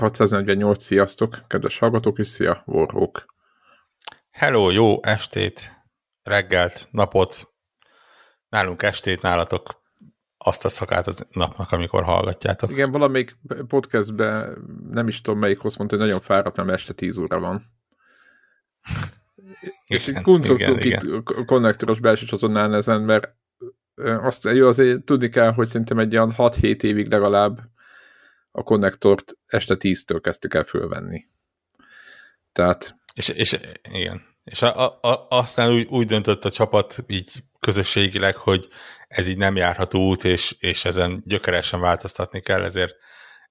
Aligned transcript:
Connector 0.00 0.26
648, 0.26 0.84
sziasztok, 0.84 1.44
kedves 1.46 1.78
hallgatók, 1.78 2.18
és 2.18 2.28
szia, 2.28 2.62
Warhawk. 2.66 3.34
Hello, 4.30 4.70
jó 4.70 5.02
estét, 5.02 5.84
reggelt, 6.22 6.88
napot, 6.90 7.52
nálunk 8.48 8.82
estét, 8.82 9.22
nálatok 9.22 9.82
azt 10.38 10.64
a 10.64 10.68
szakát 10.68 11.06
az 11.06 11.26
napnak, 11.30 11.72
amikor 11.72 12.02
hallgatjátok. 12.02 12.70
Igen, 12.70 12.90
valamelyik 12.90 13.36
podcastben, 13.68 14.64
nem 14.90 15.08
is 15.08 15.20
tudom 15.20 15.40
melyik 15.40 15.58
hossz 15.58 15.76
mondta, 15.76 15.96
hogy 15.96 16.04
nagyon 16.04 16.20
fáradt, 16.20 16.56
nem 16.56 16.70
este 16.70 16.92
10 16.92 17.16
óra 17.16 17.40
van. 17.40 17.62
igen, 19.62 19.72
és 19.86 20.06
így 20.06 20.22
kuncogtunk 20.22 20.84
itt 20.84 21.02
igen. 21.02 21.24
konnektoros 21.46 22.00
belső 22.00 22.26
csatornán 22.26 22.74
ezen, 22.74 23.00
mert 23.00 23.34
azt 24.20 24.44
jó, 24.44 24.66
azért 24.66 25.04
tudni 25.04 25.28
kell, 25.28 25.52
hogy 25.52 25.66
szerintem 25.66 25.98
egy 25.98 26.16
olyan 26.16 26.34
6-7 26.36 26.82
évig 26.82 27.10
legalább 27.10 27.60
a 28.50 28.62
konnektort 28.62 29.32
este 29.46 29.76
10-től 29.78 30.18
kezdtük 30.22 30.54
el 30.54 30.64
fölvenni. 30.64 31.24
Tehát... 32.52 32.96
És, 33.14 33.28
és 33.28 33.58
igen. 33.92 34.22
És 34.44 34.62
a, 34.62 34.86
a, 35.00 35.26
aztán 35.28 35.72
úgy, 35.72 35.86
úgy 35.90 36.06
döntött 36.06 36.44
a 36.44 36.50
csapat 36.50 37.04
így 37.06 37.42
közösségileg, 37.60 38.36
hogy 38.36 38.68
ez 39.08 39.28
így 39.28 39.38
nem 39.38 39.56
járható 39.56 40.08
út, 40.08 40.24
és, 40.24 40.56
és 40.58 40.84
ezen 40.84 41.22
gyökeresen 41.26 41.80
változtatni 41.80 42.40
kell, 42.40 42.62
ezért 42.62 42.94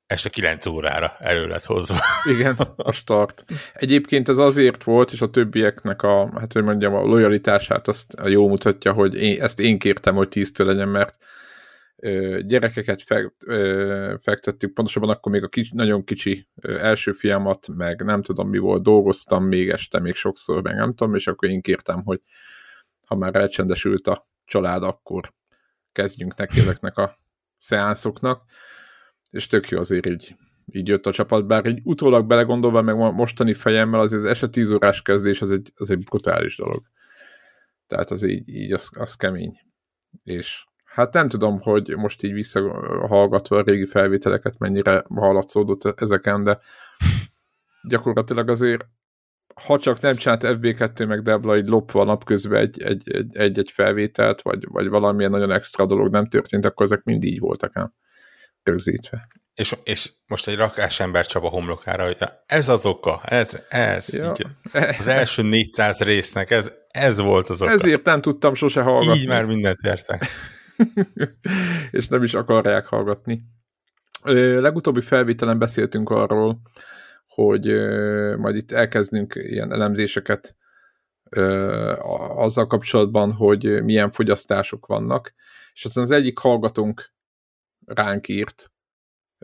este 0.06 0.30
9 0.30 0.66
órára 0.66 1.12
elő 1.20 1.48
lett 1.48 1.64
hozva. 1.64 1.98
Igen, 2.34 2.56
a 2.76 2.92
start. 2.92 3.46
Egyébként 3.74 4.30
ez 4.30 4.38
azért 4.38 4.84
volt, 4.84 5.12
és 5.12 5.22
a 5.22 5.30
többieknek 5.30 6.02
a, 6.02 6.32
hát 6.40 6.54
hogy 6.54 6.64
mondjam, 6.64 6.94
a 6.94 7.02
lojalitását 7.02 7.88
azt 7.88 8.16
jó 8.26 8.48
mutatja, 8.48 8.94
hogy 8.94 9.22
én, 9.22 9.42
ezt 9.42 9.60
én 9.60 9.80
kértem, 9.80 10.16
hogy 10.16 10.28
10-től 10.32 10.66
legyen, 10.66 10.88
mert 10.88 11.18
gyerekeket 12.46 13.04
fektettük, 14.22 14.74
pontosabban 14.74 15.10
akkor 15.10 15.32
még 15.32 15.44
a 15.44 15.48
kicsi, 15.48 15.72
nagyon 15.74 16.04
kicsi 16.04 16.48
első 16.62 17.12
fiamat, 17.12 17.68
meg 17.68 18.02
nem 18.04 18.22
tudom 18.22 18.50
mi 18.50 18.58
volt, 18.58 18.84
dolgoztam 18.84 19.44
még 19.44 19.70
este, 19.70 20.00
még 20.00 20.14
sokszor, 20.14 20.62
meg 20.62 20.76
nem 20.76 20.94
tudom, 20.94 21.16
és 21.16 21.28
akkor 21.28 21.50
én 21.50 21.62
kértem, 21.62 22.04
hogy 22.04 22.22
ha 23.08 23.16
már 23.16 23.36
elcsendesült 23.36 24.08
a 24.08 24.28
család, 24.46 24.84
akkor 24.84 25.34
kezdjünk 25.92 26.36
neki 26.36 26.60
ezeknek 26.60 26.98
a 26.98 27.18
szeánszoknak, 27.58 28.44
és 29.30 29.48
tök 29.48 29.70
jó 29.70 29.80
azért 29.80 30.10
így, 30.10 30.36
így 30.66 30.88
jött 30.88 31.06
a 31.06 31.12
csapat, 31.12 31.48
bár 31.48 31.66
egy 31.66 31.80
utólag 31.84 32.26
belegondolva, 32.26 32.82
meg 32.82 32.96
mostani 32.96 33.54
fejemmel 33.54 34.00
azért 34.00 34.22
az 34.22 34.30
eset 34.30 34.52
10 34.52 34.72
órás 34.72 35.02
kezdés 35.02 35.42
az 35.42 35.52
egy, 35.52 35.72
az 35.76 35.90
egy 35.90 36.04
brutális 36.04 36.58
dolog. 36.58 36.84
Tehát 37.88 38.12
az 38.12 38.24
így, 38.24 38.50
így 38.50 38.72
az, 38.72 38.90
az 38.94 39.16
kemény. 39.16 39.60
És 40.24 40.66
hát 40.94 41.14
nem 41.14 41.30
tudom, 41.30 41.62
hogy 41.62 41.96
most 41.96 42.24
így 42.24 42.34
visszahallgatva 42.34 43.58
a 43.58 43.62
régi 43.62 43.86
felvételeket 43.86 44.58
mennyire 44.58 45.06
hallatszódott 45.16 46.02
ezeken, 46.02 46.44
de 46.44 46.60
gyakorlatilag 47.88 48.50
azért 48.50 48.86
ha 49.64 49.80
csak 49.80 50.00
nem 50.02 50.16
csinált 50.16 50.44
FB2 50.46 51.08
meg 51.08 51.22
Debla 51.22 51.58
így 51.58 51.68
lopva 51.68 52.04
napközben 52.04 52.62
egy, 52.62 52.82
egy, 52.82 53.12
egy, 53.12 53.38
egy, 53.38 53.60
egy 53.60 53.72
felvételt, 53.74 54.42
vagy, 54.42 54.66
vagy 54.68 54.88
valamilyen 54.88 55.32
nagyon 55.32 55.52
extra 55.52 55.86
dolog 55.86 56.12
nem 56.12 56.28
történt, 56.28 56.66
akkor 56.66 56.86
ezek 56.86 57.04
mind 57.04 57.24
így 57.24 57.40
voltak 57.40 57.76
ám 57.76 57.94
rögzítve. 58.64 59.28
És, 59.56 59.76
és 59.84 60.12
most 60.28 60.48
egy 60.48 60.56
rakás 60.56 61.00
ember 61.00 61.26
Csaba 61.26 61.50
homlokára, 61.50 62.06
hogy 62.06 62.18
ez 62.46 62.70
az 62.70 62.86
oka, 62.86 63.22
ez, 63.24 63.64
ez, 63.70 64.14
ja. 64.14 64.30
így, 64.40 64.46
az 65.00 65.08
első 65.08 65.42
400 65.42 66.00
résznek 66.00 66.52
ez, 66.52 66.72
ez 66.88 67.20
volt 67.20 67.50
az 67.50 67.62
oka. 67.62 67.72
Ezért 67.72 68.04
nem 68.04 68.22
tudtam 68.22 68.54
sose 68.54 68.82
hallgatni. 68.82 69.20
Így 69.20 69.28
már 69.28 69.46
mindent 69.46 69.80
értek. 69.82 70.26
és 71.92 72.08
nem 72.08 72.24
is 72.24 72.34
akarják 72.34 72.86
hallgatni. 72.86 73.42
Ö, 74.24 74.62
legutóbbi 74.62 75.02
felvételen 75.02 75.60
beszéltünk 75.60 76.10
arról, 76.10 76.62
hogy 77.28 77.68
ö, 77.68 78.36
majd 78.38 78.56
itt 78.56 78.72
elkezdünk 78.72 79.34
ilyen 79.36 79.72
elemzéseket 79.72 80.58
ö, 81.30 81.94
azzal 82.36 82.68
kapcsolatban, 82.68 83.32
hogy 83.32 83.84
milyen 83.84 84.12
fogyasztások 84.12 84.86
vannak, 84.86 85.34
és 85.74 85.86
aztán 85.86 86.04
az 86.04 86.12
egyik 86.12 86.38
hallgatónk 86.38 87.14
ránk 87.86 88.28
írt, 88.28 88.72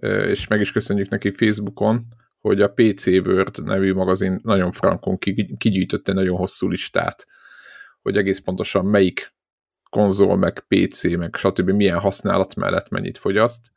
és 0.02 0.48
meg 0.48 0.60
is 0.60 0.72
köszönjük 0.72 1.10
neki 1.10 1.32
Facebookon, 1.32 2.02
hogy 2.40 2.62
a 2.62 2.74
PC 2.74 3.08
World 3.08 3.64
nevű 3.64 3.94
magazin 3.94 4.40
nagyon 4.44 4.72
frankon 4.72 5.18
kigyűjtött 5.58 6.08
egy 6.08 6.16
nagyon 6.16 6.38
hosszú 6.38 6.70
listát, 6.70 7.26
hogy 8.02 8.18
egész 8.18 8.40
pontosan 8.40 8.86
melyik 8.86 9.35
konzol, 9.90 10.38
meg 10.38 10.66
PC, 10.68 11.04
meg 11.04 11.36
stb. 11.36 11.70
milyen 11.70 12.00
használat 12.00 12.56
mellett 12.56 12.90
mennyit 12.90 13.18
fogyaszt. 13.18 13.74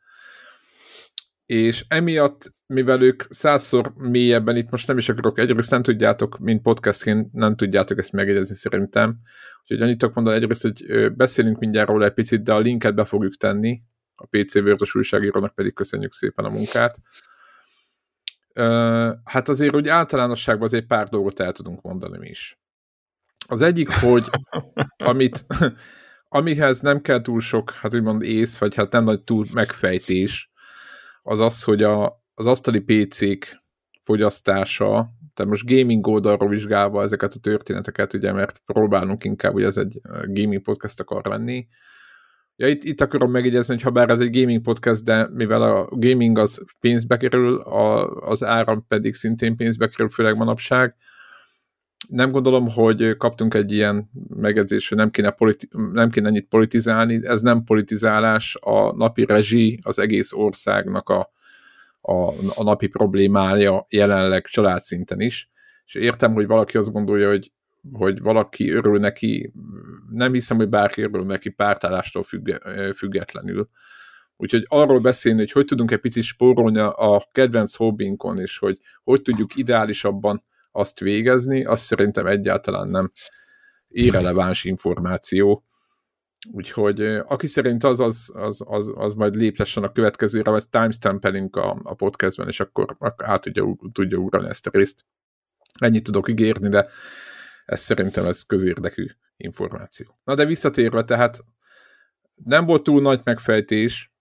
És 1.45 1.85
emiatt, 1.87 2.53
mivel 2.65 3.01
ők 3.01 3.23
százszor 3.29 3.93
mélyebben 3.95 4.55
itt 4.55 4.69
most 4.69 4.87
nem 4.87 4.97
is 4.97 5.09
akarok, 5.09 5.39
egyrészt 5.39 5.71
nem 5.71 5.81
tudjátok, 5.81 6.37
mint 6.37 6.61
podcastként 6.61 7.33
nem 7.33 7.55
tudjátok 7.55 7.97
ezt 7.97 8.11
megjegyezni 8.11 8.55
szerintem. 8.55 9.19
Úgyhogy 9.61 9.81
annyit 9.81 9.97
tudok 9.97 10.15
mondani 10.15 10.37
egyrészt, 10.37 10.61
hogy 10.61 11.11
beszélünk 11.15 11.59
mindjárt 11.59 11.89
róla 11.89 12.05
egy 12.05 12.13
picit, 12.13 12.43
de 12.43 12.53
a 12.53 12.59
linket 12.59 12.95
be 12.95 13.05
fogjuk 13.05 13.35
tenni, 13.35 13.81
a 14.15 14.25
PC 14.25 14.53
Vörtös 14.53 14.95
újságírónak 14.95 15.55
pedig 15.55 15.73
köszönjük 15.73 16.11
szépen 16.11 16.45
a 16.45 16.49
munkát. 16.49 16.97
Hát 19.23 19.49
azért 19.49 19.75
úgy 19.75 19.87
általánosságban 19.87 20.65
azért 20.65 20.85
pár 20.85 21.07
dolgot 21.07 21.39
el 21.39 21.51
tudunk 21.51 21.81
mondani 21.81 22.17
mi 22.17 22.29
is. 22.29 22.59
Az 23.49 23.61
egyik, 23.61 23.91
hogy 23.91 24.23
amit, 24.97 25.45
amihez 26.39 26.79
nem 26.79 27.01
kell 27.01 27.21
túl 27.21 27.39
sok, 27.39 27.71
hát 27.71 27.93
úgymond 27.93 28.21
ész, 28.21 28.57
vagy 28.57 28.75
hát 28.75 28.91
nem 28.91 29.03
nagy 29.03 29.21
túl 29.21 29.45
megfejtés, 29.53 30.51
az 31.21 31.39
az, 31.39 31.63
hogy 31.63 31.83
a, 31.83 32.23
az 32.33 32.45
asztali 32.45 32.79
PC-k 32.79 33.63
fogyasztása, 34.03 35.09
tehát 35.33 35.51
most 35.51 35.65
gaming 35.65 36.07
oldalról 36.07 36.49
vizsgálva 36.49 37.01
ezeket 37.01 37.33
a 37.33 37.39
történeteket, 37.39 38.13
ugye, 38.13 38.31
mert 38.31 38.61
próbálunk 38.65 39.23
inkább, 39.23 39.51
hogy 39.51 39.63
ez 39.63 39.77
egy 39.77 40.01
gaming 40.27 40.61
podcast 40.61 40.99
akar 40.99 41.25
lenni, 41.25 41.67
Ja, 42.55 42.67
itt, 42.67 42.83
itt 42.83 43.01
akarom 43.01 43.31
megjegyezni, 43.31 43.73
hogy 43.73 43.83
ha 43.83 43.89
bár 43.89 44.09
ez 44.09 44.19
egy 44.19 44.39
gaming 44.39 44.61
podcast, 44.61 45.03
de 45.03 45.29
mivel 45.33 45.61
a 45.61 45.87
gaming 45.91 46.37
az 46.37 46.61
pénzbe 46.79 47.17
kerül, 47.17 47.59
a, 47.59 48.07
az 48.07 48.43
áram 48.43 48.85
pedig 48.87 49.13
szintén 49.13 49.55
pénzbe 49.55 49.87
kerül, 49.87 50.09
főleg 50.09 50.35
manapság, 50.35 50.95
nem 52.09 52.31
gondolom, 52.31 52.69
hogy 52.69 53.17
kaptunk 53.17 53.53
egy 53.53 53.71
ilyen 53.71 54.09
megjegyzést, 54.35 54.89
hogy 54.89 54.97
nem 54.97 55.11
kéne, 55.11 55.29
politi- 55.29 55.69
nem 55.91 56.09
kéne 56.09 56.27
ennyit 56.27 56.47
politizálni. 56.47 57.19
Ez 57.23 57.41
nem 57.41 57.63
politizálás, 57.63 58.57
a 58.61 58.95
napi 58.95 59.25
rezsi 59.25 59.79
az 59.83 59.99
egész 59.99 60.33
országnak 60.33 61.09
a, 61.09 61.31
a, 62.01 62.13
a 62.55 62.63
napi 62.63 62.87
problémája 62.87 63.85
jelenleg 63.89 64.45
családszinten 64.45 65.19
is. 65.19 65.49
És 65.85 65.95
értem, 65.95 66.33
hogy 66.33 66.47
valaki 66.47 66.77
azt 66.77 66.91
gondolja, 66.91 67.29
hogy 67.29 67.51
hogy 67.91 68.21
valaki 68.21 68.71
örül 68.71 68.99
neki, 68.99 69.53
nem 70.09 70.33
hiszem, 70.33 70.57
hogy 70.57 70.69
bárki 70.69 71.01
örül 71.01 71.25
neki 71.25 71.49
pártállástól 71.49 72.23
függe, 72.23 72.59
függetlenül. 72.95 73.69
Úgyhogy 74.37 74.65
arról 74.67 74.99
beszélni, 74.99 75.39
hogy 75.39 75.51
hogy 75.51 75.65
tudunk 75.65 75.91
egy 75.91 75.99
picit 75.99 76.23
spórolni 76.23 76.79
a 76.79 77.27
kedvenc 77.31 77.75
hobbinkon, 77.75 78.39
és 78.39 78.57
hogy 78.57 78.77
hogy 79.03 79.21
tudjuk 79.21 79.55
ideálisabban 79.55 80.43
azt 80.79 80.99
végezni, 80.99 81.65
azt 81.65 81.83
szerintem 81.83 82.27
egyáltalán 82.27 82.87
nem 82.87 83.11
irreleváns 83.87 84.63
információ. 84.63 85.63
Úgyhogy 86.51 87.01
aki 87.05 87.47
szerint 87.47 87.83
az, 87.83 87.99
az, 87.99 88.31
az, 88.33 88.63
az, 88.65 88.91
az 88.95 89.13
majd 89.13 89.35
léptessen 89.35 89.83
a 89.83 89.91
következőre, 89.91 90.51
vagy 90.51 90.69
timestampelünk 90.69 91.55
a, 91.55 91.79
a 91.83 91.93
podcastben, 91.93 92.47
és 92.47 92.59
akkor, 92.59 92.97
át 93.17 93.41
tudja, 93.41 93.75
tudja 93.91 94.17
ugrani 94.17 94.47
ezt 94.47 94.67
a 94.67 94.69
részt. 94.73 95.05
Ennyit 95.79 96.03
tudok 96.03 96.29
ígérni, 96.29 96.69
de 96.69 96.89
ez 97.65 97.79
szerintem 97.79 98.25
ez 98.25 98.43
közérdekű 98.43 99.05
információ. 99.37 100.19
Na 100.23 100.35
de 100.35 100.45
visszatérve, 100.45 101.03
tehát 101.03 101.43
nem 102.43 102.65
volt 102.65 102.83
túl 102.83 103.01
nagy 103.01 103.21
megfejtés, 103.23 104.13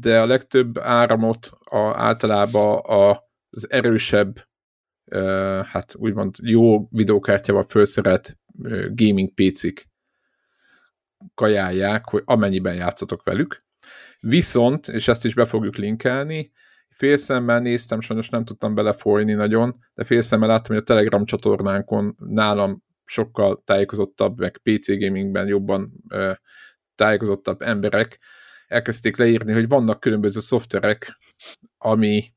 de 0.00 0.20
a 0.20 0.26
legtöbb 0.26 0.78
áramot 0.78 1.50
a, 1.64 1.78
általában 1.78 2.80
az 2.84 3.70
erősebb, 3.70 4.48
hát 5.64 5.94
úgymond 5.94 6.34
jó 6.42 6.88
videókártyával 6.90 7.64
felszerelt 7.68 8.38
gaming 8.94 9.34
PC-k 9.34 9.88
kajálják, 11.34 12.08
hogy 12.08 12.22
amennyiben 12.24 12.74
játszatok 12.74 13.22
velük. 13.22 13.64
Viszont, 14.20 14.88
és 14.88 15.08
ezt 15.08 15.24
is 15.24 15.34
be 15.34 15.44
fogjuk 15.44 15.76
linkelni, 15.76 16.52
félszemmel 16.88 17.60
néztem, 17.60 18.00
sajnos 18.00 18.28
nem 18.28 18.44
tudtam 18.44 18.74
belefolyni 18.74 19.32
nagyon, 19.32 19.78
de 19.94 20.04
félszemmel 20.04 20.48
láttam, 20.48 20.74
hogy 20.74 20.82
a 20.82 20.86
Telegram 20.86 21.24
csatornánkon 21.24 22.16
nálam 22.18 22.82
sokkal 23.04 23.62
tájékozottabb, 23.64 24.38
meg 24.38 24.60
PC 24.62 24.98
gamingben 24.98 25.46
jobban 25.46 25.92
tájékozottabb 26.94 27.62
emberek 27.62 28.18
elkezdték 28.66 29.16
leírni, 29.16 29.52
hogy 29.52 29.68
vannak 29.68 30.00
különböző 30.00 30.40
szoftverek, 30.40 31.18
ami, 31.78 32.34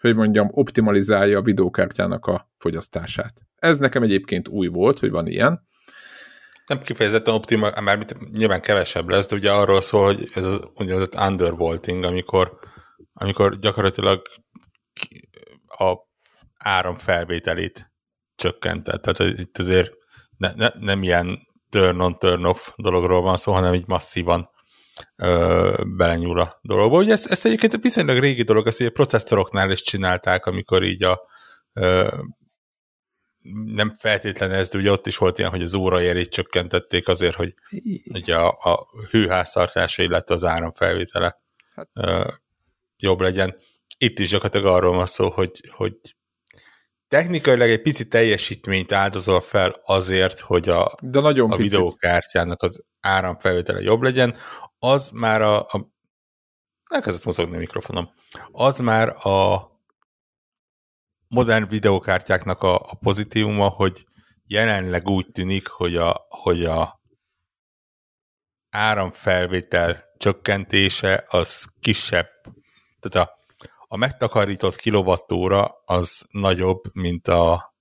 hogy 0.00 0.14
mondjam, 0.14 0.48
optimalizálja 0.52 1.38
a 1.38 1.42
videókártyának 1.42 2.26
a 2.26 2.50
fogyasztását. 2.58 3.42
Ez 3.56 3.78
nekem 3.78 4.02
egyébként 4.02 4.48
új 4.48 4.66
volt, 4.66 4.98
hogy 4.98 5.10
van 5.10 5.26
ilyen. 5.26 5.68
Nem 6.66 6.78
kifejezetten 6.78 7.34
optimal, 7.34 7.72
már 7.82 8.06
nyilván 8.30 8.60
kevesebb 8.60 9.08
lesz, 9.08 9.28
de 9.28 9.36
ugye 9.36 9.52
arról 9.52 9.80
szól, 9.80 10.04
hogy 10.04 10.30
ez 10.34 10.44
az 10.44 10.60
úgynevezett 10.74 11.20
undervolting, 11.20 12.04
amikor, 12.04 12.58
amikor 13.12 13.58
gyakorlatilag 13.58 14.22
a 15.66 15.94
áram 16.58 16.98
felvételét 16.98 17.92
csökkentett. 18.34 19.02
Tehát 19.02 19.38
itt 19.38 19.58
azért 19.58 19.90
ne, 20.36 20.52
ne, 20.54 20.68
nem 20.78 21.02
ilyen 21.02 21.38
turn-on, 21.68 22.18
turn-off 22.18 22.68
dologról 22.76 23.22
van 23.22 23.36
szó, 23.36 23.52
hanem 23.52 23.74
így 23.74 23.86
masszívan 23.86 24.50
belenyúl 25.86 26.40
a 26.40 26.58
dologba. 26.62 26.98
Ugye 26.98 27.12
ezt, 27.12 27.26
ezt 27.26 27.44
egyébként 27.44 27.82
viszonylag 27.82 28.18
régi 28.18 28.42
dolog, 28.42 28.66
ezt 28.66 28.80
ugye 28.80 28.90
processzoroknál 28.90 29.70
is 29.70 29.82
csinálták, 29.82 30.46
amikor 30.46 30.82
így 30.82 31.02
a 31.02 31.20
ö, 31.72 32.08
nem 33.64 33.96
feltétlen 33.98 34.50
ez, 34.50 34.68
de 34.68 34.78
ugye 34.78 34.90
ott 34.90 35.06
is 35.06 35.16
volt 35.16 35.38
ilyen, 35.38 35.50
hogy 35.50 35.62
az 35.62 35.74
óraérét 35.74 36.30
csökkentették 36.30 37.08
azért, 37.08 37.34
hogy 37.34 37.54
ugye 38.12 38.36
a, 38.36 38.58
a 38.60 38.86
hőháztartása, 39.10 40.02
illetve 40.02 40.34
az 40.34 40.44
áramfelvétele 40.44 41.40
hát. 41.74 41.88
ö, 41.92 42.30
jobb 42.96 43.20
legyen. 43.20 43.56
Itt 43.98 44.18
is 44.18 44.28
gyakorlatilag 44.28 44.74
arról 44.74 44.96
van 44.96 45.06
szó, 45.06 45.30
hogy, 45.30 45.60
hogy 45.70 45.94
technikailag 47.10 47.68
egy 47.68 47.82
pici 47.82 48.08
teljesítményt 48.08 48.92
áldozol 48.92 49.40
fel 49.40 49.74
azért, 49.84 50.40
hogy 50.40 50.68
a, 50.68 50.94
De 51.02 51.20
nagyon 51.20 51.52
a 51.52 51.56
videókártyának 51.56 52.62
az 52.62 52.84
áramfelvétele 53.00 53.80
jobb 53.80 54.02
legyen, 54.02 54.36
az 54.78 55.10
már 55.10 55.42
a, 55.42 55.60
a 55.60 55.90
elkezdett 56.90 57.24
mozogni 57.24 57.56
a 57.56 57.58
mikrofonom, 57.58 58.10
az 58.52 58.78
már 58.78 59.26
a 59.26 59.68
modern 61.28 61.68
videókártyáknak 61.68 62.62
a, 62.62 62.74
a 62.74 62.94
pozitívuma, 63.00 63.68
hogy 63.68 64.06
jelenleg 64.46 65.08
úgy 65.08 65.26
tűnik, 65.32 65.66
hogy 65.66 65.96
a, 65.96 66.26
hogy 66.28 66.64
a 66.64 67.00
áramfelvétel 68.70 70.04
csökkentése 70.18 71.24
az 71.28 71.68
kisebb, 71.80 72.28
tehát 73.00 73.28
a, 73.28 73.39
a 73.92 73.96
megtakarított 73.96 74.76
kilovattóra 74.76 75.82
az 75.84 76.26
nagyobb, 76.30 76.82
mint 76.92 77.28
a 77.28 77.74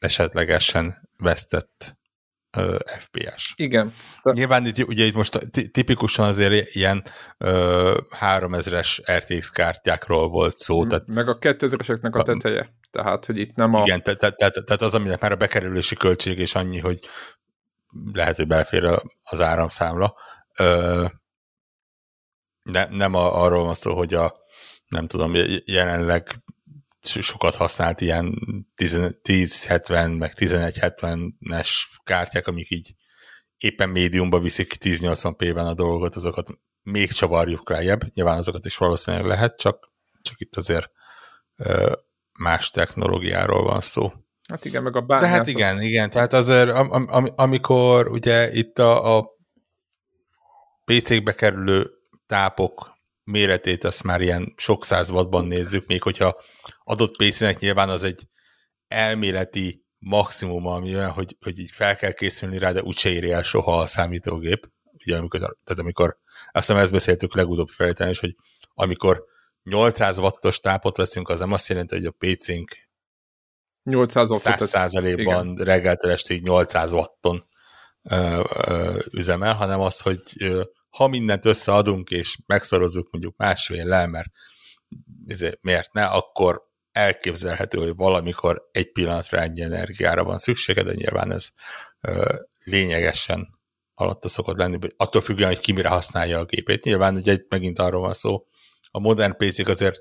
esetlegesen 0.00 1.08
vesztett 1.16 1.96
uh, 2.56 2.78
FPS. 2.98 3.52
Igen. 3.56 3.92
Nyilván 4.22 4.66
itt, 4.66 4.78
ugye 4.78 5.04
itt 5.04 5.14
most 5.14 5.38
tipikusan 5.72 6.26
azért 6.26 6.74
ilyen 6.74 7.04
uh, 7.38 7.96
3000-es 8.20 9.18
RTX 9.18 9.50
kártyákról 9.50 10.28
volt 10.28 10.56
szó. 10.56 10.86
Tehát, 10.86 11.06
meg 11.06 11.28
a 11.28 11.38
2000-eseknek 11.38 12.12
a 12.12 12.22
teteje. 12.22 12.74
Tehát, 12.90 13.26
hogy 13.26 13.38
itt 13.38 13.54
nem 13.54 13.74
a... 13.74 13.82
Igen, 13.82 14.02
tehát 14.02 14.36
te, 14.36 14.50
te, 14.50 14.76
te, 14.76 14.84
az, 14.84 14.94
aminek 14.94 15.20
már 15.20 15.32
a 15.32 15.36
bekerülési 15.36 15.96
költség 15.96 16.38
és 16.38 16.54
annyi, 16.54 16.78
hogy 16.78 16.98
lehet, 18.12 18.36
hogy 18.36 18.46
belefér 18.46 19.00
az 19.22 19.40
áramszámla. 19.40 20.14
Uh, 20.58 21.08
ne, 22.62 22.86
nem 22.90 23.14
a, 23.14 23.42
arról 23.42 23.64
van 23.64 23.74
szó, 23.74 23.96
hogy 23.96 24.14
a 24.14 24.42
nem 24.94 25.06
tudom, 25.06 25.32
jelenleg 25.64 26.42
sokat 27.00 27.54
használt 27.54 28.00
ilyen 28.00 28.38
1070 29.22 30.10
meg 30.10 30.32
1170-es 30.36 31.70
kártyák, 32.04 32.46
amik 32.46 32.70
így 32.70 32.94
éppen 33.58 33.88
médiumba 33.88 34.40
viszik 34.40 34.74
1080p-ben 34.80 35.66
a 35.66 35.74
dolgot, 35.74 36.16
azokat 36.16 36.48
még 36.82 37.12
csavarjuk 37.12 37.70
lejjebb. 37.70 38.14
Nyilván 38.14 38.38
azokat 38.38 38.64
is 38.64 38.76
valószínűleg 38.76 39.26
lehet, 39.26 39.58
csak, 39.58 39.92
csak 40.22 40.40
itt 40.40 40.56
azért 40.56 40.90
más 42.38 42.70
technológiáról 42.70 43.62
van 43.62 43.80
szó. 43.80 44.12
Hát 44.48 44.64
igen, 44.64 44.82
meg 44.82 44.96
a 44.96 45.00
bányászat. 45.00 45.30
De 45.30 45.36
hát 45.36 45.48
igen, 45.48 45.80
igen, 45.80 46.10
tehát 46.10 46.32
azért 46.32 46.68
am, 46.68 47.08
am, 47.08 47.28
amikor 47.36 48.08
ugye 48.08 48.52
itt 48.52 48.78
a, 48.78 49.16
a 49.16 49.26
PC-kbe 50.84 51.34
kerülő 51.34 51.90
tápok 52.26 52.93
méretét 53.24 53.84
azt 53.84 54.02
már 54.02 54.20
ilyen 54.20 54.54
sok 54.56 54.84
száz 54.84 55.10
wattban 55.10 55.46
nézzük, 55.46 55.86
még 55.86 56.02
hogyha 56.02 56.40
adott 56.84 57.16
PC-nek 57.16 57.58
nyilván 57.58 57.88
az 57.88 58.02
egy 58.02 58.22
elméleti 58.88 59.84
maximum, 59.98 60.66
ami 60.66 60.94
olyan, 60.94 61.10
hogy, 61.10 61.36
hogy 61.40 61.58
így 61.58 61.70
fel 61.70 61.96
kell 61.96 62.12
készülni 62.12 62.58
rá, 62.58 62.72
de 62.72 62.82
úgyse 62.82 63.10
éri 63.10 63.32
el 63.32 63.42
soha 63.42 63.78
a 63.78 63.86
számítógép. 63.86 64.68
Ugye 64.92 65.16
amikor, 65.16 65.40
tehát 65.40 65.82
amikor, 65.82 66.18
azt 66.52 66.66
hiszem 66.66 66.82
ezt 66.82 66.92
beszéltük 66.92 67.34
legutóbb 67.34 67.68
feltétlenül 67.68 68.14
is, 68.14 68.20
hogy 68.20 68.36
amikor 68.74 69.24
800 69.62 70.18
wattos 70.18 70.60
tápot 70.60 70.96
veszünk, 70.96 71.28
az 71.28 71.38
nem 71.38 71.52
azt 71.52 71.68
jelenti, 71.68 71.94
hogy 71.94 72.06
a 72.06 72.14
PC-nk 72.18 72.84
800 73.82 74.28
100%-ban 74.32 75.56
reggeltől 75.56 76.10
estig 76.10 76.42
800 76.42 76.92
watton 76.92 77.46
ö, 78.02 78.44
ö, 78.66 78.98
üzemel, 79.10 79.54
hanem 79.54 79.80
az, 79.80 80.00
hogy 80.00 80.22
ö, 80.40 80.62
ha 80.94 81.08
mindent 81.08 81.44
összeadunk, 81.44 82.10
és 82.10 82.38
megszorozzuk 82.46 83.10
mondjuk 83.10 83.36
másfél 83.36 83.86
le, 83.86 84.06
mert 84.06 84.28
izé, 85.26 85.50
miért 85.60 85.92
ne, 85.92 86.04
akkor 86.04 86.62
elképzelhető, 86.92 87.78
hogy 87.78 87.94
valamikor 87.96 88.68
egy 88.72 88.92
pillanatra 88.92 89.38
ennyi 89.38 89.62
energiára 89.62 90.24
van 90.24 90.38
szüksége, 90.38 90.82
de 90.82 90.94
nyilván 90.94 91.30
ez 91.30 91.48
ö, 92.00 92.34
lényegesen 92.64 93.58
alatta 93.94 94.28
szokott 94.28 94.56
lenni, 94.56 94.78
attól 94.96 95.20
függően, 95.20 95.48
hogy 95.48 95.60
ki 95.60 95.72
mire 95.72 95.88
használja 95.88 96.38
a 96.38 96.44
gépét. 96.44 96.84
Nyilván 96.84 97.16
ugye 97.16 97.38
megint 97.48 97.78
arról 97.78 98.00
van 98.00 98.14
szó, 98.14 98.46
a 98.90 98.98
modern 98.98 99.36
PC-k 99.36 99.68
azért 99.68 100.00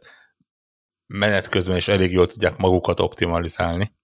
menet 1.07 1.50
közben 1.50 1.75
is 1.75 1.88
elég 1.88 2.12
jól 2.12 2.28
tudják 2.28 2.57
magukat 2.57 3.00
optimalizálni, 3.00 3.95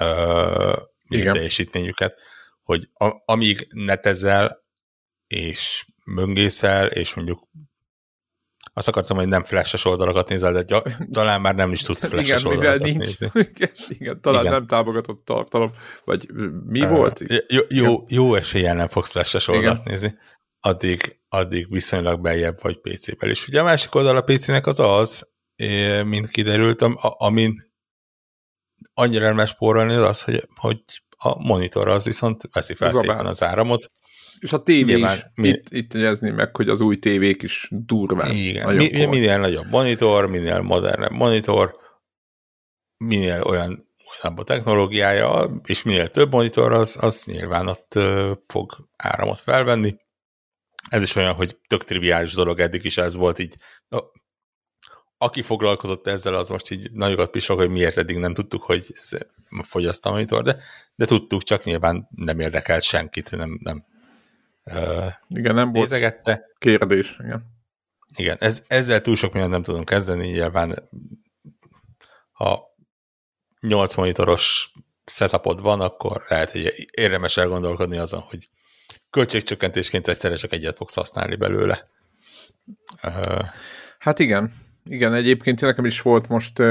ö, 0.00 0.76
teljesítményüket, 1.08 2.20
hogy 2.62 2.88
a, 2.92 3.22
amíg 3.24 3.66
netezel, 3.70 4.61
és 5.32 5.86
möngészel, 6.04 6.86
és 6.86 7.14
mondjuk 7.14 7.48
azt 8.74 8.88
akartam, 8.88 9.16
hogy 9.16 9.28
nem 9.28 9.44
flashes 9.44 9.84
oldalakat 9.84 10.28
nézel, 10.28 10.52
de 10.52 10.62
gy- 10.62 10.96
talán 11.12 11.40
már 11.40 11.54
nem 11.54 11.72
is 11.72 11.82
tudsz 11.82 12.06
flashes 12.06 12.40
igen, 12.40 12.52
oldalakat 12.52 12.82
nincs, 12.82 12.96
nézni. 12.96 13.30
Igen, 13.54 13.70
igen 13.88 14.20
talán 14.20 14.40
igen. 14.40 14.52
nem 14.52 14.66
támogatott 14.66 15.24
tartalom, 15.24 15.72
vagy 16.04 16.28
mi 16.66 16.82
uh, 16.82 16.88
volt? 16.88 17.22
Jó, 17.48 17.60
jó, 17.68 18.04
jó 18.08 18.34
eséllyel 18.34 18.74
nem 18.74 18.88
fogsz 18.88 19.10
flashes 19.10 19.48
oldalt 19.48 19.84
nézni, 19.84 20.18
addig, 20.60 21.20
addig 21.28 21.70
viszonylag 21.70 22.20
beljebb 22.20 22.62
vagy 22.62 22.80
PC-vel. 22.80 23.30
És 23.30 23.48
ugye 23.48 23.60
a 23.60 23.64
másik 23.64 23.94
oldal 23.94 24.16
a 24.16 24.22
PC-nek 24.22 24.66
az 24.66 24.80
az, 24.80 25.28
mint 26.04 26.30
kiderült, 26.30 26.82
amin 27.00 27.70
annyira 28.94 29.32
nem 29.32 29.46
spórolni, 29.46 29.94
az 29.94 30.04
az, 30.04 30.22
hogy, 30.22 30.46
hogy 30.54 30.82
a 31.16 31.46
monitor 31.46 31.88
az 31.88 32.04
viszont 32.04 32.48
veszi 32.52 32.74
fel 32.74 32.90
szépen 32.90 33.26
az 33.26 33.42
áramot, 33.42 33.90
és 34.42 34.52
a 34.52 34.62
tévé 34.62 34.92
Nyilván, 34.92 35.16
is, 35.16 35.24
mi... 35.34 35.48
itt, 35.48 35.70
itt 35.70 35.94
jegyezni 35.94 36.30
meg, 36.30 36.56
hogy 36.56 36.68
az 36.68 36.80
új 36.80 36.98
tévék 36.98 37.42
is 37.42 37.68
durván. 37.70 38.30
Igen, 38.30 38.76
mi, 38.76 39.04
minél 39.04 39.38
nagyobb 39.38 39.70
monitor, 39.70 40.26
minél 40.26 40.60
modernebb 40.60 41.10
monitor, 41.12 41.72
minél 42.96 43.42
olyan 43.42 43.90
olyan 44.22 44.38
a 44.38 44.42
technológiája, 44.42 45.60
és 45.64 45.82
minél 45.82 46.08
több 46.08 46.30
monitor, 46.30 46.72
az, 46.72 46.96
az 47.00 47.24
nyilván 47.24 47.66
ott 47.68 47.98
fog 48.46 48.88
áramot 48.96 49.40
felvenni. 49.40 49.96
Ez 50.88 51.02
is 51.02 51.16
olyan, 51.16 51.34
hogy 51.34 51.58
tök 51.66 51.84
triviális 51.84 52.34
dolog, 52.34 52.60
eddig 52.60 52.84
is 52.84 52.98
ez 52.98 53.14
volt 53.14 53.38
így. 53.38 53.56
Aki 55.18 55.42
foglalkozott 55.42 56.06
ezzel, 56.06 56.34
az 56.34 56.48
most 56.48 56.70
így 56.70 56.92
nagyokat 56.92 57.30
pisok, 57.30 57.58
hogy 57.58 57.70
miért 57.70 57.96
eddig 57.96 58.16
nem 58.16 58.34
tudtuk, 58.34 58.62
hogy 58.62 58.86
ez 59.02 59.10
fogyaszt 59.62 60.06
a 60.06 60.10
monitor, 60.10 60.42
de, 60.42 60.56
de 60.94 61.04
tudtuk, 61.04 61.42
csak 61.42 61.64
nyilván 61.64 62.08
nem 62.10 62.40
érdekelt 62.40 62.82
senkit, 62.82 63.30
nem, 63.30 63.58
nem 63.62 63.84
igen, 65.28 65.54
nem 65.54 65.70
nézegette. 65.70 66.32
volt 66.34 66.56
kérdés. 66.58 67.16
Igen, 67.18 67.44
igen 68.16 68.36
ez, 68.40 68.62
ezzel 68.66 69.00
túl 69.00 69.16
sok 69.16 69.32
mindent 69.32 69.52
nem 69.52 69.62
tudunk 69.62 69.88
kezdeni, 69.88 70.26
nyilván 70.26 70.88
ha 72.32 72.76
8 73.60 73.94
monitoros 73.94 74.72
setupod 75.06 75.62
van, 75.62 75.80
akkor 75.80 76.24
lehet, 76.28 76.50
hogy 76.50 76.88
érdemes 76.90 77.36
elgondolkodni 77.36 77.96
azon, 77.96 78.20
hogy 78.20 78.48
költségcsökkentésként 79.10 80.08
egyszerre 80.08 80.34
csak 80.34 80.52
egyet 80.52 80.76
fogsz 80.76 80.94
használni 80.94 81.36
belőle. 81.36 81.88
Hát 83.98 84.18
igen. 84.18 84.50
Igen, 84.84 85.14
egyébként 85.14 85.60
nekem 85.60 85.84
is 85.84 86.00
volt 86.00 86.28
most 86.28 86.62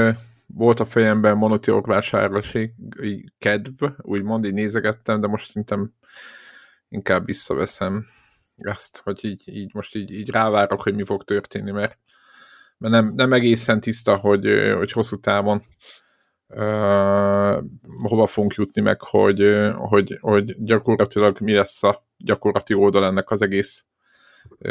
volt 0.54 0.80
a 0.80 0.86
fejemben 0.86 1.36
monitorok 1.36 1.86
vásárlási 1.86 2.74
kedv, 3.38 3.84
úgymond 3.98 4.44
így 4.44 4.52
nézegettem, 4.52 5.20
de 5.20 5.26
most 5.26 5.46
szerintem 5.46 5.92
inkább 6.92 7.24
visszaveszem 7.24 8.04
ezt, 8.56 9.00
hogy 9.04 9.24
így, 9.24 9.42
így 9.44 9.74
most 9.74 9.94
így, 9.94 10.10
így 10.10 10.30
rávárok, 10.30 10.82
hogy 10.82 10.94
mi 10.94 11.04
fog 11.04 11.24
történni, 11.24 11.70
mert, 11.70 11.98
mert 12.78 12.94
nem, 12.94 13.12
nem 13.14 13.32
egészen 13.32 13.80
tiszta, 13.80 14.16
hogy, 14.16 14.46
hogy 14.76 14.92
hosszú 14.92 15.16
távon 15.16 15.62
uh, 16.46 17.62
hova 18.02 18.26
fogunk 18.26 18.54
jutni 18.54 18.82
meg, 18.82 19.00
hogy, 19.02 19.70
hogy, 19.74 20.18
hogy 20.20 20.64
gyakorlatilag 20.64 21.40
mi 21.40 21.52
lesz 21.52 21.82
a 21.82 22.06
gyakorlati 22.16 22.74
oldal 22.74 23.04
ennek 23.04 23.30
az 23.30 23.42
egész 23.42 23.86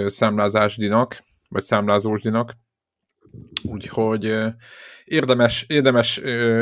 számlázásdinak, 0.06 1.20
vagy 1.50 1.64
számlázósdinak. 1.64 2.54
Úgyhogy 3.64 4.36
érdemes, 5.06 5.66
érdemes 5.68 6.18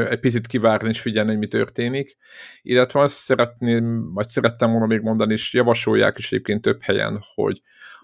egy 0.09 0.19
picit 0.19 0.47
kivárni 0.47 0.89
és 0.89 1.01
figyelni, 1.01 1.29
hogy 1.29 1.39
mi 1.39 1.47
történik. 1.47 2.17
Illetve 2.61 3.01
azt 3.01 3.15
szeretném, 3.15 4.13
vagy 4.13 4.27
szerettem 4.27 4.71
volna 4.71 4.85
még 4.85 5.01
mondani, 5.01 5.33
és 5.33 5.53
javasolják 5.53 6.17
is 6.17 6.31
egyébként 6.31 6.61
több 6.61 6.81
helyen, 6.81 7.23
hogy 7.33 7.61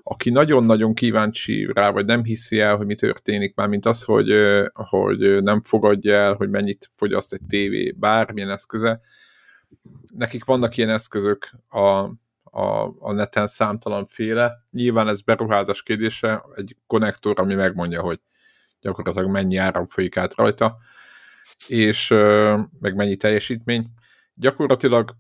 aki 0.07 0.29
nagyon-nagyon 0.29 0.93
kíváncsi 0.93 1.69
rá, 1.73 1.89
vagy 1.89 2.05
nem 2.05 2.23
hiszi 2.23 2.59
el, 2.59 2.75
hogy 2.75 2.85
mi 2.85 2.95
történik, 2.95 3.55
már 3.55 3.67
mint 3.67 3.85
az, 3.85 4.03
hogy, 4.03 4.33
hogy 4.73 5.43
nem 5.43 5.61
fogadja 5.61 6.15
el, 6.15 6.33
hogy 6.33 6.49
mennyit 6.49 6.91
fogyaszt 6.95 7.33
egy 7.33 7.41
tévé, 7.47 7.91
bármilyen 7.91 8.49
eszköze. 8.49 9.01
Nekik 10.17 10.45
vannak 10.45 10.77
ilyen 10.77 10.89
eszközök 10.89 11.49
a, 11.67 11.79
a, 12.43 12.93
a 12.99 13.11
neten 13.11 13.47
számtalanféle. 13.47 14.53
Nyilván 14.71 15.07
ez 15.07 15.21
beruházás 15.21 15.83
kérdése, 15.83 16.43
egy 16.55 16.75
konnektor, 16.87 17.39
ami 17.39 17.53
megmondja, 17.53 18.01
hogy 18.01 18.19
gyakorlatilag 18.81 19.29
mennyi 19.29 19.57
áram 19.57 19.87
folyik 19.87 20.17
át 20.17 20.35
rajta, 20.35 20.77
és 21.67 22.09
meg 22.79 22.95
mennyi 22.95 23.15
teljesítmény. 23.15 23.85
Gyakorlatilag 24.33 25.15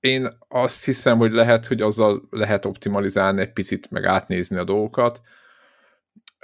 én 0.00 0.28
azt 0.48 0.84
hiszem, 0.84 1.18
hogy 1.18 1.32
lehet, 1.32 1.66
hogy 1.66 1.80
azzal 1.80 2.28
lehet 2.30 2.64
optimalizálni 2.64 3.40
egy 3.40 3.52
picit, 3.52 3.90
meg 3.90 4.04
átnézni 4.04 4.56
a 4.56 4.64
dolgokat, 4.64 5.20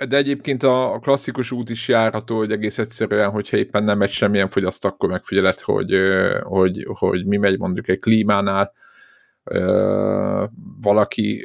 de 0.08 0.16
egyébként 0.16 0.62
a, 0.62 0.98
klasszikus 1.02 1.50
út 1.50 1.70
is 1.70 1.88
járható, 1.88 2.36
hogy 2.36 2.52
egész 2.52 2.78
egyszerűen, 2.78 3.30
hogyha 3.30 3.56
éppen 3.56 3.84
nem 3.84 3.98
megy 3.98 4.10
semmilyen 4.10 4.48
fogyaszt, 4.48 4.84
akkor 4.84 5.08
megfigyeled, 5.08 5.60
hogy, 5.60 5.94
hogy, 6.42 6.86
hogy 6.88 7.26
mi 7.26 7.36
megy 7.36 7.58
mondjuk 7.58 7.88
egy 7.88 7.98
klímánál, 7.98 8.72
valaki, 10.80 11.44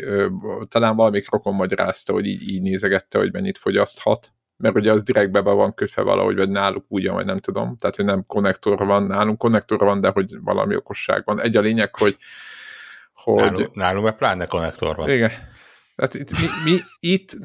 talán 0.67 0.95
valamik 0.95 1.31
rokon 1.31 1.53
magyarázta, 1.53 2.13
hogy 2.13 2.25
így, 2.25 2.49
így 2.49 2.61
nézegette, 2.61 3.17
hogy 3.17 3.33
mennyit 3.33 3.57
fogyaszthat, 3.57 4.33
mert 4.57 4.75
ugye 4.75 4.91
az 4.91 5.03
direktbe 5.03 5.41
be 5.41 5.51
van 5.51 5.73
kötve 5.73 6.01
valahogy, 6.01 6.35
vagy 6.35 6.49
náluk 6.49 6.85
ugyan, 6.87 7.13
vagy 7.13 7.25
nem 7.25 7.37
tudom, 7.37 7.75
tehát 7.77 7.95
hogy 7.95 8.05
nem 8.05 8.25
konnektor 8.25 8.85
van, 8.85 9.03
nálunk 9.03 9.37
konnektor 9.37 9.79
van, 9.79 10.01
de 10.01 10.09
hogy 10.09 10.41
valami 10.41 10.75
okosság 10.75 11.21
van. 11.25 11.41
Egy 11.41 11.57
a 11.57 11.61
lényeg, 11.61 11.95
hogy, 11.95 12.17
hogy... 13.13 13.41
Nálunk, 13.41 13.75
nálunk 13.75 14.05
meg 14.05 14.15
pláne 14.15 14.45
konnektor 14.45 14.95
van. 14.95 15.09
Igen. 15.09 15.31
Tehát 15.95 16.13
itt, 16.13 16.31
mi, 16.31 16.47
mi 16.63 16.79
itt 16.99 17.37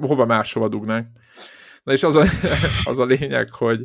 hova 0.00 0.26
máshova 0.26 0.68
dugnánk. 0.68 1.06
Na 1.82 1.92
és 1.92 2.02
az 2.02 2.16
a, 2.16 2.26
az 2.90 2.98
a 2.98 3.04
lényeg, 3.04 3.50
hogy, 3.52 3.84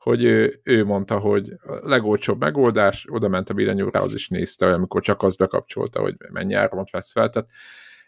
hogy 0.00 0.24
ő, 0.24 0.60
ő 0.62 0.84
mondta, 0.84 1.18
hogy 1.18 1.52
a 1.62 1.88
legolcsóbb 1.88 2.40
megoldás, 2.40 3.06
oda 3.10 3.28
ment 3.28 3.50
a 3.50 3.54
billentyűrához 3.54 4.14
is 4.14 4.28
nézte, 4.28 4.66
amikor 4.66 5.02
csak 5.02 5.22
azt 5.22 5.38
bekapcsolta, 5.38 6.00
hogy 6.00 6.14
mennyi 6.32 6.54
áramot 6.54 6.90
vesz 6.90 7.12
fel. 7.12 7.30
Tehát 7.30 7.48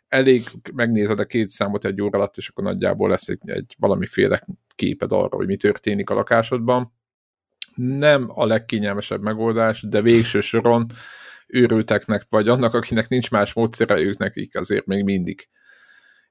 elég 0.09 0.45
megnézed 0.75 1.19
a 1.19 1.25
két 1.25 1.51
számot 1.51 1.85
egy 1.85 2.03
óra 2.03 2.19
alatt, 2.19 2.37
és 2.37 2.49
akkor 2.49 2.65
nagyjából 2.65 3.09
lesz 3.09 3.29
egy, 3.29 3.51
egy 3.51 3.75
valamiféle 3.79 4.43
képed 4.75 5.13
arra, 5.13 5.37
hogy 5.37 5.47
mi 5.47 5.57
történik 5.57 6.11
a 6.11 6.15
lakásodban. 6.15 6.93
Nem 7.75 8.27
a 8.29 8.47
legkényelmesebb 8.47 9.23
megoldás, 9.23 9.83
de 9.83 10.01
végső 10.01 10.41
soron 10.41 10.87
őrülteknek, 11.47 12.27
vagy 12.29 12.49
annak, 12.49 12.75
akinek 12.75 13.09
nincs 13.09 13.31
más 13.31 13.53
módszere, 13.53 14.01
ők 14.01 14.19
nekik 14.19 14.57
azért 14.57 14.87
még 14.87 15.05
mindig 15.05 15.49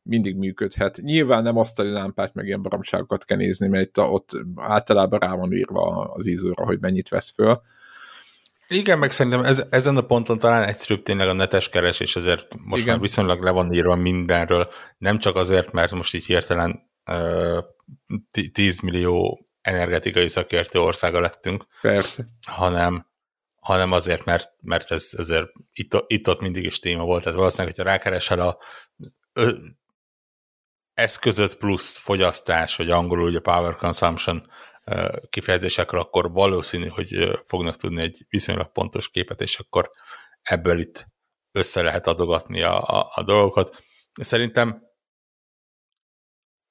mindig 0.03 0.35
működhet. 0.35 0.97
Nyilván 0.97 1.43
nem 1.43 1.57
asztali 1.57 1.91
lámpát, 1.91 2.33
meg 2.33 2.45
ilyen 2.45 2.61
baromságokat 2.61 3.25
kell 3.25 3.37
nézni, 3.37 3.67
mert 3.67 3.85
itt 3.87 3.99
ott 3.99 4.29
általában 4.55 5.19
rá 5.19 5.33
van 5.33 5.53
írva 5.53 6.11
az 6.13 6.27
ízóra, 6.27 6.65
hogy 6.65 6.79
mennyit 6.79 7.09
vesz 7.09 7.31
föl. 7.35 7.61
Igen, 8.67 8.99
meg 8.99 9.11
szerintem 9.11 9.43
ez, 9.43 9.65
ezen 9.69 9.97
a 9.97 10.01
ponton 10.01 10.39
talán 10.39 10.63
egyszerűbb 10.63 11.03
tényleg 11.03 11.27
a 11.27 11.33
netes 11.33 11.69
keresés, 11.69 12.15
ezért 12.15 12.55
most 12.63 12.81
Igen. 12.81 12.93
már 12.93 13.03
viszonylag 13.03 13.43
le 13.43 13.51
van 13.51 13.73
írva 13.73 13.95
mindenről, 13.95 14.67
nem 14.97 15.19
csak 15.19 15.35
azért, 15.35 15.71
mert 15.71 15.91
most 15.91 16.13
így 16.13 16.25
hirtelen 16.25 16.89
uh, 17.11 17.57
10 18.51 18.79
millió 18.79 19.45
energetikai 19.61 20.27
szakértő 20.27 20.79
országa 20.79 21.19
lettünk, 21.19 21.65
Persze. 21.81 22.25
hanem 22.47 23.09
hanem 23.61 23.91
azért, 23.91 24.25
mert, 24.25 24.49
mert 24.61 24.91
ez 24.91 25.09
azért 25.17 25.47
itt, 25.73 26.03
itt 26.07 26.27
ott 26.27 26.41
mindig 26.41 26.63
is 26.63 26.79
téma 26.79 27.03
volt, 27.03 27.23
tehát 27.23 27.37
valószínűleg, 27.37 27.75
hogyha 27.75 27.91
rákeresel 27.91 28.39
a 28.39 28.57
ö, 31.01 31.03
eszközött 31.03 31.57
plusz 31.57 31.97
fogyasztás, 31.97 32.75
vagy 32.75 32.89
angolul 32.89 33.27
ugye 33.27 33.39
power 33.39 33.75
consumption 33.75 34.49
kifejezésekre, 35.29 35.99
akkor 35.99 36.31
valószínű, 36.31 36.87
hogy 36.87 37.41
fognak 37.47 37.75
tudni 37.75 38.01
egy 38.01 38.25
viszonylag 38.29 38.71
pontos 38.71 39.09
képet, 39.09 39.41
és 39.41 39.59
akkor 39.59 39.91
ebből 40.41 40.79
itt 40.79 41.07
össze 41.51 41.81
lehet 41.81 42.07
adogatni 42.07 42.61
a, 42.61 42.81
a, 42.81 43.11
a 43.15 43.23
dolgokat. 43.23 43.83
Szerintem 44.21 44.89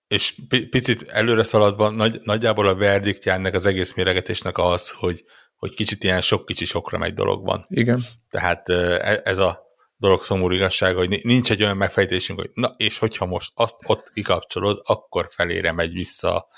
és 0.06 0.40
picit 0.70 1.08
előre 1.08 1.42
szaladva, 1.42 1.90
nagy, 1.90 2.20
nagyjából 2.22 2.68
a 2.68 2.74
verdiktja 2.74 3.32
ennek 3.32 3.54
az 3.54 3.66
egész 3.66 3.94
méregetésnek 3.94 4.58
az, 4.58 4.90
hogy, 4.90 5.24
hogy 5.56 5.74
kicsit 5.74 6.04
ilyen 6.04 6.20
sok 6.20 6.46
kicsi 6.46 6.64
sokra 6.64 6.98
megy 6.98 7.14
dolog 7.14 7.44
van. 7.44 7.66
Igen. 7.68 8.02
Tehát 8.30 8.68
e, 8.68 9.20
ez 9.24 9.38
a 9.38 9.69
dolog 10.00 10.24
szomorú 10.24 10.54
igazsága, 10.54 10.98
hogy 10.98 11.20
nincs 11.22 11.50
egy 11.50 11.62
olyan 11.62 11.76
megfejtésünk, 11.76 12.40
hogy 12.40 12.50
na, 12.54 12.74
és 12.76 12.98
hogyha 12.98 13.26
most 13.26 13.52
azt 13.54 13.76
ott 13.86 14.10
kikapcsolod, 14.12 14.80
akkor 14.82 15.26
felére 15.30 15.72
megy 15.72 15.92
vissza 15.92 16.36
a 16.36 16.48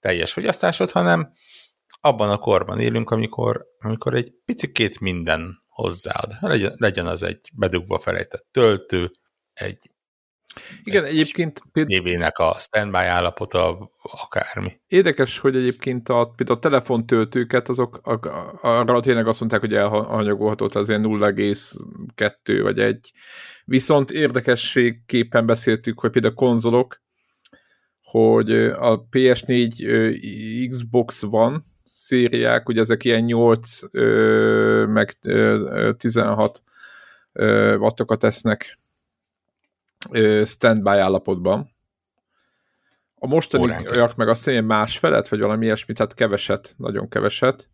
teljes 0.00 0.32
fogyasztásod, 0.32 0.90
hanem 0.90 1.32
abban 2.00 2.30
a 2.30 2.38
korban 2.38 2.80
élünk, 2.80 3.10
amikor, 3.10 3.66
amikor 3.78 4.14
egy 4.14 4.32
picikét 4.44 5.00
minden 5.00 5.62
hozzáad. 5.68 6.36
Legyen, 6.40 6.74
legyen 6.76 7.06
az 7.06 7.22
egy 7.22 7.50
bedugva 7.52 7.98
felejtett 7.98 8.46
töltő, 8.50 9.10
egy 9.52 9.90
igen, 10.84 11.04
egy 11.04 11.10
egyébként... 11.10 11.62
Tévének 11.72 12.38
a 12.38 12.54
standby 12.58 12.98
állapota, 12.98 13.90
akármi. 14.02 14.80
Érdekes, 14.86 15.38
hogy 15.38 15.56
egyébként 15.56 16.08
a, 16.08 16.32
például 16.36 16.58
a 16.58 16.62
telefontöltőket, 16.62 17.68
azok 17.68 18.00
arra 18.62 19.00
tényleg 19.00 19.26
azt 19.26 19.40
mondták, 19.40 19.60
hogy 19.60 19.74
elhanyagolható, 19.74 20.68
az 20.72 20.88
ilyen 20.88 21.04
0,2 21.04 22.60
vagy 22.62 22.78
1. 22.78 23.12
Viszont 23.64 24.10
érdekességképpen 24.10 25.46
beszéltük, 25.46 26.00
hogy 26.00 26.10
például 26.10 26.34
a 26.34 26.36
konzolok, 26.36 27.00
hogy 28.02 28.52
a 28.64 29.08
PS4 29.08 30.66
Xbox 30.70 31.22
van 31.22 31.62
szériák, 31.84 32.68
ugye 32.68 32.80
ezek 32.80 33.04
ilyen 33.04 33.22
8 33.22 33.80
meg 34.86 35.16
16 35.96 36.62
wattokat 37.78 38.18
tesznek 38.18 38.78
standby 40.44 40.96
állapotban. 40.96 41.70
A 43.14 43.26
mostani 43.26 43.88
olyak 43.88 44.16
meg 44.16 44.28
a 44.28 44.34
szén 44.34 44.64
más 44.64 44.98
felet, 44.98 45.28
vagy 45.28 45.40
valami 45.40 45.64
ilyesmit, 45.64 45.96
tehát 45.96 46.14
keveset, 46.14 46.74
nagyon 46.76 47.08
keveset. 47.08 47.70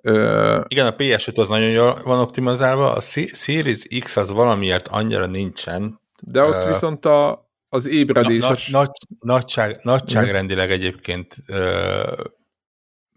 Ö... 0.00 0.60
Igen, 0.68 0.86
a 0.86 0.94
PS5 0.94 1.38
az 1.38 1.48
nagyon 1.48 1.70
jól 1.70 2.00
van 2.04 2.18
optimalizálva, 2.18 2.92
a 2.92 3.00
Series 3.00 3.82
X 4.00 4.16
az 4.16 4.30
valamiért 4.30 4.88
annyira 4.88 5.26
nincsen. 5.26 6.00
De 6.20 6.42
ott 6.42 6.62
uh, 6.62 6.66
viszont 6.66 7.06
a, 7.06 7.50
az 7.68 7.86
ébredéses... 7.86 8.70
Na, 8.70 8.78
nagy, 8.78 8.90
nagyság, 9.20 9.78
nagyságrendileg 9.82 10.70
egyébként 10.70 11.36
uh, 11.48 12.24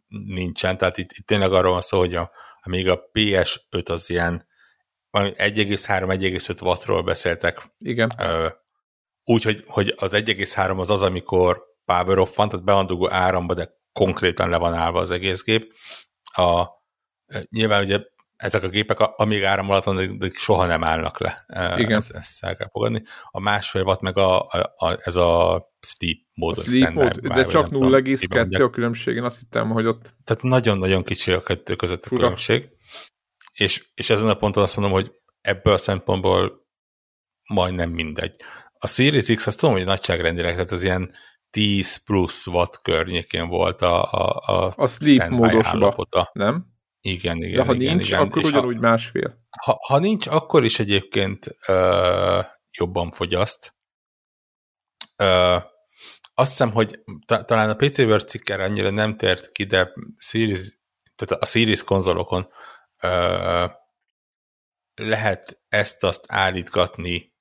nincsen, 0.07 0.77
tehát 0.77 0.97
itt, 0.97 1.11
itt 1.11 1.25
tényleg 1.25 1.51
arról 1.51 1.71
van 1.71 1.81
szó, 1.81 1.97
hogy 1.97 2.15
a, 2.15 2.31
amíg 2.61 2.89
a 2.89 3.01
PS5 3.13 3.89
az 3.89 4.09
ilyen 4.09 4.45
1,3-1,5 5.23 6.61
wattról 6.61 7.03
beszéltek. 7.03 7.61
Igen. 7.79 8.09
Úgy, 9.23 9.63
hogy, 9.67 9.93
az 9.97 10.11
1,3 10.13 10.77
az 10.77 10.89
az, 10.89 11.01
amikor 11.01 11.63
power 11.85 12.17
off 12.17 12.35
van, 12.35 12.49
tehát 12.49 12.65
be 12.65 12.73
van 12.73 12.85
dugó 12.85 13.11
áramba, 13.11 13.53
de 13.53 13.69
konkrétan 13.91 14.49
le 14.49 14.57
van 14.57 14.73
állva 14.73 14.99
az 14.99 15.11
egész 15.11 15.43
gép. 15.43 15.73
A, 16.23 16.65
nyilván 17.49 17.83
ugye 17.83 17.99
ezek 18.35 18.63
a 18.63 18.69
gépek, 18.69 18.99
amíg 18.99 19.43
áram 19.43 19.69
alatt 19.69 19.83
van, 19.83 20.17
de 20.17 20.29
soha 20.33 20.65
nem 20.65 20.83
állnak 20.83 21.19
le. 21.19 21.45
Igen. 21.77 21.97
Ezt, 21.97 22.11
ezt 22.11 22.43
el 22.43 22.55
kell 22.55 22.69
fogadni. 22.71 23.03
A 23.31 23.39
másfél 23.39 23.83
watt 23.83 24.01
meg 24.01 24.17
a, 24.17 24.39
a, 24.39 24.73
a, 24.77 24.97
ez 24.99 25.15
a 25.15 25.63
sleep 25.79 26.17
mód. 26.33 26.57
A 26.57 26.61
sleep 26.61 26.93
mód, 26.93 27.17
de 27.17 27.45
csak 27.45 27.67
0,2 27.69 28.65
a 28.65 28.69
különbség, 28.69 29.15
én 29.15 29.23
azt 29.23 29.39
hittem, 29.39 29.69
hogy 29.69 29.85
ott... 29.85 30.13
Tehát 30.23 30.43
nagyon-nagyon 30.43 31.03
kicsi 31.03 31.31
a 31.31 31.41
kettő 31.41 31.75
között 31.75 32.05
a 32.05 32.07
Fura. 32.07 32.21
különbség 32.21 32.69
és, 33.55 33.87
és 33.93 34.09
ezen 34.09 34.29
a 34.29 34.33
ponton 34.33 34.63
azt 34.63 34.75
mondom, 34.77 34.93
hogy 34.93 35.11
ebből 35.41 35.73
a 35.73 35.77
szempontból 35.77 36.67
majdnem 37.49 37.89
mindegy. 37.89 38.35
A 38.73 38.87
Series 38.87 39.25
X 39.35 39.47
azt 39.47 39.59
tudom, 39.59 39.75
hogy 39.75 39.85
nagyságrendileg, 39.85 40.53
tehát 40.53 40.71
az 40.71 40.83
ilyen 40.83 41.13
10 41.49 41.95
plusz 41.95 42.47
watt 42.47 42.81
környékén 42.81 43.47
volt 43.47 43.81
a, 43.81 44.11
a, 44.11 44.41
a, 44.45 44.73
a 44.75 44.87
sleep 44.87 45.29
módosba, 45.29 46.29
nem? 46.33 46.73
Igen, 47.01 47.37
igen. 47.37 47.55
De 47.55 47.63
ha 47.63 47.73
igen, 47.73 47.95
nincs, 47.95 48.07
igen. 48.07 48.21
akkor 48.21 48.41
és 48.41 48.47
ugyanúgy 48.47 48.75
ha, 48.75 48.81
másfél. 48.81 49.45
Ha, 49.63 49.77
ha 49.87 49.99
nincs, 49.99 50.27
akkor 50.27 50.63
is 50.63 50.79
egyébként 50.79 51.55
ö, 51.67 52.39
jobban 52.77 53.11
fogyaszt. 53.11 53.75
Ö, 55.15 55.57
azt 56.33 56.49
hiszem, 56.49 56.71
hogy 56.71 57.03
ta, 57.25 57.43
talán 57.43 57.69
a 57.69 57.75
PC 57.75 57.97
World 57.97 58.27
cikker 58.27 58.59
annyira 58.59 58.89
nem 58.89 59.17
tért 59.17 59.51
ki, 59.51 59.63
de 59.63 59.93
Series, 60.17 60.77
tehát 61.15 61.43
a 61.43 61.45
Series 61.45 61.83
konzolokon 61.83 62.47
ö, 63.05 63.65
lehet 64.95 65.61
ezt-azt 65.69 66.25
állítgatni 66.27 67.33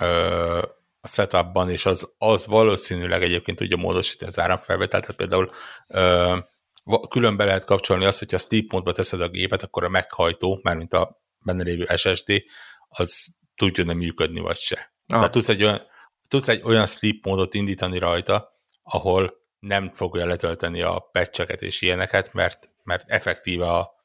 ö, 0.00 0.58
a 1.00 1.08
setupban, 1.08 1.70
és 1.70 1.86
az, 1.86 2.14
az 2.18 2.46
valószínűleg 2.46 3.22
egyébként 3.22 3.58
tudja 3.58 3.76
módosítani 3.76 4.30
az 4.30 4.38
áramfelvételt, 4.38 5.02
tehát 5.02 5.16
például 5.16 5.50
ö, 5.88 6.36
külön 7.08 7.36
be 7.36 7.44
lehet 7.44 7.64
kapcsolni 7.64 8.04
azt, 8.04 8.18
hogyha 8.18 8.38
sleep 8.38 8.72
módba 8.72 8.92
teszed 8.92 9.20
a 9.20 9.28
gépet, 9.28 9.62
akkor 9.62 9.84
a 9.84 9.88
meghajtó, 9.88 10.60
mármint 10.62 10.94
a 10.94 11.22
benne 11.44 11.62
lévő 11.62 11.84
SSD, 11.96 12.42
az 12.88 13.34
tudjon-e 13.54 13.94
működni, 13.94 14.40
vagy 14.40 14.56
se. 14.56 14.76
Ah. 15.06 15.16
Tehát 15.16 15.30
tudsz 15.30 15.48
egy, 15.48 15.62
olyan, 15.62 15.80
tudsz 16.28 16.48
egy 16.48 16.62
olyan 16.62 16.86
sleep 16.86 17.26
módot 17.26 17.54
indítani 17.54 17.98
rajta, 17.98 18.52
ahol 18.82 19.42
nem 19.58 19.92
fogja 19.92 20.26
letölteni 20.26 20.82
a 20.82 21.08
patcheket 21.12 21.62
és 21.62 21.82
ilyeneket, 21.82 22.32
mert, 22.32 22.70
mert 22.82 23.10
effektíve 23.10 23.70
a, 23.70 24.03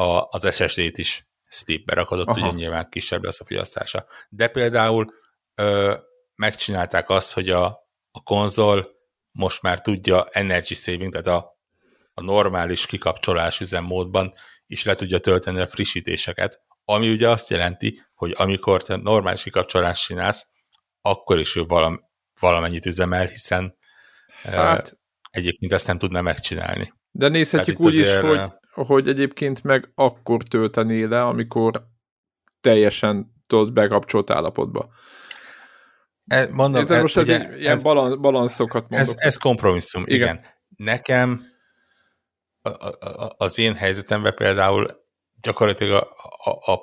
a, 0.00 0.28
az 0.30 0.54
SSD-t 0.54 0.98
is 0.98 1.28
sleepbe 1.48 1.94
rakodott, 1.94 2.26
Aha. 2.26 2.40
ugye 2.40 2.50
nyilván 2.50 2.88
kisebb 2.88 3.24
lesz 3.24 3.40
a 3.40 3.44
fogyasztása. 3.44 4.06
De 4.28 4.48
például 4.48 5.14
ö, 5.54 5.94
megcsinálták 6.34 7.10
azt, 7.10 7.32
hogy 7.32 7.50
a, 7.50 7.64
a 8.10 8.22
konzol 8.22 8.90
most 9.30 9.62
már 9.62 9.80
tudja 9.80 10.28
energy 10.30 10.74
saving, 10.74 11.12
tehát 11.12 11.26
a, 11.26 11.58
a 12.14 12.22
normális 12.22 12.86
kikapcsolás 12.86 13.60
üzemmódban 13.60 14.34
is 14.66 14.84
le 14.84 14.94
tudja 14.94 15.18
tölteni 15.18 15.60
a 15.60 15.66
frissítéseket, 15.66 16.60
ami 16.84 17.10
ugye 17.10 17.28
azt 17.28 17.48
jelenti, 17.48 18.00
hogy 18.14 18.34
amikor 18.36 18.82
te 18.82 18.96
normális 18.96 19.42
kikapcsolást 19.42 20.04
csinálsz, 20.04 20.46
akkor 21.00 21.38
is 21.38 21.56
ő 21.56 21.64
valam, 21.64 22.00
valamennyit 22.40 22.86
üzemel, 22.86 23.26
hiszen 23.26 23.76
hát, 24.42 24.98
egyébként 25.30 25.72
ezt 25.72 25.86
nem 25.86 25.98
tudna 25.98 26.22
megcsinálni. 26.22 26.92
De 27.10 27.28
nézhetjük 27.28 27.80
úgy 27.80 27.94
is, 27.94 28.14
hogy, 28.14 28.40
hogy 28.72 29.08
egyébként 29.08 29.62
meg 29.62 29.90
akkor 29.94 30.42
töltené 30.42 31.04
le, 31.04 31.24
amikor 31.24 31.88
teljesen 32.60 33.34
tudod 33.46 33.72
bekapcsolt 33.72 34.30
állapotba. 34.30 34.88
E, 36.26 36.48
mondom, 36.50 36.86
De 36.86 37.00
most 37.00 37.16
ez, 37.16 37.28
ugye, 37.28 37.48
ez 37.48 37.56
ilyen 37.56 37.82
balan, 37.82 38.20
balanszokat 38.20 38.88
mondok. 38.88 39.08
Ez, 39.08 39.14
ez 39.16 39.36
kompromisszum, 39.36 40.02
igen. 40.06 40.36
igen. 40.36 40.44
Nekem 40.76 41.42
a, 42.62 42.68
a, 42.68 43.34
az 43.36 43.58
én 43.58 43.74
helyzetemben 43.74 44.34
például 44.34 44.86
gyakorlatilag 45.40 46.02
a, 46.02 46.50
a, 46.50 46.72
a 46.72 46.80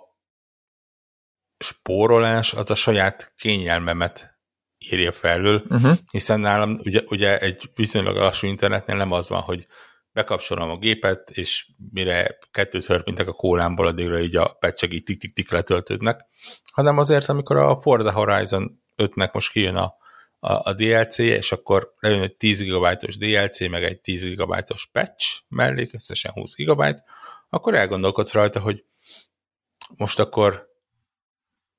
spórolás 1.58 2.53
az 2.53 2.70
a 2.70 2.75
saját 2.75 3.34
kényelmemet 3.36 4.38
írja 4.77 5.12
felül, 5.12 5.65
uh-huh. 5.70 5.98
hiszen 6.12 6.39
nálam 6.39 6.79
ugye, 6.84 7.01
ugye 7.10 7.38
egy 7.38 7.72
viszonylag 7.75 8.15
lassú 8.15 8.48
internetnél 8.48 8.96
nem 8.96 9.12
az 9.12 9.29
van, 9.29 9.41
hogy 9.41 9.67
bekapcsolom 10.18 10.70
a 10.70 10.78
gépet, 10.78 11.30
és 11.30 11.68
mire 11.92 12.38
kettőt 12.52 12.86
hörpintek 12.86 13.28
a 13.28 13.34
kólámból, 13.34 13.86
addigra 13.86 14.20
így 14.20 14.36
a 14.36 14.48
pecseg 14.60 14.94
így 14.94 15.04
tik-tik-tik 15.04 15.52
letöltődnek, 15.52 16.26
hanem 16.72 16.98
azért, 16.98 17.30
amikor 17.30 17.56
a 17.56 17.82
Forza 17.82 18.12
Horizon 18.12 18.84
5-nek 18.98 19.34
most 19.34 19.52
kijön 19.52 19.76
a, 19.76 19.96
a, 20.40 20.70
a 20.70 20.74
DLC, 20.74 21.18
és 21.18 21.52
akkor 21.52 21.94
lejön 22.00 22.22
egy 22.22 22.36
10 22.36 22.64
GB-os 22.64 23.18
DLC, 23.18 23.70
meg 23.70 23.84
egy 23.84 24.02
10 24.02 24.36
GB-os 24.36 24.90
patch 24.92 25.42
mellé, 25.48 25.90
összesen 25.92 26.32
20 26.32 26.56
GB, 26.56 26.84
akkor 27.50 27.76
elgondolkodsz 27.76 28.34
rajta, 28.34 28.60
hogy 28.60 28.86
most 29.98 30.20
akkor 30.20 30.66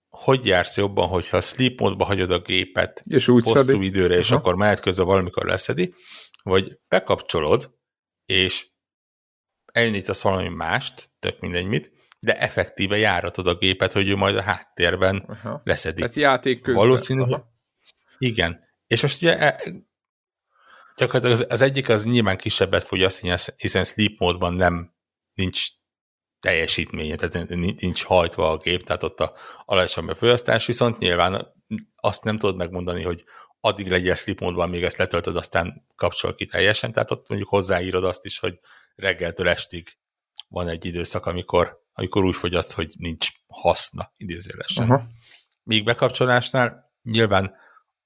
hogy 0.09 0.47
jársz 0.47 0.77
jobban, 0.77 1.09
hogyha 1.09 1.37
a 1.37 1.41
sleep 1.41 1.81
módba 1.81 2.05
hagyod 2.05 2.31
a 2.31 2.39
gépet 2.39 3.03
és 3.07 3.29
úgy 3.29 3.45
hosszú 3.45 3.67
szedi. 3.67 3.85
időre, 3.85 4.17
és 4.17 4.31
Aha. 4.31 4.41
akkor 4.41 4.55
mehet 4.55 4.81
közben 4.81 5.07
valamikor 5.07 5.45
leszedi, 5.45 5.95
vagy 6.43 6.79
bekapcsolod, 6.89 7.77
és 8.29 8.67
elindítasz 9.73 10.23
valami 10.23 10.49
mást, 10.49 11.11
tök 11.19 11.41
mindegy 11.41 11.67
mit, 11.67 11.93
de 12.19 12.39
effektíve 12.39 12.97
járatod 12.97 13.47
a 13.47 13.55
gépet, 13.55 13.93
hogy 13.93 14.09
ő 14.09 14.17
majd 14.17 14.37
a 14.37 14.43
háttérben 14.43 15.17
Aha. 15.17 15.61
leszedi. 15.65 16.01
Tehát 16.01 16.15
játék 16.15 16.63
közben. 16.63 16.85
Valószínű, 16.85 17.23
Aha. 17.23 17.53
igen. 18.19 18.61
És 18.87 19.03
most 19.03 19.23
ugye 19.23 19.39
e, 19.39 19.63
gyakorlatilag 20.97 21.35
az, 21.35 21.47
az 21.49 21.61
egyik 21.61 21.89
az 21.89 22.05
nyilván 22.05 22.37
kisebbet 22.37 22.85
fogyaszt, 22.85 23.51
hiszen 23.57 23.85
sleep 23.85 24.19
módban 24.19 24.55
nem 24.55 24.95
nincs 25.35 25.67
teljesítménye, 26.41 27.17
tehát 27.17 27.49
nincs 27.81 28.05
hajtva 28.05 28.51
a 28.51 28.57
gép, 28.57 28.85
tehát 28.85 29.03
ott 29.03 29.21
a 29.21 29.35
alacsony 29.65 30.07
befolyasztás, 30.07 30.67
viszont 30.67 30.99
nyilván 30.99 31.55
azt 31.97 32.25
nem 32.25 32.39
tudod 32.39 32.57
megmondani, 32.57 33.03
hogy 33.03 33.25
addig 33.61 33.89
legyél 33.89 34.15
sleep 34.15 34.41
módban, 34.41 34.69
még 34.69 34.85
ezt 34.85 34.97
letöltöd, 34.97 35.37
aztán 35.37 35.87
kapcsol 35.97 36.35
ki 36.35 36.47
teljesen, 36.47 36.93
tehát 36.93 37.11
ott 37.11 37.29
mondjuk 37.29 37.51
hozzáírod 37.51 38.05
azt 38.05 38.25
is, 38.25 38.39
hogy 38.39 38.59
reggeltől 38.95 39.49
estig 39.49 39.99
van 40.49 40.69
egy 40.69 40.85
időszak, 40.85 41.27
amikor, 41.27 41.83
amikor 41.93 42.25
úgy 42.25 42.37
fogyaszt, 42.37 42.73
hogy 42.73 42.95
nincs 42.99 43.29
haszna, 43.47 44.13
idézőlesen. 44.17 44.91
Uh-huh. 44.91 45.07
Míg 45.63 45.85
bekapcsolásnál 45.85 46.93
nyilván 47.03 47.55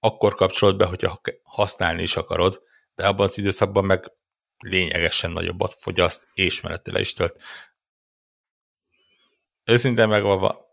akkor 0.01 0.35
kapcsolod 0.35 0.77
be, 0.77 0.85
hogyha 0.85 1.21
használni 1.43 2.03
is 2.03 2.17
akarod, 2.17 2.63
de 2.95 3.07
abban 3.07 3.27
az 3.27 3.39
időszakban 3.39 3.85
meg 3.85 4.13
lényegesen 4.59 5.31
nagyobbat 5.31 5.77
fogyaszt, 5.79 6.27
és 6.35 6.61
mellette 6.61 6.93
le 6.93 7.01
is 7.01 7.13
tölt 7.13 7.41
őszintén 9.65 10.09
meg 10.09 10.23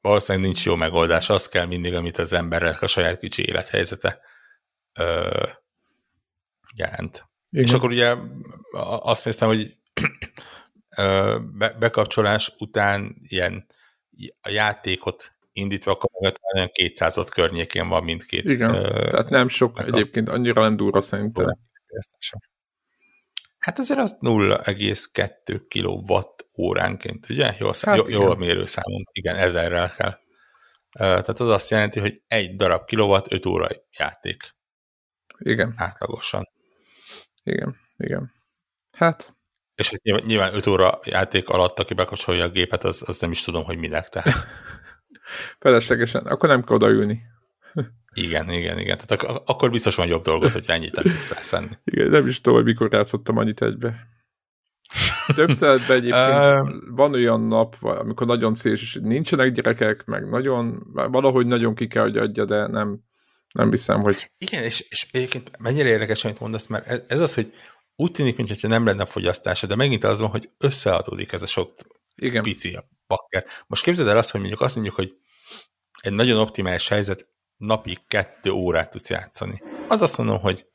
valószínűleg 0.01 0.47
nincs 0.47 0.65
jó 0.65 0.75
megoldás, 0.75 1.29
az 1.29 1.47
kell 1.47 1.65
mindig, 1.65 1.93
amit 1.93 2.17
az 2.17 2.33
emberek 2.33 2.81
a 2.81 2.87
saját 2.87 3.19
kicsi 3.19 3.47
élethelyzete 3.47 4.19
ö, 4.99 5.43
jelent. 6.75 7.29
Igen. 7.49 7.65
És 7.65 7.73
akkor 7.73 7.89
ugye 7.89 8.15
azt 9.01 9.25
néztem, 9.25 9.47
hogy 9.47 9.77
ö, 10.97 11.37
be, 11.53 11.75
bekapcsolás 11.79 12.53
után 12.57 13.15
ilyen 13.27 13.65
a 14.41 14.49
játékot 14.49 15.33
indítva 15.51 15.91
akkor 15.91 16.09
olyan 16.55 16.69
200 16.71 17.17
ott 17.17 17.29
környékén 17.29 17.87
van 17.87 18.03
mindkét. 18.03 18.43
Igen, 18.43 18.73
ö, 18.73 19.09
tehát 19.09 19.29
nem 19.29 19.47
sok 19.47 19.79
egyébként, 19.79 20.29
annyira 20.29 20.61
nem 20.61 20.75
durva 20.75 21.01
szerintem. 21.01 21.57
Hát 23.57 23.79
azért 23.79 23.99
az 23.99 24.17
0,2 24.21 25.61
kilowatt 25.67 26.47
óránként, 26.57 27.29
ugye? 27.29 27.55
Jó, 27.59 27.69
hát 27.81 27.97
jó, 27.97 28.07
jó 28.07 28.29
a 28.29 28.35
mérőszámom, 28.35 29.03
igen, 29.11 29.35
ezerrel 29.35 29.93
kell. 29.95 30.17
Tehát 30.91 31.39
az 31.39 31.49
azt 31.49 31.69
jelenti, 31.69 31.99
hogy 31.99 32.21
egy 32.27 32.55
darab 32.55 32.85
kilowatt 32.85 33.31
5 33.31 33.45
óra 33.45 33.67
játék. 33.97 34.57
Igen. 35.39 35.73
Átlagosan. 35.75 36.49
Igen, 37.43 37.75
igen. 37.97 38.31
Hát. 38.91 39.33
És 39.75 39.91
ez 39.91 39.99
nyilván, 40.03 40.23
nyilván 40.25 40.53
5 40.53 40.67
óra 40.67 40.99
játék 41.05 41.49
alatt, 41.49 41.79
aki 41.79 41.93
bekapcsolja 41.93 42.43
a 42.43 42.49
gépet, 42.49 42.83
az, 42.83 43.03
az 43.07 43.19
nem 43.19 43.31
is 43.31 43.43
tudom, 43.43 43.63
hogy 43.63 43.77
minek. 43.77 44.09
Tehát. 44.09 44.35
Feleslegesen. 45.59 46.25
Akkor 46.25 46.49
nem 46.49 46.63
kell 46.63 46.75
odaülni. 46.75 47.21
Igen, 48.13 48.49
igen, 48.49 48.79
igen. 48.79 48.97
Tehát 48.97 49.23
ak- 49.23 49.49
akkor 49.49 49.69
biztos 49.69 49.95
van 49.95 50.07
jobb 50.07 50.23
dolgot, 50.23 50.51
hogy 50.51 50.63
ennyit 50.67 50.95
nem 50.95 51.03
tudsz 51.03 51.29
rászenni. 51.29 51.69
Igen, 51.91 52.09
nem 52.09 52.27
is 52.27 52.41
tudom, 52.41 52.57
hogy 52.57 52.67
mikor 52.67 52.93
játszottam 52.93 53.37
annyit 53.37 53.61
egybe. 53.61 54.07
Több 55.35 55.49
szeretben 55.49 55.97
egyébként 55.97 56.85
van 56.89 57.13
olyan 57.13 57.41
nap, 57.41 57.75
amikor 57.79 58.27
nagyon 58.27 58.55
szélső, 58.55 58.83
és 58.83 58.99
nincsenek 59.07 59.51
gyerekek, 59.51 60.05
meg 60.05 60.29
nagyon, 60.29 60.83
valahogy 60.93 61.45
nagyon 61.45 61.75
ki 61.75 61.87
kell, 61.87 62.03
hogy 62.03 62.17
adja, 62.17 62.45
de 62.45 62.67
nem, 62.67 63.03
nem 63.53 63.71
hiszem, 63.71 64.01
hogy... 64.01 64.31
Igen, 64.37 64.63
és, 64.63 64.85
és 64.89 65.07
egyébként 65.11 65.57
mennyire 65.57 65.89
érdekes, 65.89 66.23
amit 66.25 66.39
mondasz, 66.39 66.67
mert 66.67 66.87
ez, 66.87 67.01
ez 67.07 67.19
az, 67.19 67.33
hogy 67.33 67.53
úgy 67.95 68.11
tűnik, 68.11 68.37
mintha 68.37 68.67
nem 68.67 68.85
lenne 68.85 69.05
fogyasztása, 69.05 69.67
de 69.67 69.75
megint 69.75 70.03
az 70.03 70.19
van, 70.19 70.29
hogy 70.29 70.49
összeadódik 70.57 71.31
ez 71.31 71.41
a 71.41 71.47
sok 71.47 71.73
Igen. 72.15 72.43
pici 72.43 72.73
a 72.73 72.89
bakker. 73.07 73.45
Most 73.67 73.83
képzeld 73.83 74.07
el 74.07 74.17
azt, 74.17 74.31
hogy 74.31 74.39
mondjuk 74.39 74.61
azt 74.61 74.75
mondjuk, 74.75 74.95
hogy 74.95 75.15
egy 76.01 76.13
nagyon 76.13 76.39
optimális 76.39 76.87
helyzet, 76.87 77.27
napi 77.57 77.97
kettő 78.07 78.49
órát 78.51 78.89
tudsz 78.89 79.09
játszani. 79.09 79.61
Az 79.87 80.01
azt 80.01 80.17
mondom, 80.17 80.39
hogy 80.39 80.65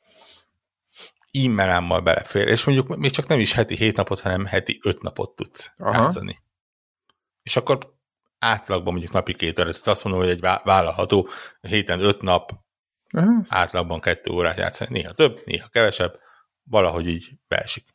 e-mailámmal 1.31 2.01
belefér, 2.01 2.47
és 2.47 2.63
mondjuk 2.65 2.97
még 2.97 3.11
csak 3.11 3.27
nem 3.27 3.39
is 3.39 3.53
heti 3.53 3.75
hét 3.75 3.95
napot, 3.95 4.19
hanem 4.19 4.45
heti 4.45 4.79
öt 4.83 5.01
napot 5.01 5.35
tudsz 5.35 5.71
Aha. 5.77 6.01
játszani. 6.01 6.39
És 7.43 7.55
akkor 7.55 7.93
átlagban 8.39 8.91
mondjuk 8.93 9.13
napi 9.13 9.33
két 9.33 9.59
órát, 9.59 9.87
azt 9.87 10.03
mondom, 10.03 10.21
hogy 10.21 10.31
egy 10.31 10.39
vállalható 10.39 11.29
héten 11.61 12.01
öt 12.01 12.21
nap 12.21 12.64
Aha. 13.15 13.41
átlagban 13.47 13.99
kettő 13.99 14.31
órát 14.31 14.57
játszani. 14.57 14.91
Néha 14.91 15.11
több, 15.11 15.41
néha 15.45 15.67
kevesebb, 15.67 16.19
valahogy 16.63 17.07
így 17.07 17.31
beesik. 17.47 17.85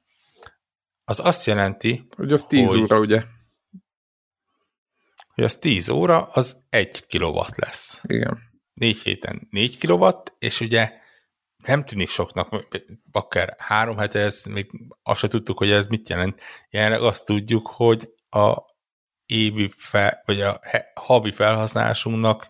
Az 1.04 1.20
azt 1.20 1.46
jelenti, 1.46 2.06
hogy 2.16 2.32
az 2.32 2.44
10 2.44 2.68
hogy, 2.68 2.80
óra, 2.80 2.98
ugye? 2.98 3.22
Hogy 5.34 5.44
az 5.44 5.56
10 5.56 5.88
óra, 5.88 6.22
az 6.22 6.64
egy 6.68 7.06
kilowatt 7.06 7.56
lesz. 7.56 8.00
Igen. 8.06 8.38
Négy 8.72 8.98
héten 8.98 9.46
4 9.50 9.78
kilowatt, 9.78 10.34
és 10.38 10.60
ugye 10.60 10.92
nem 11.64 11.84
tűnik 11.84 12.08
soknak, 12.08 12.66
akár 13.12 13.54
három 13.58 13.96
hete, 13.96 14.18
ez 14.18 14.44
még 14.44 14.70
azt 15.02 15.18
se 15.18 15.28
tudtuk, 15.28 15.58
hogy 15.58 15.70
ez 15.70 15.86
mit 15.86 16.08
jelent. 16.08 16.40
Jelenleg 16.70 17.02
azt 17.02 17.24
tudjuk, 17.24 17.66
hogy 17.66 18.08
a 18.30 18.56
évi 19.26 19.72
fel, 19.76 20.22
vagy 20.24 20.40
a 20.40 20.60
havi 20.94 21.32
felhasználásunknak 21.32 22.49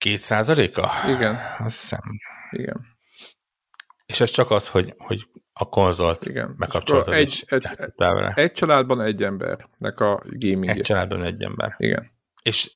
két 0.00 0.18
százaléka? 0.18 0.88
Igen. 1.16 1.36
Azt 1.58 1.80
hiszem. 1.80 2.00
Igen. 2.50 2.86
És 4.06 4.20
ez 4.20 4.30
csak 4.30 4.50
az, 4.50 4.68
hogy, 4.68 4.94
hogy 4.98 5.28
a 5.52 5.68
konzolt 5.68 6.26
Igen. 6.26 6.54
megkapcsoltad 6.56 7.14
egy, 7.14 7.44
egy, 7.48 7.66
egy 8.34 8.52
családban 8.52 9.00
egy 9.00 9.22
embernek 9.22 10.00
a 10.00 10.22
gaming 10.24 10.68
Egy 10.68 10.80
családban 10.80 11.22
egy 11.22 11.42
ember. 11.42 11.74
Igen 11.78 12.18
és 12.42 12.72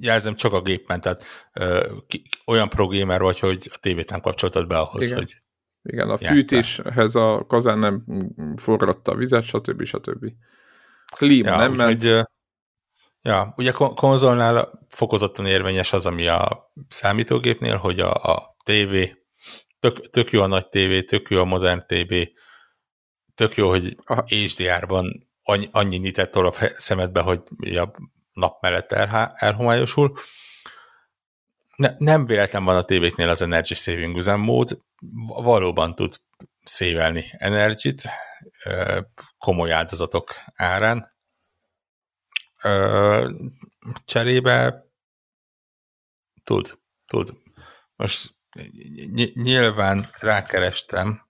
jelzem 0.00 0.34
csak 0.34 0.52
a 0.52 0.62
gépen, 0.62 1.00
tehát 1.00 1.24
ö, 1.52 1.86
ki, 2.06 2.22
olyan 2.46 2.68
gamer 2.74 3.20
vagy, 3.20 3.38
hogy 3.38 3.70
a 3.72 3.78
tévét 3.80 4.10
nem 4.10 4.20
kapcsoltad 4.20 4.66
be 4.66 4.78
ahhoz, 4.78 5.04
Igen. 5.04 5.16
hogy 5.16 5.36
Igen, 5.82 6.08
a 6.08 6.10
játszál. 6.10 6.32
fűtéshez 6.32 7.14
a 7.14 7.44
kazán 7.48 7.78
nem 7.78 8.04
forratta 8.56 9.12
a 9.12 9.16
vizet, 9.16 9.42
stb. 9.42 9.84
stb. 9.84 10.32
Klíma 11.16 11.48
ja, 11.48 11.56
nem 11.56 11.72
ment. 11.72 12.02
Hogy, 12.02 12.22
Ja, 13.22 13.52
ugye 13.56 13.70
konzolnál 13.72 14.86
fokozottan 14.88 15.46
érvényes 15.46 15.92
az, 15.92 16.06
ami 16.06 16.26
a 16.26 16.72
számítógépnél, 16.88 17.76
hogy 17.76 18.00
a, 18.00 18.12
a 18.12 18.56
TV, 18.64 18.96
tök, 19.80 20.10
tök 20.10 20.30
jó 20.30 20.42
a 20.42 20.46
nagy 20.46 20.68
TV, 20.68 20.98
tök 21.06 21.28
jó 21.28 21.40
a 21.40 21.44
modern 21.44 21.84
TV, 21.86 22.14
tök 23.34 23.54
jó, 23.54 23.68
hogy 23.68 23.96
HDR-ban 24.26 25.28
annyi, 25.42 25.68
annyi 25.72 25.96
nyitet 25.96 26.30
tol 26.30 26.46
a 26.46 26.52
szemedbe, 26.76 27.20
hogy 27.20 27.42
a 27.76 27.90
nap 28.32 28.62
mellett 28.62 28.92
el, 28.92 29.32
elhomályosul. 29.34 30.16
Ne, 31.76 31.94
nem 31.98 32.26
véletlen 32.26 32.64
van 32.64 32.76
a 32.76 32.82
tévéknél 32.82 33.28
az 33.28 33.42
Energy 33.42 33.74
Saving 33.74 34.16
üzemmód, 34.16 34.78
valóban 35.26 35.94
tud 35.94 36.16
szévelni 36.64 37.24
energit 37.38 38.02
komoly 39.38 39.72
áldozatok 39.72 40.34
árán. 40.54 41.18
Cserébe 44.04 44.84
tud, 46.44 46.78
tud. 47.06 47.34
Most 47.96 48.34
nyilván 49.34 50.10
rákerestem, 50.18 51.28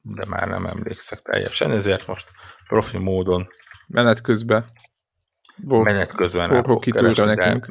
de 0.00 0.26
már 0.26 0.48
nem 0.48 0.66
emlékszek 0.66 1.20
teljesen, 1.20 1.70
ezért 1.70 2.06
most 2.06 2.28
profi 2.66 2.98
módon 2.98 3.48
menet 3.86 4.20
közben 4.20 4.72
volt 5.62 5.84
menet 5.84 6.12
közben 6.12 6.78
kitűrre 6.80 7.24
nekünk. 7.24 7.68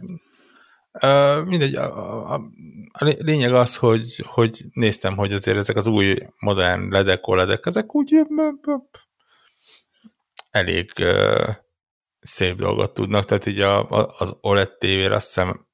Uh, 1.03 1.45
mindegy, 1.45 1.75
a, 1.75 2.33
a, 2.33 2.41
a 2.91 3.03
lényeg 3.17 3.53
az, 3.53 3.75
hogy, 3.75 4.23
hogy 4.25 4.65
néztem, 4.73 5.15
hogy 5.15 5.33
azért 5.33 5.57
ezek 5.57 5.75
az 5.75 5.87
új 5.87 6.17
modern 6.39 6.91
ledek, 6.91 7.27
oledek, 7.27 7.65
ezek 7.65 7.95
úgy 7.95 8.21
elég 10.51 10.91
uh, 10.99 11.55
szép 12.27 12.55
dolgot 12.55 12.93
tudnak, 12.93 13.25
tehát 13.25 13.45
így 13.45 13.61
a, 13.61 13.89
az 14.19 14.37
OLED 14.41 14.77
tévére 14.77 15.15
azt 15.15 15.25
hiszem 15.25 15.67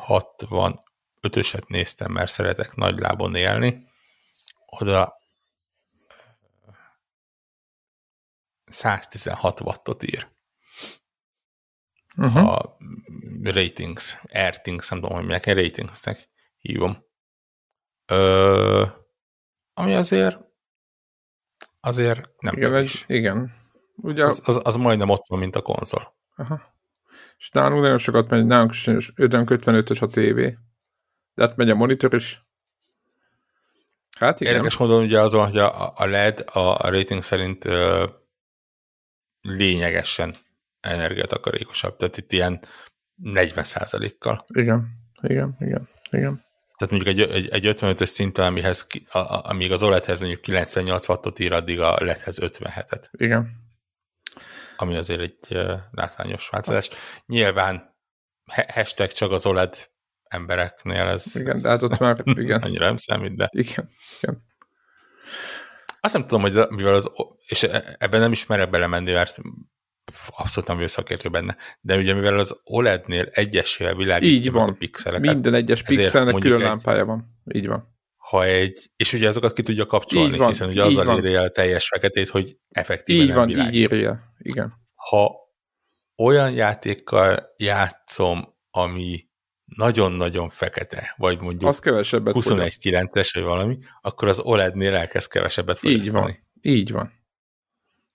65-öset 0.00 1.66
néztem, 1.66 2.12
mert 2.12 2.30
szeretek 2.30 2.74
nagy 2.74 2.98
lábon 2.98 3.34
élni, 3.34 3.86
oda 4.66 5.22
116 8.64 9.60
wattot 9.60 10.02
ír. 10.02 10.28
Uh-huh. 12.16 12.48
A 12.48 12.76
ratings, 13.42 14.20
airtings, 14.32 14.88
nem 14.88 15.00
tudom, 15.00 15.16
hogy 15.16 15.26
milyen 15.26 15.40
ratingsnek 15.44 16.28
hívom. 16.58 17.04
Ö, 18.06 18.86
ami 19.74 19.94
azért 19.94 20.38
azért 21.80 22.40
nem 22.40 22.56
igen, 22.56 22.74
egy, 22.74 23.04
igen. 23.06 23.63
Ugye, 23.96 24.24
az, 24.24 24.42
az, 24.44 24.60
az, 24.62 24.76
majdnem 24.76 25.08
ott 25.08 25.24
van, 25.28 25.38
mint 25.38 25.56
a 25.56 25.62
konzol. 25.62 26.14
Aha. 26.36 26.60
És 27.38 27.50
nálunk 27.50 27.82
nagyon 27.82 27.98
sokat 27.98 28.28
megy, 28.28 28.44
nálunk 28.44 28.72
55-ös 28.74 30.02
a 30.02 30.06
tévé. 30.06 30.58
De 31.34 31.46
hát 31.46 31.56
megy 31.56 31.70
a 31.70 31.74
monitor 31.74 32.14
is. 32.14 32.42
Hát 34.18 34.40
igen. 34.40 34.52
Érdekes 34.52 34.76
módon 34.76 35.02
ugye 35.02 35.20
az, 35.20 35.32
hogy 35.32 35.58
a, 35.58 35.92
a 35.96 36.06
LED 36.06 36.44
a 36.52 36.88
rating 36.90 37.22
szerint 37.22 37.64
ö, 37.64 38.04
lényegesen 39.40 40.34
energiatakarékosabb, 40.80 41.96
tehát 41.96 42.16
itt 42.16 42.32
ilyen 42.32 42.60
40% 43.22 44.12
kal 44.18 44.44
Igen, 44.48 44.86
igen, 45.22 45.56
igen, 45.60 45.88
igen. 46.10 46.44
Tehát 46.76 46.90
mondjuk 46.90 47.06
egy, 47.06 47.20
egy, 47.20 47.66
egy 47.66 47.76
55-ös 47.76 48.06
szinten, 48.06 48.46
amihez, 48.46 48.86
a, 49.10 49.18
a, 49.18 49.42
amíg 49.44 49.72
az 49.72 49.82
OLED-hez 49.82 50.20
mondjuk 50.20 50.40
98 50.40 51.08
wattot 51.08 51.38
ír, 51.38 51.52
addig 51.52 51.80
a 51.80 51.96
LED-hez 52.00 52.38
57-et. 52.40 53.04
Igen. 53.10 53.63
Ami 54.76 54.96
azért 54.96 55.20
egy 55.20 55.58
látványos 55.90 56.48
változás. 56.48 56.88
Nyilván 57.26 57.96
hashtag 58.72 59.12
csak 59.12 59.30
az 59.30 59.46
OLED 59.46 59.90
embereknél 60.22 61.06
ez... 61.06 61.36
Igen, 61.36 61.50
ez 61.50 61.62
de 61.62 61.68
hát 61.68 61.82
ott 61.82 61.98
már, 61.98 62.22
igen. 62.34 62.62
annyira 62.62 62.84
nem 62.84 62.96
számít, 62.96 63.36
de... 63.36 63.48
Igen, 63.52 63.90
igen. 64.20 64.44
Azt 66.00 66.12
nem 66.12 66.22
tudom, 66.22 66.40
hogy 66.40 66.68
mivel 66.68 66.94
az, 66.94 67.10
és 67.46 67.62
e, 67.62 67.96
ebben 67.98 68.20
nem 68.20 68.32
is 68.32 68.46
merek 68.46 68.70
belemenni, 68.70 69.12
mert 69.12 69.38
abszolút 70.26 70.68
nem 70.68 70.76
vagyok 70.76 70.90
szakértő 70.90 71.28
benne, 71.28 71.56
de 71.80 71.96
ugye 71.96 72.14
mivel 72.14 72.38
az 72.38 72.60
OLED-nél 72.64 73.28
egyesével 73.30 73.94
világítja 73.94 74.36
Így 74.36 74.52
van. 74.52 74.68
a 74.68 74.72
pixeleket. 74.72 75.32
Minden 75.32 75.54
egyes 75.54 75.82
pixelnek 75.82 76.34
külön 76.34 76.60
egy, 76.60 76.66
lámpája 76.66 77.04
van. 77.04 77.40
Így 77.52 77.66
van. 77.66 77.93
Ha 78.28 78.44
egy, 78.44 78.90
és 78.96 79.12
ugye 79.12 79.28
azokat 79.28 79.52
ki 79.52 79.62
tudja 79.62 79.86
kapcsolni, 79.86 80.36
van, 80.36 80.48
hiszen 80.48 80.68
ugye 80.68 80.84
azzal 80.84 81.18
írja 81.18 81.38
el 81.38 81.44
a 81.44 81.48
teljes 81.48 81.88
feketét, 81.88 82.28
hogy 82.28 82.56
effektíven 82.68 83.22
így 83.22 83.28
nem 83.28 83.36
van, 83.36 83.46
világít. 83.46 83.74
így 83.74 83.80
írja, 83.80 84.34
igen. 84.38 84.72
Ha 84.94 85.36
olyan 86.16 86.50
játékkal 86.52 87.54
játszom, 87.56 88.54
ami 88.70 89.28
nagyon-nagyon 89.64 90.48
fekete, 90.48 91.14
vagy 91.16 91.40
mondjuk 91.40 91.70
az 91.70 91.78
kevesebbet 91.78 92.34
21-9-es, 92.38 93.30
vagy 93.34 93.42
valami, 93.42 93.78
akkor 94.00 94.28
az 94.28 94.40
OLED-nél 94.40 94.94
elkezd 94.94 95.30
kevesebbet 95.30 95.78
fogyasztani. 95.78 96.06
Így 96.06 96.12
van, 96.12 96.38
így 96.60 96.92
van. 96.92 97.12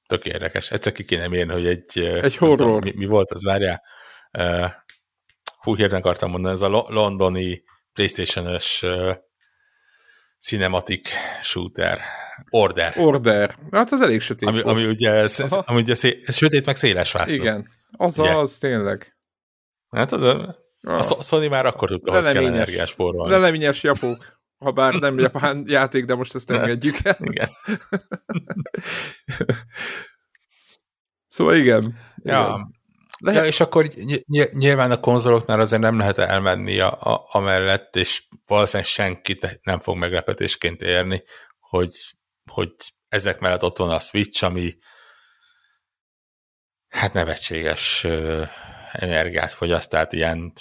Tök 0.07 0.25
érdekes. 0.25 0.71
Egyszer 0.71 0.91
ki 0.91 1.03
kéne 1.03 1.27
mérni, 1.27 1.53
hogy 1.53 1.67
egy... 1.67 1.99
Egy 1.99 2.37
horror. 2.37 2.57
Tudom, 2.57 2.79
mi, 2.83 2.93
mi, 2.95 3.05
volt 3.05 3.31
az, 3.31 3.43
várjál? 3.43 3.83
Uh, 4.37 4.69
hú, 5.57 5.75
hirtelen 5.75 6.01
akartam 6.01 6.29
mondani, 6.29 6.53
ez 6.53 6.61
a 6.61 6.85
londoni 6.87 7.63
Playstation-ös 7.93 8.83
uh, 8.83 9.15
cinematic 10.39 11.09
shooter. 11.41 12.01
Order. 12.49 12.93
Order. 12.97 13.57
Hát 13.71 13.91
az 13.91 14.01
elég 14.01 14.21
sötét 14.21 14.49
ami, 14.49 14.61
ami 14.61 14.85
ugye, 14.85 15.11
ez, 15.11 15.39
ami 15.65 15.81
ugye 15.81 15.95
szé, 15.95 16.21
sötét, 16.23 16.65
meg 16.65 16.75
széles 16.75 17.11
vászló. 17.11 17.41
Igen. 17.41 17.69
Az 17.97 18.19
ugye? 18.19 18.37
az, 18.37 18.57
tényleg. 18.57 19.17
Hát 19.89 20.11
az, 20.11 20.21
a 20.81 21.21
Sony 21.21 21.49
már 21.49 21.65
akkor 21.65 21.89
tudta, 21.89 22.11
hogy 22.11 22.33
kell 22.33 22.45
energiás 22.45 22.95
porról. 22.95 23.29
Leleményes 23.29 23.83
japók. 23.83 24.37
Ha 24.57 24.71
bár 24.71 24.93
nem 24.93 25.19
japán 25.29 25.63
játék, 25.67 26.05
de 26.05 26.15
most 26.15 26.35
ezt 26.35 26.51
engedjük 26.51 26.97
el. 27.03 27.17
Igen. 27.19 27.49
szóval 31.27 31.55
igen. 31.55 31.97
Ja. 32.23 32.39
igen. 32.41 32.78
Lehet... 33.19 33.41
Ja, 33.41 33.47
és 33.47 33.59
akkor 33.59 33.87
nyilván 34.51 34.91
a 34.91 34.99
konzoloknál 34.99 35.59
azért 35.59 35.81
nem 35.81 35.97
lehet 35.97 36.17
elmenni 36.17 36.79
a, 36.79 37.01
a, 37.01 37.27
amellett, 37.27 37.95
és 37.95 38.27
valószínűleg 38.45 38.89
senki 38.89 39.39
nem 39.61 39.79
fog 39.79 39.97
meglepetésként 39.97 40.81
érni, 40.81 41.23
hogy, 41.59 42.17
hogy 42.51 42.71
ezek 43.09 43.39
mellett 43.39 43.63
ott 43.63 43.77
van 43.77 43.89
a 43.89 43.99
Switch, 43.99 44.43
ami 44.43 44.77
hát 46.87 47.13
nevetséges 47.13 48.07
energiát 48.91 49.53
fogyaszt, 49.53 49.89
tehát 49.89 50.13
ilyen 50.13 50.53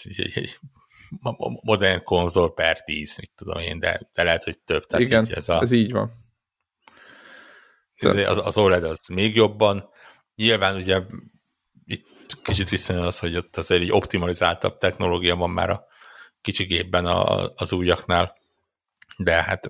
modern 1.61 2.03
konzol 2.03 2.55
per 2.55 2.81
10, 2.81 3.17
mit 3.19 3.33
tudom 3.35 3.63
én, 3.63 3.79
de, 3.79 4.01
de 4.13 4.23
lehet, 4.23 4.45
hogy 4.45 4.59
több. 4.59 4.85
Tehát 4.85 5.07
Igen, 5.07 5.25
így 5.25 5.33
ez, 5.33 5.49
a, 5.49 5.61
ez 5.61 5.73
így 5.73 5.93
van. 5.93 6.13
Ez, 7.95 8.29
az, 8.29 8.47
az 8.47 8.59
OLED 8.59 8.85
az 8.85 9.07
még 9.07 9.35
jobban. 9.35 9.91
Nyilván 10.35 10.77
ugye 10.77 11.03
kicsit 12.43 12.69
visszajön 12.69 13.03
az, 13.03 13.19
hogy 13.19 13.37
ott 13.37 13.57
azért 13.57 13.83
egy 13.83 13.93
optimalizáltabb 13.93 14.79
technológia 14.79 15.37
van 15.37 15.51
már 15.51 15.71
a 15.71 15.87
kicsi 16.41 16.65
gépben 16.65 17.07
a, 17.07 17.49
az 17.55 17.73
újaknál, 17.73 18.37
de 19.17 19.43
hát 19.43 19.69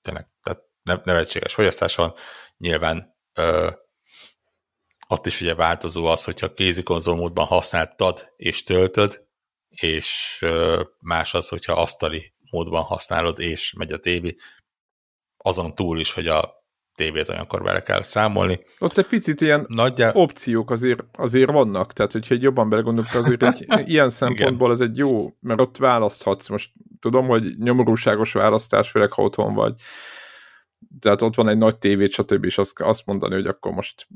tényleg 0.00 0.28
tehát 0.42 1.04
nevetséges 1.04 1.54
fogyasztás 1.54 1.94
van. 1.94 2.14
Nyilván 2.56 3.16
ö, 3.34 3.70
ott 5.08 5.26
is 5.26 5.40
ugye 5.40 5.54
változó 5.54 6.06
az, 6.06 6.24
hogyha 6.24 6.52
kézi 6.52 6.82
konzolmódban 6.82 7.46
használtad 7.46 8.32
és 8.36 8.62
töltöd, 8.62 9.24
és 9.68 10.38
más 11.00 11.34
az, 11.34 11.48
hogyha 11.48 11.72
asztali 11.72 12.34
módban 12.50 12.82
használod, 12.82 13.38
és 13.38 13.72
megy 13.72 13.92
a 13.92 13.98
tévé, 13.98 14.36
azon 15.36 15.74
túl 15.74 16.00
is, 16.00 16.12
hogy 16.12 16.28
a 16.28 16.55
tévét 16.96 17.28
olyankor 17.28 17.62
vele 17.62 17.82
kell 17.82 18.02
számolni. 18.02 18.60
Ott 18.78 18.98
egy 18.98 19.06
picit 19.06 19.40
ilyen 19.40 19.64
Nagyjá... 19.68 20.10
opciók 20.14 20.70
azért, 20.70 21.04
azért 21.12 21.50
vannak, 21.50 21.92
tehát 21.92 22.12
hogyha 22.12 22.34
egy 22.34 22.42
jobban 22.42 22.68
belegondolok, 22.68 23.14
azért 23.14 23.42
egy 23.42 23.66
ilyen 23.94 24.08
szempontból 24.08 24.70
ez 24.70 24.80
egy 24.80 24.96
jó, 24.96 25.36
mert 25.40 25.60
ott 25.60 25.76
választhatsz. 25.76 26.48
Most 26.48 26.70
tudom, 27.00 27.26
hogy 27.26 27.58
nyomorúságos 27.58 28.32
választás, 28.32 28.90
főleg 28.90 29.12
ha 29.12 29.22
otthon 29.22 29.54
vagy. 29.54 29.74
Tehát 31.00 31.22
ott 31.22 31.34
van 31.34 31.48
egy 31.48 31.58
nagy 31.58 31.76
tévét, 31.76 32.12
stb. 32.12 32.44
és 32.44 32.58
azt, 32.58 32.80
azt 32.80 33.06
mondani, 33.06 33.34
hogy 33.34 33.46
akkor 33.46 33.72
most 33.72 34.08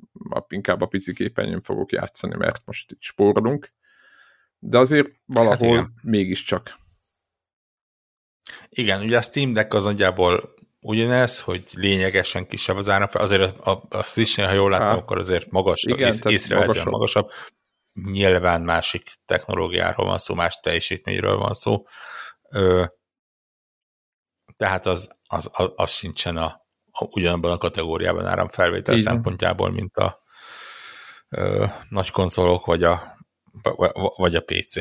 inkább 0.48 0.80
a 0.80 0.86
pici 0.86 1.12
képernyőn 1.12 1.62
fogok 1.62 1.92
játszani, 1.92 2.36
mert 2.36 2.62
most 2.64 2.90
itt 2.90 3.02
spórolunk 3.02 3.72
de 4.60 4.78
azért 4.78 5.08
valahol 5.26 5.76
hát 5.76 5.88
mégiscsak. 6.02 6.78
Igen, 8.68 9.02
ugye 9.02 9.16
a 9.16 9.22
Steam 9.22 9.52
Deck 9.52 9.74
az 9.74 9.84
nagyjából 9.84 10.54
ugyanez, 10.80 11.40
hogy 11.40 11.70
lényegesen 11.72 12.46
kisebb 12.46 12.76
az 12.76 12.88
ára, 12.88 13.04
azért 13.04 13.58
a, 13.66 13.86
a, 13.88 14.02
Switch-nél, 14.02 14.46
ha 14.46 14.52
jól 14.52 14.70
láttam, 14.70 14.86
Há. 14.86 14.94
akkor 14.94 15.18
azért 15.18 15.50
magas, 15.50 15.82
Igen, 15.82 16.08
ész, 16.12 16.24
észrevehetően 16.24 16.84
magasabb. 16.84 16.92
magasabb. 16.92 17.30
Nyilván 17.92 18.62
másik 18.62 19.12
technológiáról 19.26 20.06
van 20.06 20.18
szó, 20.18 20.34
más 20.34 20.60
teljesítményről 20.60 21.36
van 21.36 21.52
szó. 21.52 21.82
Ö, 22.50 22.84
tehát 24.56 24.86
az, 24.86 25.10
az, 25.26 25.50
az, 25.52 25.72
az 25.74 25.90
sincsen 25.90 26.36
a, 26.36 26.44
a, 26.90 27.04
ugyanabban 27.04 27.50
a 27.50 27.58
kategóriában 27.58 28.26
áramfelvétel 28.26 28.94
Igen. 28.94 29.12
szempontjából, 29.12 29.70
mint 29.70 29.96
a 29.96 30.22
ö, 31.28 31.66
nagy 31.88 32.10
konzolok, 32.10 32.66
vagy 32.66 32.82
a 32.82 33.18
vagy 34.16 34.34
a 34.34 34.40
PC. 34.40 34.76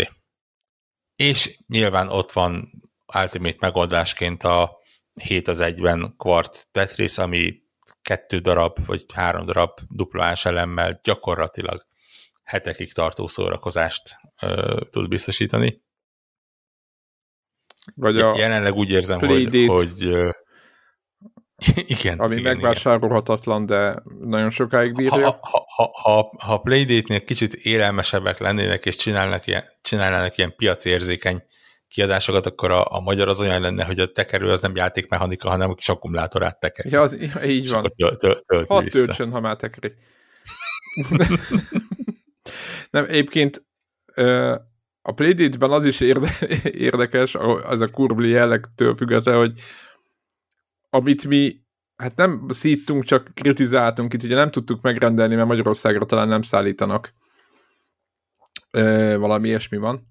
És 1.15 1.59
nyilván 1.67 2.09
ott 2.09 2.31
van 2.31 2.71
Ultimate 3.15 3.57
megoldásként 3.59 4.43
a 4.43 4.78
7 5.19 5.47
az 5.47 5.59
1-ben 5.61 6.13
Quartz 6.17 6.67
Tetris, 6.71 7.17
ami 7.17 7.61
kettő 8.01 8.39
darab, 8.39 8.85
vagy 8.85 9.05
három 9.13 9.45
darab 9.45 9.79
duplás 9.89 10.45
elemmel 10.45 10.99
gyakorlatilag 11.03 11.85
hetekig 12.43 12.93
tartó 12.93 13.27
szórakozást 13.27 14.15
ö, 14.41 14.81
tud 14.89 15.07
biztosítani. 15.07 15.81
Vagy 17.95 18.19
a 18.19 18.37
Jelenleg 18.37 18.73
úgy 18.73 18.91
érzem, 18.91 19.19
hogy, 19.19 19.65
hogy 19.67 20.05
ö, 20.05 20.29
igen. 21.97 22.19
Ami 22.19 22.35
igen, 22.35 22.53
megvásárolhatatlan, 22.53 23.63
igen. 23.63 23.77
de 23.77 24.01
nagyon 24.25 24.49
sokáig 24.49 24.93
bírja. 24.93 25.11
Ha, 25.11 25.39
ha, 25.41 25.65
ha, 25.75 25.89
ha, 26.01 26.33
ha 26.45 26.57
Playdate-nél 26.57 27.23
kicsit 27.23 27.53
élelmesebbek 27.53 28.39
lennének, 28.39 28.85
és 28.85 28.95
csinálnak 28.95 29.47
ilyen, 29.47 29.63
csinálnának 29.81 30.37
ilyen 30.37 30.55
piacérzékeny 30.55 31.43
kiadásokat, 31.89 32.45
akkor 32.45 32.71
a, 32.71 32.85
a 32.95 32.99
magyar 32.99 33.27
az 33.27 33.39
olyan 33.39 33.61
lenne, 33.61 33.85
hogy 33.85 33.99
a 33.99 34.11
tekerő 34.11 34.49
az 34.49 34.61
nem 34.61 34.75
játékmechanika, 34.75 35.49
hanem 35.49 35.69
a 35.69 35.73
kis 35.73 35.89
akkumulátorát 35.89 36.59
tekeri. 36.59 36.89
Ja, 36.91 37.01
az, 37.01 37.21
ja, 37.21 37.43
így 37.43 37.63
és 37.63 37.71
van. 37.71 37.93
Töl, 37.95 38.15
töl, 38.15 38.41
töl, 38.45 38.65
Hadd 38.67 38.87
töltsön, 38.87 39.31
ha 39.31 39.39
már 39.39 39.55
tekeri. 39.55 39.93
nem, 42.91 43.05
egyébként 43.07 43.65
a 45.01 45.11
Playdate-ben 45.15 45.71
az 45.71 45.85
is 45.85 45.99
érde, 45.99 46.31
érdekes, 46.63 47.35
az 47.63 47.81
a 47.81 47.87
kurbli 47.87 48.29
jellegtől 48.29 48.95
függetlenül, 48.95 49.39
hogy 49.39 49.59
amit 50.89 51.27
mi 51.27 51.67
hát 51.95 52.15
nem 52.15 52.45
szítunk, 52.49 53.03
csak 53.03 53.31
kritizáltunk 53.33 54.13
itt, 54.13 54.23
ugye 54.23 54.35
nem 54.35 54.51
tudtuk 54.51 54.81
megrendelni, 54.81 55.35
mert 55.35 55.47
Magyarországra 55.47 56.05
talán 56.05 56.27
nem 56.27 56.41
szállítanak. 56.41 57.13
valami 59.17 59.47
ilyesmi 59.47 59.77
van 59.77 60.08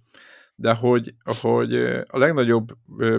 de 0.60 0.74
hogy, 0.74 1.14
hogy 1.40 1.74
a 2.06 2.18
legnagyobb 2.18 2.68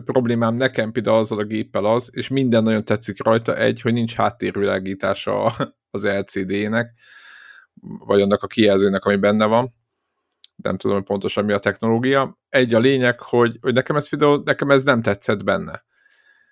problémám 0.06 0.56
nekem 0.56 0.92
például 0.92 1.18
azzal 1.18 1.40
a 1.40 1.44
géppel 1.44 1.86
az, 1.86 2.10
és 2.14 2.28
minden 2.28 2.64
nagyon 2.64 2.86
tetszik 2.86 3.24
rajta, 3.24 3.58
egy, 3.58 3.82
hogy 3.82 3.94
nincs 3.94 4.14
háttérvilágítása 4.14 5.46
az 5.92 6.06
LCD-nek, 6.06 6.94
vagy 7.82 8.22
annak 8.22 8.44
a 8.44 8.48
kijelzőnek, 8.48 9.06
ami 9.06 9.16
benne 9.16 9.46
van. 9.46 9.74
Nem 10.56 10.78
tudom 10.78 11.04
pontosan 11.04 11.46
mi 11.46 11.54
a 11.54 11.60
technológia. 11.60 12.38
Egy 12.50 12.74
a 12.74 12.80
lényeg, 12.80 13.20
hogy, 13.20 13.58
hogy 13.62 13.74
nekem 13.74 13.96
ez 13.96 14.10
például, 14.10 14.42
nekem 14.46 14.72
ez 14.72 14.84
nem 14.84 15.02
tetszett 15.02 15.44
benne. 15.44 15.84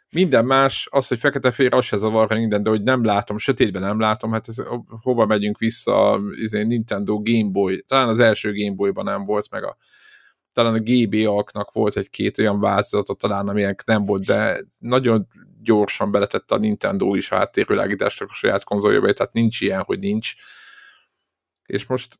Minden 0.09 0.45
más, 0.45 0.87
az, 0.91 1.07
hogy 1.07 1.19
fekete-fehér, 1.19 1.73
az 1.73 1.85
se 1.85 1.97
zavar 1.97 2.33
minden, 2.33 2.63
de 2.63 2.69
hogy 2.69 2.83
nem 2.83 3.03
látom, 3.03 3.37
sötétben 3.37 3.81
nem 3.81 3.99
látom, 3.99 4.31
hát 4.31 4.47
ez, 4.47 4.63
hova 5.01 5.25
megyünk 5.25 5.57
vissza, 5.57 6.19
izé, 6.35 6.63
Nintendo 6.63 7.21
Game 7.21 7.49
Boy, 7.51 7.83
talán 7.87 8.07
az 8.07 8.19
első 8.19 8.53
Game 8.53 8.75
Boy-ban 8.75 9.03
nem 9.03 9.25
volt, 9.25 9.51
meg 9.51 9.63
a 9.63 9.77
talán 10.57 10.73
a 10.73 10.83
GBA-knak 10.83 11.71
volt 11.71 11.97
egy-két 11.97 12.37
olyan 12.37 12.59
változata 12.59 13.13
talán, 13.13 13.47
amilyenek 13.47 13.85
nem 13.85 14.05
volt, 14.05 14.25
de 14.25 14.63
nagyon 14.77 15.27
gyorsan 15.61 16.11
beletette 16.11 16.55
a 16.55 16.57
Nintendo 16.57 17.15
is 17.15 17.31
a 17.31 17.35
háttérvilágítást 17.35 18.21
a 18.21 18.27
saját 18.33 18.63
konzoljába, 18.63 19.13
tehát 19.13 19.33
nincs 19.33 19.61
ilyen, 19.61 19.81
hogy 19.81 19.99
nincs. 19.99 20.33
És 21.65 21.85
most 21.85 22.19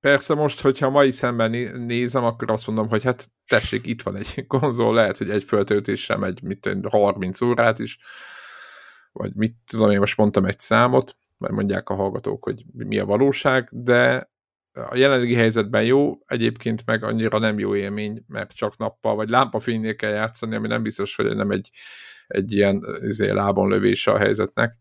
persze 0.00 0.34
most, 0.34 0.60
hogyha 0.60 0.90
mai 0.90 1.10
szemben 1.10 1.50
nézem, 1.86 2.24
akkor 2.24 2.50
azt 2.50 2.66
mondom, 2.66 2.88
hogy 2.88 3.02
hát 3.04 3.30
tessék, 3.46 3.86
itt 3.86 4.02
van 4.02 4.16
egy 4.16 4.46
konzol, 4.58 4.94
lehet, 4.94 5.18
hogy 5.18 5.30
egy 5.30 5.44
föltöltéssel 5.44 6.16
megy 6.16 6.42
mit 6.42 6.70
30 6.88 7.40
órát 7.40 7.78
is, 7.78 7.98
vagy 9.12 9.34
mit 9.34 9.54
tudom, 9.66 9.90
én 9.90 9.98
most 9.98 10.16
mondtam 10.16 10.44
egy 10.44 10.58
számot, 10.58 11.16
mert 11.38 11.54
mondják 11.54 11.88
a 11.88 11.94
hallgatók, 11.94 12.44
hogy 12.44 12.64
mi 12.72 12.98
a 12.98 13.04
valóság, 13.04 13.68
de 13.70 14.31
a 14.72 14.96
jelenlegi 14.96 15.34
helyzetben 15.34 15.84
jó, 15.84 16.18
egyébként 16.26 16.86
meg 16.86 17.04
annyira 17.04 17.38
nem 17.38 17.58
jó 17.58 17.76
élmény, 17.76 18.24
mert 18.28 18.52
csak 18.52 18.76
nappal 18.76 19.14
vagy 19.14 19.28
lámpafénynél 19.28 19.96
kell 19.96 20.10
játszani, 20.10 20.54
ami 20.54 20.68
nem 20.68 20.82
biztos, 20.82 21.16
hogy 21.16 21.36
nem 21.36 21.50
egy, 21.50 21.70
egy 22.26 22.52
ilyen 22.52 22.84
izé, 23.00 23.30
lábon 23.30 23.68
lövése 23.68 24.10
a 24.10 24.18
helyzetnek. 24.18 24.74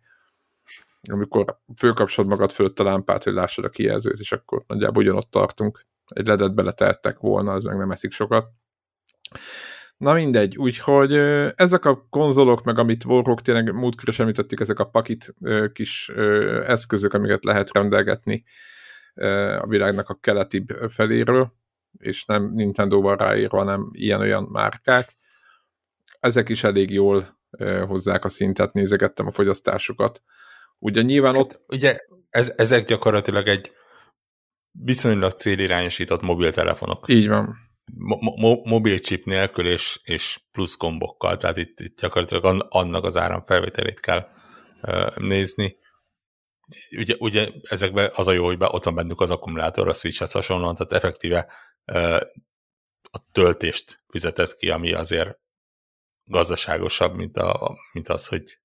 Amikor 1.10 1.58
fölkapcsolod 1.77 2.30
magad 2.30 2.51
fölött 2.51 2.80
a 2.80 2.84
lámpát, 2.84 3.23
hogy 3.23 3.34
lássad 3.34 3.65
a 3.65 3.69
kijelzőt, 3.69 4.19
és 4.19 4.32
akkor 4.32 4.63
nagyjából 4.67 5.04
ugyanott 5.04 5.32
tartunk. 5.32 5.86
Egy 6.06 6.27
ledet 6.27 6.56
beleteltek 6.56 7.19
volna, 7.19 7.51
az 7.51 7.63
meg 7.63 7.77
nem 7.77 7.91
eszik 7.91 8.12
sokat. 8.12 8.47
Na 9.97 10.13
mindegy, 10.13 10.58
úgyhogy 10.58 11.13
ezek 11.56 11.86
a 11.86 12.08
konzolok, 12.10 12.63
meg 12.63 12.77
amit 12.77 13.06
Warhawk 13.06 13.41
tényleg 13.41 13.73
múltkor 13.73 14.10
is 14.10 14.19
ezek 14.47 14.80
a 14.80 14.89
pakit 14.89 15.36
kis 15.73 16.10
eszközök, 16.65 17.13
amiket 17.13 17.43
lehet 17.43 17.73
rendelgetni 17.73 18.43
a 19.60 19.67
világnak 19.67 20.10
a 20.10 20.17
keleti 20.21 20.65
feléről, 20.89 21.54
és 21.97 22.26
nem 22.26 22.52
Nintendo-val 22.54 23.15
ráírva, 23.15 23.58
hanem 23.58 23.89
ilyen-olyan 23.91 24.43
márkák. 24.43 25.15
Ezek 26.19 26.50
is 26.50 26.63
elég 26.63 26.91
jól 26.91 27.39
hozzák 27.88 28.26
a 28.26 28.30
szintet, 28.30 28.74
nézegettem 28.74 29.28
a 29.28 29.32
fogyasztásukat. 29.32 30.24
Ugye 30.80 31.02
nyilván 31.02 31.36
ott... 31.36 31.52
Hát, 31.52 31.62
ugye 31.67 31.97
ez, 32.30 32.54
ezek 32.58 32.86
gyakorlatilag 32.86 33.47
egy 33.47 33.71
viszonylag 34.71 35.32
célirányosított 35.32 36.21
mobiltelefonok. 36.21 37.10
Így 37.10 37.28
van. 37.28 37.56
Mo- 37.97 38.38
mo- 38.39 38.65
mobil 38.65 39.00
chip 39.00 39.26
nélkül 39.26 39.67
és, 39.67 40.00
és 40.04 40.39
plusz 40.52 40.78
gombokkal, 40.78 41.38
tehát 41.38 41.58
itt, 41.58 41.80
itt 41.80 42.00
gyakorlatilag 42.00 42.65
annak 42.69 43.04
az 43.04 43.17
áramfelvételét 43.17 44.00
kell 44.00 44.28
uh, 44.82 45.17
nézni 45.17 45.78
ugye, 46.97 47.15
ugye 47.19 47.49
ezekben 47.62 48.12
az 48.13 48.27
a 48.27 48.31
jó, 48.31 48.45
hogy 48.45 48.57
be, 48.57 48.67
ott 48.71 48.84
van 48.84 48.95
bennük 48.95 49.21
az 49.21 49.29
akkumulátor, 49.29 49.88
a 49.88 49.93
switchhez 49.93 50.31
hasonlóan, 50.31 50.75
tehát 50.75 50.91
effektíve 50.91 51.47
a 53.12 53.31
töltést 53.31 54.03
fizetett 54.07 54.55
ki, 54.55 54.69
ami 54.69 54.93
azért 54.93 55.39
gazdaságosabb, 56.23 57.15
mint, 57.15 57.38
a, 57.38 57.77
mint 57.91 58.10
az, 58.10 58.27
hogy 58.27 58.60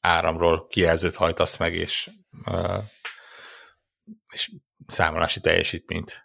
áramról 0.00 0.66
kijelzőt 0.66 1.14
hajtasz 1.14 1.58
meg, 1.58 1.74
és, 1.74 2.10
és 4.32 4.52
számolási 4.86 5.40
teljesítményt 5.40 6.24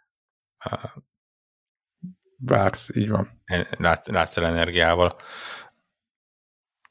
vársz, 2.37 2.95
így 2.95 3.09
van. 3.09 3.43
Lát, 3.69 4.07
látsz 4.07 4.37
el 4.37 4.45
energiával. 4.45 5.19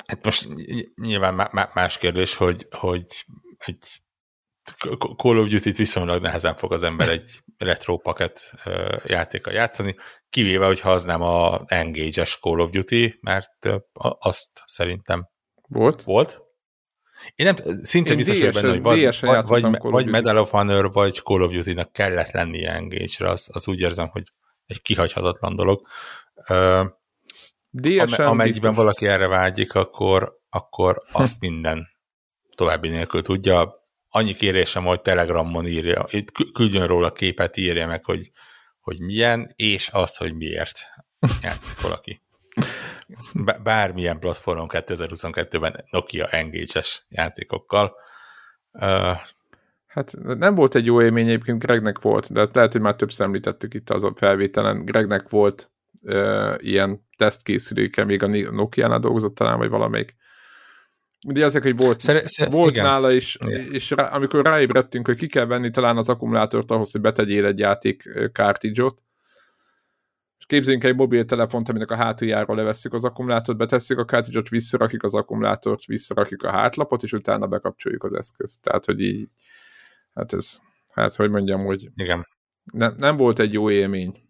Hát 0.07 0.25
most 0.25 0.49
nyilván 0.95 1.49
más 1.75 1.99
kérdés, 1.99 2.35
hogy, 2.35 2.67
hogy 2.71 3.25
egy 3.59 4.03
Call 5.17 5.39
of 5.39 5.49
Duty-t 5.49 5.77
viszonylag 5.77 6.23
nehezen 6.23 6.57
fog 6.57 6.73
az 6.73 6.83
ember 6.83 7.09
egy 7.09 7.43
retro 7.59 7.97
paket 7.97 8.41
játéka 9.05 9.51
játszani, 9.51 9.97
kivéve, 10.31 10.67
hogyha 10.67 10.91
az 10.91 11.05
nem 11.05 11.23
a 11.23 11.61
Engage-es 11.67 12.39
Call 12.39 12.59
of 12.59 12.71
Duty, 12.71 13.19
mert 13.21 13.69
azt 14.19 14.63
szerintem 14.67 15.29
volt. 15.69 16.03
Volt? 16.03 16.41
Én 17.35 17.47
nem, 17.47 17.57
szinte 17.83 18.11
Én 18.11 18.17
biztos 18.17 18.39
vagyok 18.39 18.55
benne, 18.55 18.69
hogy 18.69 18.83
vagy, 18.83 19.21
vagy, 19.21 19.63
vagy, 19.63 19.79
vagy 19.81 20.07
Medal 20.07 20.39
of 20.39 20.51
Honor, 20.51 20.93
vagy 20.93 21.15
Call 21.15 21.43
of 21.43 21.53
Duty-nak 21.53 21.93
kellett 21.93 22.31
lennie 22.31 22.73
Engage-re, 22.73 23.31
az, 23.31 23.49
az 23.53 23.69
úgy 23.69 23.81
érzem, 23.81 24.09
hogy 24.09 24.23
egy 24.67 24.83
kihagyhatatlan 24.83 25.57
dolog. 25.57 25.87
Uh, 26.49 26.87
amennyiben 28.17 28.75
valaki 28.75 29.07
erre 29.07 29.27
vágyik, 29.27 29.75
akkor, 29.75 30.39
akkor 30.49 31.03
azt 31.13 31.41
minden 31.41 31.89
további 32.55 32.89
nélkül 32.89 33.23
tudja, 33.23 33.78
annyi 34.09 34.35
kérésem, 34.35 34.85
hogy 34.85 35.01
Telegramon 35.01 35.67
írja, 35.67 36.07
küldjön 36.53 36.87
róla 36.87 37.13
képet, 37.13 37.57
írja 37.57 37.87
meg, 37.87 38.05
hogy, 38.05 38.31
hogy 38.81 39.01
milyen, 39.01 39.53
és 39.57 39.89
azt, 39.89 40.17
hogy 40.17 40.35
miért 40.35 40.79
játszik 41.43 41.81
valaki. 41.81 42.23
Bármilyen 43.63 44.19
platformon 44.19 44.69
2022-ben 44.71 45.85
Nokia 45.91 46.27
Engage-es 46.27 47.05
játékokkal. 47.09 47.95
Hát 49.87 50.13
nem 50.21 50.55
volt 50.55 50.75
egy 50.75 50.85
jó 50.85 51.03
élmény, 51.03 51.27
egyébként 51.27 51.65
Gregnek 51.65 52.01
volt, 52.01 52.33
de 52.33 52.47
lehet, 52.53 52.73
hogy 52.73 52.81
már 52.81 52.97
többször 52.97 53.27
említettük 53.27 53.75
itt 53.75 53.91
az 53.91 54.05
a 54.05 54.13
felvételen. 54.17 54.85
Gregnek 54.85 55.29
volt 55.29 55.71
uh, 56.01 56.55
ilyen 56.59 57.07
tesztkészüléke, 57.17 58.05
még 58.05 58.23
a 58.23 58.27
Nokia-nál 58.51 58.99
dolgozott 58.99 59.35
talán, 59.35 59.59
vagy 59.59 59.69
valamelyik 59.69 60.17
Ugye 61.27 61.45
ezek, 61.45 61.63
hogy 61.63 61.77
volt, 61.77 62.01
Szer- 62.01 62.27
szer- 62.27 62.53
volt 62.53 62.71
igen. 62.71 62.85
nála 62.85 63.13
is, 63.13 63.39
igen. 63.47 63.73
és 63.73 63.91
rá, 63.91 64.09
amikor 64.09 64.45
ráébredtünk, 64.45 65.07
hogy 65.07 65.17
ki 65.17 65.27
kell 65.27 65.45
venni 65.45 65.71
talán 65.71 65.97
az 65.97 66.09
akkumulátort 66.09 66.71
ahhoz, 66.71 66.93
hogy 66.93 67.01
betegyél 67.01 67.47
egy 67.47 67.59
játék 67.59 68.03
kártidzsot, 68.33 69.03
és 70.39 70.47
képzeljünk 70.47 70.85
egy 70.85 70.95
mobiltelefont, 70.95 71.69
aminek 71.69 71.91
a 71.91 71.97
hátuljára 71.97 72.55
levesszük 72.55 72.93
az 72.93 73.05
akkumulátort, 73.05 73.59
betesszük 73.59 73.99
a 73.99 74.05
kártidzsot, 74.05 74.49
visszarakjuk 74.49 75.03
az 75.03 75.15
akkumulátort, 75.15 75.85
visszarakjuk 75.85 76.43
a 76.43 76.51
hátlapot, 76.51 77.03
és 77.03 77.13
utána 77.13 77.47
bekapcsoljuk 77.47 78.05
az 78.05 78.15
eszközt. 78.15 78.63
Tehát, 78.63 78.85
hogy 78.85 79.01
így, 79.01 79.29
hát 80.15 80.33
ez, 80.33 80.59
hát 80.89 81.15
hogy 81.15 81.31
mondjam, 81.31 81.65
hogy 81.65 81.89
igen. 81.95 82.27
Ne, 82.73 82.89
nem 82.97 83.17
volt 83.17 83.39
egy 83.39 83.53
jó 83.53 83.71
élmény 83.71 84.28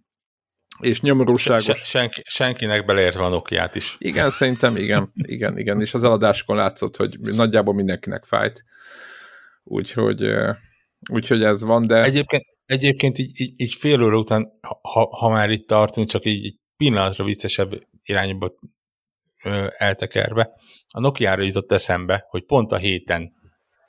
és 0.80 1.00
nyomorúságos. 1.00 1.64
Se, 1.64 1.74
senki, 1.74 2.22
senkinek 2.24 2.84
beleértve 2.84 3.24
a 3.24 3.28
Nokia-t 3.28 3.74
is. 3.74 3.96
Igen, 3.98 4.30
szerintem 4.30 4.76
igen, 4.76 5.12
igen, 5.14 5.58
igen, 5.58 5.80
és 5.80 5.94
az 5.94 6.04
eladáskon 6.04 6.56
látszott, 6.56 6.96
hogy 6.96 7.18
nagyjából 7.20 7.74
mindenkinek 7.74 8.24
fájt. 8.24 8.64
Úgyhogy, 9.64 10.24
úgyhogy 11.10 11.42
ez 11.42 11.62
van, 11.62 11.86
de... 11.86 12.02
Egyébként, 12.02 12.44
egyébként 12.64 13.18
így, 13.18 13.40
így, 13.40 13.52
így 13.56 13.74
fél 13.74 14.02
óra 14.02 14.18
után, 14.18 14.52
ha, 14.82 15.16
ha 15.16 15.28
már 15.28 15.50
itt 15.50 15.66
tartunk, 15.66 16.08
csak 16.08 16.24
így 16.24 16.44
egy 16.44 16.58
pillanatra 16.76 17.24
viccesebb 17.24 17.70
irányba 18.02 18.52
eltekerve, 19.76 20.50
a 20.88 21.00
Nokia-ra 21.00 21.42
jutott 21.42 21.72
eszembe, 21.72 22.24
hogy 22.28 22.44
pont 22.44 22.72
a 22.72 22.76
héten, 22.76 23.32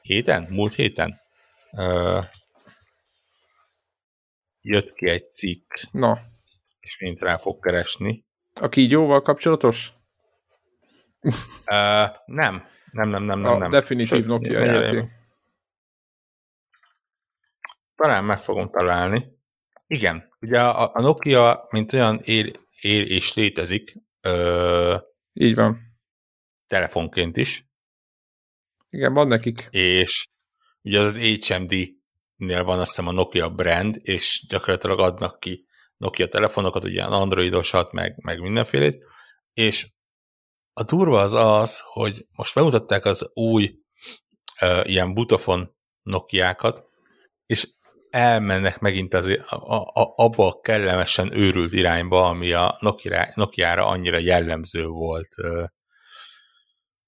héten? 0.01 0.47
Múlt 0.49 0.73
héten? 0.73 1.19
Ö, 1.77 2.19
jött 4.61 4.93
ki 4.93 5.09
egy 5.09 5.31
cikk. 5.31 5.73
Na. 5.91 6.19
És 6.89 6.97
mint 6.99 7.21
rá 7.21 7.37
fog 7.37 7.63
keresni. 7.63 8.25
A 8.61 8.69
kígyóval 8.69 9.21
kapcsolatos? 9.21 9.91
Uh, 11.21 12.07
nem. 12.25 12.67
Nem, 12.91 13.09
nem, 13.09 13.23
nem, 13.23 13.39
nem. 13.39 13.51
A 13.51 13.57
nem. 13.57 13.71
definitív 13.71 14.25
Nokia 14.25 14.63
játék. 14.63 15.09
Talán 17.95 18.23
meg 18.23 18.39
fogom 18.39 18.69
találni. 18.69 19.37
Igen, 19.87 20.29
ugye 20.39 20.61
a, 20.61 20.91
a 20.93 21.01
Nokia, 21.01 21.65
mint 21.69 21.93
olyan 21.93 22.19
él, 22.23 22.51
él 22.81 23.05
és 23.05 23.33
létezik. 23.33 23.95
Ö, 24.21 24.97
Így 25.33 25.55
van. 25.55 25.79
Telefonként 26.67 27.37
is. 27.37 27.65
Igen, 28.89 29.13
van 29.13 29.27
nekik. 29.27 29.67
És 29.71 30.27
ugye 30.81 30.99
az 30.99 31.17
HMD-nél 31.19 32.63
van 32.63 32.79
azt 32.79 32.89
hiszem 32.89 33.07
a 33.07 33.11
Nokia 33.11 33.49
brand, 33.49 33.97
és 34.01 34.45
gyakorlatilag 34.47 34.99
adnak 34.99 35.39
ki 35.39 35.67
Nokia 35.99 36.27
telefonokat, 36.27 36.83
ugye 36.83 37.03
androidosat, 37.03 37.91
meg, 37.91 38.15
meg 38.17 38.39
mindenfélét, 38.39 39.03
és 39.53 39.87
a 40.73 40.83
durva 40.83 41.21
az 41.21 41.33
az, 41.33 41.79
hogy 41.83 42.25
most 42.31 42.53
bemutatták 42.53 43.05
az 43.05 43.29
új 43.33 43.75
uh, 44.61 44.89
ilyen 44.89 45.13
butofon 45.13 45.75
Nokiákat, 46.01 46.83
és 47.45 47.67
elmennek 48.09 48.79
megint 48.79 49.13
az, 49.13 49.25
a, 49.49 49.55
a, 49.75 50.13
abba 50.15 50.47
a 50.47 50.59
kellemesen 50.59 51.37
őrült 51.37 51.73
irányba, 51.73 52.27
ami 52.27 52.51
a 52.51 52.77
Nokia, 52.79 53.31
Nokia-ra 53.35 53.87
annyira 53.87 54.17
jellemző 54.17 54.85
volt 54.85 55.35
uh, 55.37 55.63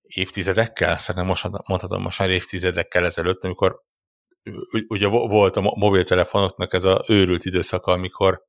évtizedekkel, 0.01 0.97
szerintem 0.97 1.25
most 1.25 1.49
mondhatom 1.67 2.01
most 2.01 2.19
már 2.19 2.29
évtizedekkel 2.29 3.05
ezelőtt, 3.05 3.43
amikor 3.43 3.81
ugye 4.87 5.07
volt 5.07 5.55
a 5.55 5.61
mobiltelefonoknak 5.61 6.73
ez 6.73 6.83
a 6.83 7.05
őrült 7.07 7.45
időszaka, 7.45 7.91
amikor 7.91 8.43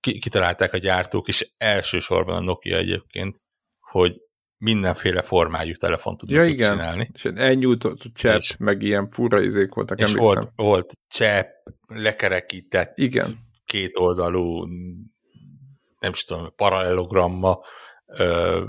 kitalálták 0.00 0.72
a 0.72 0.78
gyártók, 0.78 1.28
és 1.28 1.50
elsősorban 1.56 2.36
a 2.36 2.40
Nokia 2.40 2.76
egyébként, 2.76 3.40
hogy 3.80 4.20
mindenféle 4.58 5.22
formájú 5.22 5.74
telefon 5.74 6.16
tudnak 6.16 6.36
ja, 6.36 6.44
igen. 6.44 6.72
csinálni. 6.72 7.10
És 7.12 7.24
elnyújtott 7.24 8.02
csepp, 8.14 8.36
és, 8.36 8.56
meg 8.56 8.82
ilyen 8.82 9.08
fura 9.08 9.40
izék 9.40 9.74
voltak, 9.74 10.00
és 10.00 10.14
volt, 10.14 10.52
volt 10.56 10.92
csepp, 11.08 11.66
lekerekített, 11.86 12.98
igen. 12.98 13.26
kétoldalú, 13.64 14.64
nem 15.98 16.12
is 16.12 16.24
tudom, 16.24 16.54
paralelogramma, 16.56 17.60
ö, 18.06 18.64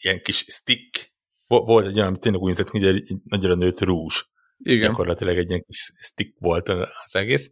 ilyen 0.00 0.22
kis 0.22 0.36
stick, 0.36 1.14
volt 1.46 1.86
egy 1.86 1.96
olyan, 1.96 2.06
ami 2.06 2.18
tényleg 2.18 2.40
úgy 2.40 2.48
nézett, 2.48 2.70
hogy 2.70 2.86
egy 2.86 3.14
nagyra 3.24 3.54
nőtt 3.54 3.80
rúzs. 3.80 4.24
Igen. 4.58 4.88
Gyakorlatilag 4.88 5.36
egy 5.36 5.48
ilyen 5.48 5.64
kis 5.66 5.92
stick 6.02 6.38
volt 6.38 6.68
az 6.68 7.16
egész. 7.16 7.50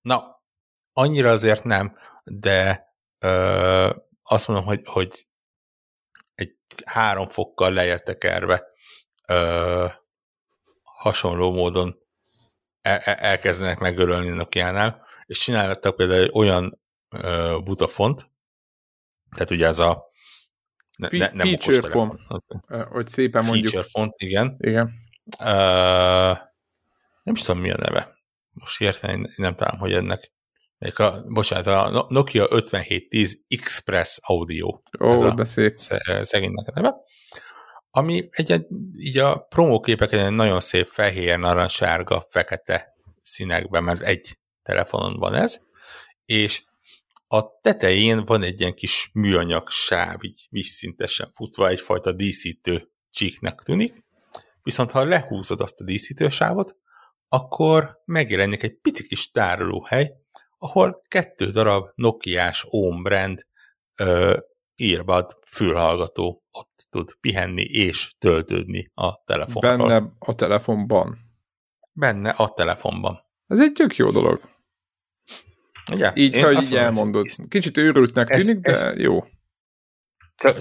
Na, 0.00 0.42
annyira 0.92 1.30
azért 1.30 1.64
nem, 1.64 1.96
de 2.24 2.86
ö, 3.18 3.90
azt 4.22 4.48
mondom, 4.48 4.66
hogy, 4.66 4.80
hogy 4.84 5.26
egy 6.34 6.56
három 6.84 7.28
fokkal 7.28 7.72
lejjebb 7.72 8.24
erve 8.24 8.64
ö, 9.28 9.86
hasonló 10.82 11.52
módon 11.52 11.98
el, 12.80 12.98
e, 12.98 13.16
elkezdenek 13.20 13.78
megörölni 13.78 14.28
Nokia-nál, 14.28 15.06
és 15.26 15.38
csináltak 15.38 15.96
például 15.96 16.22
egy 16.22 16.30
olyan 16.32 16.80
ö, 17.08 17.58
butafont, 17.64 18.30
tehát 19.30 19.50
ugye 19.50 19.66
ez 19.66 19.78
a 19.78 20.06
ne, 20.96 21.08
ne, 21.10 21.30
nem 21.32 21.46
feature 21.46 21.90
font, 21.90 22.20
hogy 22.88 23.06
szépen 23.06 23.44
mondjuk. 23.44 23.72
Feature 23.72 23.88
font, 23.90 24.14
igen. 24.16 24.56
Igen. 24.58 25.06
Uh, 25.40 26.38
nem 27.22 27.34
is 27.34 27.42
tudom, 27.42 27.60
mi 27.60 27.70
a 27.70 27.76
neve. 27.76 28.18
Most 28.50 28.78
hirtelen 28.78 29.32
nem 29.36 29.54
találom, 29.54 29.80
hogy 29.80 29.92
ennek 29.92 30.98
a, 30.98 31.22
bocsánat, 31.26 31.66
a 31.66 32.06
Nokia 32.08 32.46
5710 32.50 33.44
Express 33.48 34.18
Audio. 34.22 34.80
Ó, 35.00 35.12
ez 35.12 35.34
de 35.34 35.44
szép. 35.44 35.76
Szegénynek 36.22 36.68
a 36.68 36.72
neve. 36.74 36.94
Ami 37.90 38.28
egy, 38.30 38.66
így 38.96 39.18
a 39.18 39.38
promóképek 39.38 40.12
egy 40.12 40.30
nagyon 40.30 40.60
szép 40.60 40.86
fehér, 40.86 41.38
narancssárga, 41.38 42.26
fekete 42.28 42.96
színekben, 43.22 43.84
mert 43.84 44.02
egy 44.02 44.38
telefonon 44.62 45.18
van 45.18 45.34
ez, 45.34 45.60
és 46.24 46.62
a 47.28 47.60
tetején 47.60 48.24
van 48.24 48.42
egy 48.42 48.60
ilyen 48.60 48.74
kis 48.74 49.10
műanyag 49.12 49.68
sáv, 49.68 50.24
így 50.24 50.46
vízszintesen 50.50 51.30
futva, 51.32 51.68
egyfajta 51.68 52.12
díszítő 52.12 52.90
csíknek 53.10 53.60
tűnik, 53.60 54.04
viszont 54.68 54.90
ha 54.90 55.04
lehúzod 55.04 55.60
azt 55.60 55.80
a 55.80 55.84
díszítő 55.84 56.28
sávot, 56.28 56.76
akkor 57.28 58.00
megjelenik 58.04 58.62
egy 58.62 58.78
pici 58.80 59.06
kis 59.06 59.30
tárolóhely, 59.30 60.12
ahol 60.58 61.02
kettő 61.08 61.50
darab 61.50 61.88
Nokia-s 61.94 62.66
Ohm 62.68 63.02
brand 63.02 63.46
ö, 63.98 64.38
earbud 64.76 65.26
fülhallgató 65.46 66.42
ott 66.50 66.86
tud 66.90 67.14
pihenni 67.20 67.62
és 67.62 68.14
töltődni 68.18 68.90
a 68.94 69.24
telefonról. 69.24 69.88
Benne 69.88 70.12
a 70.18 70.34
telefonban. 70.34 71.18
Benne 71.92 72.30
a 72.30 72.48
telefonban. 72.48 73.20
Ez 73.46 73.60
egy 73.60 73.72
tök 73.72 73.96
jó 73.96 74.10
dolog. 74.10 74.40
Ugye? 75.92 76.12
Így, 76.14 76.40
ha 76.40 76.52
így 76.52 76.74
elmondod. 76.74 77.26
Ez, 77.26 77.36
Kicsit 77.48 77.76
őrültnek 77.76 78.30
ez, 78.30 78.44
tűnik, 78.44 78.62
de 78.62 78.72
ez, 78.72 78.98
jó. 78.98 79.24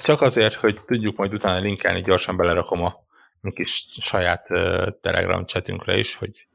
Csak 0.03 0.21
azért, 0.21 0.53
hogy 0.53 0.81
tudjuk 0.85 1.17
majd 1.17 1.33
utána 1.33 1.59
linkelni, 1.59 2.01
gyorsan 2.01 2.37
belerakom 2.37 2.83
a 2.83 3.05
kis 3.51 3.85
saját 4.01 4.51
uh, 4.51 4.87
Telegram 5.01 5.45
chatünkre 5.45 5.97
is, 5.97 6.15
hogy 6.15 6.47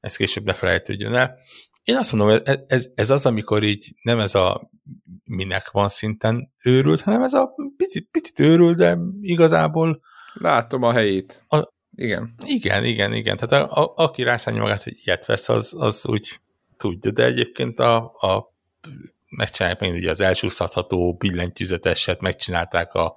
ez 0.00 0.16
később 0.16 0.44
ne 0.44 0.52
felejtődjön 0.52 1.14
el. 1.14 1.38
Én 1.84 1.96
azt 1.96 2.12
mondom, 2.12 2.40
ez, 2.44 2.58
ez, 2.66 2.88
ez 2.94 3.10
az, 3.10 3.26
amikor 3.26 3.62
így 3.62 3.92
nem 4.02 4.18
ez 4.18 4.34
a 4.34 4.70
minek 5.24 5.70
van 5.70 5.88
szinten 5.88 6.52
őrült, 6.64 7.00
hanem 7.00 7.22
ez 7.22 7.32
a 7.32 7.54
picit, 7.76 8.08
picit 8.10 8.38
őrült, 8.38 8.76
de 8.76 8.98
igazából... 9.20 10.00
Látom 10.34 10.82
a 10.82 10.92
helyét. 10.92 11.44
A, 11.48 11.68
igen. 11.94 12.34
Igen, 12.44 12.84
igen, 12.84 13.12
igen. 13.12 13.36
Tehát 13.36 13.70
a, 13.70 13.82
a, 13.82 13.92
aki 13.96 14.22
rászállja 14.22 14.62
magát, 14.62 14.82
hogy 14.82 15.00
ilyet 15.04 15.26
vesz, 15.26 15.48
az, 15.48 15.74
az 15.78 16.06
úgy 16.06 16.40
tudja, 16.76 17.10
de 17.10 17.24
egyébként 17.24 17.78
a, 17.78 17.96
a 18.04 18.54
megcsinálják 19.36 19.80
meg 19.80 19.92
ugye 19.92 20.10
az 20.10 20.20
elsúszható 20.20 21.14
billentyűzeteset, 21.14 22.20
megcsinálták 22.20 22.94
a 22.94 23.16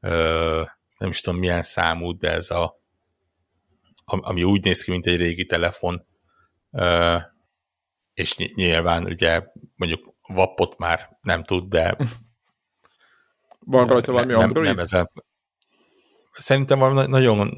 ö, 0.00 0.62
nem 0.98 1.10
is 1.10 1.20
tudom 1.20 1.38
milyen 1.38 1.62
számú, 1.62 2.18
de 2.18 2.30
ez 2.30 2.50
a 2.50 2.80
ami 4.04 4.42
úgy 4.42 4.64
néz 4.64 4.82
ki, 4.82 4.90
mint 4.90 5.06
egy 5.06 5.16
régi 5.16 5.44
telefon, 5.44 6.06
és 8.14 8.36
nyilván 8.36 9.04
ugye 9.04 9.42
mondjuk 9.74 10.14
Vappot 10.28 10.78
már 10.78 11.18
nem 11.20 11.44
tud, 11.44 11.68
de 11.68 11.96
van 13.58 13.86
rajta 13.86 14.12
valami 14.12 14.32
nem, 14.32 14.40
Android? 14.40 14.74
Nem, 14.74 14.86
nem 14.90 15.06
Szerintem 16.32 16.78
valami 16.78 17.06
nagyon 17.06 17.50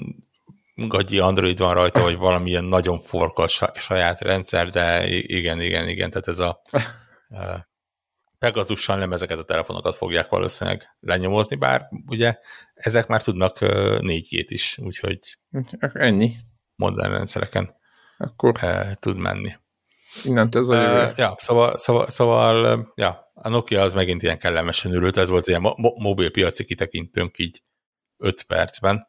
gagyi 0.74 1.18
Android 1.18 1.58
van 1.58 1.74
rajta, 1.74 2.00
vagy 2.00 2.16
valamilyen 2.16 2.64
nagyon 2.64 3.00
forkas 3.00 3.62
saját 3.74 4.20
rendszer, 4.20 4.70
de 4.70 5.08
igen, 5.08 5.60
igen, 5.60 5.88
igen, 5.88 6.10
tehát 6.10 6.28
ez 6.28 6.38
a 6.38 6.62
Pegasusan 8.38 8.98
nem 8.98 9.12
ezeket 9.12 9.38
a 9.38 9.44
telefonokat 9.44 9.94
fogják 9.94 10.28
valószínűleg 10.28 10.96
lenyomozni, 11.00 11.56
bár 11.56 11.88
ugye 12.06 12.38
ezek 12.74 13.06
már 13.06 13.22
tudnak 13.22 13.56
4G-t 13.60 14.46
is, 14.48 14.78
úgyhogy 14.78 15.18
ennyi. 15.92 16.36
Modern 16.76 17.10
rendszereken 17.10 17.74
Akkor 18.18 18.60
tud 18.94 19.16
menni. 19.16 19.52
Innentől 20.24 20.62
ez 20.62 20.68
a 20.68 20.80
jövő. 20.80 21.12
Ja, 21.16 21.34
szóval, 21.38 21.76
szóval, 21.76 22.10
szóval 22.10 22.92
ja, 22.94 23.30
a 23.34 23.48
Nokia 23.48 23.82
az 23.82 23.94
megint 23.94 24.22
ilyen 24.22 24.38
kellemesen 24.38 24.92
ürült, 24.92 25.16
ez 25.16 25.28
volt 25.28 25.46
ilyen 25.46 25.60
mo- 25.60 25.98
mobil 25.98 26.30
piaci 26.30 26.64
kitekintőnk 26.64 27.38
így 27.38 27.62
5 28.16 28.42
percben. 28.42 29.08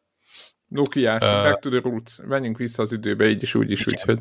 Nokia, 0.65 1.13
uh, 1.13 1.19
back 1.19 1.59
to 1.59 1.69
the 1.69 1.79
roots. 1.79 2.21
Menjünk 2.21 2.57
vissza 2.57 2.81
az 2.81 2.91
időbe, 2.91 3.29
így 3.29 3.41
is, 3.41 3.55
úgy 3.55 3.71
is, 3.71 3.87
úgyhogy. 3.87 4.19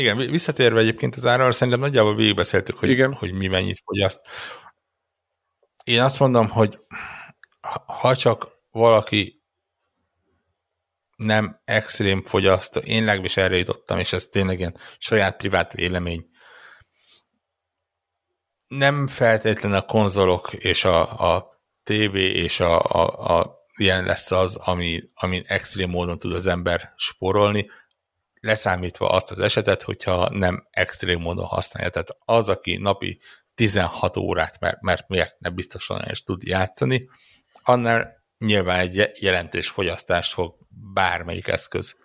Igen, 0.00 0.16
visszatérve 0.16 0.80
egyébként 0.80 1.16
az 1.16 1.26
árral, 1.26 1.52
szerintem 1.52 1.82
nagyjából 1.82 2.14
végigbeszéltük, 2.14 2.78
hogy, 2.78 2.88
igen. 2.88 3.12
hogy 3.12 3.32
mi 3.32 3.46
mennyit 3.46 3.82
fogyaszt. 3.84 4.20
Én 5.84 6.00
azt 6.00 6.18
mondom, 6.18 6.48
hogy 6.48 6.78
ha 7.86 8.16
csak 8.16 8.48
valaki 8.70 9.42
nem 11.16 11.60
extrém 11.64 12.22
fogyasztó, 12.22 12.80
én 12.80 13.04
legalábbis 13.04 13.36
erre 13.36 13.56
jutottam, 13.56 13.98
és 13.98 14.12
ez 14.12 14.26
tényleg 14.26 14.58
ilyen 14.58 14.76
saját 14.98 15.36
privát 15.36 15.72
vélemény. 15.72 16.28
Nem 18.68 19.06
feltétlenül 19.06 19.76
a 19.76 19.84
konzolok 19.84 20.52
és 20.52 20.84
a, 20.84 21.34
a 21.34 21.50
TV 21.82 22.14
és 22.14 22.60
a, 22.60 22.80
a, 22.80 23.38
a 23.38 23.58
ilyen 23.76 24.04
lesz 24.04 24.30
az, 24.30 24.54
ami, 24.54 25.02
ami 25.14 25.42
extrém 25.46 25.90
módon 25.90 26.18
tud 26.18 26.32
az 26.32 26.46
ember 26.46 26.92
sporolni. 26.96 27.70
Leszámítva 28.40 29.08
azt 29.08 29.30
az 29.30 29.38
esetet, 29.38 29.82
hogyha 29.82 30.28
nem 30.30 30.66
extrém 30.70 31.20
módon 31.20 31.44
használja. 31.44 31.90
Tehát 31.90 32.16
az, 32.18 32.48
aki 32.48 32.76
napi 32.76 33.20
16 33.54 34.16
órát, 34.16 34.60
mert, 34.60 34.80
mert 34.80 35.08
miért 35.08 35.38
ne 35.38 35.50
biztosan 35.50 36.02
is 36.10 36.22
tud 36.22 36.42
játszani, 36.42 37.08
annál 37.62 38.24
nyilván 38.38 38.78
egy 38.78 39.10
jelentős 39.20 39.68
fogyasztást 39.68 40.32
fog 40.32 40.56
bármelyik 40.92 41.48
eszköz 41.48 41.96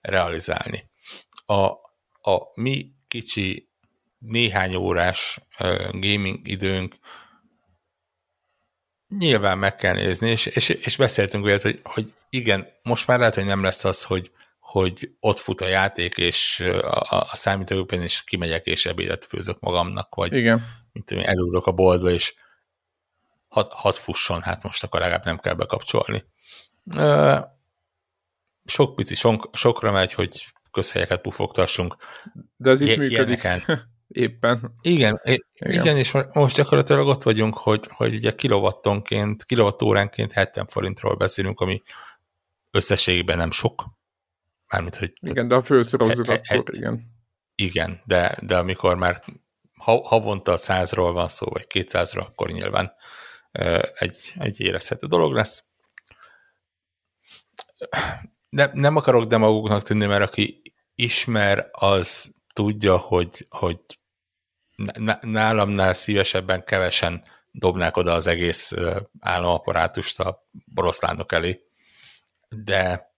realizálni. 0.00 0.90
A, 1.46 1.64
a 2.30 2.50
mi 2.54 2.92
kicsi 3.08 3.70
néhány 4.18 4.74
órás 4.74 5.40
gaming 5.92 6.48
időnk 6.48 6.94
nyilván 9.18 9.58
meg 9.58 9.74
kell 9.74 9.94
nézni, 9.94 10.30
és, 10.30 10.46
és, 10.46 10.68
és 10.68 10.96
beszéltünk 10.96 11.44
olyat, 11.44 11.62
hogy, 11.62 11.80
hogy 11.82 12.14
igen, 12.30 12.66
most 12.82 13.06
már 13.06 13.18
lehet, 13.18 13.34
hogy 13.34 13.44
nem 13.44 13.62
lesz 13.62 13.84
az, 13.84 14.02
hogy, 14.02 14.30
hogy 14.80 15.10
ott 15.20 15.38
fut 15.38 15.60
a 15.60 15.66
játék, 15.66 16.16
és 16.16 16.60
a, 16.82 17.20
a 17.20 17.36
számítógépen 17.36 18.02
is 18.02 18.24
kimegyek, 18.24 18.66
és 18.66 18.86
ebédet 18.86 19.24
főzök 19.24 19.60
magamnak, 19.60 20.14
vagy 20.14 20.34
igen. 20.34 20.62
mint 20.92 21.10
elúrok 21.10 21.66
a 21.66 21.72
boltba, 21.72 22.10
és 22.10 22.34
hat, 23.48 23.72
hat 23.72 23.96
fusson, 23.96 24.42
hát 24.42 24.62
most 24.62 24.84
akkor 24.84 25.00
legalább 25.00 25.24
nem 25.24 25.38
kell 25.38 25.54
bekapcsolni. 25.54 26.24
Sok 28.64 28.94
pici 28.94 29.14
sok, 29.14 29.50
sokra 29.52 29.92
megy, 29.92 30.12
hogy 30.12 30.46
közhelyeket 30.70 31.20
pufogtassunk. 31.20 31.96
De 32.56 32.70
ez 32.70 32.80
itt 32.80 32.96
működik. 32.96 33.48
Éppen. 34.08 34.74
Igen, 34.80 35.20
igen, 35.24 35.80
igen, 35.80 35.96
és 35.96 36.16
most 36.32 36.56
gyakorlatilag 36.56 37.06
ott 37.06 37.22
vagyunk, 37.22 37.56
hogy, 37.56 37.88
hogy 37.88 38.14
ugye 38.14 38.34
kilowattonként, 38.34 39.44
kilowattóránként 39.44 40.32
70 40.32 40.66
forintról 40.66 41.16
beszélünk, 41.16 41.60
ami 41.60 41.82
összességében 42.70 43.36
nem 43.36 43.50
sok. 43.50 43.95
Mármint, 44.68 44.96
hogy... 44.96 45.12
Igen, 45.20 45.48
de 45.48 45.54
ha 45.54 45.62
főszorozzuk, 45.62 46.26
he, 46.26 46.40
he, 46.42 46.56
akkor 46.56 46.74
igen. 46.74 47.14
Igen, 47.54 48.00
de, 48.04 48.38
de 48.40 48.56
amikor 48.58 48.96
már 48.96 49.24
havonta 50.02 50.56
százról 50.56 51.12
van 51.12 51.28
szó, 51.28 51.46
vagy 51.46 51.66
kétszázról, 51.66 52.24
akkor 52.24 52.50
nyilván 52.50 52.92
egy, 53.98 54.32
egy 54.38 54.60
érezhető 54.60 55.06
dolog 55.06 55.32
lesz. 55.32 55.64
De, 58.48 58.70
nem 58.72 58.96
akarok 58.96 59.24
demagógnak 59.24 59.82
tűnni, 59.82 60.06
mert 60.06 60.22
aki 60.22 60.62
ismer, 60.94 61.68
az 61.70 62.34
tudja, 62.52 62.96
hogy, 62.96 63.46
hogy 63.48 63.80
nálamnál 65.20 65.92
szívesebben 65.92 66.64
kevesen 66.64 67.24
dobnák 67.50 67.96
oda 67.96 68.12
az 68.12 68.26
egész 68.26 68.72
államaparátust 69.20 70.20
a 70.20 70.48
boroszlánok 70.64 71.32
elé. 71.32 71.62
De 72.48 73.14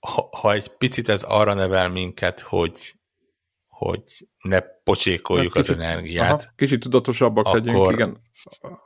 ha, 0.00 0.28
ha 0.36 0.52
egy 0.52 0.68
picit 0.68 1.08
ez 1.08 1.22
arra 1.22 1.54
nevel 1.54 1.88
minket, 1.88 2.40
hogy, 2.40 2.94
hogy 3.68 4.02
ne 4.42 4.60
pocsékoljuk 4.60 5.52
kicsit, 5.52 5.68
az 5.68 5.78
energiát. 5.78 6.42
Aha, 6.42 6.52
kicsit 6.56 6.80
tudatosabbak 6.80 7.46
akkor, 7.46 7.62
legyünk, 7.62 7.92
igen. 7.92 8.22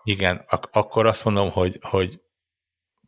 Igen, 0.02 0.44
ak- 0.48 0.76
akkor 0.76 1.06
azt 1.06 1.24
mondom, 1.24 1.50
hogy, 1.50 1.78
hogy 1.80 2.20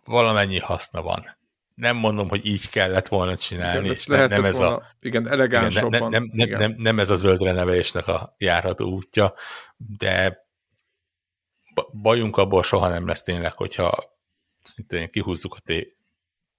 valamennyi 0.04 0.59
haszna 0.59 1.02
van 1.02 1.36
nem 1.76 1.96
mondom, 1.96 2.28
hogy 2.28 2.46
így 2.46 2.68
kellett 2.68 3.09
volna 3.09 3.36
csinálni, 3.36 3.84
igen, 3.84 3.92
és 3.92 4.07
nem, 4.07 4.28
nem 4.28 4.44
ez 4.44 4.59
volna, 4.59 4.76
a... 4.76 4.96
Igen, 5.00 5.28
elegánsabban. 5.28 5.94
Igen, 5.94 6.11
nem, 6.11 6.30
nem, 6.32 6.46
igen. 6.46 6.59
Nem, 6.59 6.74
nem 6.78 6.98
ez 6.98 7.11
a 7.11 7.16
zöldre 7.16 7.52
nevelésnek 7.52 8.09
a 8.09 8.34
járható 8.38 8.90
útja, 8.90 9.34
de 9.76 10.46
bajunk 11.92 12.36
abból 12.36 12.62
soha 12.62 12.88
nem 12.88 13.07
lesz 13.07 13.22
tényleg, 13.22 13.52
hogyha 13.52 14.18
kihúzzuk 15.11 15.54
a 15.54 15.61
tévét. 15.61 15.96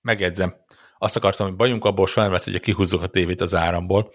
Megjegyzem, 0.01 0.55
azt 0.97 1.15
akartam, 1.15 1.47
hogy 1.47 1.55
bajunk 1.55 1.85
abból 1.85 2.07
soha 2.07 2.21
nem 2.21 2.31
lesz, 2.31 2.43
hogyha 2.43 2.59
kihúzzuk 2.59 3.01
a 3.01 3.07
tévét 3.07 3.41
az 3.41 3.55
áramból. 3.55 4.13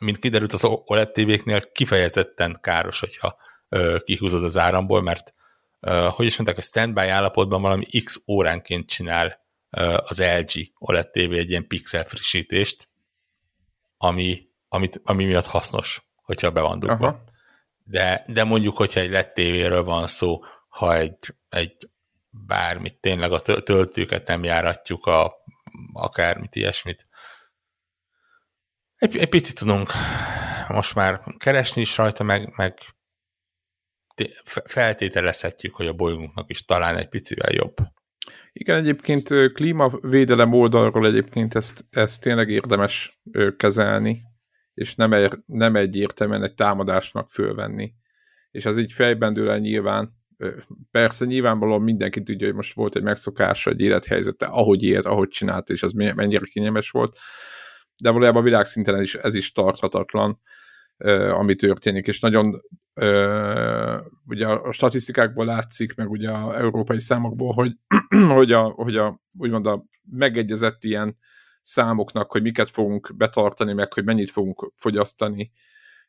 Mint 0.00 0.18
kiderült, 0.18 0.52
az 0.52 0.64
OLED 0.64 1.10
tévéknél 1.10 1.72
kifejezetten 1.72 2.58
káros, 2.60 3.00
hogyha 3.00 3.36
ö, 3.68 3.96
kihúzod 4.04 4.44
az 4.44 4.56
áramból, 4.56 5.02
mert 5.02 5.34
ö, 5.80 6.08
hogy 6.10 6.26
is 6.26 6.36
mondták, 6.36 6.58
a 6.58 6.62
standby 6.66 7.08
állapotban 7.08 7.62
valami 7.62 7.84
x 8.04 8.20
óránként 8.26 8.88
csinál 8.88 9.42
az 9.96 10.22
LG 10.38 10.72
OLED 10.78 11.10
TV 11.10 11.32
egy 11.32 11.50
ilyen 11.50 11.66
pixel 11.66 12.04
frissítést, 12.04 12.88
ami, 13.96 14.48
amit, 14.68 15.00
ami 15.04 15.24
miatt 15.24 15.46
hasznos, 15.46 16.02
hogyha 16.22 16.50
be 16.50 16.60
van 16.60 16.78
dugva. 16.78 17.24
De, 17.84 18.24
de 18.26 18.44
mondjuk, 18.44 18.76
hogyha 18.76 19.00
egy 19.00 19.10
LED 19.10 19.32
tévéről 19.32 19.84
van 19.84 20.06
szó, 20.06 20.44
ha 20.68 20.96
egy, 20.96 21.34
egy 21.48 21.88
bármit, 22.30 23.00
tényleg 23.00 23.32
a 23.32 23.40
töltőket 23.40 24.26
nem 24.26 24.44
járatjuk, 24.44 25.06
a, 25.06 25.43
akármit, 25.94 26.56
ilyesmit. 26.56 27.06
Egy, 28.96 29.16
egy 29.16 29.28
picit 29.28 29.58
tudunk 29.58 29.90
most 30.68 30.94
már 30.94 31.20
keresni 31.38 31.80
is 31.80 31.96
rajta, 31.96 32.22
meg, 32.22 32.52
meg 32.56 32.78
feltételezhetjük, 34.64 35.74
hogy 35.74 35.86
a 35.86 35.92
bolygónknak 35.92 36.50
is 36.50 36.64
talán 36.64 36.96
egy 36.96 37.08
picivel 37.08 37.52
jobb. 37.52 37.74
Igen, 38.52 38.78
egyébként 38.78 39.28
klímavédelem 39.52 40.52
oldalról 40.52 41.06
egyébként 41.06 41.54
ezt, 41.54 41.84
ezt 41.90 42.20
tényleg 42.20 42.48
érdemes 42.48 43.20
kezelni, 43.56 44.22
és 44.74 44.94
nem, 44.94 45.12
egy, 45.12 45.32
nem 45.46 45.76
egyértelműen 45.76 46.42
egy 46.42 46.54
támadásnak 46.54 47.30
fölvenni. 47.30 47.94
És 48.50 48.66
az 48.66 48.78
így 48.78 48.92
fejben 48.92 49.32
dől 49.32 49.50
el 49.50 49.58
nyilván. 49.58 50.12
Persze 50.90 51.24
nyilvánvalóan 51.24 51.82
mindenki 51.82 52.22
tudja, 52.22 52.46
hogy 52.46 52.56
most 52.56 52.74
volt 52.74 52.96
egy 52.96 53.02
megszokása, 53.02 53.70
egy 53.70 53.80
élethelyzete, 53.80 54.46
ahogy 54.46 54.82
élt, 54.82 55.04
ahogy 55.04 55.28
csinált, 55.28 55.70
és 55.70 55.82
az 55.82 55.92
mennyire 55.92 56.44
kényelmes 56.44 56.90
volt. 56.90 57.16
De 57.96 58.10
valójában 58.10 58.42
világszinten 58.42 59.00
is, 59.00 59.14
ez 59.14 59.34
is 59.34 59.52
tarthatatlan, 59.52 60.40
ami 61.30 61.54
történik, 61.54 62.06
és 62.06 62.20
nagyon 62.20 62.62
ugye 64.26 64.46
a 64.46 64.72
statisztikákból 64.72 65.44
látszik, 65.44 65.94
meg 65.94 66.10
ugye 66.10 66.30
a 66.30 66.56
európai 66.56 67.00
számokból, 67.00 67.52
hogy, 67.52 67.72
hogy, 68.36 68.52
a, 68.52 68.62
hogy 68.62 68.96
a, 68.96 69.20
úgymond 69.38 69.66
a 69.66 69.84
megegyezett 70.10 70.84
ilyen 70.84 71.18
számoknak, 71.62 72.30
hogy 72.30 72.42
miket 72.42 72.70
fogunk 72.70 73.14
betartani, 73.16 73.72
meg 73.72 73.92
hogy 73.92 74.04
mennyit 74.04 74.30
fogunk 74.30 74.72
fogyasztani 74.76 75.50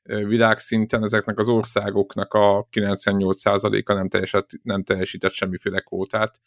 világszinten, 0.06 1.04
ezeknek 1.04 1.40
az 1.40 1.50
országoknak 1.50 2.34
a 2.34 2.68
98%-a 2.72 3.94
nem, 3.94 4.10
teljesít, 4.10 4.60
nem 4.64 4.84
teljesített 4.84 5.32
semmiféle 5.32 5.80
kvótát. 5.80 6.40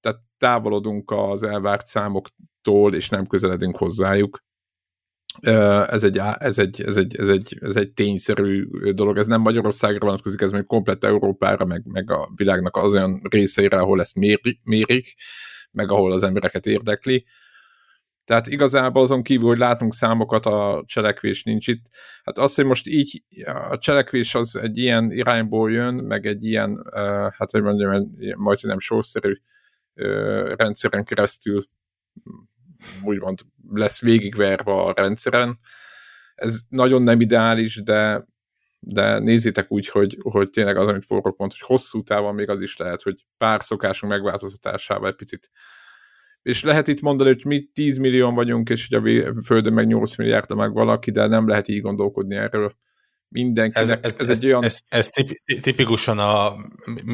Tehát 0.00 0.20
távolodunk 0.38 1.10
az 1.10 1.42
elvárt 1.42 1.86
számoktól, 1.86 2.94
és 2.94 3.08
nem 3.08 3.26
közeledünk 3.26 3.76
hozzájuk 3.76 4.42
ez 5.40 6.04
egy, 6.04 6.18
ez, 6.38 6.58
egy, 6.58 6.82
ez, 6.82 6.96
egy, 6.96 7.16
ez, 7.16 7.28
egy, 7.28 7.58
ez 7.60 7.76
egy 7.76 7.92
tényszerű 7.92 8.68
dolog, 8.92 9.18
ez 9.18 9.26
nem 9.26 9.40
Magyarországra 9.40 10.04
vonatkozik, 10.04 10.40
ez 10.40 10.52
még 10.52 10.66
komplett 10.66 11.04
Európára, 11.04 11.64
meg, 11.64 11.82
meg 11.84 12.10
a 12.10 12.30
világnak 12.36 12.76
az 12.76 12.92
olyan 12.92 13.22
részeire, 13.30 13.78
ahol 13.78 14.00
ezt 14.00 14.14
mérik, 14.14 14.60
mérik, 14.64 15.14
meg 15.70 15.90
ahol 15.90 16.12
az 16.12 16.22
embereket 16.22 16.66
érdekli. 16.66 17.24
Tehát 18.24 18.46
igazából 18.46 19.02
azon 19.02 19.22
kívül, 19.22 19.48
hogy 19.48 19.58
látunk 19.58 19.94
számokat, 19.94 20.46
a 20.46 20.82
cselekvés 20.86 21.42
nincs 21.42 21.68
itt. 21.68 21.86
Hát 22.24 22.38
az, 22.38 22.54
hogy 22.54 22.64
most 22.64 22.86
így 22.86 23.22
a 23.70 23.78
cselekvés 23.78 24.34
az 24.34 24.56
egy 24.56 24.78
ilyen 24.78 25.12
irányból 25.12 25.72
jön, 25.72 25.94
meg 25.94 26.26
egy 26.26 26.44
ilyen, 26.44 26.90
hát 27.36 27.50
hogy 27.50 27.62
mondjam, 27.62 28.14
majd 28.36 28.58
nem 28.62 28.78
sorszerű 28.78 29.34
rendszeren 30.56 31.04
keresztül 31.04 31.62
úgymond 33.02 33.38
lesz 33.68 34.00
végigverve 34.00 34.72
a 34.72 34.92
rendszeren. 34.96 35.58
Ez 36.34 36.60
nagyon 36.68 37.02
nem 37.02 37.20
ideális, 37.20 37.82
de, 37.82 38.26
de 38.78 39.18
nézzétek 39.18 39.70
úgy, 39.70 39.88
hogy, 39.88 40.18
hogy 40.22 40.50
tényleg 40.50 40.76
az, 40.76 40.86
amit 40.86 41.04
forrok 41.04 41.36
mond, 41.36 41.50
hogy 41.50 41.60
hosszú 41.60 42.02
távon 42.02 42.34
még 42.34 42.48
az 42.48 42.60
is 42.60 42.76
lehet, 42.76 43.02
hogy 43.02 43.26
pár 43.36 43.62
szokásunk 43.62 44.12
megváltoztatásával 44.12 45.08
egy 45.08 45.16
picit 45.16 45.50
és 46.42 46.62
lehet 46.62 46.88
itt 46.88 47.00
mondani, 47.00 47.30
hogy 47.30 47.44
mi 47.44 47.62
10 47.72 47.98
millió 47.98 48.30
vagyunk, 48.30 48.68
és 48.68 48.88
hogy 48.90 49.16
a 49.18 49.34
Földön 49.44 49.72
meg 49.72 49.86
8 49.86 50.16
milliárd 50.16 50.54
meg 50.54 50.72
valaki, 50.72 51.10
de 51.10 51.26
nem 51.26 51.48
lehet 51.48 51.68
így 51.68 51.80
gondolkodni 51.80 52.36
erről. 52.36 52.76
Mindenkinek. 53.28 53.88
Ez, 53.88 53.98
ez, 54.02 54.16
ez, 54.18 54.28
egy 54.28 54.46
olyan... 54.46 54.64
ez, 54.64 54.78
ez 54.88 55.10
tipikusan 55.60 56.18
a 56.18 56.54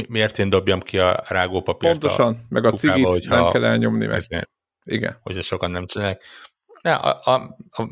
miért 0.08 0.38
én 0.38 0.50
dobjam 0.50 0.80
ki 0.80 0.98
a 0.98 1.22
rágópapírt 1.28 1.98
Pontosan, 1.98 2.34
a 2.34 2.36
meg 2.48 2.64
a 2.64 2.72
cigit 2.72 3.28
nem 3.28 3.50
kell 3.50 3.64
elnyomni 3.64 4.06
meg. 4.06 4.16
Ezért, 4.16 4.50
igen. 4.84 5.18
Hogyha 5.22 5.42
sokan 5.42 5.70
nem 5.70 5.86
csinálják. 5.86 6.22
Ja, 6.82 6.98
a, 6.98 7.32
a, 7.32 7.56
a, 7.70 7.88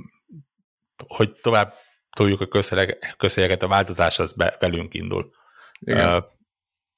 hogy 1.07 1.33
tovább 1.33 1.75
toljuk 2.17 2.41
a 2.41 2.47
közhelyeket, 3.17 3.63
a 3.63 3.69
változás 3.69 4.19
az 4.19 4.33
be, 4.33 4.57
velünk 4.61 4.95
indul. 4.95 5.31
Igen. 5.79 6.17
Uh, 6.17 6.25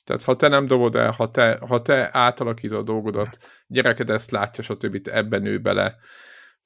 tehát 0.05 0.23
ha 0.23 0.37
te 0.37 0.49
nem 0.49 0.67
dobod 0.67 0.95
el, 0.95 1.11
ha 1.11 1.31
te, 1.31 1.59
ha 1.69 1.83
te 1.83 2.09
átalakítod 2.13 2.79
a 2.79 2.83
dolgodat, 2.83 3.39
gyereked 3.69 4.11
ezt 4.11 4.31
látja, 4.31 4.63
stb. 4.63 5.09
ebben 5.13 5.45
ő 5.45 5.59
bele, 5.59 5.97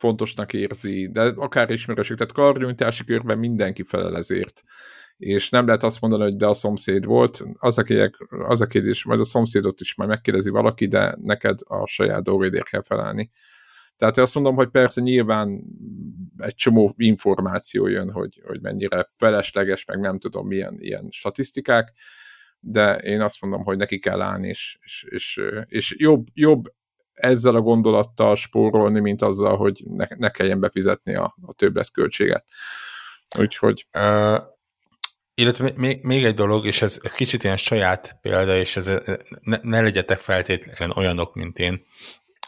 fontosnak 0.02 0.52
érzi, 0.52 1.08
de 1.12 1.22
akár 1.22 1.70
ismerősök, 1.70 2.16
tehát 2.16 2.32
karnyújtási 2.32 3.04
körben 3.04 3.38
mindenki 3.38 3.82
felel 3.82 4.16
ezért. 4.16 4.62
És 5.16 5.50
nem 5.50 5.66
lehet 5.66 5.82
azt 5.82 6.00
mondani, 6.00 6.22
hogy 6.22 6.36
de 6.36 6.46
a 6.46 6.54
szomszéd 6.54 7.04
volt, 7.04 7.42
az 7.58 7.78
a, 7.78 7.82
kérdés, 7.82 8.18
az 8.28 8.60
a 8.60 8.66
kérdés, 8.66 9.04
majd 9.04 9.20
a 9.20 9.24
szomszédot 9.24 9.80
is 9.80 9.94
majd 9.94 10.10
megkérdezi 10.10 10.50
valaki, 10.50 10.86
de 10.86 11.16
neked 11.20 11.58
a 11.64 11.86
saját 11.86 12.22
dolgaidért 12.22 12.68
kell 12.68 12.82
felállni. 12.82 13.30
Tehát 13.96 14.18
azt 14.18 14.34
mondom, 14.34 14.54
hogy 14.54 14.68
persze 14.68 15.00
nyilván 15.00 15.64
egy 16.36 16.54
csomó 16.54 16.94
információ 16.96 17.86
jön, 17.86 18.10
hogy, 18.10 18.42
hogy 18.46 18.60
mennyire 18.60 19.06
felesleges, 19.16 19.84
meg 19.84 20.00
nem 20.00 20.18
tudom 20.18 20.46
milyen 20.46 20.76
ilyen 20.78 21.06
statisztikák, 21.10 21.92
de 22.60 22.96
én 22.96 23.20
azt 23.20 23.40
mondom, 23.40 23.64
hogy 23.64 23.76
neki 23.76 23.98
kell 23.98 24.20
állni, 24.20 24.48
és, 24.48 24.78
és, 24.80 25.06
és, 25.08 25.40
és 25.66 25.94
jobb, 25.98 26.26
jobb 26.34 26.64
ezzel 27.14 27.54
a 27.54 27.60
gondolattal 27.60 28.36
spórolni, 28.36 29.00
mint 29.00 29.22
azzal, 29.22 29.56
hogy 29.56 29.82
ne, 29.86 30.06
ne 30.16 30.30
kelljen 30.30 30.60
befizetni 30.60 31.14
a, 31.14 31.36
a 31.46 31.52
többletköltséget. 31.52 32.44
Úgyhogy... 33.38 33.86
Uh, 33.98 34.38
illetve 35.34 35.72
még, 35.76 36.02
még 36.02 36.24
egy 36.24 36.34
dolog, 36.34 36.66
és 36.66 36.82
ez 36.82 36.98
kicsit 36.98 37.44
ilyen 37.44 37.56
saját 37.56 38.18
példa, 38.20 38.56
és 38.56 38.76
ez 38.76 38.90
ne, 39.40 39.58
ne 39.62 39.80
legyetek 39.80 40.20
feltétlenül 40.20 40.94
olyanok, 40.96 41.34
mint 41.34 41.58
én. 41.58 41.84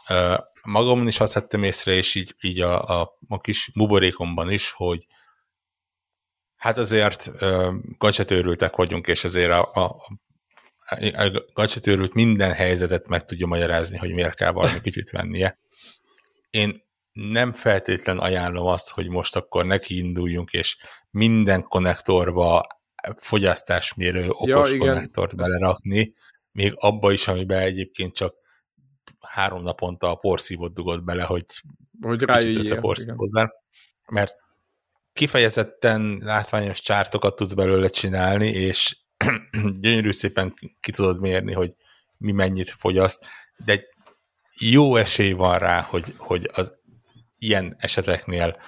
Uh, 0.09 0.37
magamon 0.63 1.07
is 1.07 1.19
azt 1.19 1.33
vettem 1.33 1.63
észre, 1.63 1.91
és 1.91 2.15
így, 2.15 2.35
így 2.41 2.61
a, 2.61 3.01
a, 3.01 3.17
a 3.27 3.39
kis 3.39 3.71
buborékomban 3.73 4.51
is, 4.51 4.71
hogy 4.71 5.07
hát 6.55 6.77
azért 6.77 7.31
uh, 7.41 7.73
gacsetőrültek 7.97 8.75
vagyunk, 8.75 9.07
és 9.07 9.23
azért 9.23 9.51
a, 9.51 9.71
a, 9.73 9.95
a 11.13 11.43
gacsetőrült 11.53 12.13
minden 12.13 12.53
helyzetet 12.53 13.07
meg 13.07 13.25
tudja 13.25 13.47
magyarázni, 13.47 13.97
hogy 13.97 14.13
miért 14.13 14.35
kell 14.35 14.51
valami 14.51 14.81
kicsit 14.81 15.09
vennie. 15.09 15.59
Én 16.49 16.83
nem 17.11 17.53
feltétlen 17.53 18.17
ajánlom 18.17 18.65
azt, 18.65 18.89
hogy 18.89 19.09
most 19.09 19.35
akkor 19.35 19.65
neki 19.65 19.97
induljunk, 19.97 20.51
és 20.51 20.77
minden 21.09 21.63
konnektorba 21.63 22.67
fogyasztásmérő 23.17 24.29
okos 24.29 24.71
ja, 24.71 24.77
konnektort 24.77 25.35
belerakni, 25.35 26.13
még 26.51 26.73
abba 26.75 27.11
is, 27.11 27.27
amiben 27.27 27.59
egyébként 27.59 28.15
csak 28.15 28.35
három 29.19 29.63
naponta 29.63 30.09
a 30.09 30.15
porszívot 30.15 30.73
dugod 30.73 31.03
bele, 31.03 31.23
hogy, 31.23 31.45
hogy 32.01 32.25
kicsit 32.25 32.55
összeporszívozzál. 32.55 33.53
Mert 34.11 34.35
kifejezetten 35.13 36.17
látványos 36.23 36.81
csártokat 36.81 37.35
tudsz 37.35 37.53
belőle 37.53 37.87
csinálni, 37.87 38.47
és 38.47 38.97
gyönyörű 39.81 40.11
szépen 40.11 40.53
ki 40.79 40.91
tudod 40.91 41.19
mérni, 41.19 41.53
hogy 41.53 41.75
mi 42.17 42.31
mennyit 42.31 42.69
fogyaszt, 42.69 43.25
de 43.65 43.83
jó 44.59 44.95
esély 44.95 45.31
van 45.31 45.59
rá, 45.59 45.81
hogy, 45.81 46.13
hogy 46.17 46.49
az 46.53 46.73
ilyen 47.37 47.75
eseteknél 47.79 48.61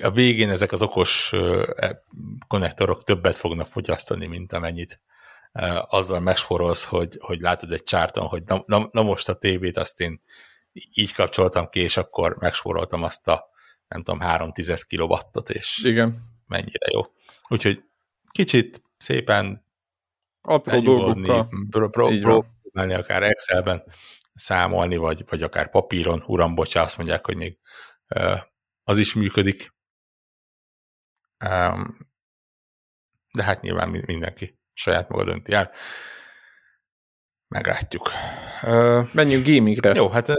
a 0.00 0.10
végén 0.10 0.50
ezek 0.50 0.72
az 0.72 0.82
okos 0.82 1.32
e, 1.76 2.02
konnektorok 2.48 3.04
többet 3.04 3.38
fognak 3.38 3.68
fogyasztani, 3.68 4.26
mint 4.26 4.52
amennyit 4.52 5.00
azzal 5.88 6.20
megsporolsz, 6.20 6.84
hogy, 6.84 7.16
hogy 7.20 7.40
látod 7.40 7.72
egy 7.72 7.82
csárton, 7.82 8.26
hogy 8.26 8.42
na, 8.46 8.62
na, 8.66 8.88
na 8.90 9.02
most 9.02 9.28
a 9.28 9.34
tévét 9.34 9.76
azt 9.76 10.00
én 10.00 10.20
így 10.72 11.12
kapcsoltam 11.12 11.68
ki, 11.68 11.80
és 11.80 11.96
akkor 11.96 12.36
megsporoltam 12.38 13.02
azt 13.02 13.28
a 13.28 13.48
nem 13.88 14.02
tudom, 14.02 14.20
3 14.20 14.52
10 14.52 14.84
kilowattot, 14.84 15.50
és 15.50 15.80
Igen. 15.84 16.22
mennyire 16.46 16.86
jó. 16.92 17.00
Úgyhogy 17.48 17.82
kicsit 18.38 18.82
szépen 18.96 19.66
apró 20.40 20.80
dolgokkal 20.80 21.48
próbálni 21.70 22.94
akár 22.94 23.22
Excelben 23.22 23.82
számolni, 24.34 24.96
vagy, 24.96 25.24
vagy 25.28 25.42
akár 25.42 25.70
papíron, 25.70 26.22
uram, 26.26 26.54
bocsá, 26.54 26.82
azt 26.82 26.96
mondják, 26.96 27.26
hogy 27.26 27.36
még 27.36 27.58
az 28.84 28.98
is 28.98 29.14
működik. 29.14 29.74
De 33.32 33.42
hát 33.42 33.60
nyilván 33.60 33.88
mindenki 33.88 34.58
saját 34.72 35.08
maga 35.08 35.24
dönti 35.24 35.52
el. 35.52 35.72
Meglátjuk. 37.48 38.10
Menjünk 39.12 39.46
gamingre. 39.46 39.94
Jó, 39.94 40.08
hát 40.08 40.32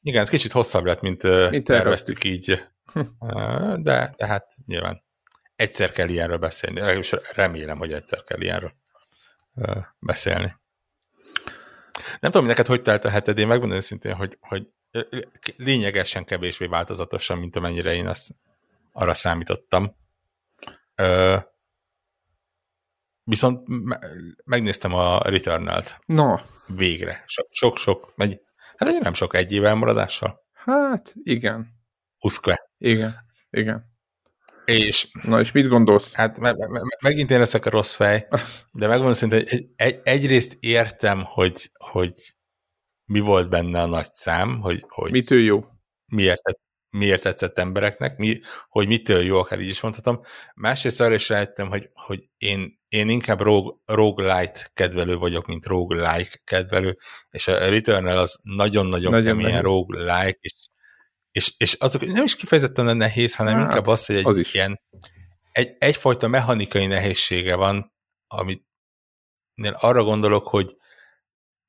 igen, 0.00 0.20
ez 0.20 0.28
kicsit 0.28 0.52
hosszabb 0.52 0.84
lett, 0.84 1.00
mint, 1.00 1.50
mint 1.50 1.64
terveztük 1.64 2.24
így. 2.24 2.46
De, 3.86 4.14
de 4.16 4.26
hát 4.26 4.54
nyilván 4.66 5.05
egyszer 5.56 5.92
kell 5.92 6.08
ilyenről 6.08 6.38
beszélni. 6.38 7.02
Remélem, 7.34 7.78
hogy 7.78 7.92
egyszer 7.92 8.24
kell 8.24 8.40
ilyenről 8.40 8.72
beszélni. 9.98 10.56
Nem 12.20 12.30
tudom, 12.30 12.46
neked 12.46 12.66
hogy 12.66 12.82
telt 12.82 13.04
a 13.04 13.08
heted, 13.08 13.38
én 13.38 13.46
megmondom 13.46 13.76
őszintén, 13.76 14.14
hogy, 14.14 14.38
hogy 14.40 14.68
lényegesen 15.56 16.24
kevésbé 16.24 16.66
változatosan, 16.66 17.38
mint 17.38 17.56
amennyire 17.56 17.94
én 17.94 18.06
azt 18.06 18.34
arra 18.92 19.14
számítottam. 19.14 19.96
Ö, 20.94 21.36
viszont 23.22 23.68
megnéztem 24.44 24.94
a 24.94 25.22
Returnal-t. 25.22 26.00
No. 26.06 26.36
Végre. 26.66 27.24
Sok-sok, 27.50 28.12
megy, 28.16 28.40
hát 28.76 28.98
nem 28.98 29.14
sok 29.14 29.34
egy 29.34 29.52
év 29.52 29.64
elmaradással. 29.64 30.44
Hát, 30.52 31.14
igen. 31.22 31.74
Uszkve. 32.20 32.70
Igen, 32.78 33.14
igen. 33.50 33.95
És, 34.66 35.08
Na 35.22 35.40
és 35.40 35.52
mit 35.52 35.68
gondolsz? 35.68 36.14
Hát 36.14 36.38
me, 36.38 36.52
me, 36.52 36.80
megint 37.00 37.30
én 37.30 37.38
leszek 37.38 37.66
a 37.66 37.70
rossz 37.70 37.94
fej, 37.94 38.26
de 38.72 38.86
megmondom 38.86 39.12
szinte, 39.12 39.36
hogy 39.36 39.46
egy, 39.48 39.66
egy, 39.76 40.00
egyrészt 40.02 40.56
értem, 40.60 41.22
hogy, 41.24 41.70
hogy 41.72 42.12
mi 43.04 43.20
volt 43.20 43.48
benne 43.48 43.82
a 43.82 43.86
nagy 43.86 44.12
szám, 44.12 44.60
hogy, 44.60 44.84
hogy 44.88 45.10
mitől 45.10 45.42
jó? 45.42 45.64
Miért, 46.06 46.42
miért 46.90 47.22
tetszett 47.22 47.58
embereknek, 47.58 48.16
mi, 48.16 48.40
hogy 48.68 48.86
mitől 48.86 49.22
jó, 49.22 49.38
akár 49.38 49.60
így 49.60 49.68
is 49.68 49.80
mondhatom. 49.80 50.20
Másrészt 50.54 51.00
arra 51.00 51.14
is 51.14 51.28
rájöttem, 51.28 51.68
hogy, 51.68 51.90
hogy 51.92 52.28
én, 52.38 52.80
én 52.88 53.08
inkább 53.08 53.40
rogue, 53.40 53.72
roguelite 53.84 54.70
kedvelő 54.74 55.16
vagyok, 55.16 55.46
mint 55.46 55.66
roguelike 55.66 56.40
kedvelő, 56.44 56.96
és 57.30 57.48
a 57.48 57.68
Returnal 57.68 58.18
az 58.18 58.40
nagyon-nagyon 58.42 59.10
nagyon 59.10 59.24
keményen 59.24 59.62
roguelike, 59.62 60.38
és 60.40 60.52
és, 61.36 61.54
és 61.56 61.72
azok 61.72 62.06
nem 62.06 62.24
is 62.24 62.36
kifejezetten 62.36 62.88
a 62.88 62.92
nehéz, 62.92 63.34
hanem 63.34 63.54
hát, 63.54 63.62
inkább 63.62 63.86
az, 63.86 64.06
hogy 64.06 64.16
egy 64.16 64.26
az 64.26 64.54
ilyen 64.54 64.80
egy, 65.52 65.76
egyfajta 65.78 66.28
mechanikai 66.28 66.86
nehézsége 66.86 67.54
van, 67.54 67.94
amit 68.26 68.66
arra 69.72 70.04
gondolok, 70.04 70.48
hogy 70.48 70.76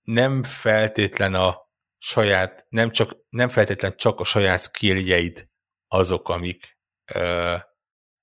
nem 0.01 0.43
feltétlen 0.43 1.33
a 1.33 1.57
saját, 1.97 2.65
nem, 2.69 2.91
csak, 2.91 3.15
nem 3.29 3.49
feltétlen 3.49 3.95
csak 3.97 4.19
a 4.19 4.23
saját 4.23 4.61
skilljeid 4.61 5.49
azok, 5.87 6.29
amik 6.29 6.77
ö, 7.13 7.55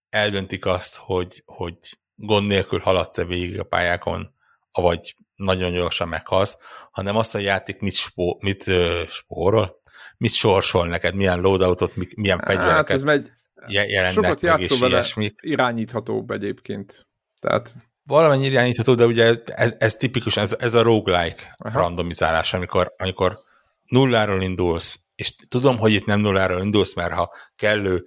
eldöntik 0.09 0.67
azt, 0.67 0.97
hogy, 0.97 1.43
hogy 1.47 1.77
gond 2.15 2.47
nélkül 2.47 2.79
haladsz-e 2.79 3.25
végig 3.25 3.59
a 3.59 3.65
pályákon, 3.65 4.35
vagy 4.73 5.17
nagyon 5.35 5.73
gyorsan 5.73 6.09
meghalsz, 6.09 6.59
hanem 6.91 7.17
azt 7.17 7.35
a 7.35 7.39
játék 7.39 7.81
mit, 7.81 7.95
spó, 7.95 8.39
mit 8.41 8.67
ö, 8.67 9.03
spórol, 9.09 9.83
mit 10.25 10.33
sorsol 10.33 10.87
neked, 10.87 11.15
milyen 11.15 11.41
loadoutot, 11.41 11.93
milyen 12.17 12.39
hát 12.39 12.47
fegyvereket 12.47 12.77
hát 12.77 12.91
ez 12.91 13.03
megy, 13.03 13.31
jelennek 13.67 14.13
sokat 14.13 14.43
meg, 14.43 14.61
és 14.61 14.81
ilyesmik. 14.81 15.39
irányíthatóbb 15.43 16.31
egyébként. 16.31 17.07
Tehát... 17.41 17.75
Valamennyi 18.07 18.47
irányítható, 18.47 18.95
de 18.95 19.07
ugye 19.07 19.43
ez, 19.45 19.73
ez 19.79 19.95
tipikus, 19.95 20.37
ez, 20.37 20.57
ez 20.59 20.75
a 20.75 20.83
roguelike 20.83 21.55
Aha. 21.57 21.79
randomizálás, 21.79 22.55
amikor, 22.55 22.95
amikor 22.97 23.39
nulláról 23.85 24.43
indulsz, 24.43 25.01
és 25.15 25.35
tudom, 25.49 25.79
hogy 25.79 25.93
itt 25.93 26.07
nem 26.07 26.21
nulláról 26.21 26.63
indulsz, 26.63 26.95
mert 26.95 27.13
ha 27.13 27.35
kellő 27.57 28.05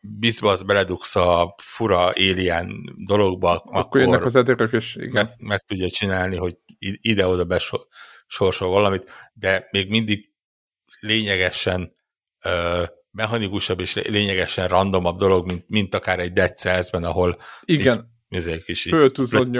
bizbasz 0.00 0.62
beledugsz 0.62 1.16
a 1.16 1.54
fura 1.62 2.06
alien 2.08 2.94
dologba, 3.06 3.50
akkor, 3.50 3.76
akkor 3.76 4.00
jönnek 4.00 4.24
az 4.24 4.36
edőrök, 4.36 4.72
és 4.72 4.96
igen. 4.96 5.12
Meg, 5.12 5.28
meg 5.38 5.60
tudja 5.60 5.90
csinálni, 5.90 6.36
hogy 6.36 6.56
ide-oda 7.00 7.44
besorsol 7.44 8.68
valamit, 8.68 9.10
de 9.32 9.68
még 9.70 9.90
mindig 9.90 10.33
lényegesen 11.04 11.94
ö, 12.44 12.84
mechanikusabb 13.10 13.80
és 13.80 13.94
lényegesen 13.94 14.68
randomabb 14.68 15.18
dolog, 15.18 15.46
mint, 15.46 15.64
mint 15.68 15.94
akár 15.94 16.18
egy 16.18 16.32
Dead 16.32 16.56
Cells-ben, 16.56 17.04
ahol 17.04 17.38
Igen. 17.60 18.10
ezért 18.28 18.68
is 18.68 18.88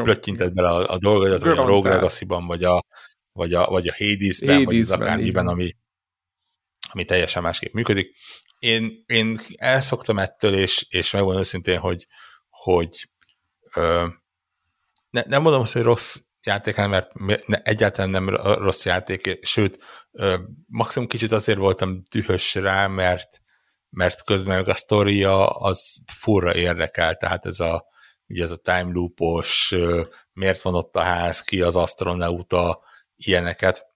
plöttyinted 0.02 0.52
bele 0.52 0.70
a, 0.70 0.92
a 0.92 0.98
dolgodat, 0.98 1.42
vagy 1.42 1.58
a 1.58 1.64
Rogue 1.64 1.90
Legacy-ban, 1.90 2.46
vagy 2.46 2.64
a, 2.64 2.84
vagy 3.32 3.54
a, 3.54 3.66
vagy 3.66 3.88
a 3.88 3.94
Hades-ben, 3.98 4.48
Hades 4.48 4.64
vagy 4.64 4.80
az 4.80 4.90
akármiben, 4.90 5.46
ami, 5.46 5.76
ami 6.90 7.04
teljesen 7.04 7.42
másképp 7.42 7.72
működik. 7.72 8.14
Én, 8.58 9.04
én 9.06 9.40
elszoktam 9.54 10.18
ettől, 10.18 10.54
és, 10.54 10.86
és 10.90 11.10
megmondom 11.10 11.40
őszintén, 11.40 11.78
hogy, 11.78 12.06
hogy 12.48 13.10
ö, 13.74 14.06
ne, 15.10 15.22
nem 15.26 15.42
mondom 15.42 15.60
azt, 15.60 15.72
hogy 15.72 15.82
rossz 15.82 16.16
játék, 16.46 16.76
mert 16.76 17.10
egyáltalán 17.46 18.10
nem 18.10 18.28
rossz 18.36 18.84
játék, 18.84 19.38
sőt, 19.42 19.82
maximum 20.66 21.08
kicsit 21.08 21.32
azért 21.32 21.58
voltam 21.58 22.02
dühös 22.10 22.54
rá, 22.54 22.86
mert, 22.86 23.28
mert 23.90 24.24
közben 24.24 24.56
meg 24.56 24.68
a 24.68 24.74
sztoria 24.74 25.46
az 25.46 25.96
furra 26.18 26.54
érdekel, 26.54 27.14
tehát 27.14 27.46
ez 27.46 27.60
a, 27.60 27.84
ugye 28.26 28.42
ez 28.42 28.50
a 28.50 28.56
time 28.56 28.90
loopos, 28.92 29.74
miért 30.32 30.62
van 30.62 30.74
ott 30.74 30.96
a 30.96 31.00
ház, 31.00 31.40
ki 31.40 31.62
az 31.62 31.76
astronauta, 31.76 32.82
ilyeneket. 33.16 33.86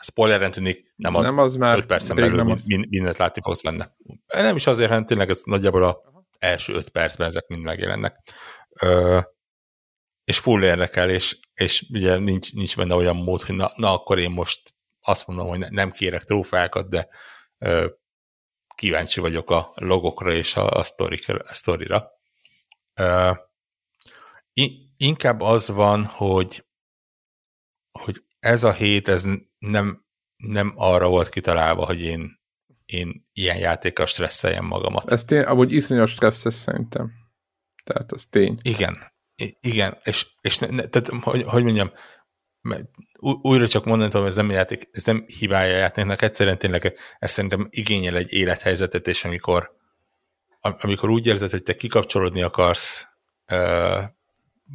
Spoileren 0.00 0.50
tűnik, 0.50 0.92
nem 0.96 1.14
az, 1.14 1.24
nem 1.24 1.38
az 1.38 1.56
már 1.56 1.76
5 1.76 1.86
percen 1.86 2.16
belül 2.16 2.42
mind, 2.42 2.58
mind, 2.66 2.88
mindent 2.88 3.16
látni 3.16 3.40
fogsz 3.40 3.62
benne. 3.62 3.96
Nem 4.26 4.56
is 4.56 4.66
azért, 4.66 4.88
hanem 4.88 5.06
tényleg 5.06 5.30
ez 5.30 5.40
nagyjából 5.44 5.84
a 5.84 6.00
első 6.38 6.74
5 6.74 6.88
percben 6.88 7.28
ezek 7.28 7.46
mind 7.46 7.62
megjelennek 7.62 8.16
és 10.30 10.38
full 10.38 10.62
érdekel, 10.62 11.10
és, 11.10 11.38
és 11.54 11.86
ugye 11.92 12.16
nincs, 12.16 12.54
nincs 12.54 12.76
benne 12.76 12.94
olyan 12.94 13.16
mód, 13.16 13.40
hogy 13.40 13.54
na, 13.54 13.70
na 13.76 13.92
akkor 13.92 14.18
én 14.18 14.30
most 14.30 14.74
azt 15.00 15.26
mondom, 15.26 15.48
hogy 15.48 15.58
ne, 15.58 15.68
nem 15.68 15.90
kérek 15.90 16.24
trófákat, 16.24 16.88
de 16.88 17.08
ö, 17.58 17.86
kíváncsi 18.74 19.20
vagyok 19.20 19.50
a 19.50 19.72
logokra 19.74 20.32
és 20.32 20.56
a, 20.56 20.70
a, 20.70 20.84
a 21.38 21.54
sztorira. 21.54 22.10
Uh, 23.00 23.36
inkább 24.96 25.40
az 25.40 25.68
van, 25.68 26.04
hogy, 26.04 26.66
hogy 27.98 28.24
ez 28.38 28.64
a 28.64 28.72
hét, 28.72 29.08
ez 29.08 29.26
nem, 29.58 30.04
nem 30.36 30.72
arra 30.76 31.08
volt 31.08 31.28
kitalálva, 31.28 31.84
hogy 31.84 32.00
én, 32.00 32.40
én 32.84 33.28
ilyen 33.32 33.58
játékkal 33.58 34.06
stresszeljem 34.06 34.64
magamat. 34.64 35.12
Ez 35.12 35.24
tény, 35.24 35.42
amúgy 35.42 35.72
iszonyos 35.72 36.10
stresszes 36.10 36.54
szerintem. 36.54 37.12
Tehát 37.84 38.12
az 38.12 38.26
tény. 38.30 38.58
Igen, 38.62 39.12
igen, 39.60 39.98
és, 40.04 40.26
és 40.40 40.58
ne, 40.58 40.66
ne, 40.66 40.86
tehát, 40.86 41.22
hogy, 41.22 41.42
hogy 41.42 41.62
mondjam, 41.62 41.92
újra 43.20 43.68
csak 43.68 43.84
mondani 43.84 44.10
tudom, 44.10 44.26
ez 44.26 44.34
nem 44.34 44.50
játék, 44.50 44.88
ez 44.92 45.04
nem 45.04 45.24
hibája 45.38 45.74
a 45.74 45.78
játéknak, 45.78 46.22
egyszerűen 46.22 46.58
tényleg 46.58 46.98
ez 47.18 47.30
szerintem 47.30 47.68
igényel 47.70 48.16
egy 48.16 48.32
élethelyzetet, 48.32 49.08
és 49.08 49.24
amikor, 49.24 49.76
amikor 50.60 51.10
úgy 51.10 51.26
érzed, 51.26 51.50
hogy 51.50 51.62
te 51.62 51.76
kikapcsolódni 51.76 52.42
akarsz 52.42 53.06
uh, 53.52 54.02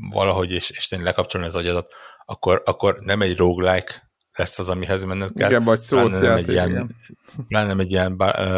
valahogy, 0.09 0.51
és, 0.51 0.69
és 0.69 0.87
tényleg 0.87 1.07
lekapcsolni 1.07 1.47
az 1.47 1.55
agyadat, 1.55 1.93
akkor, 2.25 2.61
akkor 2.65 2.99
nem 2.99 3.21
egy 3.21 3.37
roguelike 3.37 4.09
lesz 4.33 4.59
az, 4.59 4.69
amihez 4.69 5.03
menned 5.03 5.33
kell. 5.33 5.49
Igen, 5.49 5.63
vagy 5.63 5.79
szó 5.79 6.07
nem 6.07 6.35
egy 6.35 6.49
ilyen, 6.49 6.95
nem 7.47 7.79
egy 7.79 7.91
ilyen 7.91 8.17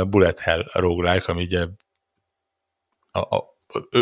bullet 0.10 0.40
hell 0.40 0.66
roguelike, 0.74 1.32
ami 1.32 1.44
ugye 1.44 1.66
a, 3.12 3.36
a, 3.36 3.57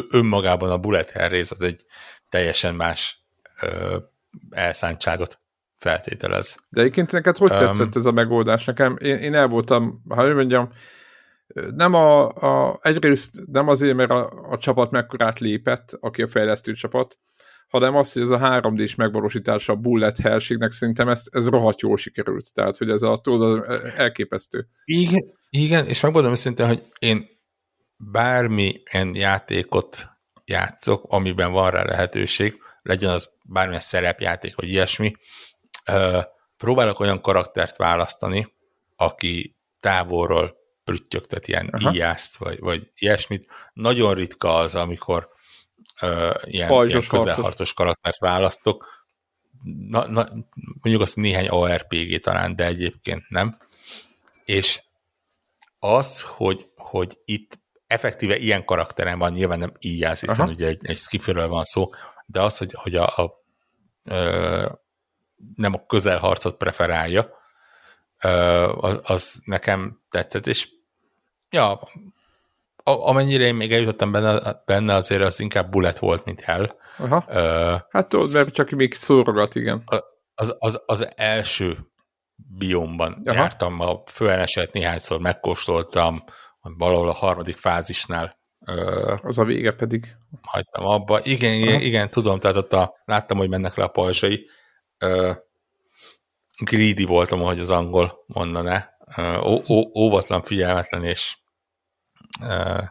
önmagában 0.10 0.72
a 0.72 0.78
bullet 0.78 1.10
hell 1.10 1.28
rész 1.28 1.52
az 1.52 1.62
egy 1.62 1.86
teljesen 2.30 2.76
más 2.76 3.26
ö, 3.62 3.98
elszántságot 4.50 5.40
feltételez. 5.78 6.58
De 6.70 6.82
egyébként 6.82 7.12
neked 7.12 7.38
hogy 7.38 7.50
tetszett 7.50 7.86
um, 7.86 7.92
ez 8.02 8.06
a 8.06 8.12
megoldás? 8.12 8.66
Nekem, 8.66 8.98
én, 9.02 9.16
én 9.16 9.34
el 9.34 9.48
voltam, 9.48 10.02
ha 10.10 10.34
mondjam, 10.34 10.70
nem 11.76 11.94
a, 11.94 12.28
a, 12.28 12.80
egyrészt 12.82 13.42
nem 13.52 13.68
azért, 13.68 13.96
mert 13.96 14.12
a, 14.12 14.30
a 14.50 14.58
csapat 14.58 14.92
mekkorát 14.92 15.40
lépett, 15.40 15.98
aki 16.00 16.22
a 16.22 16.28
fejlesztő 16.28 16.74
csapat, 16.74 17.20
hanem 17.68 17.96
az, 17.96 18.14
hogy 18.14 18.22
ez 18.22 18.30
a 18.30 18.40
3D-s 18.40 18.96
megvalósítása 18.96 19.74
a 19.74 19.76
bullet 19.76 20.18
hellségnek 20.18 20.72
szerintem 20.72 21.10
ez, 21.10 21.24
ez 21.32 21.48
rohadt 21.48 21.82
jól 21.82 21.98
sikerült. 21.98 22.54
Tehát, 22.54 22.78
hogy 22.78 22.90
ez 22.90 23.02
a 23.02 23.18
tudod, 23.18 23.66
elképesztő. 23.98 24.68
Igen, 24.86 25.24
igen 25.50 25.86
és 25.86 26.02
megmondom 26.02 26.32
őszintén, 26.32 26.68
hogy 26.68 26.84
én 27.00 27.28
bármilyen 27.98 29.16
játékot 29.16 30.10
játszok, 30.46 31.06
amiben 31.08 31.52
van 31.52 31.72
rá 31.72 31.84
lehetőség, 31.84 32.62
legyen 32.82 33.10
az 33.10 33.30
bármilyen 33.44 33.82
szerepjáték, 33.82 34.56
vagy 34.56 34.70
ilyesmi, 34.70 35.16
próbálok 36.58 37.00
olyan 37.00 37.22
karaktert 37.22 37.78
választani, 37.78 38.54
aki 38.96 39.56
távolról 39.80 40.56
prüttyögtet 40.84 41.48
ilyen 41.48 41.72
íjászt, 41.94 42.38
vagy, 42.38 42.60
vagy 42.60 42.92
ilyesmit. 42.96 43.48
Nagyon 43.74 44.14
ritka 44.14 44.56
az, 44.56 44.76
amikor 44.76 45.30
uh, 46.02 46.34
ilyen, 46.44 46.88
ilyen 46.88 47.08
közelharcos 47.08 47.74
karaktert 47.74 48.18
választok. 48.20 49.06
Na, 49.64 50.08
na, 50.08 50.26
mondjuk 50.82 51.02
azt 51.02 51.16
néhány 51.16 51.48
ARPG 51.48 52.20
talán, 52.20 52.56
de 52.56 52.66
egyébként 52.66 53.30
nem. 53.30 53.58
És 54.46 54.82
az, 55.80 56.22
hogy, 56.22 56.70
hogy 56.76 57.18
itt 57.26 57.60
effektíve 57.88 58.38
ilyen 58.38 58.66
karakterem 58.66 59.20
van, 59.20 59.32
nyilván 59.32 59.60
nem 59.60 59.72
íjász, 59.80 60.20
hiszen 60.20 60.46
Aha. 60.46 60.52
ugye 60.52 60.68
egy, 60.68 60.80
egy 60.82 60.98
skifiről 60.98 61.48
van 61.48 61.64
szó, 61.64 61.90
de 62.26 62.42
az, 62.42 62.58
hogy, 62.58 62.74
hogy 62.74 62.96
a, 62.96 63.08
a 63.08 63.44
ö, 64.04 64.70
nem 65.56 65.74
a 65.74 65.86
közelharcot 65.86 66.58
preferálja, 66.58 67.30
ö, 68.24 68.30
az, 68.78 69.00
az 69.04 69.42
nekem 69.46 70.02
tetszett, 70.10 70.48
és 70.48 70.70
ja, 71.50 71.80
amennyire 72.84 73.44
én 73.44 73.56
még 73.56 73.74
eljutottam 73.74 74.12
benne, 74.12 74.62
benne 74.66 74.94
azért 74.94 75.22
az 75.22 75.40
inkább 75.40 75.70
bullet 75.70 76.00
volt, 76.00 76.26
mint 76.26 76.42
hell. 76.42 76.76
Aha. 76.98 77.24
Uh, 77.28 77.82
hát 77.90 78.08
tudod, 78.08 78.34
mert 78.34 78.54
csak 78.54 78.70
még 78.70 78.94
szórogat, 78.94 79.56
igen. 79.56 79.84
Az, 80.36 80.56
az, 80.60 80.82
az 80.86 81.08
első 81.16 81.78
biomban 82.58 83.22
Aha. 83.26 83.36
jártam, 83.36 83.80
a 83.80 84.04
főeneset 84.12 84.74
néhányszor 84.74 85.20
megkóstoltam, 85.20 86.24
valahol 86.78 87.10
a 87.10 87.14
harmadik 87.14 87.56
fázisnál. 87.56 88.38
Uh, 88.68 89.20
az 89.24 89.38
a 89.38 89.44
vége 89.44 89.72
pedig. 89.72 90.16
Hagytam 90.42 90.86
abba. 90.86 91.20
Igen, 91.24 91.54
igen, 91.54 91.82
igen, 91.82 92.10
tudom, 92.10 92.40
tehát 92.40 92.58
ott 92.58 92.74
a, 92.74 92.94
láttam, 93.06 93.38
hogy 93.38 93.50
mennek 93.50 93.76
le 93.76 93.84
a 93.84 93.88
pajzsai. 93.88 94.50
Uh, 95.06 95.36
greedy 96.64 97.06
voltam, 97.06 97.42
ahogy 97.42 97.60
az 97.60 97.70
angol 97.70 98.24
mondaná. 98.28 98.90
Uh, 99.18 99.98
óvatlan, 99.98 100.42
figyelmetlen, 100.42 101.04
és 101.04 101.38
uh, 102.42 102.84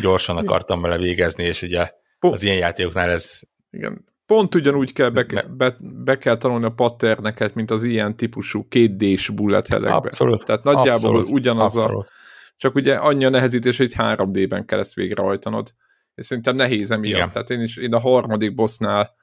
gyorsan 0.00 0.36
akartam 0.36 0.80
vele 0.80 0.98
végezni, 0.98 1.44
és 1.44 1.62
ugye 1.62 1.90
az 2.18 2.42
ilyen 2.42 2.56
játékoknál 2.56 3.10
ez... 3.10 3.40
Igen. 3.70 4.04
Pont 4.26 4.54
ugyanúgy 4.54 4.92
kell 4.92 5.08
be, 5.08 5.46
be, 5.48 5.76
be 5.80 6.18
kell 6.18 6.36
tanulni 6.36 6.64
a 6.64 6.70
patterneket, 6.70 7.54
mint 7.54 7.70
az 7.70 7.82
ilyen 7.82 8.16
típusú 8.16 8.68
kétdés 8.68 9.28
bullet 9.28 9.74
Abszolút. 9.74 10.44
Tehát 10.44 10.62
nagyjából 10.62 10.92
abszolút, 10.92 11.30
ugyanaz 11.30 11.76
abszolút. 11.76 12.08
a... 12.08 12.12
Csak 12.56 12.74
ugye 12.74 12.94
annyi 12.94 13.24
a 13.24 13.28
nehezítés, 13.28 13.76
hogy 13.76 13.94
3D-ben 13.96 14.64
kell 14.64 14.78
ezt 14.78 14.94
végrehajtanod. 14.94 15.74
És 16.14 16.24
szerintem 16.24 16.56
nehéz 16.56 16.90
emiatt. 16.90 17.16
Igen. 17.16 17.30
Tehát 17.30 17.50
én 17.50 17.60
is 17.60 17.76
én 17.76 17.94
a 17.94 18.00
harmadik 18.00 18.54
bossnál 18.54 19.14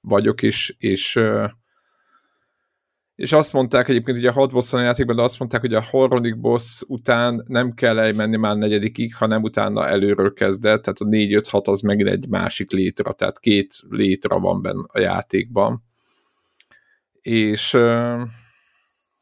vagyok, 0.00 0.42
és, 0.42 0.74
és 0.78 1.20
és 3.18 3.32
azt 3.32 3.52
mondták 3.52 3.88
egyébként, 3.88 4.16
hogy 4.16 4.26
a 4.26 4.32
hat 4.32 4.50
bosszon 4.50 4.82
játékban, 4.82 5.16
de 5.16 5.22
azt 5.22 5.38
mondták, 5.38 5.60
hogy 5.60 5.74
a 5.74 5.82
harmadik 5.82 6.40
boss 6.40 6.82
után 6.88 7.44
nem 7.46 7.74
kell 7.74 7.98
elmenni 7.98 8.36
már 8.36 8.56
negyedikig, 8.56 9.14
hanem 9.14 9.42
utána 9.42 9.86
előről 9.86 10.32
kezdett, 10.32 10.82
tehát 10.82 10.98
a 10.98 11.04
4-5-6 11.04 11.64
az 11.64 11.80
megint 11.80 12.08
egy 12.08 12.28
másik 12.28 12.70
létra, 12.70 13.12
tehát 13.12 13.38
két 13.38 13.74
létra 13.88 14.38
van 14.38 14.62
benne 14.62 14.84
a 14.86 14.98
játékban. 14.98 15.82
És 17.20 17.76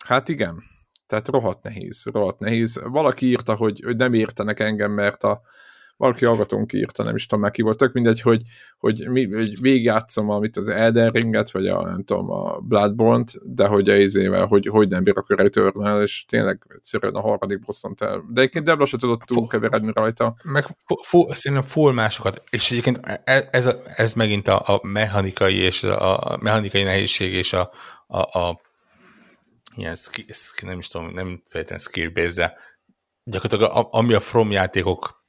hát 0.04 0.28
igen, 0.28 0.62
tehát 1.06 1.28
rohadt 1.28 1.62
nehéz, 1.62 2.04
rohadt 2.12 2.38
nehéz. 2.38 2.80
Valaki 2.84 3.26
írta, 3.26 3.54
hogy, 3.54 3.80
hogy 3.84 3.96
nem 3.96 4.12
értenek 4.12 4.60
engem, 4.60 4.92
mert 4.92 5.24
a, 5.24 5.42
valaki 5.96 6.24
hallgatónk 6.24 6.72
írta, 6.72 7.02
nem 7.02 7.14
is 7.14 7.26
tudom 7.26 7.44
már 7.44 7.52
ki 7.52 7.62
volt, 7.62 7.76
tök 7.76 7.92
mindegy, 7.92 8.20
hogy, 8.20 8.42
hogy, 8.78 9.08
mi, 9.08 9.34
hogy 9.34 9.60
végigjátszom 9.60 10.30
amit 10.30 10.56
az 10.56 10.68
Elden 10.68 11.10
Ringet, 11.10 11.50
vagy 11.50 11.66
a, 11.66 11.82
nem 11.84 12.04
tudom, 12.04 12.30
a 12.30 12.58
Bloodborne-t, 12.58 13.54
de 13.54 13.66
hogy 13.66 13.88
a 13.88 13.96
izével, 13.96 14.46
hogy, 14.46 14.66
hogy 14.66 14.88
nem 14.88 15.02
bírok 15.02 15.30
a 15.30 15.34
returnal, 15.34 16.02
és 16.02 16.24
tényleg 16.28 16.62
egyszerűen 16.74 17.14
a 17.14 17.20
harmadik 17.20 17.60
bosszont 17.60 18.00
el. 18.00 18.24
De 18.30 18.40
egyébként 18.40 18.64
Debla 18.64 18.86
se 18.86 18.96
tudott 18.96 19.20
túlkeveredni 19.20 19.90
rajta. 19.94 20.36
Meg 20.44 20.64
fu, 21.02 21.28
szerintem 21.28 21.68
full 21.68 21.92
másokat, 21.92 22.42
és 22.50 22.70
egyébként 22.70 23.00
e, 23.24 23.48
ez, 23.50 23.66
a, 23.66 23.74
ez 23.94 24.14
megint 24.14 24.48
a, 24.48 24.62
a 24.66 24.80
mechanikai 24.82 25.54
és 25.54 25.82
a, 25.82 26.32
a 26.32 26.38
mechanikai 26.40 26.82
nehézség 26.82 27.32
és 27.32 27.52
a, 27.52 27.70
a, 28.06 28.38
a 28.38 28.60
ilyen 29.76 29.94
skill, 29.94 30.68
nem 30.68 30.78
is 30.78 30.88
tudom, 30.88 31.10
nem 31.10 31.42
fejten 31.48 31.78
skill-based, 31.78 32.34
de 32.34 32.56
gyakorlatilag 33.24 33.72
a, 33.76 33.88
ami 33.90 34.14
a 34.14 34.20
From 34.20 34.50
játékok 34.50 35.24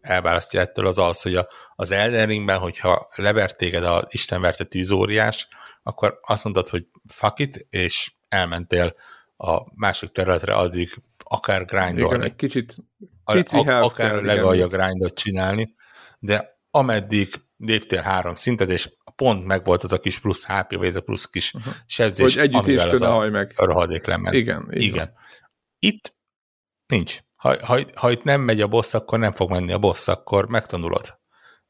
elválasztja 0.00 0.60
ettől 0.60 0.86
az 0.86 0.98
az, 0.98 1.22
hogy 1.22 1.34
a, 1.34 1.48
az 1.76 1.90
Elden 1.90 2.26
Ringben, 2.26 2.58
hogyha 2.58 3.08
levert 3.14 3.56
téged 3.56 3.84
az 3.84 4.04
istenverte 4.08 4.64
tűzóriás, 4.64 5.48
akkor 5.82 6.18
azt 6.22 6.44
mondtad, 6.44 6.68
hogy 6.68 6.86
fuck 7.08 7.38
it, 7.38 7.66
és 7.70 8.12
elmentél 8.28 8.94
a 9.36 9.60
másik 9.74 10.08
területre 10.08 10.54
addig 10.54 11.02
akár 11.24 11.64
grindolni. 11.64 12.16
Igen, 12.16 12.22
egy 12.22 12.34
kicsit 12.34 12.76
pici 13.24 13.58
a, 13.58 13.82
akár 13.82 14.22
legalja 14.22 14.68
grindot 14.68 15.14
csinálni, 15.14 15.74
de 16.18 16.60
ameddig 16.70 17.34
léptél 17.56 18.02
három 18.02 18.34
szintet, 18.34 18.70
és 18.70 18.92
pont 19.18 19.46
meg 19.46 19.64
volt 19.64 19.82
az 19.82 19.92
a 19.92 19.98
kis 19.98 20.18
plusz 20.18 20.46
HP, 20.46 20.74
vagy 20.74 20.88
ez 20.88 20.96
a 20.96 21.00
plusz 21.00 21.24
kis 21.24 21.54
uh-huh. 21.54 21.74
sebzés, 21.86 22.36
hogy 22.36 22.54
amivel 22.54 22.88
az 22.88 23.00
a, 23.00 23.28
meg. 23.30 23.52
a 23.56 23.64
rohadék 23.64 24.06
lement. 24.06 24.34
Igen, 24.34 24.66
igen. 24.70 25.12
Itt 25.78 26.16
nincs 26.86 27.20
ha, 27.38 27.66
ha, 27.66 27.80
ha 27.94 28.10
itt 28.10 28.22
nem 28.22 28.40
megy 28.40 28.60
a 28.60 28.66
boss, 28.66 28.94
akkor 28.94 29.18
nem 29.18 29.32
fog 29.32 29.50
menni 29.50 29.72
a 29.72 29.78
boss, 29.78 30.08
akkor 30.08 30.48
megtanulod. 30.48 31.18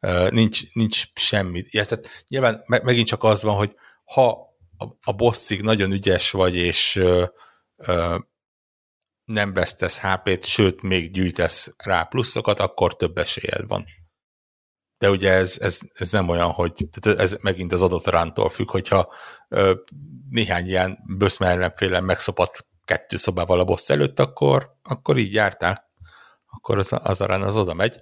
Uh, 0.01 0.31
nincs, 0.31 0.73
nincs 0.73 1.05
semmi. 1.15 1.63
Ja, 1.71 1.85
tehát 1.85 2.25
nyilván 2.29 2.63
me, 2.67 2.81
megint 2.83 3.07
csak 3.07 3.25
az 3.25 3.43
van, 3.43 3.57
hogy 3.57 3.75
ha 4.05 4.31
a, 4.77 4.85
a 5.03 5.13
bosszig 5.13 5.63
nagyon 5.63 5.93
ügyes 5.93 6.31
vagy, 6.31 6.57
és 6.57 6.97
uh, 6.97 7.27
uh, 7.77 8.19
nem 9.25 9.53
vesztesz 9.53 10.01
HP-t, 10.01 10.45
sőt, 10.45 10.83
még 10.83 11.11
gyűjtesz 11.11 11.75
rá 11.77 12.03
pluszokat, 12.03 12.61
akkor 12.61 12.97
több 12.97 13.19
esélyed 13.19 13.67
van. 13.67 13.85
De 14.99 15.11
ugye 15.11 15.33
ez, 15.33 15.57
ez, 15.61 15.81
ez 15.93 16.13
nem 16.13 16.29
olyan, 16.29 16.51
hogy 16.51 16.73
tehát 16.91 17.21
ez 17.21 17.37
megint 17.41 17.73
az 17.73 17.83
adott 17.83 18.07
rántól 18.07 18.51
függ, 18.51 18.71
hogyha 18.71 19.13
uh, 19.49 19.71
néhány 20.31 20.67
ilyen 20.67 20.99
böszme 21.07 21.73
megszopat 22.01 22.67
kettő 22.85 23.17
szobával 23.17 23.61
a 23.61 23.65
boss 23.65 23.89
előtt, 23.89 24.19
akkor, 24.19 24.77
akkor 24.83 25.17
így 25.17 25.33
jártál. 25.33 25.87
Akkor 26.47 26.79
az, 26.79 26.93
az 27.03 27.21
arán 27.21 27.43
az 27.43 27.57
oda 27.57 27.75
megy. 27.75 28.01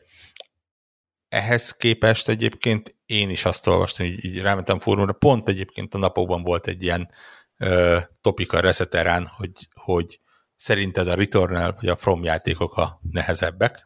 Ehhez 1.28 1.70
képest 1.70 2.28
egyébként 2.28 2.94
én 3.07 3.30
is 3.30 3.44
azt 3.44 3.66
olvastam, 3.66 4.07
így, 4.07 4.24
így 4.24 4.40
rámentem 4.40 4.80
fórumra, 4.80 5.12
pont 5.12 5.49
egyébként 5.49 5.94
a 5.94 5.99
napokban 5.99 6.42
volt 6.42 6.66
egy 6.66 6.82
ilyen 6.82 7.11
ö, 7.59 7.99
topika 8.20 8.61
reszeterán, 8.61 9.26
hogy, 9.36 9.68
hogy 9.74 10.20
szerinted 10.55 11.09
a 11.09 11.14
Returnal 11.14 11.76
vagy 11.80 11.88
a 11.88 11.97
From 11.97 12.24
játékok 12.24 12.76
a 12.76 13.01
nehezebbek? 13.11 13.86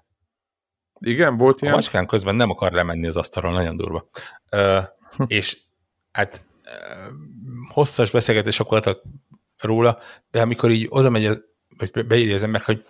Igen, 1.01 1.37
volt 1.37 1.61
ilyen. 1.61 1.73
A 1.73 1.77
macskán 1.77 2.07
közben 2.07 2.35
nem 2.35 2.51
akar 2.51 2.73
lemenni 2.73 3.07
az 3.07 3.17
asztalról, 3.17 3.53
nagyon 3.53 3.77
durva. 3.77 4.09
Ö, 4.51 4.79
és 5.27 5.57
hát 6.13 6.45
hosszas 7.69 8.11
beszélgetések 8.11 8.67
voltak 8.67 9.03
róla, 9.59 9.99
de 10.31 10.41
amikor 10.41 10.71
így 10.71 10.87
oda 10.89 11.11
megy, 11.11 11.43
vagy 11.79 12.07
beírja 12.07 12.35
az 12.35 12.43
ember, 12.43 12.61
hogy 12.61 12.87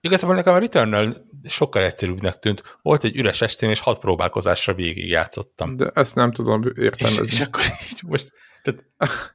igazából 0.00 0.34
nekem 0.34 0.54
a 0.54 0.58
Returnal 0.58 1.26
sokkal 1.44 1.82
egyszerűbbnek 1.82 2.38
tűnt. 2.38 2.78
Volt 2.82 3.04
egy 3.04 3.16
üres 3.16 3.40
estén, 3.40 3.70
és 3.70 3.80
hat 3.80 3.98
próbálkozásra 3.98 4.74
végig 4.74 5.08
játszottam. 5.08 5.76
De 5.76 5.90
ezt 5.94 6.14
nem 6.14 6.32
tudom 6.32 6.62
értelmezni. 6.76 7.24
És, 7.24 7.32
és 7.32 7.40
akkor 7.40 7.62
így 7.90 8.02
most, 8.06 8.32
tehát, 8.62 9.34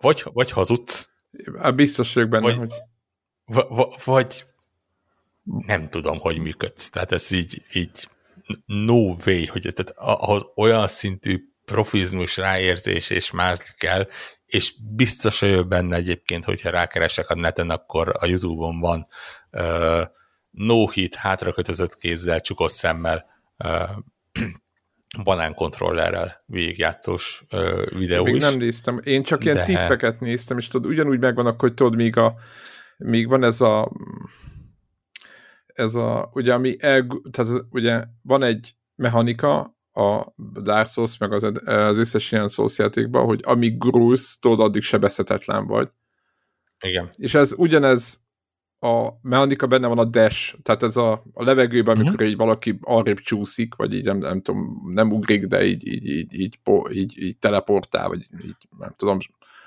vagy, 0.00 0.22
vagy 0.24 0.50
hazudsz. 0.50 1.10
Biztos 1.74 2.14
vagyok 2.14 2.28
benne, 2.28 2.42
vagy, 2.44 2.56
hogy... 2.56 2.72
Vagy 4.04 4.44
nem 5.42 5.88
tudom, 5.88 6.18
hogy 6.18 6.38
működsz. 6.38 6.90
Tehát 6.90 7.12
ez 7.12 7.30
így, 7.30 7.62
így 7.72 8.08
no 8.66 9.16
way, 9.26 9.46
hogy 9.46 9.68
tehát 9.74 9.94
ahhoz 9.96 10.46
olyan 10.56 10.88
szintű 10.88 11.48
profizmus, 11.64 12.36
ráérzés 12.36 13.10
és 13.10 13.30
mázli 13.30 13.74
kell, 13.76 14.08
és 14.46 14.74
biztos 14.94 15.40
vagyok 15.40 15.68
benne 15.68 15.96
egyébként, 15.96 16.44
hogyha 16.44 16.70
rákeresek 16.70 17.30
a 17.30 17.34
neten, 17.34 17.70
akkor 17.70 18.14
a 18.18 18.26
Youtube-on 18.26 18.80
van 18.80 19.06
uh, 19.50 20.02
no 20.50 20.88
hit, 20.88 21.14
hátrakötözött 21.14 21.96
kézzel, 21.96 22.40
csukott 22.40 22.70
szemmel, 22.70 23.24
uh, 23.64 23.90
banánkontrollerrel 25.24 26.42
végigjátszós 26.46 27.44
uh, 27.52 27.98
videó 27.98 28.24
Még 28.24 28.34
is. 28.34 28.42
nem 28.42 28.58
néztem, 28.58 29.00
én 29.04 29.22
csak 29.22 29.44
ilyen 29.44 29.56
de... 29.56 29.64
tippeket 29.64 30.20
néztem, 30.20 30.58
és 30.58 30.68
tudod, 30.68 30.90
ugyanúgy 30.90 31.18
megvannak, 31.18 31.60
hogy 31.60 31.74
tudod, 31.74 31.94
míg, 31.94 32.16
a, 32.16 32.34
míg 32.96 33.28
van 33.28 33.44
ez 33.44 33.60
a 33.60 33.92
ez 35.74 35.94
a, 35.94 36.30
ugye, 36.32 36.54
ami 36.54 36.76
el, 36.78 37.06
tehát 37.30 37.64
ugye 37.70 38.04
van 38.22 38.42
egy 38.42 38.74
mechanika, 38.94 39.78
a 39.92 40.34
Dark 40.62 40.88
Souls, 40.88 41.18
meg 41.18 41.32
az, 41.32 41.52
az 41.64 41.98
összes 41.98 42.32
ilyen 42.32 42.48
Souls 42.48 42.78
játékban, 42.78 43.24
hogy 43.24 43.40
amíg 43.42 43.78
grúlsz, 43.78 44.38
tudod, 44.38 44.60
addig 44.60 44.82
sebezhetetlen 44.82 45.66
vagy. 45.66 45.88
Igen. 46.80 47.08
És 47.16 47.34
ez 47.34 47.54
ugyanez 47.56 48.20
a 48.78 49.08
mechanika 49.22 49.66
benne 49.66 49.86
van 49.86 49.98
a 49.98 50.04
dash, 50.04 50.58
tehát 50.62 50.82
ez 50.82 50.96
a, 50.96 51.24
a 51.32 51.44
levegőben, 51.44 51.94
amikor 51.96 52.14
uh-huh. 52.14 52.28
így 52.28 52.36
valaki 52.36 52.78
arrébb 52.80 53.18
csúszik, 53.18 53.74
vagy 53.74 53.92
így 53.92 54.04
nem, 54.04 54.18
nem 54.18 54.42
tudom, 54.42 54.82
nem 54.94 55.12
ugrik, 55.12 55.46
de 55.46 55.64
így, 55.64 55.86
így, 55.86 56.06
így, 56.06 56.34
így, 56.34 56.58
így, 56.90 57.22
így 57.22 57.38
teleportál, 57.38 58.08
vagy 58.08 58.26
így, 58.44 58.56
nem 58.78 58.92
tudom, 58.96 59.18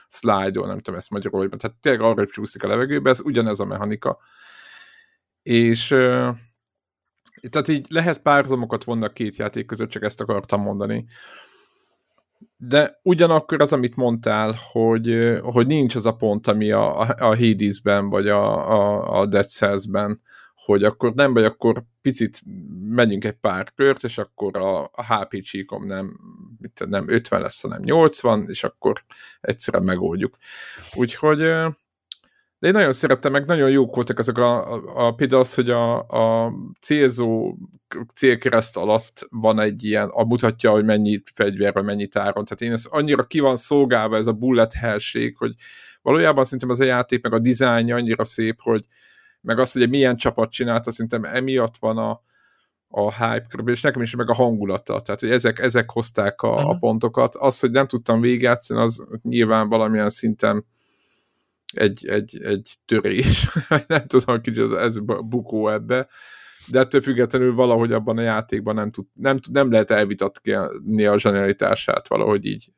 slide 0.07 0.59
nem 0.59 0.79
tudom 0.79 0.99
ezt 0.99 1.09
magyarul, 1.09 1.49
tehát 1.49 1.77
tényleg 1.81 2.01
arrébb 2.01 2.29
csúszik 2.29 2.63
a 2.63 2.67
levegőbe, 2.67 3.09
ez 3.09 3.21
ugyanez 3.21 3.59
a 3.59 3.65
mechanika. 3.65 4.17
És 5.43 5.87
tehát 7.49 7.67
így 7.67 7.85
lehet 7.89 8.21
párzamokat 8.21 8.83
vonni 8.83 9.03
a 9.03 9.09
két 9.09 9.35
játék 9.35 9.65
között, 9.65 9.89
csak 9.89 10.03
ezt 10.03 10.21
akartam 10.21 10.61
mondani. 10.61 11.05
De 12.57 12.99
ugyanakkor 13.03 13.61
az, 13.61 13.73
amit 13.73 13.95
mondtál, 13.95 14.55
hogy, 14.71 15.39
hogy 15.41 15.67
nincs 15.67 15.95
az 15.95 16.05
a 16.05 16.15
pont, 16.15 16.47
ami 16.47 16.71
a, 16.71 16.99
a 16.99 17.35
Hadesben, 17.35 18.09
vagy 18.09 18.27
a, 18.27 18.71
a, 18.71 19.19
a 19.19 19.25
Dead 19.25 19.47
Cells-ben, 19.47 20.21
hogy 20.65 20.83
akkor 20.83 21.13
nem 21.13 21.33
vagy, 21.33 21.43
akkor 21.43 21.83
picit 22.01 22.41
menjünk 22.89 23.25
egy 23.25 23.37
pár 23.41 23.73
kört, 23.75 24.03
és 24.03 24.17
akkor 24.17 24.57
a, 24.57 24.83
a 24.83 25.15
HP 25.15 25.41
csíkom 25.41 25.85
nem, 25.85 26.19
mit, 26.59 26.85
nem 26.87 27.09
50 27.09 27.41
lesz, 27.41 27.61
hanem 27.61 27.81
80, 27.81 28.45
és 28.49 28.63
akkor 28.63 29.03
egyszerűen 29.41 29.83
megoldjuk. 29.83 30.37
Úgyhogy 30.93 31.39
de 32.63 32.69
én 32.69 32.75
nagyon 32.75 32.91
szerettem, 32.91 33.31
meg 33.31 33.45
nagyon 33.45 33.69
jók 33.69 33.95
voltak 33.95 34.19
ezek 34.19 34.37
a, 34.37 34.73
a, 34.73 35.07
a 35.07 35.13
például 35.13 35.41
az, 35.41 35.53
hogy 35.53 35.69
a, 35.69 35.99
a 35.99 36.53
célzó 36.81 37.57
célkereszt 38.15 38.77
alatt 38.77 39.27
van 39.29 39.59
egy 39.59 39.83
ilyen, 39.83 40.09
a 40.09 40.23
mutatja, 40.23 40.71
hogy 40.71 40.85
mennyi 40.85 41.23
fegyver, 41.33 41.73
vagy 41.73 41.83
mennyi 41.83 42.07
táron. 42.07 42.45
Tehát 42.45 42.61
én 42.61 42.71
ez 42.71 42.85
annyira 42.85 43.23
ki 43.23 43.39
van 43.39 43.55
szolgálva 43.55 44.17
ez 44.17 44.27
a 44.27 44.33
bullet 44.33 44.73
hellség, 44.73 45.37
hogy 45.37 45.53
valójában 46.01 46.43
szerintem 46.43 46.69
az 46.69 46.79
a 46.79 46.83
játék, 46.83 47.23
meg 47.23 47.33
a 47.33 47.39
dizájnja 47.39 47.95
annyira 47.95 48.23
szép, 48.23 48.61
hogy 48.61 48.85
meg 49.41 49.59
azt, 49.59 49.73
hogy 49.73 49.89
milyen 49.89 50.15
csapat 50.15 50.51
csinálta, 50.51 50.91
szerintem 50.91 51.23
emiatt 51.23 51.77
van 51.77 51.97
a, 51.97 52.21
a 52.87 53.11
hype 53.11 53.45
körül, 53.49 53.69
és 53.69 53.81
nekem 53.81 54.01
is 54.01 54.15
meg 54.15 54.29
a 54.29 54.33
hangulata, 54.33 55.01
tehát 55.01 55.19
hogy 55.19 55.31
ezek, 55.31 55.59
ezek 55.59 55.89
hozták 55.89 56.41
a, 56.41 56.49
uh-huh. 56.49 56.69
a 56.69 56.77
pontokat. 56.77 57.35
Az, 57.35 57.59
hogy 57.59 57.71
nem 57.71 57.87
tudtam 57.87 58.21
végigjátszani, 58.21 58.81
az 58.81 59.05
nyilván 59.21 59.69
valamilyen 59.69 60.09
szinten 60.09 60.65
egy, 61.73 62.07
egy, 62.07 62.43
egy 62.43 62.75
törés. 62.85 63.47
nem 63.87 64.07
tudom, 64.07 64.41
kicsit 64.41 64.73
ez 64.73 64.99
bukó 64.99 65.69
ebbe, 65.69 66.07
de 66.67 66.79
ettől 66.79 67.01
függetlenül 67.01 67.53
valahogy 67.53 67.91
abban 67.91 68.17
a 68.17 68.21
játékban 68.21 68.75
nem, 68.75 68.91
tud, 68.91 69.05
nem, 69.13 69.39
nem 69.51 69.71
lehet 69.71 69.91
elvitatni 69.91 71.05
a 71.05 71.17
zsenialitását, 71.17 72.07
valahogy 72.07 72.45
így 72.45 72.71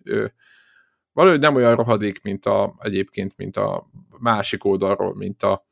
valahogy 1.15 1.39
nem 1.39 1.55
olyan 1.55 1.75
rohadék, 1.75 2.21
mint 2.21 2.45
a, 2.45 2.75
egyébként, 2.79 3.37
mint 3.37 3.57
a 3.57 3.89
másik 4.19 4.63
oldalról, 4.63 5.15
mint 5.15 5.43
a, 5.43 5.65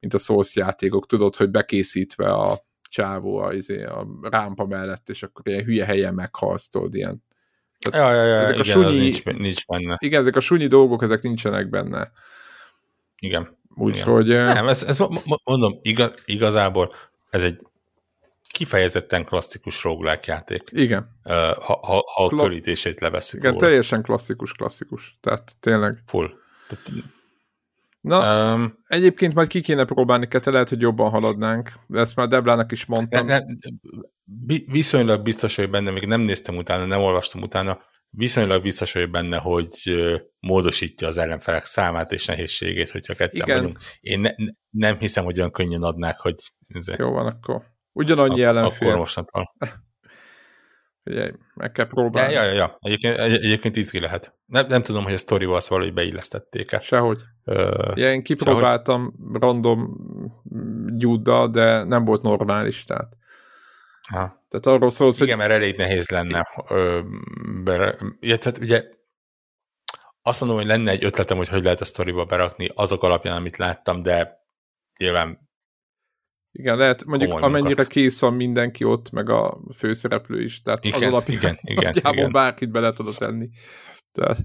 mint 0.00 0.14
a 0.14 0.18
Souls 0.18 0.56
játékok. 0.56 1.06
Tudod, 1.06 1.36
hogy 1.36 1.50
bekészítve 1.50 2.32
a 2.32 2.58
csávó 2.88 3.36
a, 3.36 3.52
izé, 3.52 3.84
a 3.84 4.06
rámpa 4.22 4.66
mellett, 4.66 5.08
és 5.08 5.22
akkor 5.22 5.48
ilyen 5.48 5.64
hülye 5.64 5.84
helyen 5.84 6.14
meghalsz, 6.14 6.68
tudod, 6.68 6.94
ilyen. 6.94 7.22
Tehát 7.78 8.10
ja, 8.10 8.22
ja, 8.22 8.26
ja, 8.26 8.40
ezek 8.40 8.58
igen, 8.58 8.78
a 8.78 8.90
sunyi, 8.90 8.98
nincs, 8.98 9.24
nincs 9.24 9.66
benne. 9.66 9.96
Igen, 9.98 10.20
ezek 10.20 10.36
a 10.36 10.40
sunyi 10.40 10.66
dolgok, 10.66 11.02
ezek 11.02 11.22
nincsenek 11.22 11.68
benne. 11.68 12.10
Igen. 13.18 13.56
Úgyhogy... 13.74 14.26
Nem, 14.26 14.68
ez, 14.68 14.82
ez 14.82 14.98
mondom, 15.44 15.78
igaz, 15.82 16.14
igazából 16.24 16.92
ez 17.30 17.42
egy 17.42 17.60
kifejezetten 18.48 19.24
klasszikus 19.24 19.82
roguelike 19.82 20.32
játék. 20.32 20.62
Igen. 20.72 21.18
Ha, 21.22 21.60
ha, 21.60 21.80
ha 21.82 22.24
a 22.24 22.28
Kla- 22.28 22.42
körítését 22.42 23.00
leveszik. 23.00 23.38
Igen, 23.38 23.52
róla. 23.52 23.66
teljesen 23.66 24.02
klasszikus, 24.02 24.52
klasszikus. 24.52 25.18
Tehát 25.20 25.56
tényleg. 25.60 26.02
Full. 26.06 26.30
Tehát, 26.68 26.90
Na, 28.00 28.54
um, 28.54 28.78
egyébként 28.86 29.34
majd 29.34 29.48
ki 29.48 29.60
kéne 29.60 29.84
próbálni, 29.84 30.28
te 30.28 30.50
lehet, 30.50 30.68
hogy 30.68 30.80
jobban 30.80 31.10
haladnánk. 31.10 31.72
Ezt 31.92 32.16
már 32.16 32.28
Deblának 32.28 32.72
is 32.72 32.84
mondtam. 32.84 33.26
Ne, 33.26 33.38
ne, 33.38 33.44
viszonylag 34.66 35.22
biztos, 35.22 35.56
hogy 35.56 35.70
benne, 35.70 35.90
még 35.90 36.06
nem 36.06 36.20
néztem 36.20 36.56
utána, 36.56 36.84
nem 36.84 37.00
olvastam 37.00 37.42
utána, 37.42 37.80
viszonylag 38.16 38.62
biztos 38.62 38.92
vagyok 38.92 39.10
benne, 39.10 39.36
hogy 39.36 39.70
módosítja 40.40 41.08
az 41.08 41.16
ellenfelek 41.16 41.64
számát 41.64 42.12
és 42.12 42.26
nehézségét, 42.26 42.90
hogyha 42.90 43.14
ketten 43.14 43.40
Igen. 43.42 43.56
vagyunk. 43.56 43.78
Én 44.00 44.20
ne, 44.20 44.30
nem 44.70 44.98
hiszem, 44.98 45.24
hogy 45.24 45.38
olyan 45.38 45.50
könnyen 45.50 45.82
adnák, 45.82 46.18
hogy... 46.18 46.34
Jó 46.96 47.10
van, 47.10 47.26
akkor 47.26 47.62
ugyanannyi 47.92 48.44
a, 48.44 48.46
ellenfél. 48.46 48.88
Akkor 48.88 48.98
mostantól. 48.98 49.54
Figyelj, 51.04 51.32
meg 51.54 51.72
kell 51.72 51.86
próbálni. 51.86 52.32
Ja, 52.32 52.42
ja, 52.42 52.52
ja. 52.52 52.76
Egyébként, 52.80 53.18
egy, 53.18 53.32
egyébként 53.32 53.76
izgi 53.76 54.00
lehet. 54.00 54.34
Nem, 54.46 54.66
nem 54.66 54.82
tudom, 54.82 55.04
hogy 55.04 55.12
a 55.12 55.18
sztoriba 55.18 55.56
azt 55.56 55.68
valahogy 55.68 55.92
beillesztették-e. 55.92 56.80
Sehogy. 56.80 57.22
Ö, 57.44 57.92
ja, 57.94 58.12
én 58.12 58.22
kipróbáltam 58.22 59.14
sehogy. 59.16 59.40
random 59.40 59.96
gyúddal, 60.96 61.50
de 61.50 61.84
nem 61.84 62.04
volt 62.04 62.22
normális, 62.22 62.84
tehát 62.84 63.16
Aha. 64.08 64.44
Tehát 64.48 64.66
arról 64.66 64.90
szólt, 64.90 65.16
Igen, 65.16 65.28
hogy... 65.28 65.36
mert 65.36 65.50
elég 65.50 65.76
nehéz 65.76 66.08
lenne. 66.08 66.48
Ö, 66.68 67.00
be, 67.64 67.96
illetve, 68.20 68.52
ugye 68.60 68.84
azt 70.22 70.40
mondom, 70.40 70.58
hogy 70.58 70.66
lenne 70.66 70.90
egy 70.90 71.04
ötletem, 71.04 71.36
hogy 71.36 71.48
hogy 71.48 71.62
lehet 71.62 71.80
a 71.80 71.84
sztoriba 71.84 72.24
berakni 72.24 72.70
azok 72.74 73.02
alapján, 73.02 73.36
amit 73.36 73.56
láttam, 73.56 74.02
de 74.02 74.44
nyilván 74.98 75.46
igen, 76.52 76.76
lehet, 76.76 77.04
mondjuk 77.04 77.30
Komoly 77.30 77.48
amennyire 77.48 77.74
munka. 77.74 77.90
kész 77.90 78.20
van 78.20 78.34
mindenki 78.34 78.84
ott, 78.84 79.10
meg 79.10 79.28
a 79.28 79.58
főszereplő 79.76 80.42
is, 80.42 80.62
tehát 80.62 80.84
igen, 80.84 81.02
az 81.02 81.06
alapján 81.06 81.38
igen, 81.38 81.58
igen, 81.60 81.94
igen. 81.94 82.32
bárkit 82.32 82.70
bele 82.70 82.92
tudod 82.92 83.16
tenni. 83.16 83.48
Tehát... 84.12 84.38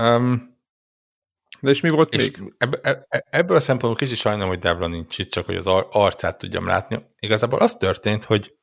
Um, 0.00 0.47
de 1.60 1.70
és 1.70 1.80
mi 1.80 1.88
volt 1.88 2.14
és 2.14 2.30
még? 2.36 2.54
Ebb, 2.58 2.78
ebb, 2.82 3.06
ebből 3.30 3.56
a 3.56 3.60
szempontból 3.60 4.06
kicsit 4.06 4.16
sajnálom, 4.16 4.48
hogy 4.48 4.58
Devla 4.58 4.86
nincs 4.86 5.18
itt, 5.18 5.30
csak 5.30 5.44
hogy 5.44 5.56
az 5.56 5.66
arcát 5.90 6.38
tudjam 6.38 6.66
látni. 6.66 7.06
Igazából 7.18 7.58
az 7.58 7.76
történt, 7.76 8.24
hogy 8.24 8.56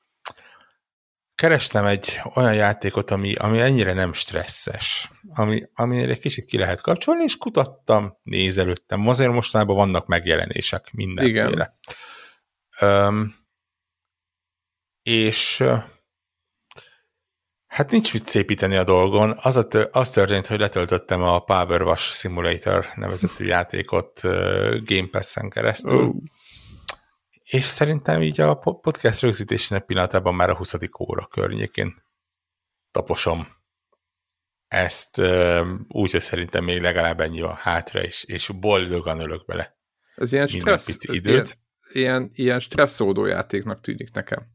kerestem 1.35 1.85
egy 1.85 2.21
olyan 2.35 2.53
játékot, 2.53 3.11
ami, 3.11 3.35
ami 3.35 3.59
ennyire 3.59 3.93
nem 3.93 4.13
stresszes, 4.13 5.11
ami, 5.33 5.63
aminél 5.73 6.09
egy 6.09 6.19
kicsit 6.19 6.45
ki 6.45 6.57
lehet 6.57 6.81
kapcsolni, 6.81 7.23
és 7.23 7.37
kutattam, 7.37 8.17
nézelődtem. 8.23 9.07
Azért 9.07 9.31
mostanában 9.31 9.75
vannak 9.75 10.07
megjelenések 10.07 10.91
mindenféle. 10.91 11.77
Igen. 12.79 13.07
Um, 13.07 13.35
és 15.03 15.63
Hát 17.75 17.91
nincs 17.91 18.13
mit 18.13 18.27
szépíteni 18.27 18.75
a 18.75 18.83
dolgon. 18.83 19.33
Az, 19.41 19.55
a 19.55 19.67
tör, 19.67 19.89
az 19.91 20.09
történt, 20.09 20.47
hogy 20.47 20.59
letöltöttem 20.59 21.21
a 21.21 21.39
Power 21.39 21.81
Wash 21.81 22.13
Simulator 22.13 22.87
nevezetű 22.95 23.45
játékot 23.45 24.21
Game 24.83 25.07
Pass-en 25.11 25.49
keresztül. 25.49 26.13
És 27.43 27.65
szerintem 27.65 28.21
így 28.21 28.41
a 28.41 28.55
podcast 28.55 29.21
rögzítésének 29.21 29.85
pillanatában 29.85 30.35
már 30.35 30.49
a 30.49 30.55
20. 30.55 30.75
óra 30.99 31.25
környékén 31.25 32.03
taposom 32.91 33.47
ezt, 34.67 35.17
úgy, 35.87 36.11
hogy 36.11 36.21
szerintem 36.21 36.63
még 36.63 36.81
legalább 36.81 37.19
ennyi 37.19 37.41
van 37.41 37.55
hátra, 37.55 38.01
és, 38.01 38.23
és 38.23 38.49
boldogan 38.59 39.19
ölök 39.19 39.45
bele. 39.45 39.77
Ez 40.15 40.31
ilyen 40.31 40.47
stressz, 40.47 40.85
pici 40.85 41.15
időt. 41.15 41.59
Ilyen, 41.91 42.19
ilyen, 42.19 42.31
ilyen 42.33 42.59
stresszódó 42.59 43.25
játéknak 43.25 43.81
tűnik 43.81 44.11
nekem. 44.11 44.47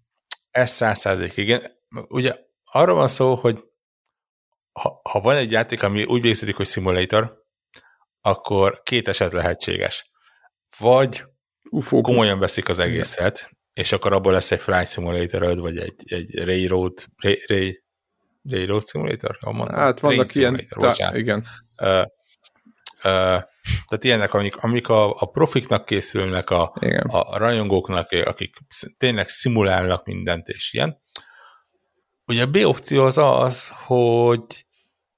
Ez 0.51 0.71
száz 0.71 0.99
százalék, 0.99 1.37
igen. 1.37 1.63
Ugye 2.09 2.49
arról 2.71 2.97
van 2.97 3.09
szó, 3.09 3.35
hogy 3.35 3.59
ha, 4.73 5.01
ha 5.11 5.21
van 5.21 5.37
egy 5.37 5.51
játék, 5.51 5.83
ami 5.83 6.05
úgy 6.05 6.23
végződik, 6.23 6.57
hogy 6.57 6.67
simulator, 6.67 7.39
akkor 8.21 8.81
két 8.83 9.09
eset 9.09 9.33
lehetséges. 9.33 10.11
Vagy 10.79 11.25
Ufó, 11.71 12.01
komolyan 12.01 12.39
veszik 12.39 12.69
az 12.69 12.79
egészet, 12.79 13.39
igen. 13.39 13.59
és 13.73 13.93
akkor 13.93 14.13
abból 14.13 14.33
lesz 14.33 14.51
egy 14.51 14.61
Flight 14.61 14.91
Simulator 14.91 15.59
vagy 15.59 15.77
egy, 15.77 16.03
egy 16.07 16.45
Railroad, 16.45 17.05
Ray, 17.17 17.45
Ray, 17.47 17.83
Railroad 18.43 18.87
Simulator? 18.87 19.39
Mondom. 19.41 19.75
Hát 19.75 20.01
vannak 20.01 20.27
Train 20.27 20.55
ilyen, 20.55 20.95
tá, 20.95 21.17
igen. 21.17 21.45
Uh, 21.83 22.05
uh, 23.05 23.43
tehát 23.89 24.05
ilyenek, 24.05 24.35
amik, 24.35 24.57
amik 24.57 24.89
a, 24.89 25.15
a 25.15 25.27
profiknak 25.27 25.85
készülnek, 25.85 26.51
a, 26.51 26.73
a 27.07 27.39
rajongóknak, 27.39 28.11
akik 28.11 28.57
tényleg 28.99 29.29
szimulálnak 29.29 30.05
mindent, 30.05 30.49
és 30.49 30.73
ilyen. 30.73 31.01
Ugye 32.31 32.43
a 32.43 32.51
B 32.51 32.57
opció 32.57 33.05
az 33.05 33.19
az, 33.19 33.69
hogy 33.69 34.67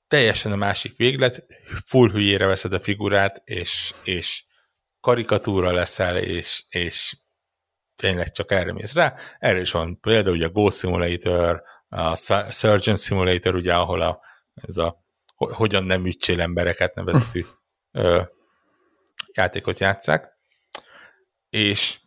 teljesen 0.09 0.53
a 0.53 0.57
másik 0.57 0.97
véglet, 0.97 1.45
full 1.85 2.11
hülyére 2.11 2.47
veszed 2.47 2.73
a 2.73 2.81
figurát, 2.81 3.43
és, 3.45 3.93
és 4.05 4.45
karikatúra 5.01 5.73
leszel, 5.73 6.17
és, 6.17 6.65
és 6.69 7.17
tényleg 7.97 8.31
csak 8.31 8.53
erre 8.53 8.73
mész 8.73 8.93
rá. 8.93 9.15
Erre 9.39 9.61
is 9.61 9.71
van 9.71 10.01
például 10.01 10.35
ugye 10.35 10.47
a 10.47 10.51
Go 10.51 10.71
Simulator, 10.71 11.63
a 11.89 12.17
Surgeon 12.51 12.97
Simulator, 12.97 13.55
ugye, 13.55 13.75
ahol 13.75 14.01
a, 14.01 14.21
ez 14.55 14.77
a 14.77 15.05
hogyan 15.35 15.85
nem 15.85 16.07
ütsél 16.07 16.41
embereket 16.41 16.95
nevezetű 16.95 17.45
ö, 17.91 18.23
játékot 19.33 19.79
játszák. 19.79 20.29
És, 21.51 21.99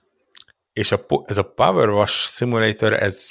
és 0.73 0.91
a, 0.91 1.05
ez 1.25 1.37
a 1.37 1.51
Power 1.53 1.89
Wash 1.89 2.13
Simulator, 2.13 2.93
ez 2.93 3.27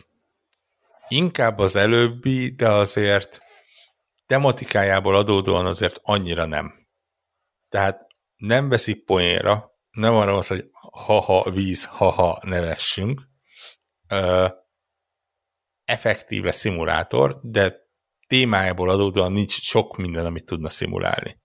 inkább 1.09 1.59
az 1.59 1.76
előbbi, 1.76 2.55
de 2.55 2.68
azért 2.68 3.42
tematikájából 4.26 5.16
adódóan 5.16 5.66
azért 5.66 5.98
annyira 6.02 6.44
nem. 6.44 6.88
Tehát 7.68 8.07
nem 8.36 8.68
veszi 8.68 8.94
poénra, 8.94 9.72
nem 9.90 10.14
arra 10.14 10.36
az, 10.36 10.46
hogy 10.46 10.68
ha-ha 10.92 11.50
víz, 11.50 11.86
ha-ha 11.86 12.40
nevessünk. 12.42 13.22
Ö, 14.09 14.46
effektíve 15.84 16.52
szimulátor, 16.52 17.38
de 17.42 17.76
témájából 18.26 18.90
adódóan 18.90 19.32
nincs 19.32 19.61
sok 19.61 19.96
minden, 19.96 20.26
amit 20.26 20.46
tudna 20.46 20.70
szimulálni. 20.70 21.42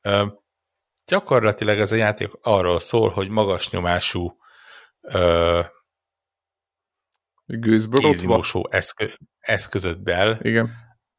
Ö, 0.00 0.26
gyakorlatilag 1.06 1.78
ez 1.78 1.92
a 1.92 1.96
játék 1.96 2.30
arról 2.42 2.80
szól, 2.80 3.10
hogy 3.10 3.28
magas 3.28 3.70
nyomású 3.70 4.36
ö, 5.00 5.60
kézimosó 7.92 8.68
eszkö, 8.70 9.06
eszközöddel 9.38 10.38
Igen. 10.42 10.70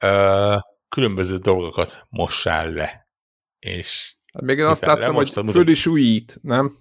Ö, 0.04 0.56
különböző 0.90 1.38
dolgokat 1.38 2.06
mossál 2.10 2.72
le. 2.72 3.08
És 3.60 4.16
hát 4.34 4.44
még 4.44 4.58
én 4.58 4.66
azt 4.66 4.86
láttam, 4.86 5.16
hogy 5.16 5.30
föl 5.30 5.68
is 5.68 5.86
újít, 5.86 6.40
nem? 6.42 6.78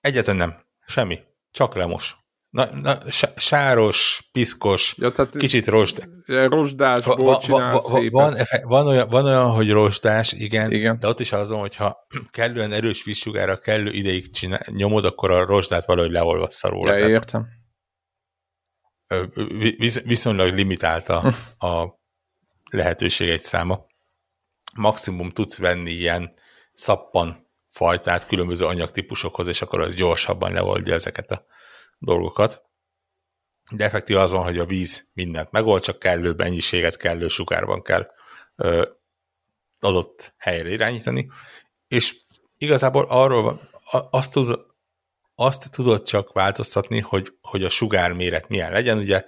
Egyetlen 0.00 0.36
nem. 0.36 0.64
Semmi. 0.86 1.18
Csak 1.50 1.74
lemos. 1.74 2.16
Na, 2.50 2.66
na, 2.82 2.94
sáros, 3.36 4.28
piszkos, 4.32 4.94
ja, 4.98 5.10
tehát 5.10 5.36
kicsit 5.36 5.66
rosd. 5.66 6.08
Rozsdásból 6.26 7.16
va, 7.16 7.40
va, 7.46 7.58
va, 7.58 7.80
va, 7.88 8.10
van, 8.10 8.36
van, 8.62 8.86
olyan, 8.86 9.08
van 9.08 9.24
olyan, 9.24 9.50
hogy 9.50 9.70
rozsdás, 9.70 10.32
igen, 10.32 10.72
igen, 10.72 10.98
de 11.00 11.08
ott 11.08 11.20
is 11.20 11.32
az 11.32 11.50
van, 11.50 11.60
hogyha 11.60 12.06
kellően 12.30 12.72
erős 12.72 13.04
vízsugára 13.04 13.58
kellő 13.58 13.90
ideig 13.90 14.30
csinál, 14.30 14.60
nyomod, 14.66 15.04
akkor 15.04 15.30
a 15.30 15.44
rozsdát 15.44 15.86
valahogy 15.86 16.10
leolvassza 16.10 16.68
róla. 16.68 16.96
Ja, 16.96 17.08
értem. 17.08 17.46
Visz, 19.56 20.02
viszonylag 20.02 20.54
limitált 20.54 21.08
a, 21.08 21.32
a 21.66 22.00
lehetőség 22.70 23.28
egy 23.28 23.40
száma. 23.40 23.86
Maximum 24.74 25.30
tudsz 25.30 25.58
venni 25.58 25.90
ilyen 25.90 26.34
szappan 26.74 27.50
fajtát 27.70 28.26
különböző 28.26 28.64
anyagtípusokhoz, 28.66 29.46
és 29.46 29.62
akkor 29.62 29.80
az 29.80 29.94
gyorsabban 29.94 30.52
leoldja 30.52 30.94
ezeket 30.94 31.30
a 31.30 31.46
dolgokat. 31.98 32.64
De 33.70 33.84
effektív 33.84 34.16
az 34.16 34.30
van, 34.30 34.44
hogy 34.44 34.58
a 34.58 34.66
víz 34.66 35.08
mindent 35.12 35.50
megold, 35.50 35.82
csak 35.82 35.98
kellő 35.98 36.32
mennyiséget, 36.32 36.96
kellő 36.96 37.28
sugárban 37.28 37.82
kell 37.82 38.10
ö, 38.56 38.88
adott 39.80 40.34
helyre 40.36 40.68
irányítani, 40.68 41.30
és 41.88 42.16
igazából 42.58 43.06
arról 43.08 43.42
van, 43.42 43.60
azt, 44.10 44.32
tud, 44.32 44.60
azt 45.38 45.70
tudod 45.70 46.02
csak 46.02 46.32
változtatni, 46.32 47.00
hogy, 47.00 47.32
hogy 47.40 47.64
a 47.64 47.68
sugár 47.68 48.12
méret 48.12 48.48
milyen 48.48 48.72
legyen, 48.72 48.98
ugye 48.98 49.24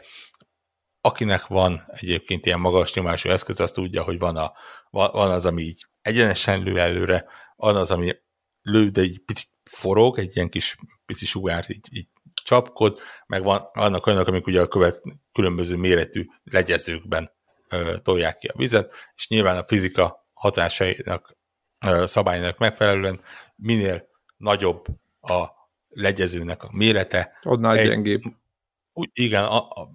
akinek 1.00 1.46
van 1.46 1.84
egyébként 1.92 2.46
ilyen 2.46 2.60
magas 2.60 2.94
nyomású 2.94 3.28
eszköz, 3.28 3.60
azt 3.60 3.74
tudja, 3.74 4.02
hogy 4.02 4.18
van, 4.18 4.36
a, 4.36 4.52
van 4.90 5.30
az, 5.30 5.46
ami 5.46 5.62
így 5.62 5.86
egyenesen 6.02 6.62
lő 6.62 6.78
előre, 6.78 7.26
van 7.56 7.76
az, 7.76 7.90
ami 7.90 8.16
lő, 8.62 8.88
de 8.88 9.00
egy 9.00 9.22
picit 9.26 9.48
forog, 9.70 10.18
egy 10.18 10.36
ilyen 10.36 10.48
kis 10.48 10.76
pici 11.06 11.26
sugár 11.26 11.64
így, 11.68 11.88
így 11.90 12.08
csapkod, 12.44 12.98
meg 13.26 13.42
van, 13.42 13.68
vannak 13.72 14.06
olyanok, 14.06 14.26
amik 14.26 14.46
ugye 14.46 14.60
a 14.60 14.66
követ, 14.66 15.02
különböző 15.32 15.76
méretű 15.76 16.24
legyezőkben 16.44 17.30
ö, 17.68 17.98
tolják 18.02 18.38
ki 18.38 18.46
a 18.46 18.56
vizet, 18.56 18.92
és 19.14 19.28
nyilván 19.28 19.56
a 19.56 19.64
fizika 19.66 20.28
hatásainak, 20.32 21.36
ö, 21.86 22.06
szabálynak 22.06 22.58
megfelelően 22.58 23.20
minél 23.56 24.08
nagyobb 24.36 24.86
a 25.20 25.57
legyezőnek 25.98 26.62
a 26.62 26.68
mérete. 26.72 27.38
Annál 27.42 27.76
egy, 27.76 27.88
gyengébb. 27.88 28.20
Úgy, 28.92 29.10
igen, 29.12 29.44
a, 29.44 29.58
a, 29.58 29.88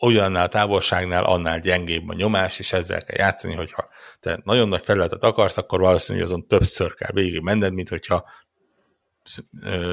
olyannál 0.00 0.48
távolságnál 0.48 1.24
annál 1.24 1.60
gyengébb 1.60 2.08
a 2.08 2.14
nyomás, 2.14 2.58
és 2.58 2.72
ezzel 2.72 3.04
kell 3.04 3.26
játszani, 3.26 3.54
hogyha 3.54 3.88
te 4.20 4.40
nagyon 4.44 4.68
nagy 4.68 4.82
felületet 4.82 5.22
akarsz, 5.22 5.56
akkor 5.56 5.80
valószínűleg 5.80 6.26
azon 6.26 6.46
többször 6.46 6.94
kell 6.94 7.10
végig 7.12 7.40
menned, 7.40 7.72
mint 7.72 7.88
hogyha 7.88 8.24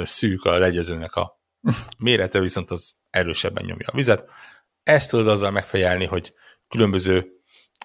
szűk 0.03 0.43
a 0.43 0.57
legyezőnek 0.57 1.15
a 1.15 1.41
Mérete 1.97 2.39
viszont 2.39 2.72
az 2.72 2.95
erősebben 3.09 3.65
nyomja 3.65 3.88
a 3.91 3.95
vizet. 3.95 4.30
Ezt 4.84 5.09
tudod 5.09 5.28
azzal 5.28 5.51
megfejelni, 5.51 6.05
hogy 6.05 6.34
különböző 6.68 7.28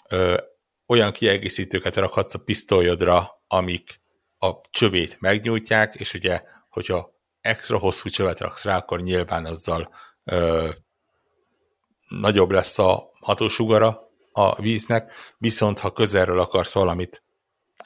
ö, 0.08 0.40
olyan 0.86 1.12
kiegészítőket 1.12 1.96
rakhatsz 1.96 2.34
a 2.34 2.38
pisztolyodra, 2.38 3.42
amik 3.46 4.00
a 4.38 4.50
csövét 4.70 5.20
megnyújtják, 5.20 5.94
és 5.94 6.14
ugye, 6.14 6.42
hogyha 6.68 7.11
extra 7.42 7.78
hosszú 7.78 8.08
csövet 8.08 8.40
raksz 8.40 8.64
rá, 8.64 8.76
akkor 8.76 9.00
nyilván 9.00 9.44
azzal 9.44 9.94
ö, 10.24 10.68
nagyobb 12.08 12.50
lesz 12.50 12.78
a 12.78 13.10
hatósugara 13.20 14.10
a 14.32 14.60
víznek, 14.60 15.12
viszont 15.38 15.78
ha 15.78 15.92
közelről 15.92 16.40
akarsz 16.40 16.74
valamit 16.74 17.22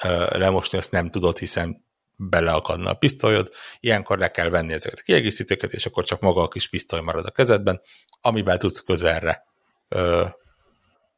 ö, 0.05 0.25
lemosni, 0.39 0.79
azt 0.79 0.91
nem 0.91 1.11
tudod, 1.11 1.39
hiszen 1.39 1.85
beleakadna 2.17 2.91
a 2.91 2.95
pisztolyod, 2.95 3.53
ilyenkor 3.81 4.19
le 4.19 4.31
kell 4.31 4.49
venni 4.49 4.73
ezeket 4.73 4.99
a 4.99 5.03
kiegészítőket, 5.03 5.73
és 5.73 5.87
akkor 5.87 6.05
csak 6.05 6.21
maga 6.21 6.43
a 6.43 6.49
kis 6.49 6.69
pisztoly 6.69 7.01
marad 7.01 7.27
a 7.27 7.31
kezedben, 7.31 7.81
amivel 8.21 8.59
tudsz 8.59 8.81
közelre 8.81 9.45
ö, 9.89 10.25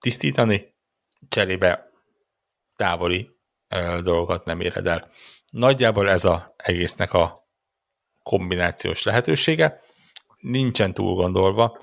tisztítani, 0.00 0.74
cserébe 1.28 1.90
távoli 2.76 3.30
ö, 3.68 3.98
dolgokat 4.02 4.44
nem 4.44 4.60
éred 4.60 4.86
el. 4.86 5.10
Nagyjából 5.50 6.10
ez 6.10 6.24
a 6.24 6.54
egésznek 6.56 7.12
a 7.12 7.47
kombinációs 8.28 9.02
lehetősége. 9.02 9.80
Nincsen 10.40 10.94
túl 10.94 11.14
gondolva, 11.14 11.78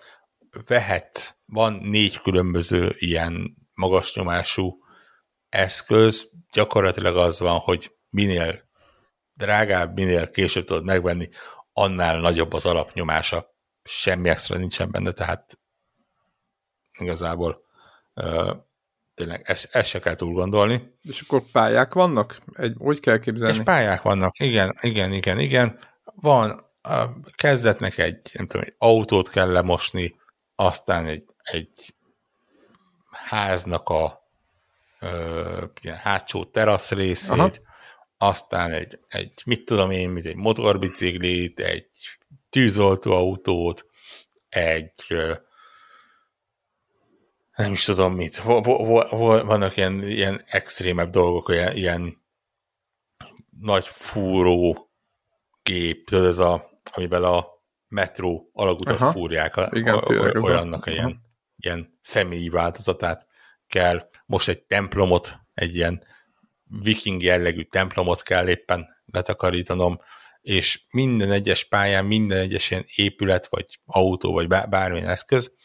vehet, 0.66 1.38
van 1.46 1.74
négy 1.74 2.20
különböző 2.20 2.96
ilyen 2.98 3.58
magas 3.76 4.16
nyomású 4.16 4.78
eszköz, 5.50 6.32
gyakorlatilag 6.52 7.18
az 7.18 7.40
van, 7.40 7.58
hogy 7.58 7.96
minél 8.10 8.70
drágább, 9.34 9.96
minél 9.96 10.32
később 10.32 10.66
tudod 10.66 10.86
megvenni, 10.86 11.30
annál 11.74 12.20
nagyobb 12.20 12.54
az 12.54 12.66
alapnyomása. 12.66 13.54
Semmi 13.84 14.30
extra 14.30 14.58
nincsen 14.58 14.92
benne, 14.92 15.12
tehát 15.12 15.60
igazából 17.00 17.62
uh, 18.14 18.52
tényleg 19.14 19.42
ezt, 19.44 19.76
ezt 19.76 19.90
se 19.90 20.00
kell 20.00 20.16
túl 20.16 20.34
gondolni. 20.34 20.98
És 21.02 21.22
akkor 21.22 21.44
pályák 21.52 21.94
vannak? 21.94 22.42
Egy, 22.54 22.76
hogy 22.78 23.00
kell 23.00 23.20
képzelni? 23.20 23.54
És 23.54 23.64
pályák 23.64 24.02
vannak, 24.02 24.40
igen, 24.40 24.78
igen, 24.82 25.12
igen, 25.12 25.40
igen. 25.40 25.80
Van, 26.16 26.66
uh, 26.90 27.12
kezdetnek 27.36 27.98
egy, 27.98 28.32
nem 28.34 28.48
tudom, 28.48 28.66
egy 28.66 28.76
autót 28.78 29.30
kell 29.30 29.52
lemosni, 29.52 30.16
aztán 30.56 31.06
egy, 31.06 31.26
egy 31.44 31.96
háznak 33.12 33.90
a 33.90 34.30
uh, 35.02 35.64
ilyen 35.82 35.98
hátsó 35.98 36.44
terasz 36.44 36.92
részét, 36.92 37.30
Aha. 37.30 37.52
aztán 38.18 38.72
egy, 38.72 39.00
egy 39.08 39.42
mit 39.46 39.66
tudom 39.66 39.92
én, 39.92 40.10
mint 40.10 40.26
egy 40.26 40.36
motorbiciklit, 40.36 41.60
egy 41.60 41.90
tűzoltóautót, 42.50 43.86
egy 44.50 44.92
nem 47.56 47.72
is 47.72 47.84
tudom 47.84 48.14
mit, 48.14 48.38
vannak 48.38 49.78
ilyen, 49.78 50.08
ilyen 50.08 50.44
extrémebb 50.46 51.10
dolgok, 51.10 51.48
olyan, 51.48 51.76
ilyen 51.76 52.24
nagy 53.60 53.88
fúró 53.88 54.85
gép, 55.66 56.06
tudod, 56.08 56.26
ez 56.26 56.38
a, 56.38 56.82
amivel 56.94 57.24
a 57.24 57.48
metró 57.88 58.50
alagutat 58.54 59.02
Aha. 59.02 59.12
fúrják, 59.12 59.56
a, 59.56 59.70
Igen, 59.72 59.94
a, 59.94 59.98
a, 59.98 60.40
olyannak 60.40 60.86
a 60.86 60.92
ilyen, 60.92 61.22
ilyen 61.56 62.00
személyi 62.02 62.50
változatát 62.50 63.28
kell. 63.68 64.10
Most 64.26 64.48
egy 64.48 64.64
templomot, 64.64 65.40
egy 65.54 65.76
ilyen 65.76 66.04
viking 66.64 67.24
jellegű 67.24 67.62
templomot 67.62 68.24
kell 68.24 68.48
éppen 68.48 68.88
letakarítanom, 69.06 70.00
és 70.42 70.86
minden 70.90 71.32
egyes 71.32 71.64
pályán, 71.64 72.06
minden 72.06 72.38
egyes 72.38 72.72
ilyen 72.72 72.86
épület, 72.96 73.48
vagy 73.48 73.80
autó, 73.86 74.34
vagy 74.34 74.48
bármilyen 74.48 75.10
eszköz, 75.10 75.56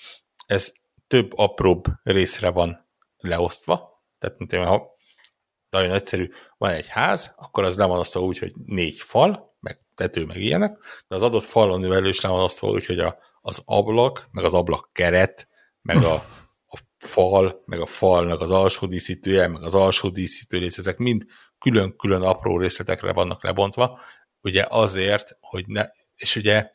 ez 0.46 0.72
több 1.06 1.38
apróbb 1.38 1.84
részre 2.02 2.50
van 2.50 2.88
leosztva. 3.16 4.04
Tehát, 4.18 4.38
mint 4.38 4.52
én, 4.52 4.64
ha 4.64 4.90
nagyon 5.70 5.92
egyszerű, 5.92 6.30
van 6.58 6.70
egy 6.70 6.88
ház, 6.88 7.34
akkor 7.36 7.64
az 7.64 7.76
le 7.76 7.84
van 7.84 7.98
osztva 7.98 8.20
úgy, 8.20 8.38
hogy 8.38 8.52
négy 8.66 9.00
fal, 9.00 9.49
tető, 10.00 10.24
meg 10.24 10.36
ilyenek, 10.36 10.78
de 11.08 11.14
az 11.14 11.22
adott 11.22 11.42
falon 11.42 11.80
le 11.88 12.12
van 12.22 12.42
osztva 12.42 12.68
úgy, 12.68 12.86
hogy 12.86 12.98
a, 12.98 13.18
az 13.40 13.62
ablak, 13.64 14.28
meg 14.30 14.44
az 14.44 14.54
ablak 14.54 14.88
keret, 14.92 15.48
meg 15.82 15.96
a, 15.96 16.14
a 16.66 16.78
fal, 16.98 17.62
meg 17.64 17.80
a 17.80 17.86
falnak 17.86 18.40
az 18.40 18.50
alsó 18.50 18.86
díszítője, 18.86 19.48
meg 19.48 19.62
az 19.62 19.74
alsó 19.74 20.08
díszítő 20.08 20.58
rész, 20.58 20.78
ezek 20.78 20.96
mind 20.96 21.24
külön-külön 21.58 22.22
apró 22.22 22.58
részletekre 22.58 23.12
vannak 23.12 23.44
lebontva, 23.44 24.00
ugye 24.42 24.64
azért, 24.68 25.36
hogy 25.40 25.64
ne, 25.66 25.84
és 26.16 26.36
ugye 26.36 26.70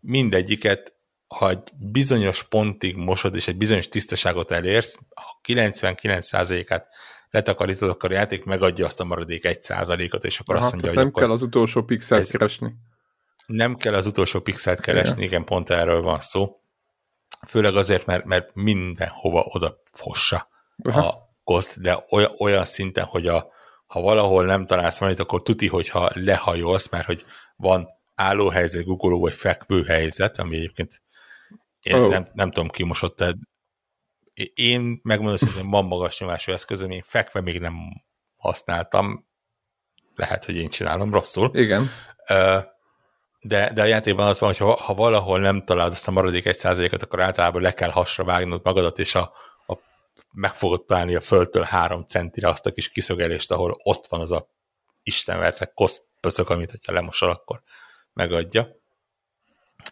mindegyiket, 0.00 0.94
ha 1.26 1.48
egy 1.48 1.72
bizonyos 1.74 2.42
pontig 2.42 2.96
mosod, 2.96 3.34
és 3.34 3.48
egy 3.48 3.56
bizonyos 3.56 3.88
tisztaságot 3.88 4.50
elérsz, 4.50 4.98
ha 5.14 5.40
99%-át 5.48 6.88
letakarítod, 7.32 7.88
akkor 7.88 8.10
a 8.10 8.14
játék 8.14 8.44
megadja 8.44 8.86
azt 8.86 9.00
a 9.00 9.04
maradék 9.04 9.44
1%-ot, 9.48 10.24
és 10.24 10.38
akkor 10.38 10.54
Aha, 10.54 10.64
azt 10.64 10.72
mondja, 10.72 10.90
hogy 10.90 10.98
nem 10.98 11.08
akkor 11.08 11.22
kell 11.22 11.30
az 11.30 11.42
utolsó 11.42 11.82
pixelt 11.82 12.30
keresni. 12.30 12.74
Nem 13.46 13.76
kell 13.76 13.94
az 13.94 14.06
utolsó 14.06 14.40
pixelt 14.40 14.80
keresni, 14.80 15.16
igen, 15.16 15.24
igen 15.24 15.44
pont 15.44 15.70
erről 15.70 16.02
van 16.02 16.20
szó. 16.20 16.60
Főleg 17.46 17.76
azért, 17.76 18.06
mert, 18.06 18.24
mert 18.24 18.54
mindenhova 18.54 19.44
oda 19.48 19.82
fossa 19.92 20.48
Aha. 20.82 21.08
a 21.08 21.34
koszt, 21.44 21.80
de 21.80 22.04
olyan, 22.10 22.32
olyan 22.38 22.64
szinten, 22.64 23.04
hogy 23.04 23.26
a, 23.26 23.52
ha 23.86 24.00
valahol 24.00 24.44
nem 24.44 24.66
találsz 24.66 24.98
valamit, 24.98 25.20
akkor 25.20 25.42
tuti, 25.42 25.68
hogyha 25.68 26.10
lehajolsz, 26.14 26.88
mert 26.88 27.06
hogy 27.06 27.24
van 27.56 27.88
állóhelyzet, 28.14 28.84
guggoló 28.84 29.20
vagy 29.20 29.34
fekvő 29.34 29.82
helyzet, 29.82 30.38
ami 30.38 30.56
egyébként 30.56 31.02
én 31.80 31.94
oh. 31.94 32.08
nem, 32.08 32.28
nem 32.32 32.50
tudom 32.50 32.68
kimosott, 32.68 33.16
tehát 33.16 33.36
én 34.54 35.00
megmondom, 35.02 35.48
hogy 35.54 35.64
van 35.64 35.84
magas 35.84 36.20
nyomású 36.20 36.52
eszközöm, 36.52 36.90
én 36.90 37.02
fekve 37.04 37.40
még 37.40 37.60
nem 37.60 37.74
használtam, 38.36 39.28
lehet, 40.14 40.44
hogy 40.44 40.56
én 40.56 40.68
csinálom 40.68 41.12
rosszul. 41.12 41.50
Igen. 41.54 41.90
De, 43.40 43.72
de 43.72 43.82
a 43.82 43.84
játékban 43.84 44.26
az 44.26 44.40
van, 44.40 44.48
hogy 44.48 44.58
ha, 44.58 44.76
ha 44.76 44.94
valahol 44.94 45.40
nem 45.40 45.64
találod 45.64 45.92
azt 45.92 46.08
a 46.08 46.10
maradék 46.10 46.46
egy 46.46 46.58
százalékot, 46.58 47.02
akkor 47.02 47.20
általában 47.20 47.62
le 47.62 47.74
kell 47.74 47.90
hasra 47.90 48.24
vágnod 48.24 48.60
magadat, 48.64 48.98
és 48.98 49.14
a, 49.14 49.32
meg 50.32 50.54
fogod 50.54 50.84
találni 50.84 51.14
a 51.14 51.20
földtől 51.20 51.62
három 51.62 52.04
centire 52.04 52.48
azt 52.48 52.66
a 52.66 52.70
kis 52.70 52.88
kiszögelést, 52.88 53.50
ahol 53.50 53.80
ott 53.82 54.06
van 54.06 54.20
az 54.20 54.30
a 54.30 54.48
istenverte 55.02 55.66
koszpöszök, 55.66 56.50
amit 56.50 56.78
ha 56.86 56.92
lemosol, 56.92 57.30
akkor 57.30 57.62
megadja. 58.12 58.68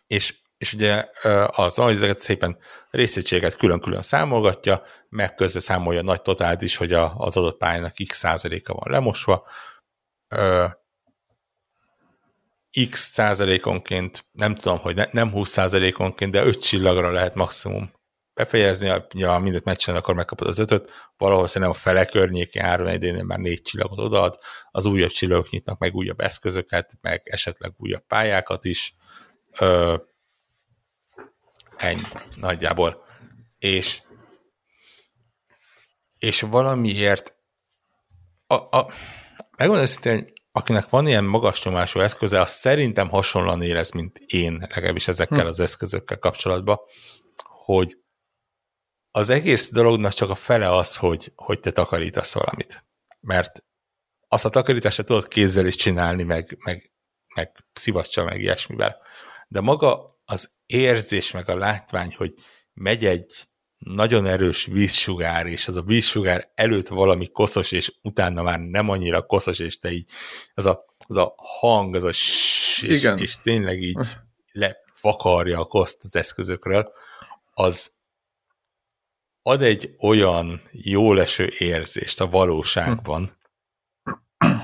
És, 0.07 0.35
és 0.61 0.73
ugye 0.73 1.05
az 1.47 1.79
ezeket 1.79 2.19
szépen 2.19 2.59
részegységet 2.91 3.57
külön-külön 3.57 4.03
számolgatja, 4.03 4.83
meg 5.09 5.35
közben 5.35 5.63
számolja 5.63 6.03
nagy 6.03 6.23
totált 6.23 6.63
is, 6.63 6.77
hogy 6.77 6.93
a, 6.93 7.15
az 7.17 7.37
adott 7.37 7.59
pályának 7.59 7.95
x 8.07 8.19
százaléka 8.19 8.75
van 8.75 8.93
lemosva. 8.93 9.47
X 12.91 13.11
százalékonként, 13.11 14.27
nem 14.33 14.55
tudom, 14.55 14.79
hogy 14.79 14.95
ne, 14.95 15.05
nem 15.11 15.31
20 15.31 15.51
százalékonként, 15.51 16.33
de 16.33 16.45
5 16.45 16.61
csillagra 16.63 17.11
lehet 17.11 17.35
maximum 17.35 17.93
befejezni, 18.35 18.93
nyilván 19.13 19.43
mindent 19.43 19.65
meccsen, 19.65 19.97
akkor 19.97 20.15
megkapod 20.15 20.47
az 20.47 20.59
ötöt, 20.59 20.91
valahol 21.17 21.47
szerintem 21.47 21.71
a 21.71 21.81
fele 21.81 22.05
környékén 22.05 22.63
három 22.63 22.87
idénél 22.87 23.25
már 23.25 23.39
négy 23.39 23.63
csillagot 23.63 23.99
odaad, 23.99 24.39
az 24.71 24.87
újabb 24.87 25.11
csillagok 25.11 25.51
nyitnak 25.51 25.79
meg 25.79 25.95
újabb 25.95 26.21
eszközöket, 26.21 26.99
meg 27.01 27.23
esetleg 27.25 27.73
újabb 27.77 28.07
pályákat 28.07 28.65
is. 28.65 28.95
Ö, 29.61 29.95
ennyi 31.83 32.03
nagyjából. 32.37 33.05
És 33.59 34.03
és 36.19 36.41
valamiért 36.41 37.35
a, 38.47 38.55
a, 38.55 38.93
megmondom 39.57 39.87
hogy 40.03 40.33
akinek 40.53 40.89
van 40.89 41.07
ilyen 41.07 41.25
magas 41.25 41.65
nyomású 41.65 42.01
eszköze, 42.01 42.41
az 42.41 42.51
szerintem 42.51 43.09
hasonlóan 43.09 43.63
érez, 43.63 43.91
mint 43.91 44.19
én, 44.19 44.67
legalábbis 44.69 45.09
ezekkel 45.09 45.47
az 45.47 45.61
eszközökkel 45.61 46.19
kapcsolatban, 46.19 46.79
hogy 47.45 47.97
az 49.11 49.29
egész 49.29 49.71
dolognak 49.71 50.13
csak 50.13 50.31
a 50.31 50.35
fele 50.35 50.75
az, 50.75 50.97
hogy, 50.97 51.33
hogy 51.35 51.61
te 51.61 51.71
takarítasz 51.71 52.35
valamit. 52.35 52.85
Mert 53.21 53.65
azt 54.29 54.45
a 54.45 54.49
takarítást 54.49 55.05
tudod 55.05 55.29
kézzel 55.29 55.67
is 55.67 55.77
csinálni, 55.77 56.23
meg, 56.23 56.59
meg, 56.65 56.93
meg 57.35 57.65
szivacsa, 57.73 58.25
meg 58.25 58.41
ilyesmivel. 58.41 59.03
De 59.49 59.61
maga 59.61 60.20
az 60.31 60.51
érzés, 60.67 61.31
meg 61.31 61.49
a 61.49 61.57
látvány, 61.57 62.15
hogy 62.17 62.35
megy 62.73 63.05
egy 63.05 63.49
nagyon 63.79 64.27
erős 64.27 64.65
vízsugár, 64.65 65.47
és 65.47 65.69
az 65.69 65.77
a 65.77 65.83
vízsugár 65.83 66.51
előtt 66.55 66.89
valami 66.89 67.29
koszos, 67.29 67.73
és 67.73 67.93
utána 68.03 68.43
már 68.43 68.59
nem 68.59 68.89
annyira 68.89 69.23
koszos, 69.23 69.59
és 69.59 69.79
te 69.79 69.91
így, 69.91 70.11
az 70.55 70.67
a, 70.67 70.85
az 71.07 71.17
a 71.17 71.35
hang, 71.37 71.95
az 71.95 72.05
a 72.05 72.13
ss, 72.13 72.83
és, 72.83 73.11
és 73.17 73.37
tényleg 73.41 73.83
így 73.83 74.17
lefakarja 74.53 75.61
a 75.61 75.65
koszt 75.65 76.05
az 76.05 76.17
eszközökről, 76.17 76.93
az, 77.53 77.99
ad 79.43 79.63
egy 79.63 79.95
olyan 79.99 80.63
jó 80.71 81.13
leső 81.13 81.53
érzést 81.59 82.21
a 82.21 82.29
valóságban, 82.29 83.39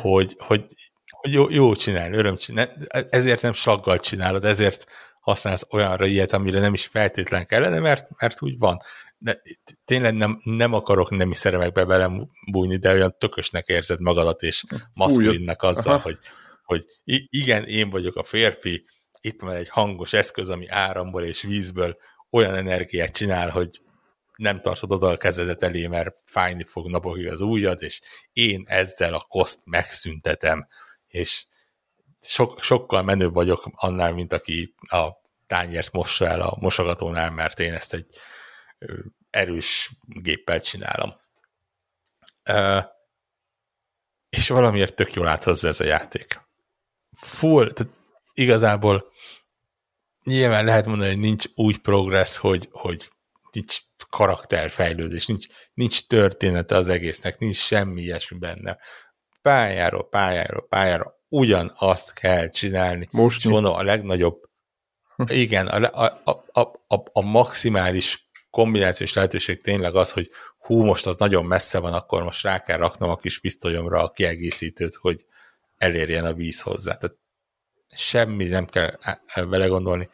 hogy, 0.00 0.36
hogy, 0.38 0.66
hogy 1.08 1.32
jó, 1.32 1.50
jó 1.50 1.74
csinál, 1.74 2.12
öröm 2.12 2.36
csinál, 2.36 2.76
ezért 3.10 3.42
nem 3.42 3.52
slaggal 3.52 3.98
csinálod, 3.98 4.44
ezért 4.44 4.86
használsz 5.26 5.66
olyanra 5.70 6.06
ilyet, 6.06 6.32
amire 6.32 6.60
nem 6.60 6.74
is 6.74 6.86
feltétlen 6.86 7.46
kellene, 7.46 7.78
mert, 7.78 8.08
mert 8.20 8.42
úgy 8.42 8.58
van. 8.58 8.80
De 9.18 9.42
tényleg 9.84 10.14
nem, 10.14 10.40
nem 10.44 10.72
akarok 10.72 11.10
nemi 11.10 11.34
szeremekbe 11.34 11.84
belebújni, 11.84 12.76
de 12.76 12.92
olyan 12.92 13.16
tökösnek 13.18 13.66
érzed 13.66 14.00
magadat, 14.00 14.42
és 14.42 14.64
maszkulinnek 14.94 15.62
azzal, 15.62 15.98
hogy, 15.98 16.18
hogy 16.64 16.84
igen, 17.28 17.64
én 17.64 17.90
vagyok 17.90 18.16
a 18.16 18.22
férfi, 18.22 18.84
itt 19.20 19.40
van 19.40 19.54
egy 19.54 19.68
hangos 19.68 20.12
eszköz, 20.12 20.48
ami 20.48 20.68
áramból 20.68 21.24
és 21.24 21.42
vízből 21.42 21.96
olyan 22.30 22.54
energiát 22.54 23.12
csinál, 23.16 23.50
hogy 23.50 23.80
nem 24.36 24.60
tartod 24.60 24.92
oda 24.92 25.08
a 25.08 25.16
kezedet 25.16 25.62
elé, 25.62 25.86
mert 25.86 26.16
fájni 26.24 26.64
fog 26.64 26.90
napokig 26.90 27.26
az 27.26 27.40
ujjad, 27.40 27.82
és 27.82 28.00
én 28.32 28.64
ezzel 28.66 29.14
a 29.14 29.24
koszt 29.28 29.58
megszüntetem, 29.64 30.66
és 31.08 31.46
sok, 32.20 32.62
sokkal 32.62 33.02
menőbb 33.02 33.34
vagyok 33.34 33.70
annál, 33.72 34.12
mint 34.12 34.32
aki 34.32 34.74
a 34.78 35.08
tányért 35.46 35.92
mossa 35.92 36.26
el 36.26 36.40
a 36.40 36.56
mosogatónál, 36.60 37.30
mert 37.30 37.58
én 37.58 37.72
ezt 37.72 37.94
egy 37.94 38.06
erős 39.30 39.90
géppel 40.06 40.60
csinálom. 40.60 41.14
És 44.28 44.48
valamiért 44.48 44.94
tök 44.94 45.12
jól 45.12 45.28
áthozza 45.28 45.68
ez 45.68 45.80
a 45.80 45.84
játék. 45.84 46.40
Full, 47.12 47.72
tehát 47.72 47.92
igazából 48.34 49.04
nyilván 50.24 50.64
lehet 50.64 50.86
mondani, 50.86 51.10
hogy 51.10 51.18
nincs 51.18 51.44
úgy 51.54 51.78
progress, 51.78 52.36
hogy, 52.36 52.68
hogy 52.70 53.10
nincs 53.50 53.78
karakterfejlődés, 54.10 55.26
nincs, 55.26 55.46
nincs 55.74 56.06
története 56.06 56.76
az 56.76 56.88
egésznek, 56.88 57.38
nincs 57.38 57.56
semmi 57.56 58.00
ilyesmi 58.00 58.38
benne. 58.38 58.78
Pályáról, 59.42 60.08
pályáról, 60.08 60.66
pályáról 60.68 61.15
ugyanazt 61.28 62.12
kell 62.12 62.48
csinálni. 62.48 63.08
Most 63.10 63.38
és 63.38 63.44
mondom, 63.44 63.74
a 63.74 63.82
legnagyobb, 63.82 64.40
igen, 65.26 65.66
a, 65.66 66.04
a, 66.24 66.40
a, 66.52 66.60
a, 66.60 67.02
a 67.12 67.20
maximális 67.20 68.28
kombinációs 68.50 69.12
lehetőség 69.12 69.62
tényleg 69.62 69.94
az, 69.94 70.12
hogy 70.12 70.30
hú, 70.58 70.84
most 70.84 71.06
az 71.06 71.16
nagyon 71.16 71.44
messze 71.44 71.78
van, 71.78 71.92
akkor 71.92 72.22
most 72.22 72.42
rá 72.42 72.62
kell 72.62 72.76
raknom 72.76 73.10
a 73.10 73.16
kis 73.16 73.40
pisztolyomra 73.40 74.02
a 74.02 74.10
kiegészítőt, 74.10 74.94
hogy 74.94 75.24
elérjen 75.76 76.24
a 76.24 76.32
víz 76.32 76.60
hozzá. 76.60 76.94
Tehát 76.94 77.16
semmi 77.88 78.44
nem 78.44 78.66
kell 78.66 78.90
vele 79.34 79.66
gondolni. 79.66 80.08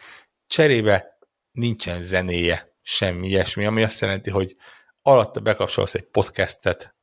Cserébe 0.46 1.18
nincsen 1.52 2.02
zenéje, 2.02 2.76
semmi 2.82 3.28
ilyesmi, 3.28 3.64
ami 3.64 3.82
azt 3.82 4.00
jelenti, 4.00 4.30
hogy 4.30 4.56
alatta 5.02 5.40
bekapcsolsz 5.40 5.94
egy 5.94 6.06
podcastet, 6.06 6.94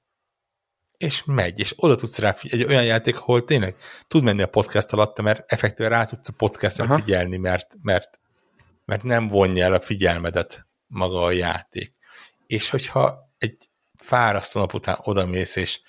és 1.00 1.24
megy, 1.26 1.60
és 1.60 1.74
oda 1.76 1.96
tudsz 1.96 2.18
rá 2.18 2.34
figyelni, 2.34 2.64
egy 2.64 2.70
olyan 2.70 2.86
játék, 2.86 3.18
ahol 3.18 3.44
tényleg 3.44 3.76
tud 4.08 4.24
menni 4.24 4.42
a 4.42 4.48
podcast 4.48 4.94
alatt, 4.94 5.22
mert 5.22 5.52
effektíve 5.52 5.90
rá 5.90 6.06
tudsz 6.06 6.30
a 6.30 6.34
podcastra 6.38 6.84
Aha. 6.84 6.96
figyelni, 6.96 7.38
mert, 7.38 7.76
mert, 7.82 8.20
mert 8.86 9.04
nem 9.04 9.28
vonja 9.28 9.66
el 9.66 9.74
a 9.74 9.80
figyelmedet 9.80 10.68
maga 10.88 11.22
a 11.22 11.32
játék. 11.32 11.96
És 12.48 12.70
hogyha 12.70 13.32
egy 13.38 13.70
fárasztó 13.94 14.60
nap 14.60 14.74
után 14.74 14.98
odamész, 15.04 15.56
és 15.56 15.82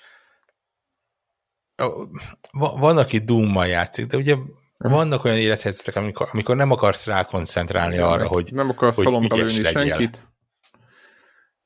van, 2.51 2.97
aki 2.97 3.17
Doom-mal 3.17 3.67
játszik, 3.67 4.05
de 4.05 4.17
ugye 4.17 4.35
vannak 4.77 5.23
olyan 5.23 5.37
élethelyzetek, 5.37 5.95
amikor, 5.95 6.29
amikor 6.31 6.55
nem 6.55 6.71
akarsz 6.71 7.05
rá 7.05 7.23
koncentrálni 7.23 7.97
arra, 7.97 8.27
hogy 8.27 8.53
Nem 8.53 8.69
akarsz 8.69 8.95
hogy 8.95 9.05
halomra 9.05 9.35
lőni 9.35 9.63
senkit. 9.63 10.30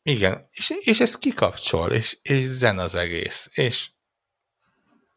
Igen, 0.08 0.47
és, 0.51 0.74
és 0.80 0.99
ez 0.99 1.18
kikapcsol, 1.18 1.91
és, 1.91 2.18
és 2.22 2.45
zen 2.45 2.80
az 2.80 2.95
egész, 2.95 3.49
és 3.53 3.89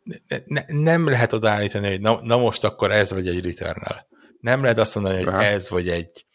ne, 0.02 0.38
ne, 0.44 0.62
nem 0.66 1.08
lehet 1.08 1.32
odaállítani, 1.32 1.88
hogy 1.88 2.00
na, 2.00 2.20
na 2.22 2.36
most 2.36 2.64
akkor 2.64 2.92
ez 2.92 3.10
vagy 3.10 3.28
egy 3.28 3.44
Returnal. 3.44 4.08
Nem 4.40 4.62
lehet 4.62 4.78
azt 4.78 4.94
mondani, 4.94 5.22
hogy 5.22 5.42
ez 5.42 5.68
vagy 5.68 5.88
egy, 5.88 6.26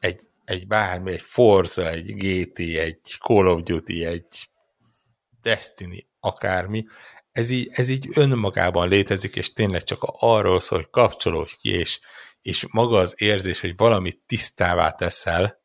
egy, 0.00 0.20
egy 0.44 0.66
bármi, 0.66 1.12
egy 1.12 1.20
Forza, 1.20 1.88
egy 1.88 2.14
GT, 2.14 2.58
egy 2.58 3.00
Call 3.18 3.46
of 3.46 3.62
Duty, 3.62 4.04
egy 4.04 4.50
Destiny, 5.42 6.06
akármi. 6.20 6.84
Ez 7.32 7.50
így, 7.50 7.68
ez 7.72 7.88
így 7.88 8.08
önmagában 8.14 8.88
létezik, 8.88 9.36
és 9.36 9.52
tényleg 9.52 9.82
csak 9.82 10.02
arról 10.02 10.60
szól, 10.60 10.78
hogy 10.78 10.90
kapcsolódj 10.90 11.52
ki, 11.60 11.70
és, 11.70 12.00
és 12.42 12.66
maga 12.70 12.98
az 12.98 13.14
érzés, 13.16 13.60
hogy 13.60 13.76
valamit 13.76 14.22
tisztává 14.26 14.90
teszel, 14.90 15.58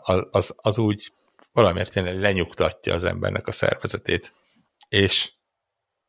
az, 0.00 0.26
az, 0.30 0.54
az 0.56 0.78
úgy 0.78 1.12
valamiért 1.60 1.92
tényleg 1.92 2.20
lenyugtatja 2.20 2.94
az 2.94 3.04
embernek 3.04 3.46
a 3.46 3.52
szervezetét. 3.52 4.32
És, 4.88 5.32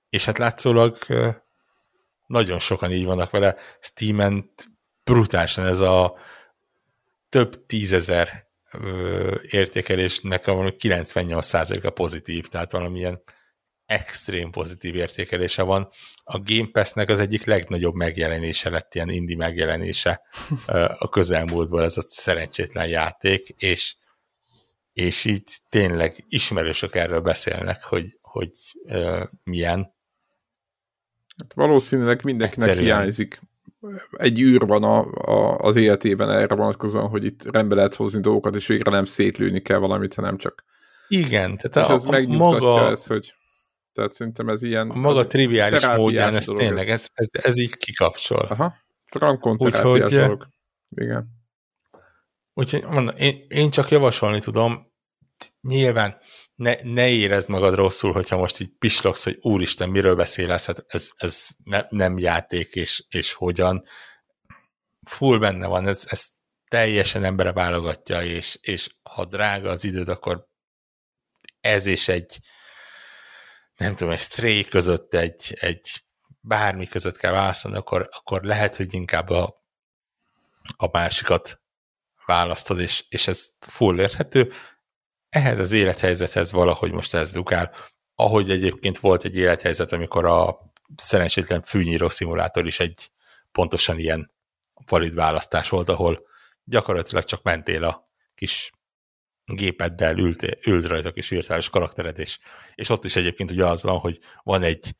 és 0.09 0.25
hát 0.25 0.37
látszólag 0.37 0.97
nagyon 2.27 2.59
sokan 2.59 2.91
így 2.91 3.05
vannak 3.05 3.31
vele. 3.31 3.55
Steam-en 3.79 4.51
brutálisan 5.03 5.65
ez 5.65 5.79
a 5.79 6.17
több 7.29 7.65
tízezer 7.65 8.49
értékelésnek 9.41 10.47
a 10.47 10.53
98%-a 10.53 11.89
pozitív, 11.89 12.47
tehát 12.47 12.71
valamilyen 12.71 13.23
extrém 13.85 14.51
pozitív 14.51 14.95
értékelése 14.95 15.63
van. 15.63 15.89
A 16.23 16.39
Game 16.39 16.69
Pass-nek 16.71 17.09
az 17.09 17.19
egyik 17.19 17.45
legnagyobb 17.45 17.93
megjelenése 17.93 18.69
lett 18.69 18.95
ilyen 18.95 19.09
indie 19.09 19.37
megjelenése 19.37 20.21
a 20.97 21.09
közelmúltból 21.09 21.83
ez 21.83 21.97
a 21.97 22.01
szerencsétlen 22.01 22.87
játék, 22.87 23.49
és, 23.49 23.95
és 24.93 25.25
így 25.25 25.57
tényleg 25.69 26.25
ismerősök 26.27 26.95
erről 26.95 27.21
beszélnek, 27.21 27.83
hogy, 27.83 28.17
hogy 28.21 28.51
uh, 28.83 29.23
milyen. 29.43 29.93
Hát 31.37 31.53
valószínűleg 31.53 32.23
mindenkinek 32.23 32.69
Egyszerűen. 32.69 32.95
hiányzik. 32.95 33.41
Egy 34.11 34.39
űr 34.39 34.65
van 34.65 34.83
a, 34.83 35.05
a, 35.11 35.57
az 35.57 35.75
életében 35.75 36.29
erre 36.29 36.55
vonatkozóan, 36.55 37.09
hogy 37.09 37.23
itt 37.23 37.51
rendbe 37.51 37.75
lehet 37.75 37.95
hozni 37.95 38.21
dolgokat, 38.21 38.55
és 38.55 38.67
végre 38.67 38.91
nem 38.91 39.05
szétlőni 39.05 39.61
kell 39.61 39.77
valamit, 39.77 40.13
hanem 40.13 40.37
csak 40.37 40.63
igen, 41.07 41.57
tehát 41.57 41.89
és 41.89 42.05
a, 42.07 42.13
ez 42.13 42.29
a 42.29 42.33
maga, 42.33 42.89
ez, 42.89 43.05
hogy 43.05 43.33
tehát 43.93 44.13
szerintem 44.13 44.49
ez 44.49 44.63
ilyen... 44.63 44.89
A 44.89 44.95
maga 44.95 45.27
triviális 45.27 45.87
módján 45.87 46.35
ez 46.35 46.45
tényleg, 46.45 46.89
ez, 46.89 47.07
ez, 47.13 47.29
ez 47.31 47.57
így 47.57 47.77
kikapcsol. 47.77 48.39
Aha, 48.49 48.73
frankon 49.05 49.55
Úgyhogy, 49.59 50.01
dolog. 50.01 50.47
Igen. 50.89 51.40
Úgyhogy 52.53 52.83
mondom, 52.83 53.15
én, 53.17 53.45
én 53.47 53.71
csak 53.71 53.89
javasolni 53.89 54.39
tudom, 54.39 54.91
nyilván 55.61 56.19
ne, 56.55 56.75
ne 56.83 57.09
érezd 57.09 57.49
magad 57.49 57.75
rosszul, 57.75 58.11
hogyha 58.11 58.37
most 58.37 58.59
így 58.59 58.71
pislogsz, 58.79 59.23
hogy 59.23 59.37
úristen, 59.41 59.89
miről 59.89 60.15
beszélesz, 60.15 60.65
hát 60.65 60.85
ez, 60.87 61.09
ez 61.15 61.47
ne, 61.63 61.85
nem 61.89 62.17
játék, 62.17 62.73
és, 62.75 63.03
és 63.09 63.33
hogyan. 63.33 63.83
Full 65.07 65.37
benne 65.37 65.67
van, 65.67 65.87
ez, 65.87 66.03
ez 66.09 66.27
teljesen 66.67 67.23
embere 67.23 67.51
válogatja, 67.51 68.23
és, 68.23 68.57
és 68.61 68.95
ha 69.03 69.25
drága 69.25 69.69
az 69.69 69.83
időd, 69.83 70.09
akkor 70.09 70.47
ez 71.61 71.85
is 71.85 72.07
egy, 72.07 72.39
nem 73.75 73.95
tudom, 73.95 74.13
egy 74.13 74.19
stray 74.19 74.65
között, 74.65 75.13
egy, 75.13 75.57
egy 75.59 76.03
bármi 76.39 76.87
között 76.87 77.17
kell 77.17 77.31
választani, 77.31 77.75
akkor, 77.75 78.09
akkor 78.11 78.43
lehet, 78.43 78.75
hogy 78.75 78.93
inkább 78.93 79.29
a, 79.29 79.63
a 80.77 80.89
másikat 80.91 81.61
választod, 82.32 82.79
és, 82.79 83.03
és 83.09 83.27
ez 83.27 83.49
full 83.59 83.99
érhető. 83.99 84.51
Ehhez 85.29 85.59
az 85.59 85.71
élethelyzethez 85.71 86.51
valahogy 86.51 86.91
most 86.91 87.13
ez 87.13 87.32
dugál. 87.32 87.73
Ahogy 88.15 88.49
egyébként 88.49 88.97
volt 88.97 89.23
egy 89.23 89.36
élethelyzet, 89.36 89.91
amikor 89.91 90.25
a 90.25 90.59
szerencsétlen 90.95 91.61
fűnyíró 91.61 92.09
szimulátor 92.09 92.65
is 92.65 92.79
egy 92.79 93.11
pontosan 93.51 93.99
ilyen 93.99 94.32
valid 94.86 95.13
választás 95.13 95.69
volt, 95.69 95.89
ahol 95.89 96.27
gyakorlatilag 96.63 97.23
csak 97.23 97.43
mentél 97.43 97.84
a 97.84 98.09
kis 98.36 98.71
gépeddel 99.45 100.17
ült, 100.17 100.67
ült 100.67 100.86
rajta 100.86 101.07
a 101.07 101.11
kis 101.11 101.29
virtuális 101.29 101.69
karaktered, 101.69 102.19
és, 102.19 102.39
és 102.75 102.89
ott 102.89 103.05
is 103.05 103.15
egyébként 103.15 103.51
ugye 103.51 103.65
az 103.65 103.84
van, 103.84 103.97
hogy 103.97 104.19
van 104.43 104.63
egy 104.63 104.95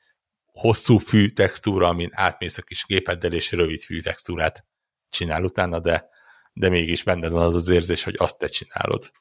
hosszú 0.46 0.98
fű 0.98 1.28
textúra, 1.28 1.88
amin 1.88 2.10
átmész 2.14 2.58
a 2.58 2.62
kis 2.62 2.86
gépeddel, 2.86 3.34
és 3.34 3.52
rövid 3.52 3.82
fű 3.82 4.00
textúrát 4.00 4.66
csinál 5.10 5.44
utána, 5.44 5.80
de, 5.80 6.10
de 6.54 6.70
mégis 6.70 7.04
benned 7.04 7.32
van 7.32 7.42
az 7.46 7.56
az 7.56 7.70
érzés, 7.70 8.04
hogy 8.04 8.16
azt 8.18 8.38
te 8.38 8.48
csinálod. 8.48 9.12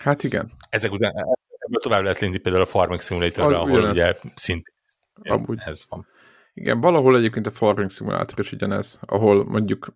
Hát 0.00 0.22
igen. 0.22 0.52
Ezek 0.68 0.92
után 0.92 1.12
ebből 1.58 1.80
tovább 1.80 2.02
lehet 2.02 2.20
lenni 2.20 2.38
például 2.38 2.62
a 2.64 2.66
Farming 2.66 3.00
simulator 3.00 3.52
ahol 3.52 3.70
ugyanez. 3.70 3.90
ugye 3.90 4.18
szintén 4.34 4.74
Amúgy. 5.22 5.58
ez 5.64 5.84
van. 5.88 6.06
Igen, 6.54 6.80
valahol 6.80 7.16
egyébként 7.16 7.46
a 7.46 7.50
Farming 7.50 7.90
Simulator 7.90 8.38
is 8.40 8.52
ugyanez, 8.52 8.98
ahol 9.00 9.44
mondjuk 9.44 9.94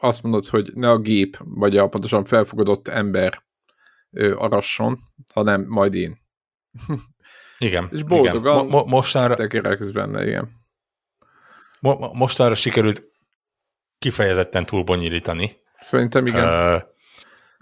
azt 0.00 0.22
mondod, 0.22 0.46
hogy 0.46 0.70
ne 0.74 0.90
a 0.90 0.98
gép, 0.98 1.36
vagy 1.44 1.76
a 1.76 1.88
pontosan 1.88 2.24
felfogadott 2.24 2.88
ember 2.88 3.42
ő 4.10 4.36
arasson, 4.36 4.98
hanem 5.32 5.64
majd 5.68 5.94
én. 5.94 6.18
Igen. 7.58 7.88
És 7.92 8.02
boldogan 8.02 8.58
igen. 8.58 8.70
Mo- 8.70 8.86
mostanra, 8.86 9.34
tekereksz 9.34 9.90
benne, 9.90 10.26
igen. 10.26 10.50
Mo- 11.80 12.12
mostanra 12.12 12.54
sikerült 12.54 13.02
kifejezetten 13.98 14.66
túlbonyolítani. 14.66 15.56
Szerintem 15.80 16.26
igen. 16.26 16.74
Uh, 16.74 16.82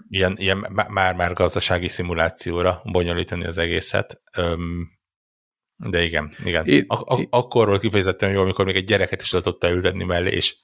ilyen, 0.09 0.35
ilyen 0.37 0.65
már-már 0.89 1.33
gazdasági 1.33 1.87
szimulációra 1.87 2.81
bonyolítani 2.83 3.45
az 3.45 3.57
egészet. 3.57 4.21
Um, 4.37 4.95
de 5.75 6.03
igen, 6.03 6.35
igen. 6.43 6.65
Én, 6.65 6.83
ak- 6.87 7.09
ak- 7.09 7.27
akkor 7.29 7.67
volt 7.67 7.81
kifejezetten 7.81 8.31
jó, 8.31 8.41
amikor 8.41 8.65
még 8.65 8.75
egy 8.75 8.83
gyereket 8.83 9.21
is 9.21 9.29
tudott 9.29 9.63
ültetni 9.63 10.03
mellé, 10.03 10.31
és, 10.31 10.55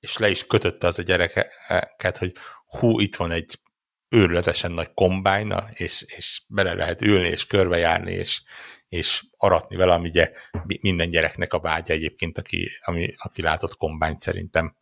és 0.00 0.18
le 0.18 0.30
is 0.30 0.46
kötötte 0.46 0.86
az 0.86 0.98
a 0.98 1.02
gyereket, 1.02 2.16
hogy 2.18 2.32
hú, 2.66 3.00
itt 3.00 3.16
van 3.16 3.30
egy 3.30 3.58
őrületesen 4.08 4.72
nagy 4.72 4.94
kombájna, 4.94 5.64
és, 5.72 6.04
és 6.16 6.42
bele 6.48 6.74
lehet 6.74 7.02
ülni, 7.02 7.28
és 7.28 7.46
körbejárni, 7.46 8.12
és, 8.12 8.42
és 8.88 9.24
aratni 9.36 9.76
vele, 9.76 9.92
ami 9.92 10.08
ugye 10.08 10.32
minden 10.80 11.10
gyereknek 11.10 11.52
a 11.52 11.60
vágya 11.60 11.92
egyébként, 11.92 12.38
aki, 12.38 12.70
ami, 12.80 13.14
aki 13.16 13.42
látott 13.42 13.76
kombányt 13.76 14.20
szerintem 14.20 14.76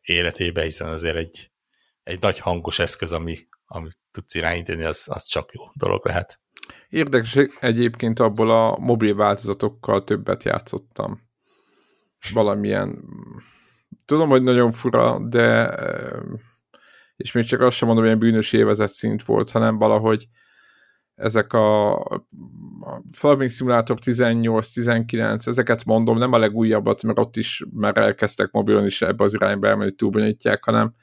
életébe, 0.00 0.62
hiszen 0.62 0.88
azért 0.88 1.16
egy, 1.16 1.50
egy 2.02 2.20
nagy 2.20 2.38
hangos 2.38 2.78
eszköz, 2.78 3.12
ami, 3.12 3.38
amit 3.66 3.98
tudsz 4.10 4.34
irányítani, 4.34 4.82
az, 4.82 5.04
az 5.06 5.24
csak 5.24 5.52
jó 5.52 5.62
dolog 5.74 6.06
lehet. 6.06 6.40
Érdekes, 6.88 7.36
egyébként 7.60 8.20
abból 8.20 8.50
a 8.50 8.78
mobil 8.78 9.14
változatokkal 9.14 10.04
többet 10.04 10.44
játszottam. 10.44 11.30
Valamilyen, 12.32 13.04
tudom, 14.04 14.28
hogy 14.28 14.42
nagyon 14.42 14.72
fura, 14.72 15.18
de 15.28 15.74
és 17.16 17.32
még 17.32 17.44
csak 17.44 17.60
azt 17.60 17.76
sem 17.76 17.88
mondom, 17.88 18.04
hogy 18.04 18.14
ilyen 18.14 18.30
bűnös 18.30 18.52
évezet 18.52 18.92
szint 18.92 19.24
volt, 19.24 19.50
hanem 19.50 19.78
valahogy 19.78 20.28
ezek 21.14 21.52
a, 21.52 21.94
Farming 23.12 23.50
Simulator 23.50 23.98
18-19, 24.04 25.46
ezeket 25.46 25.84
mondom, 25.84 26.18
nem 26.18 26.32
a 26.32 26.38
legújabbat, 26.38 27.02
mert 27.02 27.18
ott 27.18 27.36
is 27.36 27.64
már 27.74 27.96
elkezdtek 27.96 28.50
mobilon 28.50 28.86
is 28.86 29.02
ebbe 29.02 29.24
az 29.24 29.34
irányba 29.34 29.66
elmenni, 29.66 29.84
hogy 29.84 29.94
túlbonyolítják, 29.94 30.64
hanem 30.64 30.94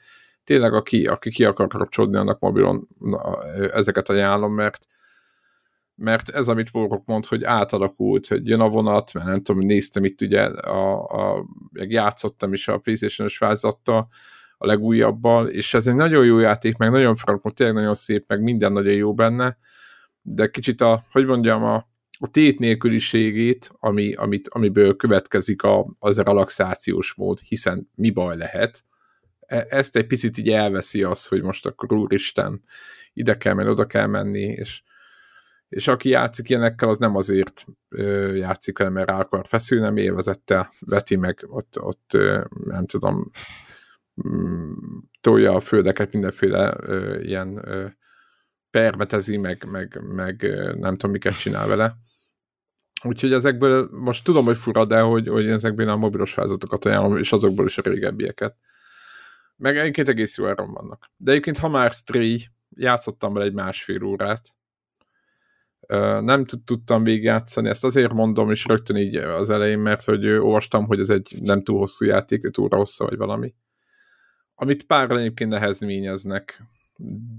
tényleg 0.44 0.74
aki, 0.74 1.06
aki 1.06 1.30
ki 1.30 1.44
akar 1.44 1.66
kapcsolódni, 1.68 2.16
annak 2.16 2.38
mobilon 2.38 2.88
na, 2.98 3.42
ezeket 3.72 4.08
ajánlom, 4.08 4.54
mert 4.54 4.86
mert 5.94 6.28
ez, 6.28 6.48
amit 6.48 6.70
Vorok 6.70 7.04
mond, 7.06 7.26
hogy 7.26 7.44
átalakult, 7.44 8.26
hogy 8.26 8.46
jön 8.48 8.60
a 8.60 8.68
vonat, 8.68 9.14
mert 9.14 9.26
nem 9.26 9.42
tudom, 9.42 9.66
néztem 9.66 10.04
itt 10.04 10.20
ugye, 10.20 10.42
a, 10.44 11.04
a, 11.04 11.46
játszottam 11.72 12.52
is 12.52 12.68
a 12.68 12.78
Playstation-os 12.78 13.38
változattal, 13.38 14.08
a 14.58 14.66
legújabbal, 14.66 15.48
és 15.48 15.74
ez 15.74 15.86
egy 15.86 15.94
nagyon 15.94 16.24
jó 16.24 16.38
játék, 16.38 16.76
meg 16.76 16.90
nagyon 16.90 17.16
frankon, 17.16 17.52
tényleg 17.54 17.76
nagyon 17.76 17.94
szép, 17.94 18.24
meg 18.26 18.42
minden 18.42 18.72
nagyon 18.72 18.92
jó 18.92 19.14
benne, 19.14 19.58
de 20.22 20.50
kicsit 20.50 20.80
a, 20.80 21.04
hogy 21.10 21.26
mondjam, 21.26 21.64
a, 21.64 21.88
a 22.18 22.30
tét 22.30 22.58
nélküliségét, 22.58 23.70
ami, 23.78 24.14
amit, 24.14 24.48
amiből 24.48 24.96
következik 24.96 25.62
a, 25.62 25.96
az 25.98 26.18
a 26.18 26.22
relaxációs 26.22 27.14
mód, 27.14 27.38
hiszen 27.38 27.90
mi 27.94 28.10
baj 28.10 28.36
lehet, 28.36 28.84
e, 29.40 29.66
ezt 29.68 29.96
egy 29.96 30.06
picit 30.06 30.38
így 30.38 30.48
elveszi 30.48 31.02
az, 31.02 31.26
hogy 31.26 31.42
most 31.42 31.66
akkor 31.66 31.92
úristen, 31.92 32.62
ide 33.12 33.36
kell 33.36 33.54
menni, 33.54 33.68
oda 33.68 33.86
kell 33.86 34.06
menni, 34.06 34.42
és, 34.42 34.82
és 35.68 35.88
aki 35.88 36.08
játszik 36.08 36.48
ilyenekkel, 36.48 36.88
az 36.88 36.98
nem 36.98 37.16
azért 37.16 37.66
ö, 37.88 38.34
játszik, 38.34 38.78
hanem 38.78 38.92
mert 38.92 39.08
rá 39.08 39.18
akar 39.18 39.46
feszülni, 39.48 39.84
nem 39.84 39.96
élvezette 39.96 40.72
veti 40.78 41.16
meg, 41.16 41.44
ott, 41.46 41.80
ott 41.80 42.14
ö, 42.14 42.44
nem 42.64 42.86
tudom, 42.86 43.30
tolja 45.20 45.54
a 45.54 45.60
földeket, 45.60 46.12
mindenféle 46.12 46.74
ö, 46.80 47.20
ilyen 47.20 47.68
ö, 47.68 47.86
permetezi, 48.70 49.36
meg, 49.36 49.64
meg, 49.70 50.00
meg 50.02 50.42
nem 50.78 50.96
tudom, 50.96 51.10
miket 51.10 51.38
csinál 51.38 51.66
vele. 51.66 51.96
Úgyhogy 53.02 53.32
ezekből 53.32 53.88
most 53.92 54.24
tudom, 54.24 54.44
hogy 54.44 54.56
fura, 54.56 54.84
de 54.86 55.00
hogy, 55.00 55.28
hogy 55.28 55.46
ezekből 55.46 55.88
a 55.88 55.96
mobilos 55.96 56.34
házatokat 56.34 56.84
ajánlom, 56.84 57.16
és 57.16 57.32
azokból 57.32 57.66
is 57.66 57.78
a 57.78 57.82
régebbieket. 57.82 58.56
Meg 59.56 59.76
egyébként 59.78 60.08
egész 60.08 60.36
jó 60.36 60.46
áron 60.46 60.72
vannak. 60.72 61.10
De 61.16 61.30
egyébként, 61.30 61.58
ha 61.58 61.68
már 61.68 61.90
Stray, 61.90 62.48
játszottam 62.76 63.32
vele 63.32 63.44
egy 63.44 63.52
másfél 63.52 64.02
órát. 64.02 64.54
Nem 66.20 66.44
tudtam 66.44 67.02
végigjátszani, 67.02 67.68
ezt 67.68 67.84
azért 67.84 68.12
mondom, 68.12 68.50
és 68.50 68.64
rögtön 68.64 68.96
így 68.96 69.16
az 69.16 69.50
elején, 69.50 69.78
mert 69.78 70.04
hogy 70.04 70.26
olvastam, 70.26 70.86
hogy 70.86 71.00
ez 71.00 71.10
egy 71.10 71.36
nem 71.40 71.62
túl 71.62 71.78
hosszú 71.78 72.04
játék, 72.04 72.44
5 72.44 72.58
óra 72.58 72.76
hossza, 72.76 73.04
vagy 73.04 73.16
valami. 73.16 73.54
Amit 74.54 74.86
pár 74.86 75.10
egyébként 75.10 75.50
nehezményeznek, 75.50 76.62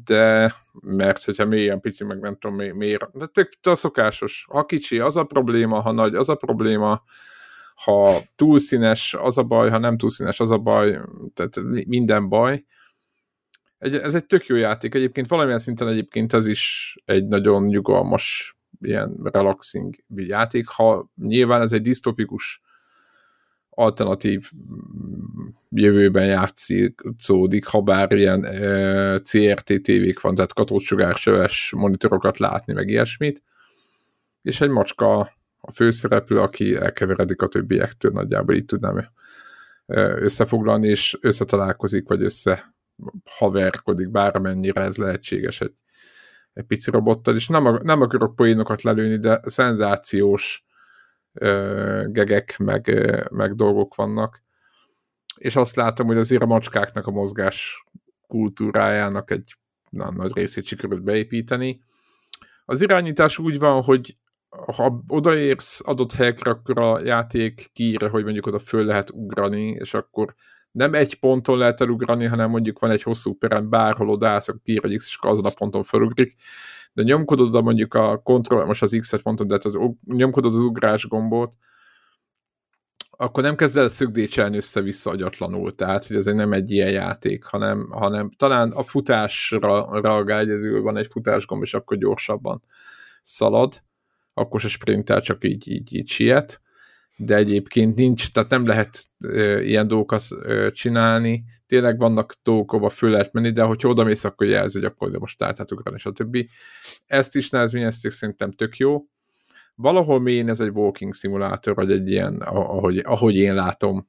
de 0.06 0.56
mert 0.82 1.24
hogyha 1.24 1.46
mélyen 1.46 1.80
pici, 1.80 2.04
meg 2.04 2.20
nem 2.20 2.38
tudom 2.38 2.58
miért, 2.58 3.18
de 3.18 3.26
tök 3.26 3.50
a 3.62 3.76
szokásos. 3.76 4.46
Ha 4.50 4.66
kicsi, 4.66 5.00
az 5.00 5.18
a 5.18 5.24
probléma, 5.24 5.80
ha 5.80 5.92
nagy, 5.92 6.16
az 6.16 6.30
a 6.30 6.36
probléma, 6.36 7.04
ha 7.76 8.22
túlszínes, 8.36 9.14
az 9.14 9.38
a 9.38 9.44
baj, 9.44 9.70
ha 9.70 9.78
nem 9.78 9.98
túlszínes, 9.98 10.40
az 10.40 10.52
a 10.52 10.58
baj, 10.58 11.00
tehát 11.34 11.86
minden 11.86 12.30
baj. 12.30 12.66
Egy, 13.78 13.96
ez 13.96 14.16
egy 14.16 14.26
tök 14.26 14.46
jó 14.46 14.56
játék. 14.56 14.96
Egyébként 14.96 15.28
valamilyen 15.28 15.60
szinten 15.60 15.88
egyébként 15.88 16.34
ez 16.34 16.48
is 16.48 16.96
egy 17.06 17.28
nagyon 17.28 17.64
nyugalmas, 17.64 18.56
ilyen 18.82 19.16
relaxing 19.24 19.96
játék, 20.16 20.68
ha 20.68 21.10
nyilván 21.16 21.62
ez 21.62 21.74
egy 21.74 21.82
disztopikus 21.82 22.62
alternatív 23.82 24.52
mm, 24.56 25.48
jövőben 25.70 26.26
játszódik, 26.26 27.66
ha 27.66 27.82
bár 27.82 28.12
ilyen 28.12 28.45
e, 28.45 29.20
CRT 29.20 29.82
tévék 29.82 30.22
van, 30.22 30.36
tehát 30.36 30.53
katócsugárcsöves 30.53 31.74
monitorokat 31.76 32.40
látni, 32.40 32.74
meg 32.74 32.90
ilyesmit, 32.90 33.44
és 34.41 34.62
egy 34.62 34.70
macska 34.70 35.20
a 35.62 35.72
főszereplő, 35.74 36.40
aki 36.40 36.76
elkeveredik 36.76 37.41
a 37.41 37.48
többiektől, 37.48 38.12
nagyjából 38.12 38.56
így 38.56 38.66
tudnám 38.66 39.10
összefoglalni, 40.16 40.88
és 40.88 41.18
összetalálkozik, 41.22 42.08
vagy 42.08 42.24
össze 42.24 42.76
haverkodik, 43.24 44.10
bármennyire 44.10 44.82
ez 44.82 44.98
lehetséges 44.98 45.62
egy, 45.62 45.74
egy 46.53 46.64
pici 46.64 46.91
robottal, 46.91 47.36
és 47.36 47.48
nem, 47.48 47.80
nem 47.84 48.02
akarok 48.02 48.36
poénokat 48.36 48.82
lelőni, 48.82 49.18
de 49.18 49.41
szenzációs 49.44 50.66
gegek, 52.06 52.58
meg, 52.58 52.91
meg 53.32 53.56
dolgok 53.56 53.95
vannak. 53.95 54.41
És 55.38 55.56
azt 55.56 55.76
látom, 55.76 56.08
hogy 56.08 56.18
azért 56.18 56.41
a 56.41 56.45
macskáknak 56.45 57.08
a 57.08 57.12
mozgás 57.12 57.84
kultúrájának 58.28 59.32
egy 59.32 59.56
na, 59.90 60.12
nagy 60.12 60.34
részét 60.34 60.66
sikerült 60.66 61.03
beépíteni. 61.03 61.84
Az 62.66 62.82
irányítás 62.82 63.38
úgy 63.38 63.60
van, 63.60 63.82
hogy 63.84 64.18
ha 64.76 65.03
odaérsz 65.08 65.88
adott 65.88 66.14
helyekre, 66.14 66.52
akkor 66.52 66.80
a 66.80 67.03
játék 67.03 67.70
kiírja, 67.74 68.10
hogy 68.10 68.24
mondjuk 68.24 68.45
oda 68.45 68.60
föl 68.60 68.86
lehet 68.86 69.10
ugrani, 69.10 69.68
és 69.70 69.94
akkor 69.94 70.36
nem 70.72 70.93
egy 70.93 71.19
ponton 71.19 71.57
lehet 71.57 71.81
elugrani, 71.81 72.26
hanem 72.26 72.49
mondjuk 72.49 72.80
van 72.80 72.91
egy 72.91 73.03
hosszú 73.03 73.34
perem, 73.34 73.69
bárhol 73.69 74.10
odaállsz, 74.10 74.48
akkor 74.48 74.61
kiír 74.64 74.85
és 74.85 75.18
azon 75.22 75.45
a 75.45 75.49
ponton 75.49 75.84
felugrik. 75.84 76.35
De 76.93 77.03
nyomkodod 77.03 77.48
oda 77.48 77.61
mondjuk 77.61 77.93
a 77.93 78.18
kontroll, 78.18 78.65
most 78.65 78.81
az 78.81 78.98
X-et 78.99 79.23
mondtam, 79.23 79.48
de 79.48 79.53
hát 79.53 79.65
az, 79.65 79.77
nyomkodod 80.06 80.52
az 80.52 80.60
ugrás 80.60 81.07
gombot, 81.07 81.56
akkor 83.10 83.43
nem 83.43 83.56
kezd 83.56 83.77
el 83.77 83.88
szögdécselni 83.88 84.56
össze-vissza 84.56 85.10
agyatlanul, 85.10 85.76
tehát 85.76 86.06
hogy 86.06 86.15
ez 86.15 86.26
nem 86.26 86.53
egy 86.53 86.72
ilyen 86.72 86.91
játék, 86.91 87.43
hanem, 87.43 87.89
hanem 87.89 88.30
talán 88.30 88.72
a 88.72 88.84
futásra 88.84 90.02
reagál, 90.02 90.39
egyedül 90.39 90.81
van 90.81 90.98
egy 90.98 91.07
futásgomb, 91.07 91.64
és 91.64 91.73
akkor 91.73 91.98
gyorsabban 91.98 92.64
szalad, 93.22 93.84
akkor 94.34 94.60
se 94.60 94.68
sprintel, 94.68 95.22
csak 95.22 95.43
így, 95.43 95.68
így, 95.68 95.95
így 95.95 96.10
siet 96.10 96.61
de 97.23 97.35
egyébként 97.35 97.95
nincs, 97.95 98.31
tehát 98.31 98.49
nem 98.49 98.65
lehet 98.65 99.06
e, 99.19 99.61
ilyen 99.64 99.88
dolgokat 99.88 100.23
e, 100.45 100.72
csinálni. 100.72 101.43
Tényleg 101.68 101.98
vannak 101.98 102.34
dolgok, 102.43 102.73
ahol 102.73 102.89
föl 102.89 103.10
lehet 103.10 103.34
menni, 103.34 103.52
de 103.52 103.64
hogyha 103.64 103.89
oda 103.89 104.03
mész, 104.03 104.23
akkor 104.23 104.48
jelzi, 104.48 104.80
hogy 104.80 104.88
akkor 104.88 105.19
most 105.19 105.41
át 105.41 105.52
lehet 105.52 105.72
ugrani, 105.72 105.98
stb. 105.98 106.38
Ezt 107.06 107.35
is 107.35 107.49
nehezményezték, 107.49 108.11
szerintem 108.11 108.52
tök 108.52 108.77
jó. 108.77 109.06
Valahol 109.76 110.19
mélyén 110.19 110.49
ez 110.49 110.60
egy 110.60 110.69
walking 110.69 111.14
szimulátor, 111.14 111.76
vagy 111.76 111.91
egy 111.91 112.10
ilyen, 112.10 112.35
ahogy, 112.41 112.98
ahogy 112.98 113.35
én 113.35 113.53
látom, 113.53 114.07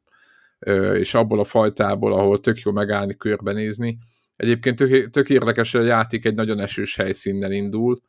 e, 0.58 0.72
és 0.98 1.14
abból 1.14 1.40
a 1.40 1.44
fajtából, 1.44 2.12
ahol 2.12 2.40
tök 2.40 2.58
jó 2.58 2.72
megállni, 2.72 3.16
körbenézni. 3.16 3.98
Egyébként 4.36 4.76
tök, 4.76 5.10
tök 5.10 5.30
érdekes, 5.30 5.72
hogy 5.72 5.80
a 5.80 5.84
játék 5.84 6.24
egy 6.24 6.34
nagyon 6.34 6.60
esős 6.60 6.96
helyszínnel 6.96 7.52
indul, 7.52 8.02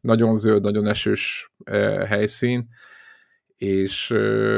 nagyon 0.00 0.36
zöld, 0.36 0.62
nagyon 0.62 0.86
esős 0.86 1.52
helyszín, 2.06 2.68
és 3.56 4.14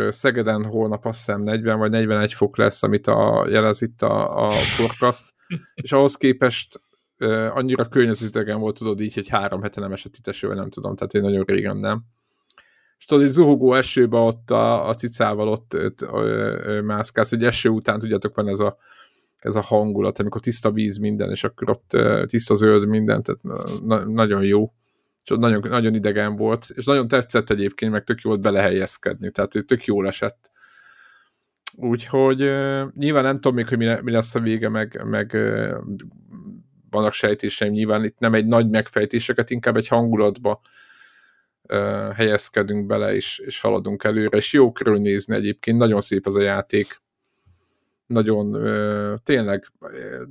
Szegeden 0.08 0.64
holnap 0.64 1.04
azt 1.06 1.18
hiszem 1.18 1.42
40 1.42 1.78
vagy 1.78 1.90
41 1.90 2.34
fok 2.34 2.56
lesz, 2.56 2.82
amit 2.82 3.06
a, 3.06 3.46
jelez 3.48 3.82
itt 3.82 4.02
a, 4.02 4.46
a 4.46 4.50
forecast, 4.50 5.34
és 5.74 5.92
ahhoz 5.92 6.16
képest 6.16 6.80
annyira 7.50 7.88
környezetegen 7.88 8.58
volt, 8.58 8.78
tudod 8.78 9.00
így, 9.00 9.14
hogy 9.14 9.28
három 9.28 9.62
hete 9.62 9.80
nem 9.80 9.92
esett 9.92 10.16
itt 10.16 10.26
eső, 10.26 10.54
nem 10.54 10.70
tudom, 10.70 10.96
tehát 10.96 11.14
én 11.14 11.22
nagyon 11.22 11.44
régen 11.46 11.76
nem. 11.76 12.02
És 12.98 13.04
tudod, 13.04 13.22
hogy 13.22 13.32
zuhogó 13.32 13.74
esőbe 13.74 14.16
ott 14.16 14.50
a, 14.50 14.88
a 14.88 14.94
cicával 14.94 15.48
ott, 15.48 15.74
ott 15.74 16.04
mászkálsz, 16.82 17.30
hogy 17.30 17.44
eső 17.44 17.68
után, 17.68 17.98
tudjátok, 17.98 18.34
van 18.34 18.48
ez 18.48 18.60
a, 18.60 18.76
ez 19.38 19.56
a 19.56 19.60
hangulat, 19.60 20.18
amikor 20.18 20.40
tiszta 20.40 20.70
víz 20.70 20.96
minden, 20.96 21.30
és 21.30 21.44
akkor 21.44 21.70
ott 21.70 21.96
tiszta 22.26 22.54
zöld 22.54 22.86
minden, 22.86 23.22
tehát 23.22 23.62
na, 23.82 24.04
nagyon 24.04 24.42
jó 24.42 24.72
és 25.28 25.34
ott 25.34 25.40
nagyon, 25.40 25.64
nagyon 25.68 25.94
idegen 25.94 26.36
volt, 26.36 26.66
és 26.74 26.84
nagyon 26.84 27.08
tetszett 27.08 27.50
egyébként, 27.50 27.92
meg 27.92 28.04
tök 28.04 28.20
jó 28.20 28.30
volt 28.30 28.42
belehelyezkedni, 28.42 29.30
tehát 29.30 29.54
ő 29.54 29.62
tök 29.62 29.84
jól 29.84 30.06
esett. 30.06 30.50
Úgyhogy 31.76 32.38
nyilván 32.94 33.22
nem 33.22 33.34
tudom 33.34 33.54
még, 33.54 33.68
hogy 33.68 33.78
mi, 33.78 34.10
lesz 34.10 34.34
a 34.34 34.40
vége, 34.40 34.68
meg, 34.68 35.02
meg 35.04 35.36
vannak 36.90 37.12
sejtéseim, 37.12 37.72
nyilván 37.72 38.04
itt 38.04 38.18
nem 38.18 38.34
egy 38.34 38.46
nagy 38.46 38.68
megfejtéseket, 38.68 39.50
inkább 39.50 39.76
egy 39.76 39.88
hangulatba 39.88 40.60
helyezkedünk 42.14 42.86
bele, 42.86 43.14
és, 43.14 43.38
és 43.38 43.60
haladunk 43.60 44.04
előre, 44.04 44.36
és 44.36 44.52
jó 44.52 44.72
körülnézni 44.72 45.34
egyébként, 45.34 45.78
nagyon 45.78 46.00
szép 46.00 46.26
az 46.26 46.36
a 46.36 46.42
játék, 46.42 47.00
nagyon 48.06 48.56
tényleg 49.24 49.66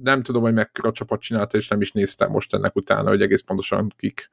nem 0.03 0.21
tudom, 0.21 0.41
hogy 0.41 0.53
mekkora 0.53 0.91
csapat 0.91 1.21
csinálta, 1.21 1.57
és 1.57 1.67
nem 1.67 1.81
is 1.81 1.91
néztem 1.91 2.31
most 2.31 2.53
ennek 2.53 2.75
utána, 2.75 3.09
hogy 3.09 3.21
egész 3.21 3.41
pontosan 3.41 3.91
kik 3.97 4.29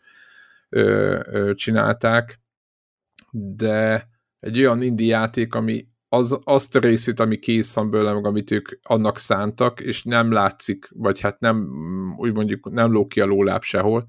ö, 0.74 1.20
ö, 1.26 1.54
csinálták, 1.54 2.40
de 3.30 4.08
egy 4.40 4.58
olyan 4.58 4.82
indie 4.82 5.16
játék, 5.16 5.54
ami 5.54 5.86
az, 6.08 6.38
azt 6.44 6.76
a 6.76 6.78
részét, 6.78 7.20
ami 7.20 7.38
kész 7.38 7.74
van 7.74 7.90
bőle, 7.90 8.12
meg 8.12 8.26
amit 8.26 8.50
ők 8.50 8.68
annak 8.82 9.18
szántak, 9.18 9.80
és 9.80 10.02
nem 10.02 10.32
látszik, 10.32 10.88
vagy 10.92 11.20
hát 11.20 11.40
nem, 11.40 11.68
úgy 12.16 12.32
mondjuk 12.32 12.70
nem 12.70 12.92
ló 12.92 13.06
ki 13.06 13.20
a 13.20 13.26
lóláb 13.26 13.62
sehol, 13.62 14.06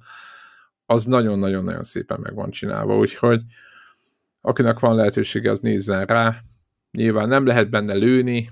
az 0.85 1.05
nagyon-nagyon-nagyon 1.05 1.83
szépen 1.83 2.19
meg 2.21 2.33
van 2.33 2.49
csinálva, 2.51 2.97
úgyhogy 2.97 3.41
akinek 4.41 4.79
van 4.79 4.95
lehetősége, 4.95 5.51
az 5.51 5.59
nézzen 5.59 6.05
rá. 6.05 6.41
Nyilván 6.91 7.27
nem 7.27 7.45
lehet 7.45 7.69
benne 7.69 7.93
lőni, 7.93 8.49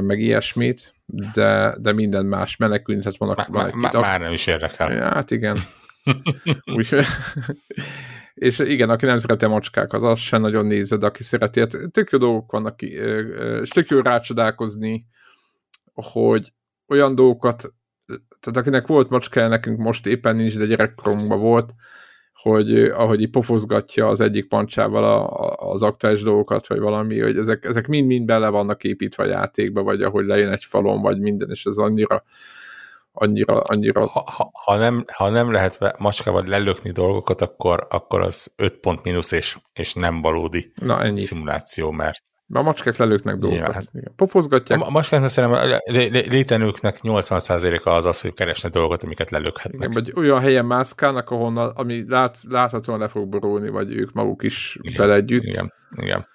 meg 0.00 0.20
ilyesmit, 0.20 0.94
de, 1.32 1.76
de 1.78 1.92
minden 1.92 2.26
más 2.26 2.56
menekülni, 2.56 3.00
tehát 3.00 3.16
vannak... 3.18 3.48
Már, 3.48 3.72
már, 3.72 3.94
már 3.94 4.20
nem 4.20 4.32
is 4.32 4.46
érdekel. 4.46 5.12
Hát 5.12 5.30
igen. 5.30 5.58
Úgyhogy, 6.76 7.04
és 8.34 8.58
igen, 8.58 8.90
aki 8.90 9.06
nem 9.06 9.18
szereti 9.18 9.44
a 9.44 9.48
macskákat, 9.48 10.02
az 10.02 10.18
sem 10.18 10.40
nagyon 10.40 10.66
nézed, 10.66 11.04
aki 11.04 11.22
szereti, 11.22 11.60
hát 11.60 11.76
tök 11.90 12.10
jó 12.10 12.18
dolgok 12.18 12.52
vannak, 12.52 12.82
és 12.82 13.68
tök 13.68 13.88
jó 13.88 14.00
rácsodálkozni, 14.00 15.06
hogy 15.94 16.52
olyan 16.88 17.14
dolgokat, 17.14 17.74
tehát 18.40 18.58
akinek 18.58 18.86
volt 18.86 19.10
macskája, 19.10 19.48
nekünk 19.48 19.78
most 19.78 20.06
éppen 20.06 20.36
nincs, 20.36 20.58
de 20.58 20.66
gyerekkorunkban 20.66 21.40
volt, 21.40 21.74
hogy 22.32 22.78
ahogy 22.78 23.20
így 23.20 23.30
pofozgatja 23.30 24.06
az 24.06 24.20
egyik 24.20 24.48
pancsával 24.48 25.04
a, 25.04 25.30
a, 25.30 25.70
az 25.72 25.82
aktuális 25.82 26.22
dolgokat, 26.22 26.66
vagy 26.66 26.78
valami, 26.78 27.20
hogy 27.20 27.36
ezek, 27.36 27.64
ezek 27.64 27.86
mind-mind 27.86 28.24
bele 28.24 28.48
vannak 28.48 28.84
építve 28.84 29.22
a 29.22 29.26
játékba, 29.26 29.82
vagy 29.82 30.02
ahogy 30.02 30.26
lejön 30.26 30.52
egy 30.52 30.64
falon, 30.64 31.00
vagy 31.00 31.18
minden, 31.18 31.50
és 31.50 31.64
ez 31.64 31.76
annyira 31.76 32.24
annyira... 33.18 33.60
annyira... 33.60 34.06
Ha, 34.06 34.24
ha, 34.26 34.50
ha, 34.52 34.76
nem, 34.76 35.04
ha 35.12 35.28
nem 35.28 35.52
lehet 35.52 35.98
macskával 35.98 36.44
lelökni 36.46 36.90
dolgokat, 36.90 37.40
akkor, 37.40 37.86
akkor 37.90 38.20
az 38.20 38.52
5 38.56 38.80
pont 38.80 39.02
mínusz, 39.02 39.32
és, 39.32 39.58
és 39.72 39.94
nem 39.94 40.20
valódi 40.20 40.72
Na, 40.82 41.02
ennyi. 41.02 41.20
szimuláció, 41.20 41.90
mert 41.90 42.22
a 42.52 42.62
macskák 42.62 42.96
lelőknek 42.96 43.36
dolgokat. 43.36 43.66
Ja, 43.66 43.72
hát, 43.72 43.88
Igen. 43.92 44.12
Pofozgatják. 44.16 44.80
A, 44.80 44.90
macskáknak 44.90 45.30
szerintem 45.30 45.80
létenőknek 46.30 46.98
80%-a 47.02 47.90
az 47.90 48.04
az, 48.04 48.20
hogy 48.20 48.34
keresne 48.34 48.68
dolgokat, 48.68 49.02
amiket 49.02 49.30
lelökhetnek. 49.30 49.90
Igen, 49.90 49.92
vagy 49.92 50.12
olyan 50.16 50.40
helyen 50.40 50.64
mászkálnak, 50.64 51.30
ahonnan, 51.30 51.68
ami 51.68 52.04
lát, 52.08 52.38
láthatóan 52.48 52.98
le 52.98 53.08
fog 53.08 53.28
borulni, 53.28 53.68
vagy 53.68 53.92
ők 53.92 54.12
maguk 54.12 54.42
is 54.42 54.78
igen, 54.80 54.96
bele 54.96 55.14
együtt. 55.14 55.42
Igen, 55.42 55.72
igen. 55.96 56.26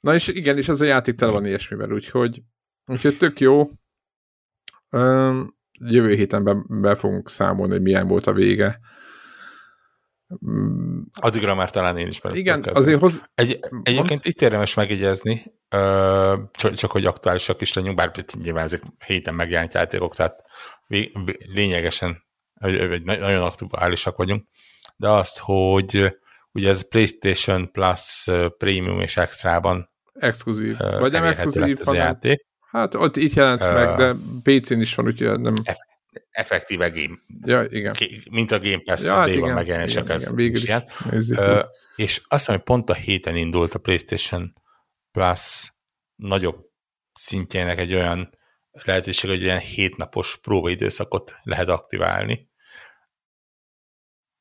Na 0.00 0.14
és 0.14 0.28
igen, 0.28 0.56
és 0.56 0.68
ez 0.68 0.80
a 0.80 0.84
játék 0.84 1.14
tele 1.14 1.32
van 1.32 1.46
ilyesmivel, 1.46 1.90
úgyhogy, 1.90 2.42
úgyhogy 2.86 3.16
tök 3.16 3.40
jó. 3.40 3.68
Jövő 5.84 6.14
héten 6.14 6.44
be, 6.44 6.56
be 6.68 6.94
fogunk 6.94 7.30
számolni, 7.30 7.72
hogy 7.72 7.82
milyen 7.82 8.06
volt 8.06 8.26
a 8.26 8.32
vége. 8.32 8.80
Mm, 10.46 11.00
Addigra 11.20 11.54
már 11.54 11.70
talán 11.70 11.96
én 11.96 12.06
is 12.06 12.20
Igen, 12.32 12.64
azért 12.72 13.00
hoz... 13.00 13.22
Egy, 13.34 13.58
egyébként 13.82 14.24
itt 14.24 14.42
érdemes 14.42 14.74
megjegyezni, 14.74 15.54
csak, 16.50 16.74
csak 16.74 16.90
hogy 16.90 17.04
aktuálisak 17.04 17.60
is 17.60 17.72
legyünk, 17.72 17.96
bár 17.96 18.10
nyilván 18.42 18.64
ezek 18.64 18.82
héten 19.06 19.34
megjelent 19.34 19.74
játékok, 19.74 20.14
tehát 20.14 20.42
lényegesen 21.54 22.28
hogy 22.60 23.02
nagyon 23.02 23.42
aktuálisak 23.42 24.16
vagyunk, 24.16 24.46
de 24.96 25.08
azt, 25.08 25.38
hogy 25.38 26.18
ugye 26.52 26.68
ez 26.68 26.88
PlayStation 26.88 27.70
Plus 27.72 28.28
Premium 28.58 29.00
és 29.00 29.16
Extra-ban 29.16 29.90
exkluzív. 30.20 30.76
Vagy 30.76 31.12
nem 31.12 31.24
exkluzív, 31.24 31.80
ez 31.80 31.88
a 31.88 31.94
játék. 31.94 32.48
Hát 32.70 32.94
ott 32.94 33.16
itt 33.16 33.32
jelent 33.32 33.62
uh, 33.62 33.72
meg, 33.72 33.96
de 33.96 34.14
PC-n 34.42 34.80
is 34.80 34.94
van, 34.94 35.06
úgyhogy 35.06 35.40
nem... 35.40 35.54
Eff 35.62 35.78
effektíve 36.30 36.88
game. 36.88 37.18
Ja, 37.44 37.64
igen. 37.64 37.94
Mint 38.30 38.50
a 38.50 38.58
Game 38.58 38.82
Pass 38.84 39.04
ja, 39.04 39.14
hát 39.14 39.30
D-ban 39.30 39.52
megjelenések, 39.52 40.08
ez 40.08 40.32
igen, 40.36 40.50
is 40.50 40.64
ilyen. 40.64 40.84
Uh, 41.10 41.62
és 41.96 42.22
azt 42.28 42.40
hiszem, 42.40 42.54
hogy 42.54 42.64
pont 42.64 42.90
a 42.90 42.94
héten 42.94 43.36
indult 43.36 43.74
a 43.74 43.78
PlayStation 43.78 44.52
Plus 45.10 45.72
nagyobb 46.16 46.70
szintjének 47.12 47.78
egy 47.78 47.94
olyan 47.94 48.38
lehetőség, 48.70 49.30
hogy 49.30 49.44
olyan 49.44 49.58
hétnapos 49.58 50.36
próbaidőszakot 50.36 51.34
lehet 51.42 51.68
aktiválni. 51.68 52.50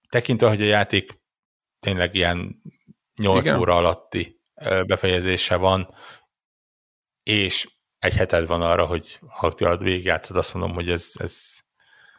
Tekintve, 0.09 0.49
hogy 0.49 0.61
a 0.61 0.65
játék 0.65 1.21
tényleg 1.79 2.15
ilyen 2.15 2.61
8 3.15 3.45
Igen. 3.45 3.59
óra 3.59 3.75
alatti 3.75 4.41
befejezése 4.85 5.55
van, 5.55 5.95
és 7.23 7.78
egy 7.99 8.15
heted 8.15 8.47
van 8.47 8.61
arra, 8.61 8.85
hogy 8.85 9.19
ha 9.27 9.47
aktiválod 9.47 9.83
végigjátszod, 9.83 10.37
azt 10.37 10.53
mondom, 10.53 10.73
hogy 10.73 10.89
ez, 10.89 11.11
ez 11.13 11.59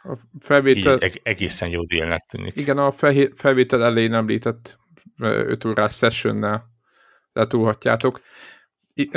a 0.02 0.18
felvétel... 0.40 0.98
így 1.02 1.20
egészen 1.22 1.68
jó 1.68 1.84
délnek 1.84 2.20
tűnik. 2.20 2.56
Igen, 2.56 2.78
a 2.78 2.92
felvétel 3.34 3.84
elején 3.84 4.14
említett 4.14 4.78
5 5.18 5.64
órás 5.64 5.96
sessionnel 5.96 6.64
letúlhatjátok. 7.32 8.20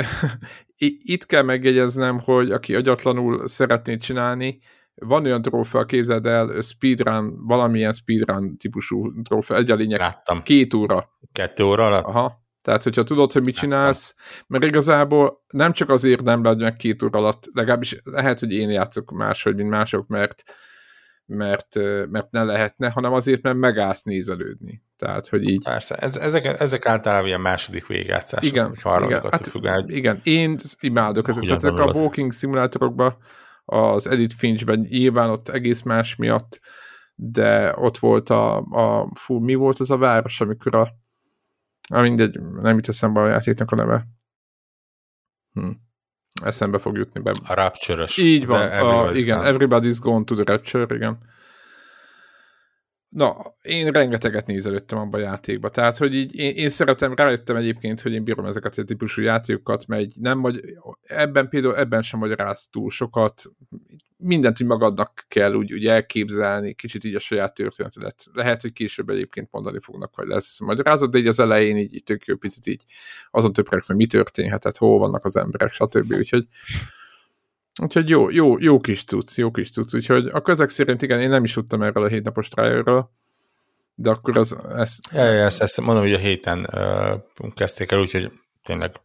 Itt 1.04 1.26
kell 1.26 1.42
megjegyeznem, 1.42 2.18
hogy 2.18 2.50
aki 2.50 2.74
agyatlanul 2.74 3.48
szeretné 3.48 3.96
csinálni, 3.96 4.60
van 4.94 5.24
olyan 5.24 5.42
trófea, 5.42 5.84
képzeld 5.84 6.26
el, 6.26 6.60
speedrun, 6.60 7.46
valamilyen 7.46 7.92
speedrun 7.92 8.56
típusú 8.56 9.22
trófea, 9.22 9.56
egy 9.56 9.70
a 9.70 9.74
lényeg, 9.74 10.00
Láttam. 10.00 10.42
két 10.42 10.74
óra. 10.74 11.10
Kettő 11.32 11.64
óra 11.64 11.84
alatt? 11.84 12.04
Aha. 12.04 12.43
Tehát, 12.64 12.82
hogyha 12.82 13.02
tudod, 13.02 13.32
hogy 13.32 13.44
mit 13.44 13.54
csinálsz, 13.54 14.14
mert 14.46 14.64
igazából 14.64 15.42
nem 15.48 15.72
csak 15.72 15.88
azért 15.88 16.22
nem 16.22 16.42
vagy 16.42 16.58
meg 16.58 16.76
két 16.76 17.02
óra 17.02 17.18
alatt, 17.18 17.44
legalábbis 17.52 18.00
lehet, 18.04 18.40
hogy 18.40 18.52
én 18.52 18.70
játszok 18.70 19.10
máshogy, 19.10 19.54
mint 19.54 19.70
mások, 19.70 20.06
mert 20.06 20.42
mert, 21.26 21.74
mert 22.10 22.30
ne 22.30 22.42
lehetne, 22.42 22.90
hanem 22.90 23.12
azért, 23.12 23.42
mert 23.42 23.56
megállsz 23.56 24.02
nézelődni. 24.02 24.82
Tehát, 24.96 25.28
hogy 25.28 25.48
így... 25.48 25.64
Persze, 25.64 25.94
ez, 25.94 26.16
ezek, 26.16 26.60
ezek 26.60 26.86
általában 26.86 27.26
ilyen 27.26 27.40
második 27.40 27.86
végjátszások, 27.86 28.50
igen, 28.50 28.72
igen, 29.04 29.22
hát, 29.30 29.46
függ, 29.48 29.66
hogy 29.66 29.90
igen, 29.90 30.20
én 30.22 30.58
imádok 30.80 31.28
ezeket. 31.28 31.50
Ezek 31.50 31.72
a 31.72 31.92
walking 31.92 32.32
szimulátorokban, 32.32 33.16
az 33.64 34.06
Edit 34.06 34.34
Finchben 34.34 34.86
nyilván 34.90 35.30
ott 35.30 35.48
egész 35.48 35.82
más 35.82 36.16
miatt, 36.16 36.60
de 37.14 37.74
ott 37.76 37.98
volt 37.98 38.30
a, 38.30 38.56
a 38.56 39.10
fú, 39.14 39.38
mi 39.38 39.54
volt 39.54 39.78
az 39.78 39.90
a 39.90 39.96
város, 39.96 40.40
amikor 40.40 40.74
a, 40.74 40.88
a 41.92 42.00
mindegy, 42.00 42.40
nem 42.40 42.74
jut 42.74 42.88
eszembe 42.88 43.20
a 43.20 43.28
játéknak 43.28 43.70
a 43.70 43.76
neve. 43.76 44.06
Hm 45.52 45.70
eszembe 46.42 46.78
fog 46.78 46.96
jutni 46.96 47.20
be. 47.20 47.34
A 47.44 47.54
rapture 47.54 48.06
Így 48.16 48.46
van, 48.46 48.68
a, 48.70 49.12
igen, 49.12 49.38
gone. 49.38 49.52
Everybody's 49.52 49.96
Gone 50.00 50.24
to 50.24 50.34
the 50.34 50.52
Rapture, 50.52 50.94
igen. 50.94 51.18
Na, 53.14 53.36
én 53.62 53.90
rengeteget 53.90 54.46
nézelődtem 54.46 54.98
abban 54.98 55.20
a 55.20 55.24
játékba, 55.24 55.68
tehát, 55.68 55.96
hogy 55.96 56.14
így 56.14 56.36
én, 56.36 56.54
én 56.54 56.68
szeretem, 56.68 57.14
rájöttem 57.14 57.56
egyébként, 57.56 58.00
hogy 58.00 58.12
én 58.12 58.24
bírom 58.24 58.46
ezeket 58.46 58.78
a 58.78 58.84
típusú 58.84 59.22
játékokat, 59.22 59.86
mert 59.86 60.16
nem 60.16 60.40
vagy, 60.40 60.60
ebben 61.02 61.48
például 61.48 61.76
ebben 61.76 62.02
sem 62.02 62.18
magyaráz 62.18 62.68
túl 62.70 62.90
sokat, 62.90 63.42
mindent 64.16 64.60
úgy 64.60 64.66
magadnak 64.66 65.24
kell 65.28 65.54
úgy, 65.54 65.72
úgy 65.72 65.86
elképzelni, 65.86 66.74
kicsit 66.74 67.04
így 67.04 67.14
a 67.14 67.18
saját 67.18 67.54
történetedet. 67.54 68.26
Lehet, 68.32 68.62
hogy 68.62 68.72
később 68.72 69.08
egyébként 69.08 69.48
mondani 69.50 69.78
fognak, 69.80 70.14
hogy 70.14 70.26
lesz 70.26 70.60
magyarázat, 70.60 71.10
de 71.10 71.18
így 71.18 71.26
az 71.26 71.38
elején 71.38 71.76
így, 71.76 71.94
így 71.94 72.04
tök 72.04 72.24
jó 72.24 72.36
picit 72.36 72.66
így 72.66 72.84
azon 73.30 73.52
többek 73.52 73.84
hogy 73.84 73.96
mi 73.96 74.06
történhetett, 74.06 74.76
hol 74.76 74.98
vannak 74.98 75.24
az 75.24 75.36
emberek, 75.36 75.72
stb. 75.72 76.14
Úgyhogy 76.14 76.46
Úgyhogy 77.82 78.08
jó, 78.08 78.30
jó, 78.30 78.58
jó 78.58 78.80
kis 78.80 79.04
cucc, 79.04 79.36
jó 79.36 79.50
kis 79.50 79.70
cucc. 79.70 79.94
Úgyhogy 79.94 80.26
akkor 80.26 80.52
ezek 80.52 80.68
szerint 80.68 81.02
igen, 81.02 81.20
én 81.20 81.28
nem 81.28 81.44
is 81.44 81.52
tudtam 81.52 81.82
erről 81.82 82.04
a 82.04 82.08
hétnapos 82.08 82.48
trialről, 82.48 83.10
de 83.94 84.10
akkor 84.10 84.36
az... 84.36 84.56
Ezt... 84.76 85.08
Ja, 85.12 85.24
ja, 85.24 85.44
ezt, 85.44 85.62
ezt 85.62 85.80
mondom, 85.80 86.02
hogy 86.02 86.12
a 86.12 86.18
héten 86.18 86.66
uh, 86.72 87.52
kezdték 87.54 87.90
el, 87.90 88.00
úgyhogy 88.00 88.32
tényleg 88.62 89.00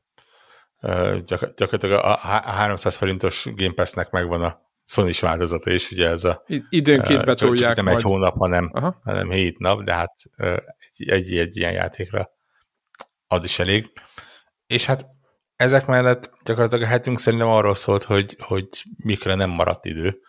uh, 0.82 1.18
gyak, 1.18 1.54
gyakorlatilag 1.56 2.04
a, 2.04 2.14
a 2.14 2.18
300 2.52 2.96
forintos 2.96 3.48
Game 3.56 3.74
Pass-nek 3.74 4.10
megvan 4.10 4.42
a 4.42 4.62
sony 4.86 5.12
változata, 5.22 5.70
és 5.70 5.92
ugye 5.92 6.08
ez 6.08 6.24
a... 6.24 6.44
Időnként 6.70 7.26
betolják 7.26 7.58
csak, 7.58 7.68
csak 7.68 7.76
nem 7.76 7.86
majd. 7.86 7.98
egy 7.98 8.04
hónap, 8.04 8.38
hanem, 8.38 8.72
hanem 9.04 9.30
hét 9.30 9.60
nap, 9.60 9.84
de 9.84 9.94
hát 9.94 10.16
uh, 10.38 10.58
egy, 10.98 11.10
egy, 11.10 11.38
egy 11.38 11.58
ilyen 11.58 11.72
játékra 11.72 12.30
ad 13.28 13.44
is 13.44 13.60
elég. 13.60 13.92
És 14.68 14.86
hát 14.86 15.06
ezek 15.60 15.86
mellett 15.86 16.32
gyakorlatilag 16.44 16.84
a 16.84 16.88
hetünk 16.88 17.20
szerintem 17.20 17.48
arról 17.48 17.76
szólt, 17.76 18.04
hogy, 18.04 18.36
hogy 18.40 18.68
mikre 18.98 19.36
nem 19.36 19.50
maradt 19.50 19.86
idő. 19.86 20.20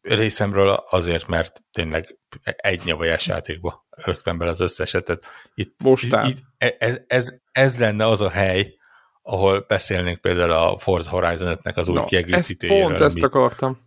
Részemről 0.00 0.68
azért, 0.70 1.26
mert 1.26 1.62
tényleg 1.72 2.18
egy 2.42 2.82
nyavajás 2.84 3.26
játékba 3.26 3.86
rögtön 3.90 4.38
bele 4.38 4.50
az 4.50 4.60
összesetet. 4.60 5.26
Itt, 5.54 5.82
Most 5.82 6.04
itt, 6.04 6.42
ez, 6.78 7.00
ez, 7.06 7.34
ez, 7.52 7.78
lenne 7.78 8.06
az 8.06 8.20
a 8.20 8.28
hely, 8.28 8.74
ahol 9.22 9.64
beszélnénk 9.68 10.20
például 10.20 10.52
a 10.52 10.78
Forza 10.78 11.10
Horizon 11.10 11.58
5-nek 11.62 11.74
az 11.74 11.88
új 11.88 11.94
no, 11.94 12.04
kiegészítőjéről. 12.04 12.86
Pont 12.86 13.00
ezt 13.00 13.22
akartam. 13.22 13.78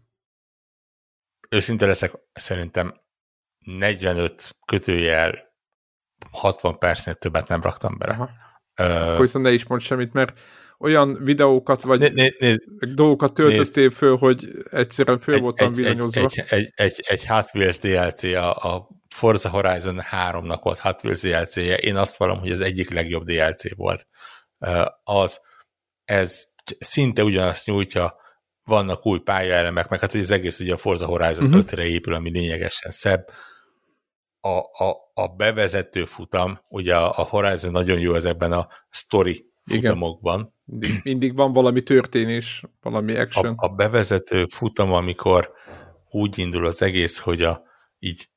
Őszinte 1.50 1.86
leszek, 1.86 2.12
szerintem 2.34 3.02
45 3.60 4.58
kötőjel 4.66 5.56
60 6.32 6.78
percnél 6.78 7.16
többet 7.16 7.48
nem 7.48 7.62
raktam 7.62 7.98
bele. 7.98 8.14
Aha. 8.14 8.30
Uh, 8.82 9.08
Akkor 9.08 9.22
viszont 9.22 9.46
ne 9.46 9.52
is 9.52 9.66
mondd 9.66 9.82
semmit, 9.82 10.14
mert 10.14 10.40
olyan 10.82 11.24
videókat, 11.24 11.82
vagy 11.82 12.00
né, 12.00 12.10
né, 12.14 12.36
né, 12.40 12.56
dolgokat 12.94 13.34
töltöztél 13.34 13.88
né, 13.88 13.94
föl, 13.94 14.18
hogy 14.18 14.48
egyszerűen 14.72 15.20
föl 15.20 15.36
egy, 15.36 15.42
voltam 15.42 15.74
villanyozva. 15.74 16.22
Egy, 16.22 16.44
egy, 16.50 16.72
egy, 16.76 17.04
egy 17.08 17.26
Hot 17.26 17.50
Wheels 17.54 17.80
DLC, 17.80 18.24
a, 18.24 18.56
a 18.56 18.90
Forza 19.16 19.50
Horizon 19.50 20.02
3-nak 20.12 20.60
volt 20.62 20.80
Hot 20.80 21.04
Wheels 21.04 21.22
DLC-je. 21.22 21.78
Én 21.78 21.96
azt 21.96 22.18
vallom, 22.18 22.40
hogy 22.40 22.52
az 22.52 22.62
egyik 22.62 22.90
legjobb 22.90 23.24
DLC 23.24 23.76
volt. 23.76 24.08
Az, 25.04 25.40
ez 26.04 26.44
szinte 26.80 27.24
ugyanazt 27.24 27.66
nyújtja, 27.66 28.20
vannak 28.64 29.06
új 29.06 29.20
pályaelemek, 29.20 29.90
meg 29.90 30.00
hát 30.00 30.12
hogy 30.12 30.22
az 30.22 30.32
egész 30.32 30.60
ugye 30.60 30.74
a 30.74 30.78
Forza 30.78 31.06
Horizon 31.06 31.46
uh-huh. 31.46 31.60
Mhm. 31.60 31.68
5-re 31.70 31.86
épül, 31.86 32.14
ami 32.14 32.30
lényegesen 32.30 32.92
szebb. 32.92 33.28
A, 34.40 34.84
a, 34.84 35.12
a 35.14 35.28
bevezető 35.28 36.06
futam, 36.06 36.60
ugye 36.68 36.96
a, 36.96 37.20
a 37.20 37.22
Horizon 37.22 37.72
nagyon 37.72 38.00
jó 38.00 38.14
ezekben 38.14 38.52
a 38.52 38.68
story 38.90 39.51
futamokban. 39.72 40.56
Mindig, 40.66 41.00
mindig 41.04 41.36
van 41.36 41.54
valami 41.54 41.82
történés, 41.82 42.64
valami 42.82 43.16
action. 43.16 43.54
A, 43.58 43.66
a 43.66 43.70
bevezető 43.70 44.46
futam, 44.46 44.94
amikor 44.94 45.52
úgy 46.10 46.38
indul 46.38 46.66
az 46.66 46.82
egész, 46.82 47.20
hogy 47.20 47.42
a, 47.42 47.64
így 48.00 48.30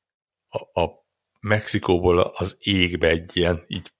a, 0.49 0.81
a 0.81 1.05
Mexikóból 1.39 2.19
az 2.19 2.57
égbe 2.59 3.07
egy 3.07 3.29
ilyen 3.33 3.63
így 3.67 3.93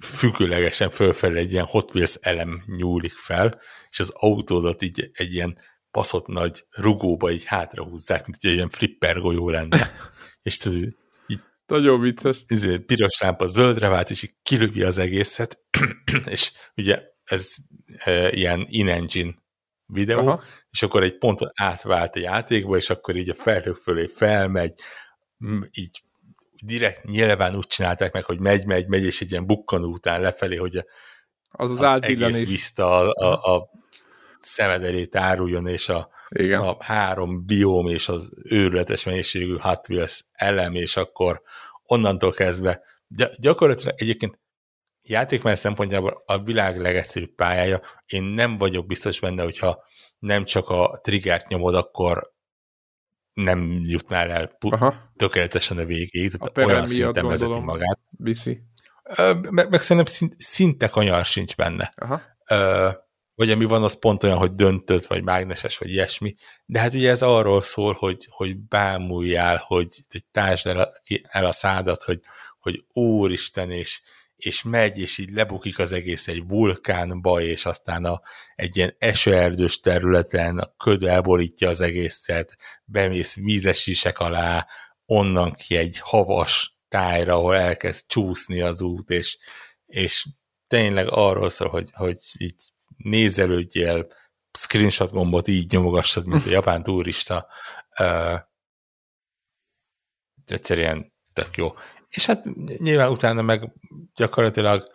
függőlegesen 0.00 0.90
fölfelé 0.90 1.38
egy 1.38 1.52
ilyen 1.52 1.64
Hot 1.64 1.94
Wheels 1.94 2.14
elem 2.20 2.62
nyúlik 2.66 3.12
fel, 3.12 3.60
és 3.90 4.00
az 4.00 4.10
autódat 4.10 4.82
így 4.82 5.10
egy 5.12 5.34
ilyen 5.34 5.58
baszott 5.90 6.26
nagy 6.26 6.64
rugóba 6.70 7.30
így 7.30 7.44
hátrahúzzák, 7.44 8.26
mint 8.26 8.44
egy 8.44 8.52
ilyen 8.52 8.68
flipper 8.68 9.20
golyó 9.20 9.50
lenne. 9.50 9.90
és 10.42 10.56
tudod, 10.56 10.96
nagyon 11.68 12.00
vicces. 12.00 12.44
Ezért 12.46 12.82
piros 12.82 13.18
lámpa 13.20 13.46
zöldre 13.46 13.88
vált, 13.88 14.10
és 14.10 14.22
így 14.22 14.34
kilövi 14.42 14.82
az 14.82 14.98
egészet, 14.98 15.58
és 16.24 16.52
ugye 16.76 17.02
ez 17.24 17.54
e, 18.04 18.30
ilyen 18.30 18.66
in-engine 18.68 19.34
videó, 19.86 20.18
Aha. 20.18 20.42
és 20.70 20.82
akkor 20.82 21.02
egy 21.02 21.18
ponton 21.18 21.50
átvált 21.60 22.16
a 22.16 22.18
játékba, 22.18 22.76
és 22.76 22.90
akkor 22.90 23.16
így 23.16 23.28
a 23.28 23.34
felhők 23.34 23.76
fölé 23.76 24.06
felmegy, 24.06 24.74
így 25.72 26.02
direkt 26.62 27.04
nyilván 27.04 27.56
úgy 27.56 27.66
csinálták 27.66 28.12
meg, 28.12 28.24
hogy 28.24 28.40
megy, 28.40 28.66
megy, 28.66 28.86
megy, 28.86 29.04
és 29.04 29.20
egy 29.20 29.30
ilyen 29.30 29.46
bukkanó 29.46 29.92
után 29.92 30.20
lefelé, 30.20 30.56
hogy 30.56 30.76
a, 30.76 30.84
az 31.50 31.70
az, 31.70 31.80
az 31.82 32.02
egész 32.02 32.44
viszta 32.46 32.98
a, 32.98 33.12
a, 33.26 33.54
a 33.54 33.70
szemed 34.40 34.84
elé 34.84 35.04
táruljon, 35.04 35.66
és 35.66 35.88
a, 35.88 36.08
Igen. 36.28 36.60
a 36.60 36.76
három 36.80 37.46
bióm 37.46 37.88
és 37.88 38.08
az 38.08 38.30
őrületes 38.50 39.04
mennyiségű 39.04 39.56
Hot 39.56 39.88
Wheels 39.88 40.24
elem, 40.32 40.74
és 40.74 40.96
akkor 40.96 41.42
onnantól 41.82 42.32
kezdve 42.32 42.82
gyakorlatilag 43.38 43.94
egyébként 43.96 44.40
játékmenet 45.02 45.58
szempontjából 45.58 46.22
a 46.26 46.42
világ 46.42 46.80
legegyszerűbb 46.80 47.34
pályája. 47.34 47.80
Én 48.06 48.22
nem 48.22 48.58
vagyok 48.58 48.86
biztos 48.86 49.20
benne, 49.20 49.42
hogyha 49.42 49.84
nem 50.18 50.44
csak 50.44 50.68
a 50.68 50.98
triggert 51.02 51.48
nyomod, 51.48 51.74
akkor 51.74 52.32
nem 53.32 53.80
jutnál 53.84 54.30
el 54.30 54.56
Aha. 54.60 54.94
tökéletesen 55.16 55.78
a 55.78 55.84
végéig, 55.84 56.34
A 56.34 56.36
tehát 56.36 56.52
perem 56.52 56.70
olyan 56.70 56.86
szinten 56.86 57.26
vezeti 57.26 57.60
magát. 57.60 57.98
Viszi. 58.10 58.62
Meg, 59.50 59.70
meg 59.70 59.82
szerintem 59.82 60.14
szint, 60.14 60.34
szinte 60.38 60.88
kanyar 60.88 61.24
sincs 61.24 61.56
benne. 61.56 61.92
Aha. 61.96 62.20
Ö, 62.50 62.90
vagy 63.38 63.50
ami 63.50 63.64
van, 63.64 63.82
az 63.82 63.98
pont 63.98 64.24
olyan, 64.24 64.36
hogy 64.36 64.54
döntött, 64.54 65.06
vagy 65.06 65.22
mágneses, 65.22 65.78
vagy 65.78 65.90
ilyesmi. 65.90 66.34
De 66.64 66.80
hát 66.80 66.94
ugye 66.94 67.10
ez 67.10 67.22
arról 67.22 67.62
szól, 67.62 67.92
hogy, 67.92 68.26
hogy 68.30 68.56
bámuljál, 68.56 69.62
hogy, 69.66 70.04
hogy 70.10 70.24
tásd 70.30 70.66
el 70.66 70.92
el 71.22 71.46
a 71.46 71.52
szádat, 71.52 72.02
hogy, 72.02 72.20
hogy 72.58 72.84
úristen, 72.92 73.70
és, 73.70 74.00
és 74.36 74.62
megy, 74.62 74.98
és 74.98 75.18
így 75.18 75.30
lebukik 75.30 75.78
az 75.78 75.92
egész 75.92 76.28
egy 76.28 76.42
vulkánba, 76.46 77.40
és 77.40 77.66
aztán 77.66 78.04
a, 78.04 78.22
egy 78.54 78.76
ilyen 78.76 78.94
esőerdős 78.98 79.80
területen 79.80 80.58
a 80.58 80.74
köd 80.76 81.02
elborítja 81.02 81.68
az 81.68 81.80
egészet, 81.80 82.56
bemész 82.84 83.34
vízes 83.34 84.04
alá, 84.14 84.66
onnan 85.06 85.52
ki 85.52 85.76
egy 85.76 85.98
havas 85.98 86.76
tájra, 86.88 87.34
ahol 87.34 87.56
elkezd 87.56 88.06
csúszni 88.06 88.60
az 88.60 88.80
út, 88.80 89.10
és, 89.10 89.38
és 89.86 90.26
tényleg 90.66 91.06
arról 91.10 91.48
szól, 91.48 91.68
hogy, 91.68 91.90
hogy 91.92 92.18
így 92.38 92.72
nézelődjél, 92.98 94.06
screenshot 94.52 95.10
gombot 95.10 95.48
így 95.48 95.70
nyomogassad, 95.70 96.26
mint 96.26 96.46
a 96.46 96.50
japán 96.50 96.82
turista. 96.82 97.46
Uh, 98.00 98.40
egyszerűen 100.46 101.12
tök 101.32 101.56
jó. 101.56 101.74
És 102.08 102.26
hát 102.26 102.44
nyilván 102.78 103.10
utána 103.10 103.42
meg 103.42 103.72
gyakorlatilag 104.14 104.92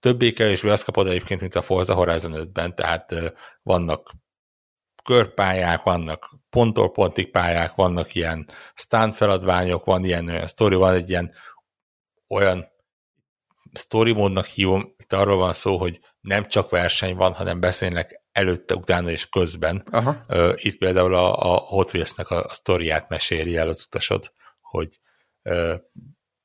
többé-kevésbé 0.00 0.68
azt 0.68 0.84
kapod 0.84 1.06
egyébként, 1.06 1.40
mint 1.40 1.54
a 1.54 1.62
Forza 1.62 1.94
Horizon 1.94 2.32
5-ben, 2.34 2.74
tehát 2.74 3.12
uh, 3.12 3.26
vannak 3.62 4.12
körpályák, 5.04 5.82
vannak 5.82 6.30
ponttól 6.50 6.90
pontig 6.90 7.30
pályák, 7.30 7.74
vannak 7.74 8.14
ilyen 8.14 8.48
stunt 8.74 9.14
feladványok, 9.14 9.84
van 9.84 10.04
ilyen 10.04 10.28
olyan 10.28 10.46
sztori, 10.46 10.74
van 10.74 10.94
egy 10.94 11.08
ilyen 11.08 11.32
olyan 12.28 12.71
story 13.72 14.12
módnak 14.12 14.46
hívom, 14.46 14.94
itt 14.96 15.12
arról 15.12 15.36
van 15.36 15.52
szó, 15.52 15.76
hogy 15.76 16.00
nem 16.20 16.48
csak 16.48 16.70
verseny 16.70 17.14
van, 17.14 17.32
hanem 17.32 17.60
beszélnek 17.60 18.22
előtte, 18.32 18.74
utána 18.74 19.10
és 19.10 19.28
közben. 19.28 19.84
Aha. 19.90 20.24
Itt 20.54 20.78
például 20.78 21.14
a, 21.14 21.52
a 21.52 21.56
Hot 21.56 21.94
Wheels-nek 21.94 22.30
a, 22.30 22.44
a 22.44 22.48
sztoriát 22.48 23.08
meséli 23.08 23.56
el 23.56 23.68
az 23.68 23.84
utasod, 23.86 24.32
hogy 24.60 24.98
ö, 25.42 25.74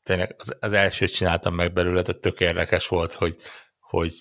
tényleg 0.04 0.36
az, 0.38 0.58
az 0.60 0.74
elsőt 0.74 1.14
csináltam 1.14 1.56
meg 1.56 1.74
belőle, 1.74 2.02
de 2.02 2.14
tök 2.14 2.40
érdekes 2.40 2.88
volt, 2.88 3.14
hogy, 3.14 3.36
hogy 3.80 4.14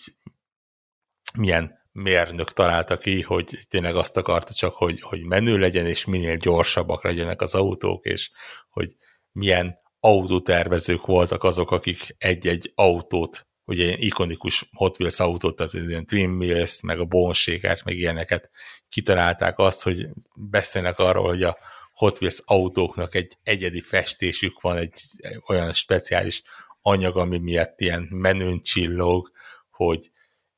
milyen 1.38 1.84
mérnök 1.92 2.52
találta 2.52 2.98
ki, 2.98 3.22
hogy 3.22 3.58
tényleg 3.68 3.96
azt 3.96 4.16
akarta 4.16 4.52
csak, 4.52 4.74
hogy, 4.74 5.00
hogy 5.00 5.22
menő 5.22 5.58
legyen, 5.58 5.86
és 5.86 6.04
minél 6.04 6.36
gyorsabbak 6.36 7.04
legyenek 7.04 7.40
az 7.40 7.54
autók, 7.54 8.04
és 8.04 8.30
hogy 8.68 8.96
milyen 9.32 9.78
autótervezők 10.06 11.06
voltak 11.06 11.44
azok, 11.44 11.70
akik 11.70 12.14
egy-egy 12.18 12.72
autót, 12.74 13.46
ugye 13.64 13.84
ilyen 13.84 13.98
ikonikus 13.98 14.68
Hot 14.72 14.98
Wheels 14.98 15.20
autót, 15.20 15.56
tehát 15.56 15.72
ilyen 15.72 16.06
Twin 16.06 16.30
Wheels, 16.30 16.80
meg 16.80 16.98
a 16.98 17.04
bonséget, 17.04 17.84
meg 17.84 17.96
ilyeneket 17.96 18.50
kitalálták 18.88 19.58
azt, 19.58 19.82
hogy 19.82 20.08
beszélnek 20.34 20.98
arról, 20.98 21.26
hogy 21.26 21.42
a 21.42 21.56
Hot 21.92 22.20
Wheels 22.20 22.40
autóknak 22.44 23.14
egy 23.14 23.36
egyedi 23.42 23.80
festésük 23.80 24.60
van, 24.60 24.76
egy 24.76 25.00
olyan 25.48 25.72
speciális 25.72 26.42
anyag, 26.80 27.16
ami 27.16 27.38
miatt 27.38 27.80
ilyen 27.80 28.08
menőn 28.10 28.62
csillog, 28.62 29.30
hogy 29.70 30.10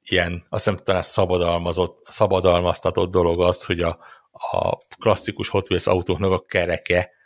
ilyen, 0.02 0.46
azt 0.48 0.64
hiszem 0.64 0.84
talán 0.84 1.02
szabadalmazott, 1.02 2.06
szabadalmaztatott 2.06 3.10
dolog 3.10 3.40
az, 3.40 3.64
hogy 3.64 3.80
a, 3.80 3.98
a 4.30 4.76
klasszikus 4.98 5.48
Hot 5.48 5.68
Wheels 5.68 5.86
autóknak 5.86 6.32
a 6.32 6.44
kereke, 6.44 7.16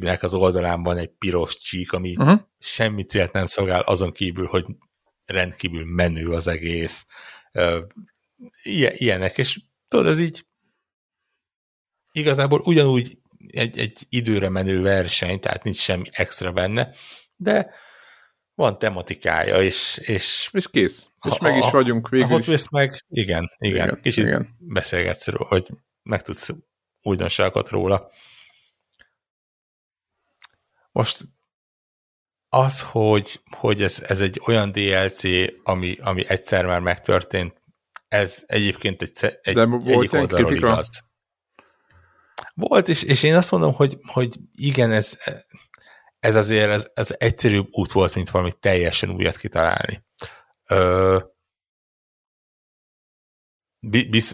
nek 0.00 0.22
az 0.22 0.34
oldalán 0.34 0.82
van 0.82 0.96
egy 0.96 1.10
piros 1.18 1.56
csík, 1.56 1.92
ami 1.92 2.14
Uh-huh. 2.16 2.40
semmi 2.58 3.02
célt 3.04 3.32
nem 3.32 3.46
szolgál, 3.46 3.80
azon 3.80 4.12
kívül, 4.12 4.46
hogy 4.46 4.66
rendkívül 5.26 5.84
menő 5.84 6.28
az 6.28 6.46
egész. 6.46 7.06
Ilyen, 8.62 8.92
ilyenek, 8.94 9.38
és 9.38 9.60
tudod, 9.88 10.06
ez 10.06 10.18
így 10.18 10.46
igazából 12.12 12.60
ugyanúgy 12.64 13.18
egy, 13.46 13.78
egy 13.78 14.06
időre 14.08 14.48
menő 14.48 14.80
verseny, 14.82 15.40
tehát 15.40 15.62
nincs 15.64 15.76
semmi 15.76 16.08
extra 16.12 16.52
benne, 16.52 16.94
de 17.36 17.70
van 18.54 18.78
tematikája, 18.78 19.62
és, 19.62 19.98
és 20.02 20.48
És 20.52 20.68
kész. 20.70 21.10
És 21.24 21.30
Ha- 21.30 21.40
meg 21.42 21.56
is 21.56 21.62
a- 21.64 21.70
vagyunk 21.70 22.06
a 22.06 22.08
végül 22.10 22.26
Hot 22.28 22.46
is. 22.46 22.68
Meg, 22.68 23.04
igen, 23.08 23.50
igen, 23.58 23.86
Igen, 23.86 24.00
kicsit 24.02 24.24
igen. 24.26 24.48
beszélgetsz 24.58 25.26
róla, 25.28 25.48
hogy 25.48 25.68
megtudsz 26.02 26.48
újdonságokat 27.02 27.68
róla. 27.68 28.10
Most 30.92 31.24
az, 32.48 32.82
hogy, 32.82 33.40
hogy 33.56 33.82
ez, 33.82 34.02
ez 34.06 34.20
egy 34.20 34.40
olyan 34.46 34.72
DLC, 34.72 35.22
ami, 35.62 35.96
ami 36.00 36.24
egyszer 36.28 36.66
már 36.66 36.80
megtörtént, 36.80 37.62
ez 38.08 38.42
egyébként 38.46 39.02
egy, 39.02 39.38
egy, 39.42 39.54
De 39.54 39.64
volt 39.64 39.88
egyik 39.88 40.12
oldalról 40.12 40.46
kritika? 40.46 40.66
igaz. 40.66 40.88
Volt, 42.54 42.88
és, 42.88 43.02
és 43.02 43.22
én 43.22 43.34
azt 43.34 43.50
mondom, 43.50 43.74
hogy, 43.74 43.98
hogy 44.06 44.36
igen, 44.52 44.92
ez, 44.92 45.18
ez 46.18 46.36
azért 46.36 46.70
ez, 46.70 46.86
ez 46.94 47.14
egyszerűbb 47.18 47.66
út 47.70 47.92
volt, 47.92 48.14
mint 48.14 48.30
valami 48.30 48.52
teljesen 48.60 49.10
újat 49.10 49.36
kitalálni. 49.36 50.04
Ö, 50.68 51.18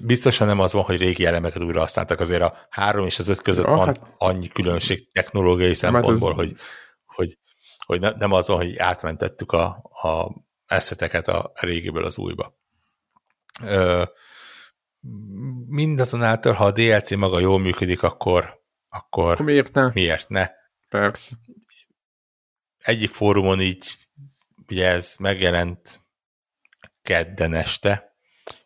biztosan 0.06 0.46
nem 0.46 0.58
az 0.60 0.72
van, 0.72 0.82
hogy 0.82 0.96
régi 0.96 1.24
elemeket 1.24 1.62
újra 1.62 1.80
használtak, 1.80 2.20
azért 2.20 2.42
a 2.42 2.66
három 2.70 3.06
és 3.06 3.18
az 3.18 3.28
öt 3.28 3.40
között 3.40 3.66
Ja, 3.66 3.74
van 3.74 3.86
hát- 3.86 4.14
annyi 4.18 4.48
különbség 4.48 5.12
technológiai 5.12 5.70
ez- 5.70 5.78
szempontból, 5.78 6.32
hogy, 6.34 6.56
hogy, 7.04 7.38
hogy 7.86 8.00
ne- 8.00 8.14
nem 8.16 8.32
az 8.32 8.48
van, 8.48 8.56
hogy 8.56 8.76
átmentettük 8.76 9.52
a, 9.52 9.64
a 10.02 10.34
eszeteket 10.66 11.28
a 11.28 11.52
régiből 11.54 12.04
az 12.04 12.18
újba. 12.18 12.56
Ö, 13.62 14.04
mindazonáltal, 15.66 16.52
ha 16.52 16.64
a 16.64 16.70
DLC 16.72 17.10
maga 17.14 17.38
jól 17.38 17.58
működik, 17.58 18.02
akkor, 18.02 18.62
akkor 18.88 19.32
Akkor 19.32 19.44
miért 19.44 19.72
ne? 19.74 19.90
miért 19.92 20.28
ne? 20.28 20.48
Persze. 20.88 21.32
Egyik 22.78 23.10
fórumon 23.10 23.60
így, 23.60 23.98
ugye 24.66 24.86
ez 24.88 25.14
megjelent 25.18 26.00
kedden 27.02 27.54
este, 27.54 28.16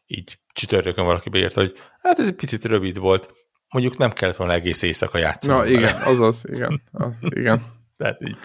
így 0.06 0.40
csütörtökön 0.52 1.04
valaki 1.04 1.28
beírta, 1.28 1.60
hogy 1.60 1.74
hát 2.02 2.18
ez 2.18 2.26
egy 2.26 2.34
picit 2.34 2.64
rövid 2.64 2.98
volt, 2.98 3.28
mondjuk 3.68 3.96
nem 3.96 4.12
kellett 4.12 4.36
volna 4.36 4.52
egész 4.52 4.82
éjszaka 4.82 5.18
játszani. 5.18 5.52
Na 5.52 5.58
vele. 5.58 5.78
igen, 5.78 6.02
azaz, 6.02 6.42
igen. 6.48 6.82
Az, 6.92 7.12
igen. 7.20 7.62
Tehát 7.98 8.20
így, 8.20 8.36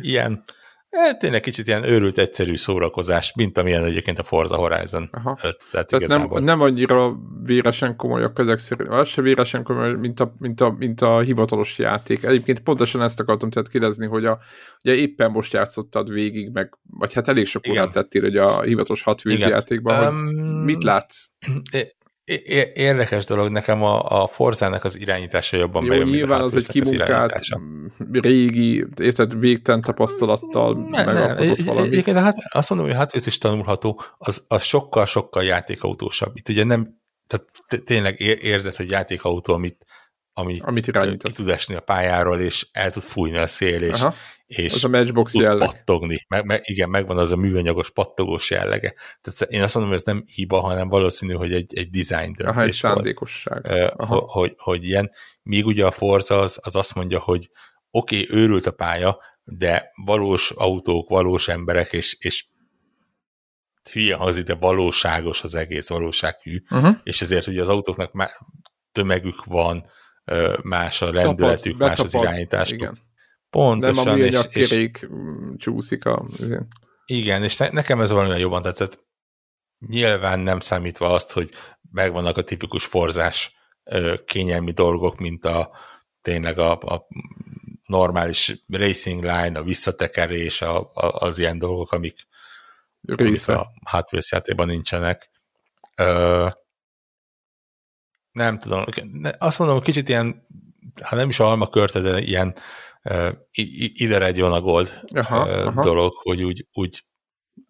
ilyen, 0.00 0.44
hát 0.90 1.18
tényleg 1.18 1.40
kicsit 1.40 1.66
ilyen 1.66 1.84
őrült 1.84 2.18
egyszerű 2.18 2.56
szórakozás, 2.56 3.32
mint 3.34 3.58
amilyen 3.58 3.84
egyébként 3.84 4.18
a 4.18 4.22
Forza 4.22 4.56
Horizon 4.56 5.08
Aha. 5.12 5.30
5. 5.30 5.38
Tehát, 5.40 5.58
Tehát 5.70 5.92
igazából. 5.92 6.40
nem, 6.40 6.44
nem 6.44 6.60
annyira 6.60 7.16
véresen 7.44 7.96
komolyak 7.96 8.38
ezek 8.38 8.58
szerint, 8.58 8.88
az 8.88 9.08
se 9.08 9.22
véresen 9.22 9.62
komoly, 9.62 9.94
mint 9.94 10.20
a, 10.20 10.34
mint, 10.38 10.60
a, 10.60 10.74
mint 10.78 11.00
a 11.00 11.20
hivatalos 11.20 11.78
játék. 11.78 12.24
Egyébként 12.24 12.60
pontosan 12.60 13.02
ezt 13.02 13.20
akartam 13.20 13.50
tehát 13.50 13.68
kérdezni, 13.68 14.06
hogy 14.06 14.24
a, 14.24 14.38
ugye 14.84 14.94
éppen 14.94 15.30
most 15.30 15.52
játszottad 15.52 16.12
végig, 16.12 16.50
meg, 16.52 16.78
vagy 16.90 17.12
hát 17.12 17.28
elég 17.28 17.46
sok 17.46 17.62
órát 17.70 17.92
tettél 17.92 18.22
hogy 18.22 18.36
a 18.36 18.60
hivatalos 18.60 19.04
Igen. 19.24 19.48
játékban, 19.48 20.14
Um, 20.14 20.16
mit 20.64 20.82
látsz? 20.82 21.26
É- 21.72 21.98
é- 22.46 22.70
Érdekes 22.74 23.24
dolog, 23.24 23.48
nekem 23.50 23.82
a, 23.82 24.22
a 24.22 24.26
Forzának 24.26 24.84
az 24.84 24.98
irányítása 25.00 25.56
jobban 25.56 25.82
Jó, 25.82 25.88
bejön, 25.88 26.08
nyilván 26.08 26.40
az 26.40 26.52
egy 26.52 26.58
az 26.58 26.66
kimunkált, 26.66 27.58
mm, 27.58 27.86
régi, 28.12 28.86
érted, 29.00 29.38
végtelen 29.38 29.80
tapasztalattal 29.80 30.74
Ne, 30.90 31.04
ne, 31.04 31.12
megalkotott 31.12 31.58
egy- 31.58 31.64
valami. 31.64 31.86
Egyébként 31.86 32.16
hát 32.18 32.36
azt 32.52 32.70
mondom, 32.70 32.88
hogy 32.88 32.96
Hot 32.96 33.10
Wheels 33.12 33.26
is 33.26 33.38
tanulható, 33.38 34.02
az, 34.18 34.44
az 34.48 34.62
sokkal-sokkal 34.62 35.44
játékautósabb. 35.44 36.36
Itt 36.36 36.48
ugye 36.48 36.64
nem, 36.64 36.98
tehát 37.26 37.46
tényleg 37.84 38.20
ér- 38.20 38.42
érzed, 38.42 38.76
hogy 38.76 38.90
játékautó, 38.90 39.54
amit, 39.54 39.84
amit, 40.32 40.62
Amit 40.62 40.90
ki 41.22 41.32
tud 41.32 41.48
esni 41.48 41.74
a 41.74 41.80
pályáról, 41.80 42.40
és 42.40 42.66
el 42.72 42.90
tud 42.90 43.02
fújni 43.02 43.36
a 43.36 43.46
szél, 43.46 43.82
és, 43.82 44.00
Aha, 44.00 44.14
és 44.46 44.74
az 44.74 44.84
a 44.84 44.88
Matchbox 44.88 45.32
tud 45.32 45.40
jelleg. 45.42 45.68
pattogni. 45.68 46.24
Meg, 46.28 46.44
meg, 46.44 46.60
igen, 46.64 46.88
megvan 46.88 47.18
az 47.18 47.30
a 47.32 47.36
műanyagos 47.36 47.90
pattogós 47.90 48.50
jellege. 48.50 48.94
Tehát 49.20 49.52
én 49.52 49.62
azt 49.62 49.74
mondom, 49.74 49.92
hogy 49.92 50.00
ez 50.06 50.06
nem 50.14 50.24
hiba, 50.26 50.60
hanem 50.60 50.88
valószínű, 50.88 51.32
hogy 51.32 51.52
egy, 51.52 51.78
egy 51.78 51.90
design 51.90 52.14
Aha, 52.16 52.22
egy 52.28 52.34
döntés 52.56 52.80
volt. 52.80 52.94
szándékosság. 52.94 53.66
Aha. 53.96 54.14
ho- 54.14 54.30
hogy, 54.30 54.54
hogy 54.56 54.84
ilyen. 54.84 55.10
Míg 55.42 55.66
ugye 55.66 55.86
a 55.86 55.90
Forza 55.90 56.38
az, 56.40 56.58
az 56.62 56.76
azt 56.76 56.94
mondja, 56.94 57.18
hogy 57.18 57.50
oké, 57.90 58.22
okay, 58.22 58.38
őrült 58.40 58.66
a 58.66 58.70
pálya, 58.70 59.18
de 59.44 59.90
valós 60.04 60.50
autók, 60.50 61.08
valós 61.08 61.48
emberek, 61.48 61.92
és, 61.92 62.16
és 62.20 62.44
hülye 63.92 64.14
hangzik, 64.14 64.44
de 64.44 64.54
valóságos 64.54 65.42
az 65.42 65.54
egész, 65.54 65.88
valósághű, 65.88 66.62
Uh-huh. 66.70 66.96
és 67.02 67.20
ezért 67.22 67.46
ugye 67.46 67.62
az 67.62 67.68
autóknak 67.68 68.12
má, 68.12 68.26
tömegük 68.92 69.44
van, 69.44 69.84
más 70.62 71.02
a 71.02 71.10
rendületük, 71.10 71.72
Tapad, 71.72 71.88
más 71.88 71.98
az 71.98 72.04
betapad, 72.04 72.28
irányításuk. 72.28 72.78
Igen. 72.78 72.92
Nem 72.92 73.00
Pontosan, 73.50 74.06
a 74.06 74.10
és, 74.10 74.16
műanyag 74.16 74.56
és 74.56 74.68
kerék 74.68 75.08
csúszik 75.56 76.04
a... 76.04 76.24
izén. 76.38 76.66
igen, 77.06 77.42
és 77.42 77.56
ne, 77.56 77.68
nekem 77.68 78.00
ez 78.00 78.10
valamivel 78.10 78.38
jobban 78.38 78.62
tetszett. 78.62 79.08
Nyilván 79.86 80.38
nem 80.40 80.60
számítva 80.60 81.12
azt, 81.12 81.32
hogy 81.32 81.50
megvannak 81.90 82.36
a 82.36 82.42
tipikus 82.42 82.84
forzás 82.84 83.54
kényelmi 84.24 84.70
dolgok, 84.70 85.18
mint 85.18 85.44
a 85.44 85.70
tényleg 86.22 86.58
a, 86.58 86.72
a 86.72 87.06
normális 87.86 88.64
racing 88.68 89.22
line, 89.22 89.58
a 89.58 89.62
visszatekerés, 89.62 90.62
a, 90.62 90.78
a, 90.78 90.90
az 90.94 91.38
ilyen 91.38 91.58
dolgok, 91.58 91.92
amik, 91.92 92.26
amik 93.02 93.48
a 93.48 93.72
Hot 93.90 94.12
Wheels 94.12 94.30
játékban 94.32 94.66
nincsenek. 94.66 95.30
Ö, 95.96 96.48
nem 98.40 98.58
tudom, 98.58 98.84
azt 99.38 99.58
mondom, 99.58 99.76
hogy 99.76 99.86
kicsit 99.86 100.08
ilyen, 100.08 100.46
ha 101.02 101.16
nem 101.16 101.28
is 101.28 101.40
alma 101.40 101.68
körte, 101.68 102.00
de 102.00 102.20
ilyen 102.20 102.54
ide 103.52 104.24
egy 104.24 104.40
a 104.40 104.60
gold 104.60 105.00
aha, 105.14 105.40
aha. 105.40 105.82
dolog, 105.82 106.12
hogy 106.12 106.42
úgy, 106.42 106.66
úgy 106.72 107.04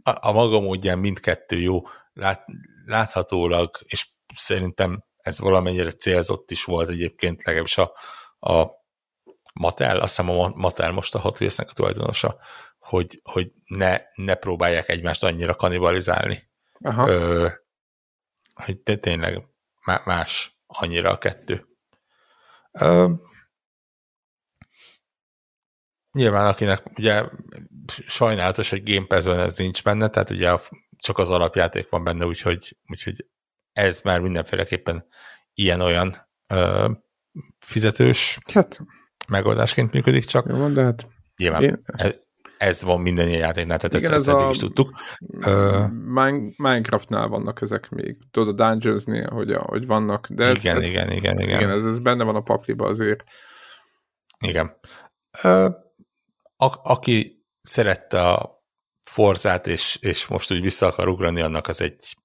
a, 0.02 0.28
a 0.28 0.32
maga 0.32 0.60
módján 0.60 0.98
mindkettő 0.98 1.60
jó, 1.60 1.82
lát, 2.12 2.44
láthatólag, 2.84 3.78
és 3.84 4.08
szerintem 4.34 5.04
ez 5.16 5.40
valamennyire 5.40 5.90
célzott 5.90 6.50
is 6.50 6.64
volt 6.64 6.88
egyébként, 6.88 7.44
legalábbis 7.44 7.78
a, 7.78 7.92
a 8.38 8.66
Mattel, 9.54 10.00
azt 10.00 10.16
hiszem 10.16 10.38
a 10.38 10.52
Mattel 10.54 10.92
most 10.92 11.14
a 11.14 11.18
Hot 11.18 11.40
wheels 11.40 11.58
a 11.58 11.64
tulajdonosa, 11.64 12.38
hogy, 12.78 13.20
hogy 13.22 13.52
ne, 13.64 13.98
ne 14.14 14.34
próbálják 14.34 14.88
egymást 14.88 15.24
annyira 15.24 15.54
kanibalizálni. 15.54 16.50
Aha. 16.80 17.08
Ö, 17.08 17.48
hogy 18.54 18.82
de 18.82 18.96
tényleg 18.96 19.42
más 20.04 20.59
annyira 20.78 21.10
a 21.10 21.18
kettő. 21.18 21.66
Ö, 22.70 23.12
nyilván 26.12 26.46
akinek 26.46 26.98
ugye 26.98 27.24
sajnálatos, 28.06 28.70
hogy 28.70 28.92
Game 28.94 29.06
Pass-ben 29.06 29.38
ez 29.38 29.56
nincs 29.56 29.82
benne, 29.82 30.08
tehát 30.08 30.30
ugye 30.30 30.58
csak 30.96 31.18
az 31.18 31.30
alapjáték 31.30 31.88
van 31.88 32.04
benne, 32.04 32.26
úgyhogy, 32.26 32.78
úgyhogy 32.86 33.26
ez 33.72 34.00
már 34.00 34.20
mindenféleképpen 34.20 35.06
ilyen-olyan 35.54 36.28
ö, 36.52 36.90
fizetős 37.58 38.38
hát. 38.52 38.80
megoldásként 39.28 39.92
működik, 39.92 40.24
csak 40.24 40.46
Jó, 40.48 40.68
de 40.68 40.82
hát 40.82 41.08
nyilván 41.36 41.62
én... 41.62 41.82
ez, 42.60 42.68
ez 42.68 42.82
van 42.82 43.00
minden 43.00 43.28
ilyen 43.28 43.40
játéknál, 43.40 43.78
tehát 43.78 43.94
Igen, 43.94 44.12
ezt, 44.12 44.20
ezt 44.20 44.28
eddig 44.28 44.46
a... 44.46 44.50
is 44.50 44.58
tudtuk. 44.58 44.90
Minecraftnál 46.56 47.28
vannak 47.28 47.60
ezek 47.60 47.90
még, 47.90 48.16
tudod, 48.30 48.60
a 48.60 48.64
Dungeons-nél, 48.64 49.28
hogy, 49.30 49.54
hogy 49.54 49.86
vannak, 49.86 50.28
de 50.28 50.44
ez, 50.44 50.58
igen, 50.58 50.76
ez, 50.76 50.88
igen, 50.88 51.10
igen, 51.10 51.40
igen. 51.40 51.56
igen 51.58 51.70
ez, 51.70 51.84
ez 51.84 51.98
benne 51.98 52.24
van 52.24 52.36
a 52.36 52.40
pakliba 52.40 52.86
azért. 52.86 53.22
Igen. 54.38 54.76
Ö, 55.42 55.64
a, 56.56 56.90
aki 56.90 57.44
szerette 57.62 58.28
a 58.28 58.64
Forzát, 59.02 59.66
és, 59.66 59.98
és 60.00 60.26
most 60.26 60.52
úgy 60.52 60.60
vissza 60.60 60.86
akar 60.86 61.08
ugrani, 61.08 61.40
annak 61.40 61.66
az 61.66 61.80
egy 61.80 62.16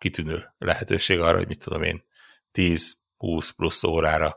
kitűnő 0.00 0.54
lehetőség 0.58 1.20
arra, 1.20 1.36
hogy 1.36 1.48
mit 1.48 1.64
tudom 1.64 1.82
én, 1.82 2.04
10-20 2.52 3.50
plusz 3.56 3.84
órára, 3.84 4.36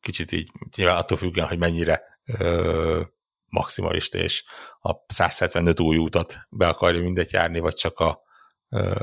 kicsit 0.00 0.32
így, 0.32 0.50
nyilván 0.76 0.96
attól 0.96 1.16
függően, 1.16 1.48
hogy 1.48 1.58
mennyire 1.58 2.02
ö, 2.38 3.02
maximalista, 3.50 4.18
és 4.18 4.44
a 4.80 4.92
175 5.06 5.80
új 5.80 5.96
útat 5.96 6.38
be 6.48 6.68
akarja 6.68 7.02
mindegy 7.02 7.32
járni, 7.32 7.58
vagy 7.58 7.74
csak 7.74 7.98
a 7.98 8.20
ö, 8.68 9.00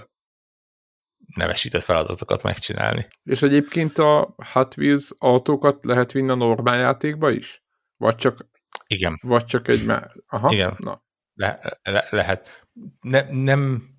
nevesített 1.36 1.84
feladatokat 1.84 2.44
megcsinálni. 2.44 3.08
És 3.24 3.42
egyébként 3.42 3.98
a 3.98 4.36
Hot 4.54 4.78
Wheels 4.78 5.12
autókat 5.18 5.86
lehet 5.86 6.12
vinni 6.12 6.30
a 6.30 6.36
normál 6.36 6.78
játékba 6.78 7.32
is? 7.32 7.64
Vagy 7.98 8.16
csak, 8.16 8.50
Igen. 8.88 9.20
Vagy 9.22 9.46
csak 9.46 9.68
egy... 9.68 9.92
Aha, 10.28 10.52
Igen. 10.52 10.76
Na. 10.78 11.06
Le, 11.34 11.80
le, 11.84 12.08
lehet. 12.10 12.68
Ne, 13.02 13.22
nem 13.32 13.96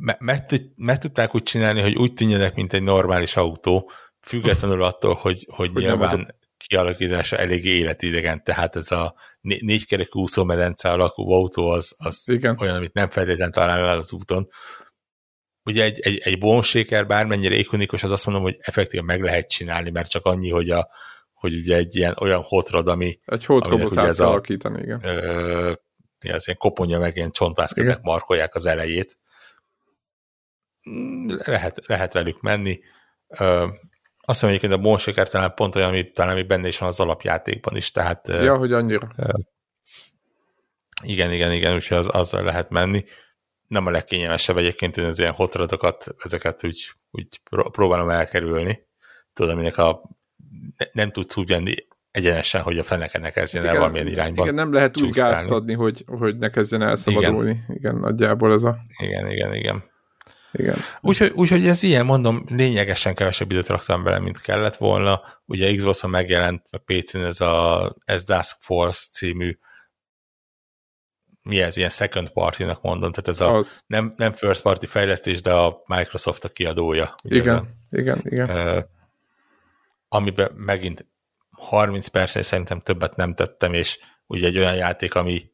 meg, 0.00 0.46
meg 0.76 0.98
tudták 0.98 1.34
úgy 1.34 1.42
csinálni, 1.42 1.80
hogy 1.80 1.96
úgy 1.96 2.12
tűnjenek, 2.12 2.54
mint 2.54 2.72
egy 2.72 2.82
normális 2.82 3.36
autó, 3.36 3.90
függetlenül 4.20 4.82
attól, 4.82 5.14
hogy, 5.14 5.46
hogy, 5.50 5.70
hogy 5.72 5.82
nyilván 5.82 6.34
kialakítása 6.66 7.36
elég 7.36 7.64
életidegen, 7.64 8.44
tehát 8.44 8.76
ez 8.76 8.90
a 8.90 9.14
négykerekű 9.40 10.20
úszómedence 10.20 10.90
alakú 10.90 11.30
autó 11.30 11.68
az, 11.68 11.94
az 11.96 12.28
Igen. 12.28 12.56
olyan, 12.60 12.76
amit 12.76 12.92
nem 12.92 13.08
feltétlenül 13.10 13.54
találni 13.54 13.88
el 13.88 13.98
az 13.98 14.12
úton. 14.12 14.48
Ugye 15.64 15.84
egy, 15.84 16.00
egy, 16.00 16.18
egy 16.24 16.38
bonséker 16.38 17.06
bármennyire 17.06 17.54
ikonikus, 17.54 18.02
az 18.02 18.10
azt 18.10 18.26
mondom, 18.26 18.44
hogy 18.44 18.56
effektíven 18.60 19.04
meg 19.04 19.22
lehet 19.22 19.48
csinálni, 19.48 19.90
mert 19.90 20.10
csak 20.10 20.26
annyi, 20.26 20.50
hogy 20.50 20.70
a 20.70 20.88
hogy 21.40 21.54
ugye 21.54 21.76
egy 21.76 21.96
ilyen 21.96 22.14
olyan 22.20 22.42
hotrod, 22.42 22.88
ami... 22.88 23.20
Egy 23.24 23.44
hot 23.44 23.66
robotát 23.66 24.16
kell 24.16 24.26
alakítani, 24.26 24.82
igen. 24.82 25.00
Ö, 25.04 25.72
mi 26.18 26.30
az 26.30 26.46
ilyen 26.46 26.58
koponya, 26.58 26.98
meg 26.98 27.16
ilyen 27.16 27.30
csontvászkezek 27.30 28.00
markolják 28.00 28.54
az 28.54 28.66
elejét. 28.66 29.18
Lehet, 31.44 31.86
lehet 31.86 32.12
velük 32.12 32.40
menni. 32.40 32.80
Ö, 33.28 33.66
azt 34.30 34.40
hiszem 34.40 34.48
egyébként 34.48 34.72
a 34.72 34.82
Bonséker 34.82 35.28
talán 35.28 35.54
pont 35.54 35.76
olyan, 35.76 35.88
ami, 35.88 36.10
talán 36.12 36.32
ami 36.32 36.42
benne 36.42 36.68
is 36.68 36.78
van 36.78 36.88
az 36.88 37.00
alapjátékban 37.00 37.76
is, 37.76 37.90
tehát... 37.90 38.28
Ja, 38.28 38.56
hogy 38.56 38.72
annyira. 38.72 39.12
Igen, 41.02 41.32
igen, 41.32 41.52
igen, 41.52 41.74
úgyhogy 41.74 41.96
az, 41.96 42.08
azzal 42.12 42.44
lehet 42.44 42.70
menni. 42.70 43.04
Nem 43.66 43.86
a 43.86 43.90
legkényelmesebb 43.90 44.56
egyébként, 44.56 44.96
én 44.96 45.04
az 45.04 45.18
ilyen 45.18 45.32
hotradokat, 45.32 46.06
ezeket 46.24 46.64
úgy, 46.64 46.92
úgy 47.10 47.40
próbálom 47.72 48.10
elkerülni. 48.10 48.86
Tudod, 49.32 49.52
aminek 49.52 49.78
a 49.78 50.02
ne, 50.76 50.86
nem 50.92 51.10
tudsz 51.10 51.36
úgy 51.36 51.48
menni 51.48 51.74
egyenesen, 52.10 52.62
hogy 52.62 52.78
a 52.78 52.82
feneke 52.82 53.30
kezdjen 53.30 53.66
el 53.66 53.74
valamilyen 53.74 54.06
irányban. 54.06 54.44
Igen, 54.44 54.54
nem 54.54 54.72
lehet 54.72 55.02
úgy 55.02 55.10
gázt 55.10 55.50
adni, 55.50 55.74
hogy, 55.74 56.04
hogy 56.06 56.38
ne 56.38 56.50
kezdjen 56.50 56.82
el 56.82 56.94
szabadulni. 56.94 57.50
Igen. 57.50 57.76
igen, 57.76 57.96
nagyjából 57.96 58.52
ez 58.52 58.64
a... 58.64 58.78
Igen, 59.02 59.30
igen, 59.30 59.54
igen. 59.54 59.89
Igen. 60.52 60.76
Úgyhogy, 61.00 61.32
úgyhogy 61.34 61.66
ez 61.66 61.82
ilyen, 61.82 62.04
mondom, 62.04 62.44
lényegesen 62.48 63.14
kevesebb 63.14 63.50
időt 63.50 63.66
raktam 63.66 64.04
bele, 64.04 64.18
mint 64.18 64.40
kellett 64.40 64.76
volna. 64.76 65.22
Ugye 65.46 65.74
Xbox-on 65.74 66.10
megjelent 66.10 66.66
a 66.70 66.78
PC-n 66.78 67.18
ez 67.18 67.40
a 67.40 67.96
ez 68.04 68.24
Dusk 68.24 68.56
Force 68.60 69.06
című 69.10 69.58
mi 71.42 71.60
ez, 71.60 71.76
ilyen 71.76 71.90
second 71.90 72.30
party-nak 72.30 72.82
mondom, 72.82 73.12
tehát 73.12 73.28
ez 73.28 73.40
a 73.40 73.54
az. 73.54 73.82
nem, 73.86 74.14
nem 74.16 74.32
first 74.32 74.62
party 74.62 74.86
fejlesztés, 74.86 75.42
de 75.42 75.52
a 75.52 75.82
Microsoft 75.86 76.44
a 76.44 76.48
kiadója. 76.48 77.16
Ugye 77.22 77.36
igen, 77.36 77.56
az, 77.56 77.98
igen, 77.98 78.20
igen. 78.24 78.50
Uh, 78.50 78.82
amiben 80.08 80.52
megint 80.54 81.06
30 81.50 82.06
percet 82.06 82.42
szerintem 82.42 82.80
többet 82.80 83.16
nem 83.16 83.34
tettem, 83.34 83.72
és 83.72 83.98
ugye 84.26 84.46
egy 84.46 84.58
olyan 84.58 84.74
játék, 84.74 85.14
ami, 85.14 85.50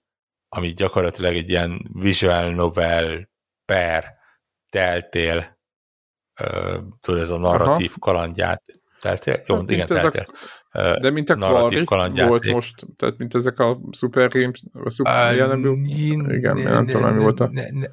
ami 0.48 0.72
gyakorlatilag 0.72 1.34
egy 1.34 1.50
ilyen 1.50 1.90
visual 1.92 2.50
novel 2.50 3.28
per 3.64 4.14
teltél, 4.70 5.58
uh, 6.40 6.78
tudod, 7.00 7.20
ez 7.20 7.30
a 7.30 7.38
narratív 7.38 7.90
Aha. 7.90 7.98
kalandját, 7.98 8.62
teltél? 9.00 9.42
Jó, 9.46 9.56
hát, 9.56 9.70
igen, 9.70 9.86
teltél. 9.86 10.26
A, 10.70 11.00
de 11.00 11.10
mint 11.10 11.30
a 11.30 11.36
narratív 11.36 11.84
kalandjáték. 11.84 12.30
volt 12.30 12.46
most, 12.46 12.74
tehát 12.96 13.18
mint 13.18 13.34
ezek 13.34 13.58
a 13.58 13.80
Super 13.90 14.28
Games, 14.28 14.62
a 14.72 14.90
Super 14.90 15.30
uh, 15.30 15.36
jelenből, 15.36 15.76
igen, 15.84 16.56
ne, 16.56 16.70
nem 16.70 16.86
tudom, 16.86 17.14
mi 17.14 17.22
volt 17.22 17.40
a... 17.40 17.48
Ne, 17.52 17.70
ne, 17.70 17.86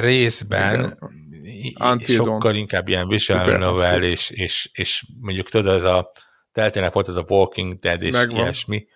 részben 0.00 0.98
igen. 1.42 1.98
sokkal 1.98 2.54
inkább 2.54 2.88
ilyen 2.88 3.08
visual 3.08 3.56
novel, 3.56 4.02
és, 4.02 4.30
és, 4.30 4.70
és 4.72 5.04
mondjuk 5.20 5.48
tudod, 5.48 5.74
ez 5.74 5.84
a 5.84 6.12
teltének 6.52 6.92
volt 6.92 7.08
ez 7.08 7.16
a 7.16 7.24
Walking 7.28 7.78
Dead 7.78 8.02
és 8.02 8.12
Megvan. 8.12 8.36
ilyesmi, 8.36 8.86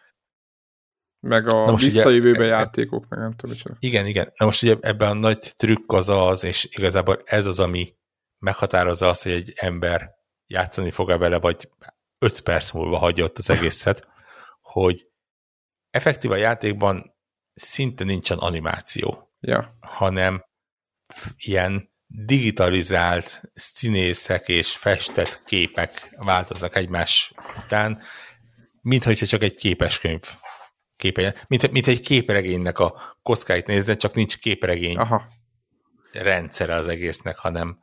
meg 1.21 1.53
a 1.53 1.65
Na 1.65 1.71
most 1.71 1.85
visszajövőbe 1.85 2.39
ugye, 2.39 2.47
játékok, 2.47 3.09
meg 3.09 3.19
nem 3.19 3.35
tudom 3.37 3.57
micsoda. 3.57 3.77
Igen, 3.81 4.07
igen. 4.07 4.33
Na 4.37 4.45
most 4.45 4.63
ugye 4.63 4.77
ebben 4.81 5.11
a 5.11 5.15
nagy 5.15 5.53
trükk 5.57 5.93
az 5.93 6.09
az, 6.09 6.45
és 6.45 6.69
igazából 6.71 7.23
ez 7.25 7.47
az, 7.47 7.61
ami 7.61 7.95
meghatározza 8.39 9.09
azt, 9.09 9.23
hogy 9.23 9.33
egy 9.33 9.53
ember 9.57 10.11
játszani 10.47 10.91
fog-e 10.91 11.17
vele, 11.17 11.39
vagy 11.39 11.69
öt 12.19 12.41
perc 12.41 12.73
múlva 12.73 12.99
hagyja 12.99 13.25
ott 13.25 13.39
az 13.39 13.51
egészet, 13.51 14.09
hogy 14.61 15.07
effektív 15.91 16.31
a 16.31 16.37
játékban 16.37 17.15
szinte 17.55 18.05
nincsen 18.05 18.39
animáció, 18.39 19.31
ja. 19.41 19.73
hanem 19.81 20.45
ilyen 21.37 21.91
digitalizált 22.07 23.41
színészek 23.55 24.49
és 24.49 24.77
festett 24.77 25.43
képek 25.47 26.15
változnak 26.17 26.77
egymás 26.77 27.33
után, 27.65 28.03
mint 28.81 29.05
hogyha 29.05 29.27
csak 29.27 29.43
egy 29.43 29.55
képeskönyv 29.55 30.21
képe, 31.01 31.45
mint, 31.49 31.71
mint 31.71 31.87
egy 31.87 32.01
képregénynek 32.01 32.79
a 32.79 33.17
kockáit 33.23 33.67
nézve, 33.67 33.97
csak 33.97 34.15
nincs 34.15 34.39
képregény 34.39 34.97
Aha. 34.97 35.29
rendszere 36.13 36.75
az 36.75 36.87
egésznek, 36.87 37.37
hanem, 37.37 37.79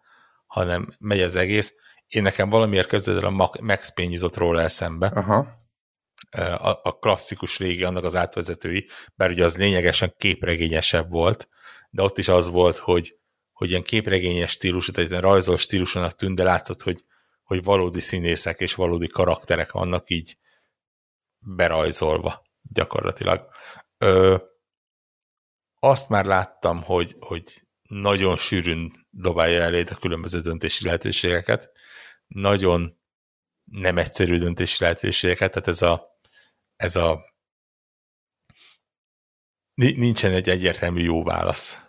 hanem 0.46 0.88
megy 1.00 1.22
az 1.22 1.36
egész. 1.36 1.74
Én 2.08 2.22
nekem 2.22 2.50
valamiért 2.50 2.90
képzeld 2.90 3.24
a 3.24 3.52
Max 3.62 3.94
Payne 3.94 4.14
jutott 4.14 4.38
róla 4.38 4.62
eszembe. 4.62 5.08
Aha. 5.08 5.48
A, 6.58 6.70
a 6.84 6.98
klasszikus 7.00 7.58
régi, 7.58 7.84
annak 7.84 8.04
az 8.04 8.16
átvezetői, 8.16 8.90
bár 9.16 9.30
ugye 9.30 9.46
az 9.46 9.58
lényegesen 9.58 10.14
képregényesebb 10.18 11.10
volt, 11.10 11.50
de 11.90 12.02
ott 12.02 12.18
is 12.18 12.28
az 12.28 12.48
volt, 12.48 12.78
hogy, 12.78 13.16
hogy 13.52 13.70
ilyen 13.70 13.84
képregényes 13.84 14.52
stílusú, 14.52 14.92
tehát 14.92 15.10
ilyen 15.10 15.22
rajzol 15.22 15.58
stílusonak 15.58 16.16
tűnt, 16.16 16.36
de 16.36 16.44
látszott, 16.44 16.82
hogy, 16.82 17.04
hogy 17.44 17.64
valódi 17.64 18.00
színészek 18.00 18.60
és 18.60 18.76
valódi 18.76 19.08
karakterek 19.08 19.72
vannak 19.72 20.10
így 20.10 20.38
berajzolva 21.40 22.47
gyakorlatilag. 22.78 23.50
Ö, 23.98 24.36
azt 25.80 26.10
már 26.10 26.26
láttam, 26.26 26.82
hogy, 26.84 27.16
hogy 27.20 27.64
nagyon 27.82 28.38
sűrűn 28.38 29.08
dobálja 29.10 29.62
elé 29.62 29.84
a 29.90 29.96
különböző 29.96 30.42
döntési 30.42 30.86
lehetőségeket, 30.86 31.72
nagyon 32.28 33.00
nem 33.64 33.98
egyszerű 33.98 34.38
döntési 34.38 34.84
lehetőségeket, 34.84 35.52
tehát 35.52 35.68
ez 35.68 35.82
a, 35.82 36.20
ez 36.76 36.96
a 36.96 37.36
nincsen 39.74 40.32
egy 40.32 40.50
egyértelmű 40.50 41.02
jó 41.02 41.24
válasz 41.24 41.82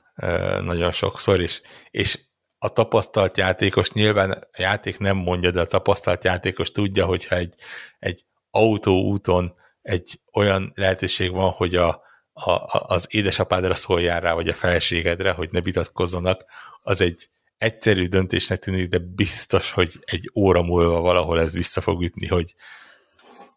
nagyon 0.60 0.93
sokszor, 0.93 1.40
és, 1.40 1.62
és 1.90 2.19
a 2.59 2.73
tapasztalt 2.73 3.36
játékos 3.36 3.93
nyilván 3.93 4.31
a 4.31 4.48
játék 4.59 4.98
nem 4.98 5.16
mondja, 5.16 5.51
de 5.51 5.60
a 5.60 5.66
tapasztalt 5.66 6.24
játékos 6.24 6.70
tudja, 6.70 7.06
hogyha 7.06 7.36
egy, 7.36 7.55
egy 7.98 8.24
autóúton 8.51 9.55
egy 9.89 10.20
olyan 10.32 10.73
lehetőség 10.74 11.31
van, 11.31 11.51
hogy 11.51 11.74
a, 11.74 11.89
a, 12.32 12.85
az 12.86 13.06
édesapádra 13.10 13.74
szóljál 13.74 14.20
rá, 14.20 14.32
vagy 14.32 14.48
a 14.48 14.55
feleségedre, 14.55 15.31
hogy 15.31 15.48
ne 15.52 15.60
vitatkozzanak, 15.60 16.44
az 16.82 17.01
egy 17.01 17.28
egyszerű 17.59 18.06
döntésnek 18.06 18.59
tűnik, 18.59 18.89
de 18.89 18.98
biztos, 18.98 19.70
hogy 19.70 19.93
egy 20.05 20.31
óra 20.35 20.62
múlva 20.62 21.01
valahol 21.01 21.40
ez 21.40 21.52
vissza 21.52 21.81
fog 21.81 22.02
ütni, 22.02 22.27
hogy 22.27 22.55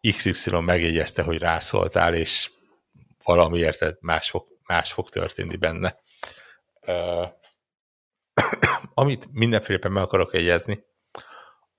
XY 0.00 0.50
megjegyezte, 0.50 1.22
hogy 1.22 1.38
rászóltál, 1.38 2.14
és 2.14 2.50
valamiért 3.24 4.00
más 4.00 4.30
fog, 4.30 4.46
más 4.66 4.92
fog 4.92 5.08
történni 5.08 5.56
benne. 5.56 5.98
Amit 8.94 9.28
mindenféleképpen 9.32 9.92
meg 9.92 10.02
akarok 10.02 10.34
egyezni, 10.34 10.84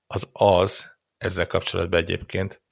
az 0.07 0.29
az, 0.33 0.91
ezzel 1.17 1.47
kapcsolatban 1.47 1.99
egyébként, 1.99 2.62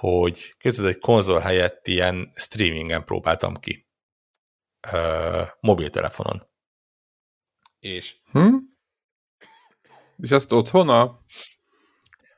hogy 0.00 0.54
közben 0.58 0.86
egy 0.86 0.98
konzol 0.98 1.38
helyett 1.38 1.86
ilyen 1.86 2.30
streamingen 2.34 3.04
próbáltam 3.04 3.54
ki. 3.54 3.88
Uh, 4.92 5.48
mobiltelefonon. 5.60 6.48
És 7.78 8.16
hm? 8.32 8.54
És 10.16 10.30
ezt 10.30 10.52
otthon 10.52 10.88
a 10.88 11.20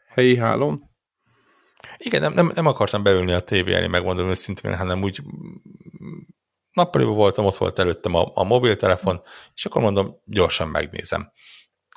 helyi 0.08 0.36
hálón? 0.36 0.90
Igen, 1.96 2.20
nem, 2.20 2.32
nem, 2.32 2.50
nem 2.54 2.66
akartam 2.66 3.02
beülni 3.02 3.32
a 3.32 3.40
tévé 3.40 3.74
elé, 3.74 3.86
megmondom 3.86 4.28
őszintén, 4.28 4.76
hanem 4.76 5.02
úgy 5.02 5.22
nappaliban 6.72 7.14
voltam, 7.14 7.44
ott 7.44 7.56
volt 7.56 7.78
előttem 7.78 8.14
a, 8.14 8.30
a 8.34 8.44
mobiltelefon, 8.44 9.22
és 9.54 9.64
akkor 9.64 9.82
mondom, 9.82 10.20
gyorsan 10.24 10.68
megnézem. 10.68 11.32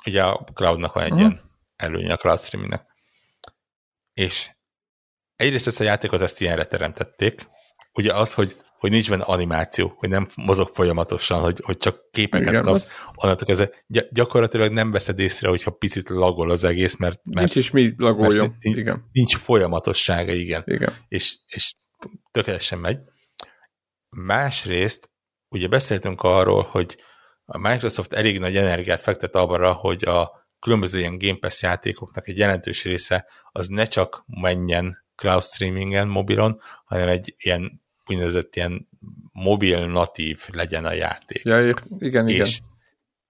Ugye 0.06 0.24
a 0.24 0.44
cloudnak 0.54 0.92
van 0.92 1.02
egy 1.02 1.12
uh-huh. 1.12 1.26
ilyen 1.26 1.40
előnye 1.76 2.12
a 2.12 2.16
cloud 2.16 2.40
streamingnek. 2.40 2.86
És 4.12 4.55
egyrészt 5.36 5.66
ezt 5.66 5.80
a 5.80 5.84
játékot 5.84 6.20
ezt 6.20 6.40
ilyenre 6.40 6.64
teremtették, 6.64 7.48
ugye 7.92 8.14
az, 8.14 8.34
hogy, 8.34 8.56
hogy 8.78 8.90
nincs 8.90 9.10
benne 9.10 9.22
animáció, 9.22 9.94
hogy 9.96 10.08
nem 10.08 10.28
mozog 10.36 10.70
folyamatosan, 10.74 11.40
hogy, 11.40 11.60
hogy 11.64 11.76
csak 11.76 12.10
képeket 12.10 12.48
Igen, 12.48 12.62
kapsz, 12.62 12.90
onnantól 13.14 13.56
ez 13.56 13.68
gyakorlatilag 14.10 14.72
nem 14.72 14.90
veszed 14.90 15.18
észre, 15.18 15.48
hogyha 15.48 15.70
picit 15.70 16.08
lagol 16.08 16.50
az 16.50 16.64
egész, 16.64 16.96
mert, 16.96 17.20
mert 17.24 17.38
nincs 17.38 17.54
is 17.54 17.70
mi 17.70 17.94
lagoljon. 17.96 18.56
Nincs, 18.60 18.76
igen. 18.76 19.08
nincs 19.12 19.36
folyamatossága, 19.36 20.32
igen. 20.32 20.62
igen. 20.66 20.92
És, 21.08 21.36
és 21.46 21.74
tökéletesen 22.30 22.78
megy. 22.78 22.98
Másrészt, 24.08 25.10
ugye 25.48 25.68
beszéltünk 25.68 26.22
arról, 26.22 26.62
hogy 26.70 26.96
a 27.44 27.58
Microsoft 27.58 28.12
elég 28.12 28.38
nagy 28.38 28.56
energiát 28.56 29.00
fektet 29.00 29.34
arra, 29.34 29.72
hogy 29.72 30.04
a 30.04 30.46
különböző 30.58 30.98
ilyen 30.98 31.18
Game 31.18 31.38
Pass 31.40 31.62
játékoknak 31.62 32.28
egy 32.28 32.38
jelentős 32.38 32.84
része 32.84 33.26
az 33.52 33.66
ne 33.66 33.84
csak 33.84 34.24
menjen 34.26 35.05
cloud 35.16 35.42
streamingen 35.42 36.08
mobilon, 36.08 36.60
hanem 36.84 37.08
egy 37.08 37.34
ilyen 37.38 37.82
úgynevezett 38.06 38.56
ilyen 38.56 38.88
mobil 39.32 39.86
natív 39.86 40.48
legyen 40.52 40.84
a 40.84 40.92
játék. 40.92 41.42
Ja, 41.44 41.60
igen, 41.98 42.28
igen. 42.28 42.46
És 42.46 42.60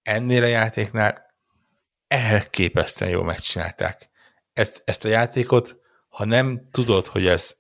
ennél 0.03 0.43
a 0.43 0.47
játéknál 0.47 1.35
elképesztően 2.07 3.11
jól 3.11 3.25
megcsinálták. 3.25 4.09
Ezt, 4.53 4.83
ezt 4.85 5.05
a 5.05 5.09
játékot, 5.09 5.77
ha 6.09 6.25
nem 6.25 6.69
tudod, 6.71 7.07
hogy 7.07 7.27
ez 7.27 7.57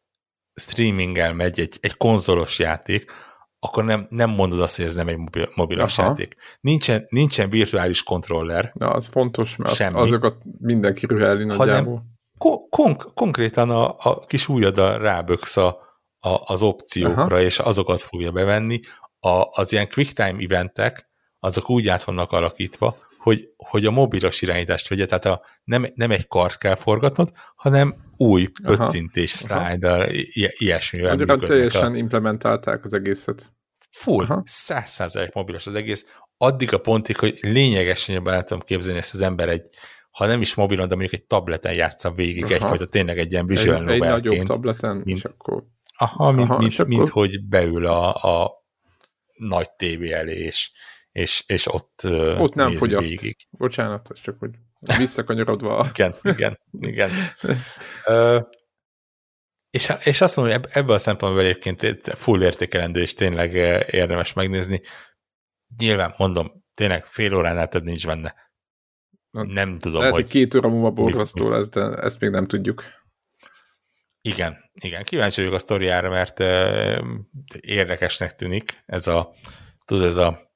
streaminggel 0.54 1.32
megy, 1.32 1.60
egy, 1.60 1.78
egy 1.80 1.96
konzolos 1.96 2.58
játék, 2.58 3.10
akkor 3.58 3.84
nem, 3.84 4.06
nem 4.10 4.30
mondod 4.30 4.60
azt, 4.60 4.76
hogy 4.76 4.84
ez 4.84 4.94
nem 4.94 5.08
egy 5.08 5.16
mobil, 5.16 5.48
mobilos 5.54 5.98
Aha. 5.98 6.08
játék. 6.08 6.36
Nincsen, 6.60 7.06
nincsen 7.08 7.50
virtuális 7.50 8.02
kontroller. 8.02 8.70
Na, 8.74 8.90
az 8.90 9.06
fontos, 9.06 9.56
mert 9.56 9.74
semmi, 9.74 9.98
azokat 9.98 10.36
mindenki 10.58 11.06
rüheli 11.06 11.44
nagyjából. 11.44 11.94
Hanem 11.94 12.15
kon- 12.38 13.12
konkrétan 13.14 13.70
a, 13.70 13.94
a 13.98 14.20
kis 14.26 14.48
ujjada 14.48 14.96
ráböksz 14.96 15.56
a, 15.56 15.68
a, 16.20 16.40
az 16.44 16.62
opciókra, 16.62 17.22
Aha. 17.22 17.40
és 17.40 17.58
azokat 17.58 18.00
fogja 18.00 18.30
bevenni. 18.30 18.80
A, 19.20 19.48
az 19.50 19.72
ilyen 19.72 19.88
quicktime 19.88 20.44
eventek, 20.44 21.08
azok 21.38 21.70
úgy 21.70 21.88
át 21.88 22.04
vannak 22.04 22.32
alakítva, 22.32 22.96
hogy, 23.18 23.48
hogy 23.56 23.86
a 23.86 23.90
mobilos 23.90 24.42
irányítást 24.42 24.88
vegye, 24.88 25.06
tehát 25.06 25.24
a, 25.24 25.42
nem, 25.64 25.86
nem 25.94 26.10
egy 26.10 26.28
kart 26.28 26.58
kell 26.58 26.74
forgatnod, 26.74 27.32
hanem 27.56 27.94
új 28.16 28.46
pöccintés 28.62 29.30
slide 29.30 30.08
ilyesmivel 30.58 31.10
Magyarán 31.10 31.38
teljesen 31.38 31.92
a... 31.92 31.96
implementálták 31.96 32.84
az 32.84 32.94
egészet. 32.94 33.52
Full, 33.90 34.42
száz 34.44 34.90
százalék 34.90 35.32
mobilos 35.32 35.66
az 35.66 35.74
egész, 35.74 36.06
addig 36.38 36.72
a 36.72 36.78
pontig, 36.78 37.16
hogy 37.16 37.38
lényegesen 37.40 38.14
jobban 38.14 38.34
el 38.34 38.44
tudom 38.44 38.62
képzelni 38.66 38.98
ezt 38.98 39.14
az 39.14 39.20
ember 39.20 39.48
egy, 39.48 39.68
ha 40.16 40.26
nem 40.26 40.40
is 40.40 40.54
mobilon, 40.54 40.88
de 40.88 40.94
mondjuk 40.94 41.20
egy 41.20 41.26
tableten 41.26 41.74
játsza 41.74 42.12
végig, 42.12 42.44
Aha. 42.44 42.54
egyfajta 42.54 42.86
tényleg 42.86 43.18
egy 43.18 43.32
ilyen 43.32 43.46
visual 43.46 43.88
egy, 43.88 43.94
egy 43.94 44.00
nagyobb 44.00 44.46
tableten, 44.46 44.96
mint, 44.96 45.18
és 45.18 45.24
akkor... 45.24 45.64
Aha, 45.96 46.30
mint, 46.30 46.50
aha, 46.50 46.58
mint, 46.58 46.72
és 46.72 46.78
mint 46.86 47.08
akkor... 47.08 47.22
hogy 47.22 47.46
beül 47.46 47.86
a, 47.86 48.14
a 48.14 48.64
nagy 49.36 49.70
tévé 49.70 50.12
elé, 50.12 50.36
és, 50.36 50.70
és, 51.10 51.44
és 51.46 51.72
ott 51.72 52.00
Ott 52.38 52.54
nem 52.54 52.72
fogyaszt. 52.72 53.08
Végig. 53.08 53.36
Bocsánat, 53.50 54.10
csak 54.22 54.38
hogy 54.38 54.50
visszakanyarodva. 54.98 55.88
igen, 55.92 56.14
igen, 56.22 56.58
igen. 56.80 57.10
uh, 58.06 58.42
és, 59.70 59.92
és 60.04 60.20
azt 60.20 60.36
mondom, 60.36 60.60
hogy 60.60 60.70
ebből 60.72 60.94
a 60.94 60.98
szempontból 60.98 61.42
egyébként 61.42 62.08
full 62.14 62.42
értékelendő, 62.42 63.00
és 63.00 63.14
tényleg 63.14 63.54
érdemes 63.90 64.32
megnézni. 64.32 64.80
Nyilván 65.78 66.14
mondom, 66.16 66.64
tényleg 66.74 67.06
fél 67.06 67.34
óránál 67.34 67.68
több 67.68 67.84
nincs 67.84 68.06
benne. 68.06 68.45
Nem 69.42 69.78
tudom, 69.78 69.98
Lehet, 69.98 70.14
hogy... 70.14 70.22
hogy 70.22 70.32
két 70.32 70.54
óra 70.54 70.68
múlva 70.68 70.90
borzasztó 70.90 71.48
lesz, 71.48 71.68
de 71.68 71.80
ezt 71.80 72.20
még 72.20 72.30
nem 72.30 72.46
tudjuk. 72.46 72.82
Igen, 74.20 74.56
igen. 74.82 75.04
Kíváncsi 75.04 75.40
vagyok 75.40 75.56
a 75.56 75.58
sztoriára, 75.58 76.10
mert 76.10 76.40
érdekesnek 77.60 78.36
tűnik 78.36 78.82
ez 78.86 79.06
a, 79.06 79.32
tudod, 79.84 80.04
ez 80.04 80.16
a 80.16 80.54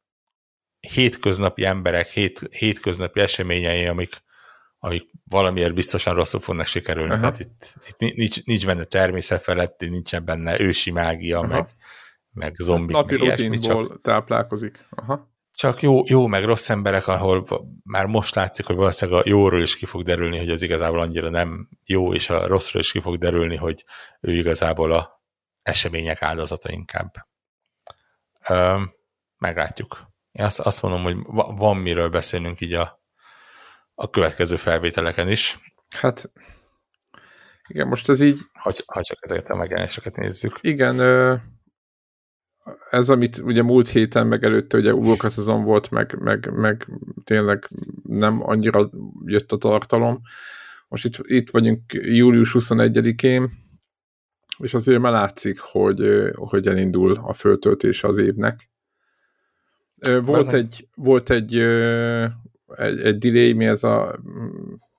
hétköznapi 0.80 1.64
emberek, 1.64 2.06
hét, 2.06 2.48
hétköznapi 2.50 3.20
eseményei, 3.20 3.86
amik, 3.86 4.22
amik 4.78 5.10
valamiért 5.24 5.74
biztosan 5.74 6.14
rosszul 6.14 6.40
fognak 6.40 6.66
sikerülni. 6.66 7.12
Aha. 7.12 7.20
Tehát 7.20 7.40
itt, 7.40 7.74
itt 7.86 8.16
nincs, 8.16 8.44
nincs 8.44 8.66
benne 8.66 8.84
természet 8.84 9.42
feletti, 9.42 9.88
nincsen 9.88 10.24
benne 10.24 10.60
ősi 10.60 10.90
mágia, 10.90 11.38
Aha. 11.38 11.46
meg, 11.46 11.68
meg 12.32 12.54
zombik, 12.56 12.96
Napi 12.96 13.16
meg 13.16 13.22
ilyesmi, 13.22 13.58
csak, 13.58 14.00
táplálkozik. 14.00 14.86
Aha. 14.90 15.28
Csak 15.54 15.82
jó, 15.82 16.00
jó, 16.04 16.26
meg 16.26 16.44
rossz 16.44 16.68
emberek, 16.68 17.06
ahol 17.06 17.46
már 17.84 18.06
most 18.06 18.34
látszik, 18.34 18.66
hogy 18.66 18.76
valószínűleg 18.76 19.20
a 19.20 19.28
jóról 19.28 19.62
is 19.62 19.76
ki 19.76 19.86
fog 19.86 20.02
derülni, 20.02 20.38
hogy 20.38 20.50
az 20.50 20.62
igazából 20.62 21.00
annyira 21.00 21.28
nem 21.28 21.68
jó, 21.84 22.14
és 22.14 22.30
a 22.30 22.46
rosszról 22.46 22.82
is 22.82 22.92
ki 22.92 23.00
fog 23.00 23.18
derülni, 23.18 23.56
hogy 23.56 23.84
ő 24.20 24.32
igazából 24.32 24.92
a 24.92 25.22
események 25.62 26.22
áldozata 26.22 26.72
inkább. 26.72 27.14
Üm, 28.50 28.92
meglátjuk. 29.38 30.08
Én 30.32 30.44
azt, 30.44 30.60
azt 30.60 30.82
mondom, 30.82 31.02
hogy 31.02 31.16
van 31.56 31.76
miről 31.76 32.08
beszélnünk 32.08 32.60
így 32.60 32.72
a, 32.72 33.02
a 33.94 34.10
következő 34.10 34.56
felvételeken 34.56 35.28
is. 35.28 35.58
Hát 35.88 36.30
igen, 37.66 37.86
most 37.86 38.08
ez 38.08 38.20
így... 38.20 38.38
Ha, 38.52 38.72
ha 38.86 39.02
csak 39.02 39.18
ezeket 39.20 39.50
a 39.50 39.56
megjelenéseket 39.56 40.16
nézzük. 40.16 40.58
Igen, 40.60 41.00
ez, 42.90 43.08
amit 43.08 43.38
ugye 43.38 43.62
múlt 43.62 43.88
héten 43.88 44.26
meg 44.26 44.44
előtte 44.44 44.78
ugye 44.78 44.94
Ugoka 44.94 45.28
szezon 45.28 45.64
volt, 45.64 45.90
meg, 45.90 46.16
meg, 46.18 46.50
meg 46.52 46.86
tényleg 47.24 47.68
nem 48.02 48.48
annyira 48.48 48.90
jött 49.24 49.52
a 49.52 49.56
tartalom. 49.56 50.20
Most 50.88 51.04
itt, 51.04 51.16
itt 51.22 51.50
vagyunk 51.50 51.80
július 51.92 52.50
21-én, 52.58 53.50
és 54.58 54.74
azért 54.74 55.00
már 55.00 55.12
látszik, 55.12 55.58
hogy, 55.60 56.30
hogy 56.34 56.66
elindul 56.66 57.16
a 57.16 57.32
föltöltés 57.32 58.04
az 58.04 58.18
évnek. 58.18 58.70
Volt 60.22 60.52
egy, 60.52 60.88
volt 60.94 61.30
egy, 61.30 61.56
egy, 62.76 63.00
egy 63.00 63.18
delay, 63.18 63.52
mi 63.52 63.66
ez 63.66 63.82
a 63.82 64.20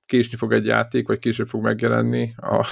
késni 0.05 0.37
fog 0.37 0.53
egy 0.53 0.65
játék, 0.65 1.07
vagy 1.07 1.19
később 1.19 1.47
fog 1.47 1.63
megjelenni 1.63 2.33
a, 2.35 2.67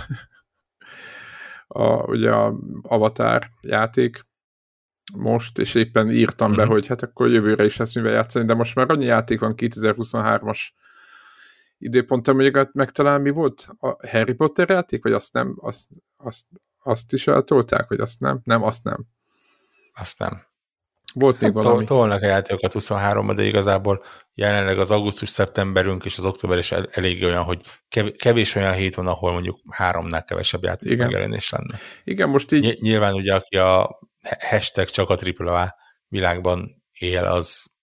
a, 1.81 2.03
ugye 2.03 2.31
a 2.31 2.59
Avatar 2.81 3.49
játék 3.61 4.27
most, 5.13 5.57
és 5.57 5.75
éppen 5.75 6.11
írtam 6.11 6.55
be, 6.55 6.63
mhm. 6.63 6.71
hogy 6.71 6.87
hát 6.87 7.03
akkor 7.03 7.29
jövőre 7.29 7.65
is 7.65 7.77
lesz 7.77 7.95
mivel 7.95 8.11
játszani, 8.11 8.45
de 8.45 8.53
most 8.53 8.75
már 8.75 8.91
annyi 8.91 9.05
játék 9.05 9.39
van 9.39 9.53
2023-as 9.57 10.59
időponttal, 11.77 12.33
mondjuk 12.33 12.69
megtalálni 12.73 13.23
mi 13.23 13.29
volt? 13.29 13.67
A 13.79 14.07
Harry 14.07 14.33
Potter 14.33 14.69
játék, 14.69 15.03
vagy 15.03 15.13
azt 15.13 15.33
nem? 15.33 15.55
Azt, 15.59 15.87
azt, 16.17 16.45
azt 16.83 17.13
is 17.13 17.27
eltolták, 17.27 17.87
hogy 17.87 17.99
azt 17.99 18.19
nem? 18.19 18.39
Nem, 18.43 18.63
azt 18.63 18.83
nem. 18.83 19.05
Azt 19.93 20.19
nem. 20.19 20.47
Volt 21.13 21.41
még 21.41 21.53
hát 21.53 21.63
valami. 21.63 21.85
Tolnak 21.85 22.21
a 22.21 22.25
játékokat 22.25 22.71
23 22.71 23.35
de 23.35 23.43
igazából 23.43 24.03
jelenleg 24.33 24.79
az 24.79 24.91
augusztus-szeptemberünk 24.91 26.05
és 26.05 26.17
az 26.17 26.25
október 26.25 26.57
is 26.57 26.71
elég 26.71 27.23
olyan, 27.23 27.43
hogy 27.43 27.61
kevés 28.17 28.55
olyan 28.55 28.73
hét 28.73 28.95
van, 28.95 29.07
ahol 29.07 29.31
mondjuk 29.31 29.59
háromnál 29.69 30.25
kevesebb 30.25 30.63
játék 30.63 30.91
Igen. 30.91 31.05
megjelenés 31.05 31.49
lenne. 31.49 31.77
Igen, 32.03 32.29
most 32.29 32.51
így... 32.51 32.77
Nyilván 32.81 33.13
ugye, 33.13 33.35
aki 33.35 33.57
a 33.57 33.99
hashtag 34.21 34.87
csak 34.87 35.09
a 35.09 35.17
AAA 35.37 35.75
világban 36.07 36.83
él, 36.91 37.23
az 37.23 37.77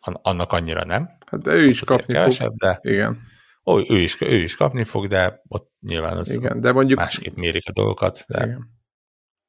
annak 0.00 0.52
annyira 0.52 0.84
nem. 0.84 1.08
Hát 1.26 1.42
de 1.42 1.52
ő 1.52 1.66
is 1.66 1.80
kapni 1.80 2.14
kevesebb, 2.14 2.48
fog. 2.48 2.56
De... 2.56 2.78
Igen. 2.82 3.18
Ó, 3.64 3.78
ő, 3.78 3.96
is, 3.96 4.20
ő 4.20 4.34
is 4.34 4.56
kapni 4.56 4.84
fog, 4.84 5.06
de 5.06 5.42
ott 5.48 5.72
nyilván 5.80 6.16
az 6.16 6.34
Igen, 6.34 6.60
de 6.60 6.72
mondjuk... 6.72 6.98
másképp 6.98 7.36
mérik 7.36 7.68
a 7.68 7.72
dolgokat. 7.72 8.24
De... 8.28 8.44
Igen. 8.44 8.68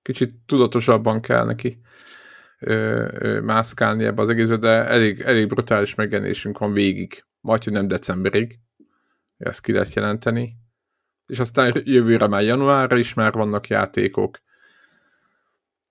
Kicsit 0.02 0.34
tudatosabban 0.46 1.22
kell 1.22 1.46
neki 1.46 1.82
ö, 2.60 3.08
ö, 3.14 3.40
mászkálni 3.42 4.06
ebbe 4.06 4.22
az 4.22 4.30
egészbe, 4.30 4.58
de 4.58 4.70
elég, 4.70 5.20
elég 5.20 5.48
brutális 5.48 5.96
megjelenésünk 5.96 6.58
van 6.58 6.74
végig, 6.74 7.26
majd, 7.40 7.64
hogy 7.64 7.74
nem 7.74 7.88
decemberig, 7.88 8.60
ezt 9.38 9.62
ki 9.62 9.72
lehet 9.72 9.94
jelenteni. 9.94 10.58
És 11.26 11.40
aztán 11.40 11.82
jövőre 11.84 12.28
már 12.28 12.42
januárra 12.42 12.98
is 12.98 13.14
már 13.14 13.34
vannak 13.34 13.68
játékok, 13.68 14.40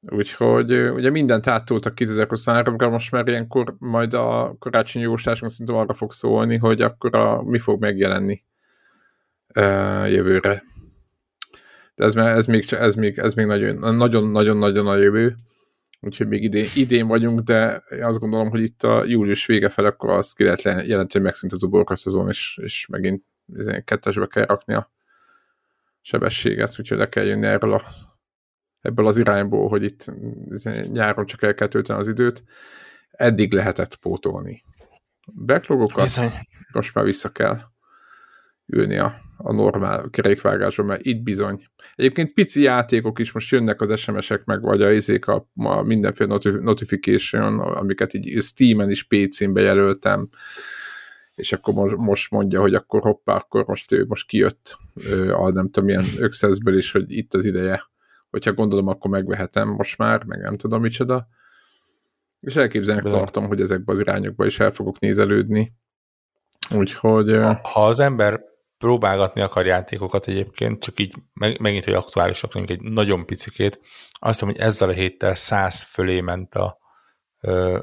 Úgyhogy 0.01 0.73
ugye 0.73 1.11
mindent 1.11 1.47
áttoltak 1.47 1.93
2023-ra, 1.97 2.91
most 2.91 3.11
már 3.11 3.29
ilyenkor 3.29 3.75
majd 3.79 4.15
a 4.15 4.57
karácsonyi 4.59 5.05
jóslásunk 5.05 5.51
szerintem 5.51 5.77
arra 5.77 5.95
fog 5.95 6.13
szólni, 6.13 6.57
hogy 6.57 6.81
akkor 6.81 7.15
a, 7.15 7.43
mi 7.43 7.59
fog 7.59 7.81
megjelenni 7.81 8.45
uh, 9.55 10.11
jövőre. 10.11 10.63
De 11.95 12.05
ez, 12.05 12.17
ez, 12.17 12.47
még, 12.47 12.73
ez, 12.73 12.95
még, 12.95 13.19
ez 13.19 13.35
még 13.35 13.47
nagyon-nagyon-nagyon 13.47 14.87
a 14.87 14.97
jövő. 14.97 15.35
Úgyhogy 16.01 16.29
még 16.29 16.43
idén, 16.43 16.67
idén 16.75 17.07
vagyunk, 17.07 17.41
de 17.41 17.83
azt 18.01 18.19
gondolom, 18.19 18.51
hogy 18.51 18.63
itt 18.63 18.83
a 18.83 19.05
július 19.05 19.47
vége 19.47 19.69
fel, 19.69 19.85
akkor 19.85 20.11
azt 20.11 20.37
ki 20.37 20.43
lehet 20.43 20.63
jelenteni, 20.63 21.09
hogy 21.13 21.23
megszűnt 21.23 21.53
az 21.53 21.63
uborka 21.63 21.97
szezon, 21.97 22.29
és, 22.29 22.59
és 22.63 22.87
megint 22.87 23.25
kettesbe 23.85 24.27
kell 24.27 24.45
rakni 24.45 24.75
a 24.75 24.91
sebességet, 26.01 26.79
úgyhogy 26.79 26.99
le 26.99 27.09
kell 27.09 27.25
jönni 27.25 27.47
erről 27.47 27.73
a 27.73 28.08
ebből 28.89 29.07
az 29.07 29.19
irányból, 29.19 29.69
hogy 29.69 29.83
itt 29.83 30.13
nyáron 30.93 31.27
csak 31.27 31.43
el 31.43 31.55
kell 31.55 31.69
tölteni 31.69 31.99
az 31.99 32.09
időt, 32.09 32.45
eddig 33.11 33.53
lehetett 33.53 33.97
pótolni. 33.97 34.63
Backlogokat 35.45 36.05
Bizony. 36.05 36.31
most 36.73 36.95
már 36.95 37.05
vissza 37.05 37.33
kell 37.33 37.59
ülni 38.67 38.99
a, 38.99 39.15
a 39.37 39.53
normál 39.53 40.09
kerékvágásban, 40.11 40.87
mert 40.87 41.05
itt 41.05 41.23
bizony. 41.23 41.65
Egyébként 41.95 42.33
pici 42.33 42.63
játékok 42.63 43.19
is 43.19 43.33
most 43.33 43.51
jönnek 43.51 43.81
az 43.81 43.99
SMS-ek, 43.99 44.45
meg 44.45 44.61
vagy 44.61 44.83
a 44.83 44.93
izék 44.93 45.27
a, 45.27 45.49
a 45.55 45.83
mindenféle 45.83 46.39
notification, 46.61 47.59
amiket 47.59 48.15
így 48.15 48.43
Steam-en 48.43 48.91
is 48.91 49.03
PC-n 49.03 49.53
bejelöltem, 49.53 50.29
és 51.35 51.53
akkor 51.53 51.75
most, 51.75 51.97
most 51.97 52.31
mondja, 52.31 52.61
hogy 52.61 52.75
akkor 52.75 53.01
hoppá, 53.01 53.35
akkor 53.35 53.65
most 53.67 53.93
ő 53.93 54.05
most 54.09 54.27
kijött 54.27 54.77
a 55.33 55.51
nem 55.51 55.71
tudom 55.71 55.85
milyen 55.85 56.05
Accessből 56.21 56.77
is, 56.77 56.93
hogy 56.93 57.17
itt 57.17 57.35
az 57.35 57.45
ideje 57.45 57.83
hogyha 58.31 58.53
gondolom, 58.53 58.87
akkor 58.87 59.11
megvehetem 59.11 59.69
most 59.69 59.99
már, 59.99 60.25
meg 60.25 60.41
nem 60.41 60.57
tudom 60.57 60.81
micsoda. 60.81 61.29
És 62.41 62.57
elképzelnek 62.57 63.05
De... 63.05 63.11
tartom, 63.11 63.47
hogy 63.47 63.61
ezekbe 63.61 63.93
az 63.93 64.01
irányokba 64.01 64.47
is 64.47 64.61
el 64.61 64.71
fogok 64.71 64.99
nézelődni. 64.99 65.73
Úgyhogy... 66.75 67.31
Ha, 67.31 67.61
ha 67.63 67.87
az 67.87 68.01
ember 68.01 68.41
próbálgatni 68.79 69.41
akar 69.41 69.67
játékokat 69.67 70.27
egyébként, 70.27 70.83
csak 70.83 71.01
így 71.01 71.15
meg, 71.33 71.61
megint, 71.61 71.85
hogy 71.85 71.95
aktuálisak 71.95 72.55
legyünk 72.55 72.71
egy 72.71 72.93
nagyon 72.93 73.27
picikét, 73.27 73.81
azt 74.11 74.41
mondom, 74.41 74.61
hogy 74.61 74.69
ezzel 74.71 74.89
a 74.89 74.93
héttel 74.93 75.35
száz 75.35 75.83
fölé 75.83 76.21
ment 76.21 76.55
a 76.55 76.79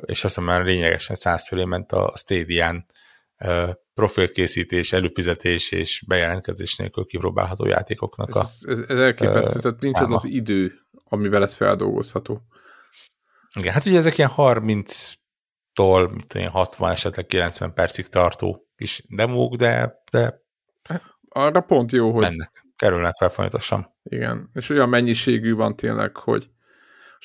és 0.05 0.23
azt 0.23 0.37
mondom, 0.37 0.55
már 0.55 0.65
lényegesen 0.65 1.15
száz 1.15 1.47
fölé 1.47 1.63
ment 1.63 1.91
a 1.91 2.13
Stadian 2.15 2.85
profilkészítés, 3.95 4.93
előfizetés 4.93 5.71
és 5.71 6.03
bejelentkezés 6.07 6.75
nélkül 6.75 7.05
kipróbálható 7.05 7.65
játékoknak 7.65 8.29
ez, 8.29 8.35
a 8.35 8.71
Ez, 8.71 8.79
ez 8.87 8.99
elképesztő, 8.99 9.59
tehát 9.59 9.81
nincs 9.81 9.99
az 9.99 10.11
az 10.11 10.25
idő, 10.25 10.73
amivel 11.03 11.43
ez 11.43 11.53
feldolgozható. 11.53 12.41
Igen, 13.53 13.73
hát 13.73 13.85
ugye 13.85 13.97
ezek 13.97 14.17
ilyen 14.17 14.31
30-tól, 14.37 16.11
mit 16.13 16.27
tudom, 16.27 16.47
60, 16.47 16.91
esetleg 16.91 17.25
90 17.25 17.73
percig 17.73 18.07
tartó 18.07 18.67
kis 18.75 19.03
demók, 19.09 19.55
de, 19.55 20.03
de 20.11 20.43
arra 21.29 21.61
pont 21.61 21.91
jó, 21.91 22.11
hogy 22.11 22.21
mennek, 22.21 22.65
kerülnek 22.75 23.15
fel 23.15 23.29
folyamatosan. 23.29 23.95
Igen, 24.03 24.49
és 24.53 24.69
olyan 24.69 24.89
mennyiségű 24.89 25.53
van 25.53 25.75
tényleg, 25.75 26.15
hogy 26.15 26.49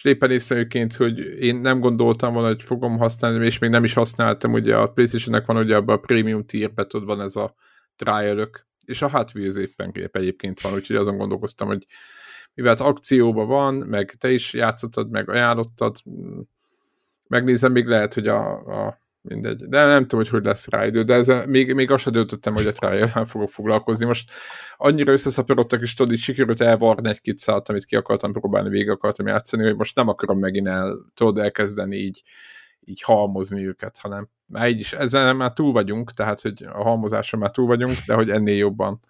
és 0.02 0.10
éppen 0.10 0.30
észrevéként, 0.30 0.94
hogy 0.94 1.18
én 1.18 1.56
nem 1.56 1.80
gondoltam 1.80 2.32
volna, 2.32 2.48
hogy 2.48 2.62
fogom 2.62 2.98
használni, 2.98 3.44
és 3.44 3.58
még 3.58 3.70
nem 3.70 3.84
is 3.84 3.92
használtam, 3.92 4.52
ugye 4.52 4.76
a 4.76 4.88
playstation 4.88 5.42
van 5.46 5.56
ugye 5.56 5.76
abban 5.76 5.96
a 5.96 6.00
premium 6.00 6.44
tierbe, 6.44 6.86
tudod, 6.86 7.06
van 7.06 7.20
ez 7.20 7.36
a 7.36 7.54
trial 7.96 8.50
és 8.84 9.02
a 9.02 9.10
Hot 9.10 9.34
Wheels 9.34 9.56
éppen 9.56 9.90
épp 9.94 10.16
egyébként 10.16 10.60
van, 10.60 10.72
úgyhogy 10.72 10.96
azon 10.96 11.16
gondolkoztam, 11.16 11.68
hogy 11.68 11.86
mivel 12.54 12.74
akcióban 12.78 13.46
van, 13.46 13.74
meg 13.74 14.10
te 14.18 14.30
is 14.30 14.52
játszottad, 14.52 15.10
meg 15.10 15.28
ajánlottad, 15.28 15.96
megnézem, 17.28 17.72
még 17.72 17.86
lehet, 17.86 18.14
hogy 18.14 18.28
a, 18.28 18.52
a 18.86 19.00
mindegy. 19.22 19.56
De 19.56 19.86
nem 19.86 20.02
tudom, 20.02 20.20
hogy 20.20 20.28
hogy 20.28 20.44
lesz 20.44 20.68
rá 20.68 20.86
idő, 20.86 21.02
de 21.02 21.14
ezzel 21.14 21.46
még, 21.46 21.74
még 21.74 21.90
azt 21.90 22.02
sem 22.02 22.12
döntöttem, 22.12 22.54
hogy 22.54 22.66
a 22.66 22.72
trial 22.72 23.26
fogok 23.26 23.50
foglalkozni. 23.50 24.06
Most 24.06 24.30
annyira 24.76 25.12
összeszaporodtak, 25.12 25.80
és 25.80 25.94
tudod, 25.94 26.12
így 26.12 26.20
sikerült 26.20 26.60
elvarni 26.60 27.08
egy-két 27.08 27.42
amit 27.44 27.84
ki 27.84 27.96
akartam 27.96 28.32
próbálni, 28.32 28.68
végig 28.68 28.88
akartam 28.88 29.26
játszani, 29.26 29.62
hogy 29.62 29.76
most 29.76 29.96
nem 29.96 30.08
akarom 30.08 30.38
megint 30.38 30.66
el, 30.66 30.96
tudod, 31.14 31.38
elkezdeni 31.38 31.96
így, 31.96 32.22
így 32.84 33.02
halmozni 33.02 33.66
őket, 33.66 33.98
hanem 33.98 34.28
már 34.46 34.68
így 34.68 34.80
is, 34.80 34.92
ezzel 34.92 35.32
már 35.32 35.52
túl 35.52 35.72
vagyunk, 35.72 36.12
tehát, 36.12 36.40
hogy 36.40 36.64
a 36.72 36.82
halmozáson 36.82 37.40
már 37.40 37.50
túl 37.50 37.66
vagyunk, 37.66 37.96
de 38.06 38.14
hogy 38.14 38.30
ennél 38.30 38.56
jobban 38.56 39.00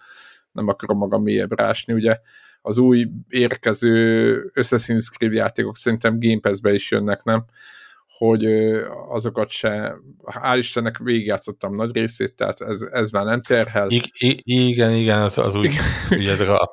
nem 0.52 0.68
akarom 0.68 0.98
magam 0.98 1.22
mélyebb 1.22 1.58
rásni, 1.58 1.92
ugye 1.92 2.18
az 2.62 2.78
új 2.78 3.10
érkező 3.28 4.52
Creed 5.10 5.32
játékok 5.32 5.76
szerintem 5.76 6.18
Game 6.20 6.40
Pass-be 6.40 6.72
is 6.72 6.90
jönnek, 6.90 7.22
nem? 7.22 7.44
Hogy 8.20 8.44
azokat 9.08 9.48
se, 9.48 9.94
hál' 10.24 10.56
Istennek 10.56 10.98
végigjátszottam 10.98 11.74
nagy 11.74 11.96
részét, 11.96 12.34
tehát 12.34 12.60
ez, 12.60 12.80
ez 12.80 13.10
már 13.10 13.24
nem 13.24 13.42
terhel. 13.42 13.90
I, 13.90 14.02
I, 14.18 14.40
igen, 14.44 14.92
igen, 14.92 15.20
az, 15.20 15.38
az 15.38 15.54
úgy, 15.54 15.76
ugye 16.10 16.30
ezek 16.30 16.48
a 16.48 16.70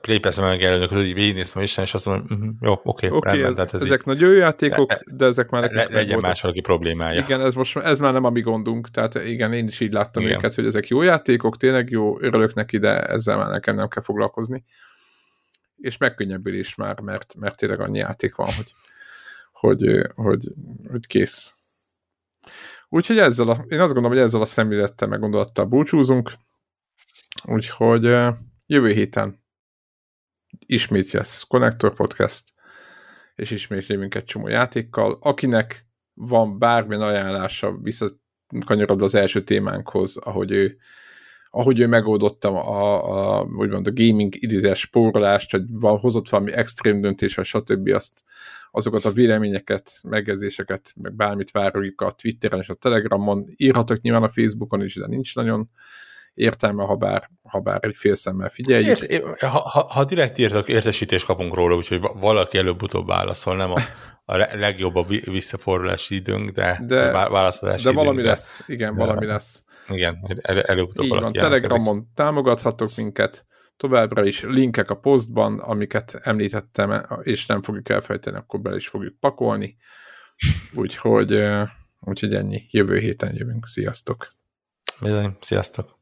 Playpass 0.00 0.38
megjelenők, 0.38 0.88
hogy 0.88 1.04
így 1.04 1.14
végignéztem 1.14 1.62
is, 1.62 1.78
és 1.78 1.94
azt 1.94 2.06
mondom, 2.06 2.26
uh-huh, 2.30 2.54
jó, 2.60 2.72
oké, 2.72 3.06
okay, 3.06 3.18
okay, 3.18 3.40
rendben. 3.40 3.68
Ez 3.72 3.82
ezek 3.82 3.98
így, 3.98 4.06
nagy 4.06 4.20
jó 4.20 4.32
játékok, 4.32 4.90
le, 4.90 5.00
de 5.16 5.24
ezek 5.24 5.50
már 5.50 5.72
le, 5.72 5.86
legyen 5.90 6.18
más 6.20 6.42
valaki 6.42 6.60
problémája. 6.60 7.20
Igen, 7.20 7.40
ez 7.40 7.54
most 7.54 7.76
ez 7.76 7.98
már 7.98 8.12
nem 8.12 8.24
a 8.24 8.30
mi 8.30 8.40
gondunk, 8.40 8.88
tehát 8.88 9.14
igen, 9.14 9.52
én 9.52 9.66
is 9.66 9.80
így 9.80 9.92
láttam 9.92 10.22
igen. 10.22 10.36
őket, 10.36 10.54
hogy 10.54 10.66
ezek 10.66 10.88
jó 10.88 11.02
játékok, 11.02 11.56
tényleg 11.56 11.90
jó, 11.90 12.20
örülök 12.20 12.54
neki, 12.54 12.78
de 12.78 13.02
ezzel 13.02 13.36
már 13.36 13.50
nekem 13.50 13.74
nem 13.74 13.88
kell 13.88 14.02
foglalkozni. 14.02 14.64
És 15.76 15.96
megkönnyebbülés 15.96 16.74
már, 16.74 17.00
mert, 17.00 17.34
mert 17.38 17.56
tényleg 17.56 17.80
annyi 17.80 17.98
játék 17.98 18.34
van, 18.34 18.46
hogy 18.46 18.74
hogy, 19.62 20.10
hogy, 20.14 20.52
hogy 20.90 21.06
kész. 21.06 21.54
Úgyhogy 22.88 23.18
ezzel 23.18 23.48
a, 23.48 23.64
én 23.68 23.80
azt 23.80 23.92
gondolom, 23.92 24.16
hogy 24.16 24.26
ezzel 24.26 24.40
a 24.40 24.44
szemlélettel 24.44 25.08
meg 25.08 25.20
gondolattal 25.20 25.64
búcsúzunk, 25.64 26.32
úgyhogy 27.44 28.02
jövő 28.66 28.92
héten 28.92 29.44
ismét 30.58 31.10
lesz 31.10 31.42
Connector 31.42 31.94
Podcast, 31.94 32.52
és 33.34 33.50
ismét 33.50 33.86
jövünk 33.86 34.14
egy 34.14 34.24
csomó 34.24 34.48
játékkal. 34.48 35.18
Akinek 35.20 35.86
van 36.14 36.58
bármilyen 36.58 37.02
ajánlása, 37.02 37.78
visszakanyarodva 37.78 39.04
az 39.04 39.14
első 39.14 39.44
témánkhoz, 39.44 40.16
ahogy 40.16 40.50
ő, 40.50 40.76
ahogy 41.54 41.80
ő 41.80 41.86
megoldotta 41.86 42.62
a, 42.62 43.38
a, 43.38 43.42
úgymond 43.42 43.86
a 43.86 43.92
gaming 43.94 44.34
idézés 44.42 44.78
spórolást, 44.78 45.50
hogy 45.50 45.62
van, 45.68 45.98
hozott 45.98 46.28
valami 46.28 46.52
extrém 46.52 47.00
döntés, 47.00 47.34
vagy 47.34 47.44
stb. 47.44 47.88
azt 47.88 48.24
azokat 48.70 49.04
a 49.04 49.10
véleményeket, 49.10 50.00
megjegyzéseket, 50.04 50.92
meg 50.96 51.14
bármit 51.14 51.50
várjuk 51.50 52.00
a 52.00 52.10
Twitteren 52.10 52.60
és 52.60 52.68
a 52.68 52.74
Telegramon, 52.74 53.52
írhatok 53.56 54.00
nyilván 54.00 54.22
a 54.22 54.30
Facebookon 54.30 54.82
is, 54.82 54.94
de 54.94 55.06
nincs 55.06 55.34
nagyon 55.34 55.70
értelme, 56.34 56.84
ha 56.84 56.96
bár, 56.96 57.30
ha 57.42 57.60
bár 57.60 57.78
egy 57.82 57.96
fél 57.96 58.14
szemmel 58.14 58.48
figyeljük. 58.48 59.00
Ért, 59.00 59.40
ha, 59.40 59.58
ha, 59.58 59.80
ha 59.80 60.04
direkt 60.04 60.38
írtak, 60.38 60.68
értesítést 60.68 61.26
kapunk 61.26 61.54
róla, 61.54 61.76
úgyhogy 61.76 62.00
valaki 62.20 62.58
előbb-utóbb 62.58 63.06
válaszol, 63.06 63.56
nem 63.56 63.70
a, 63.72 63.80
a 64.24 64.36
legjobb 64.36 64.96
a 64.96 65.04
visszafordulási 65.24 66.14
időnk, 66.14 66.50
de, 66.50 66.82
de 66.86 67.10
válaszolási 67.10 67.84
De 67.84 67.92
valami 67.92 68.12
időnk, 68.12 68.28
lesz, 68.28 68.62
igen, 68.66 68.94
de, 68.94 69.04
valami 69.04 69.26
lesz. 69.26 69.64
Igen, 69.88 70.38
el, 70.40 70.60
előbb-utóbb 70.60 71.04
Így 71.04 71.10
van, 71.10 71.32
Telegramon 71.32 72.08
támogathatok 72.14 72.96
minket, 72.96 73.46
továbbra 73.76 74.24
is 74.24 74.42
linkek 74.42 74.90
a 74.90 74.96
posztban, 74.96 75.58
amiket 75.58 76.18
említettem, 76.22 77.06
és 77.22 77.46
nem 77.46 77.62
fogjuk 77.62 77.88
elfejteni, 77.88 78.36
akkor 78.36 78.60
bele 78.60 78.76
is 78.76 78.88
fogjuk 78.88 79.18
pakolni. 79.20 79.76
Úgyhogy, 80.74 81.44
úgyhogy 82.00 82.34
ennyi. 82.34 82.66
Jövő 82.70 82.98
héten 82.98 83.34
jövünk. 83.34 83.66
Sziasztok! 83.66 84.28
Bizony, 85.00 85.36
sziasztok! 85.40 86.01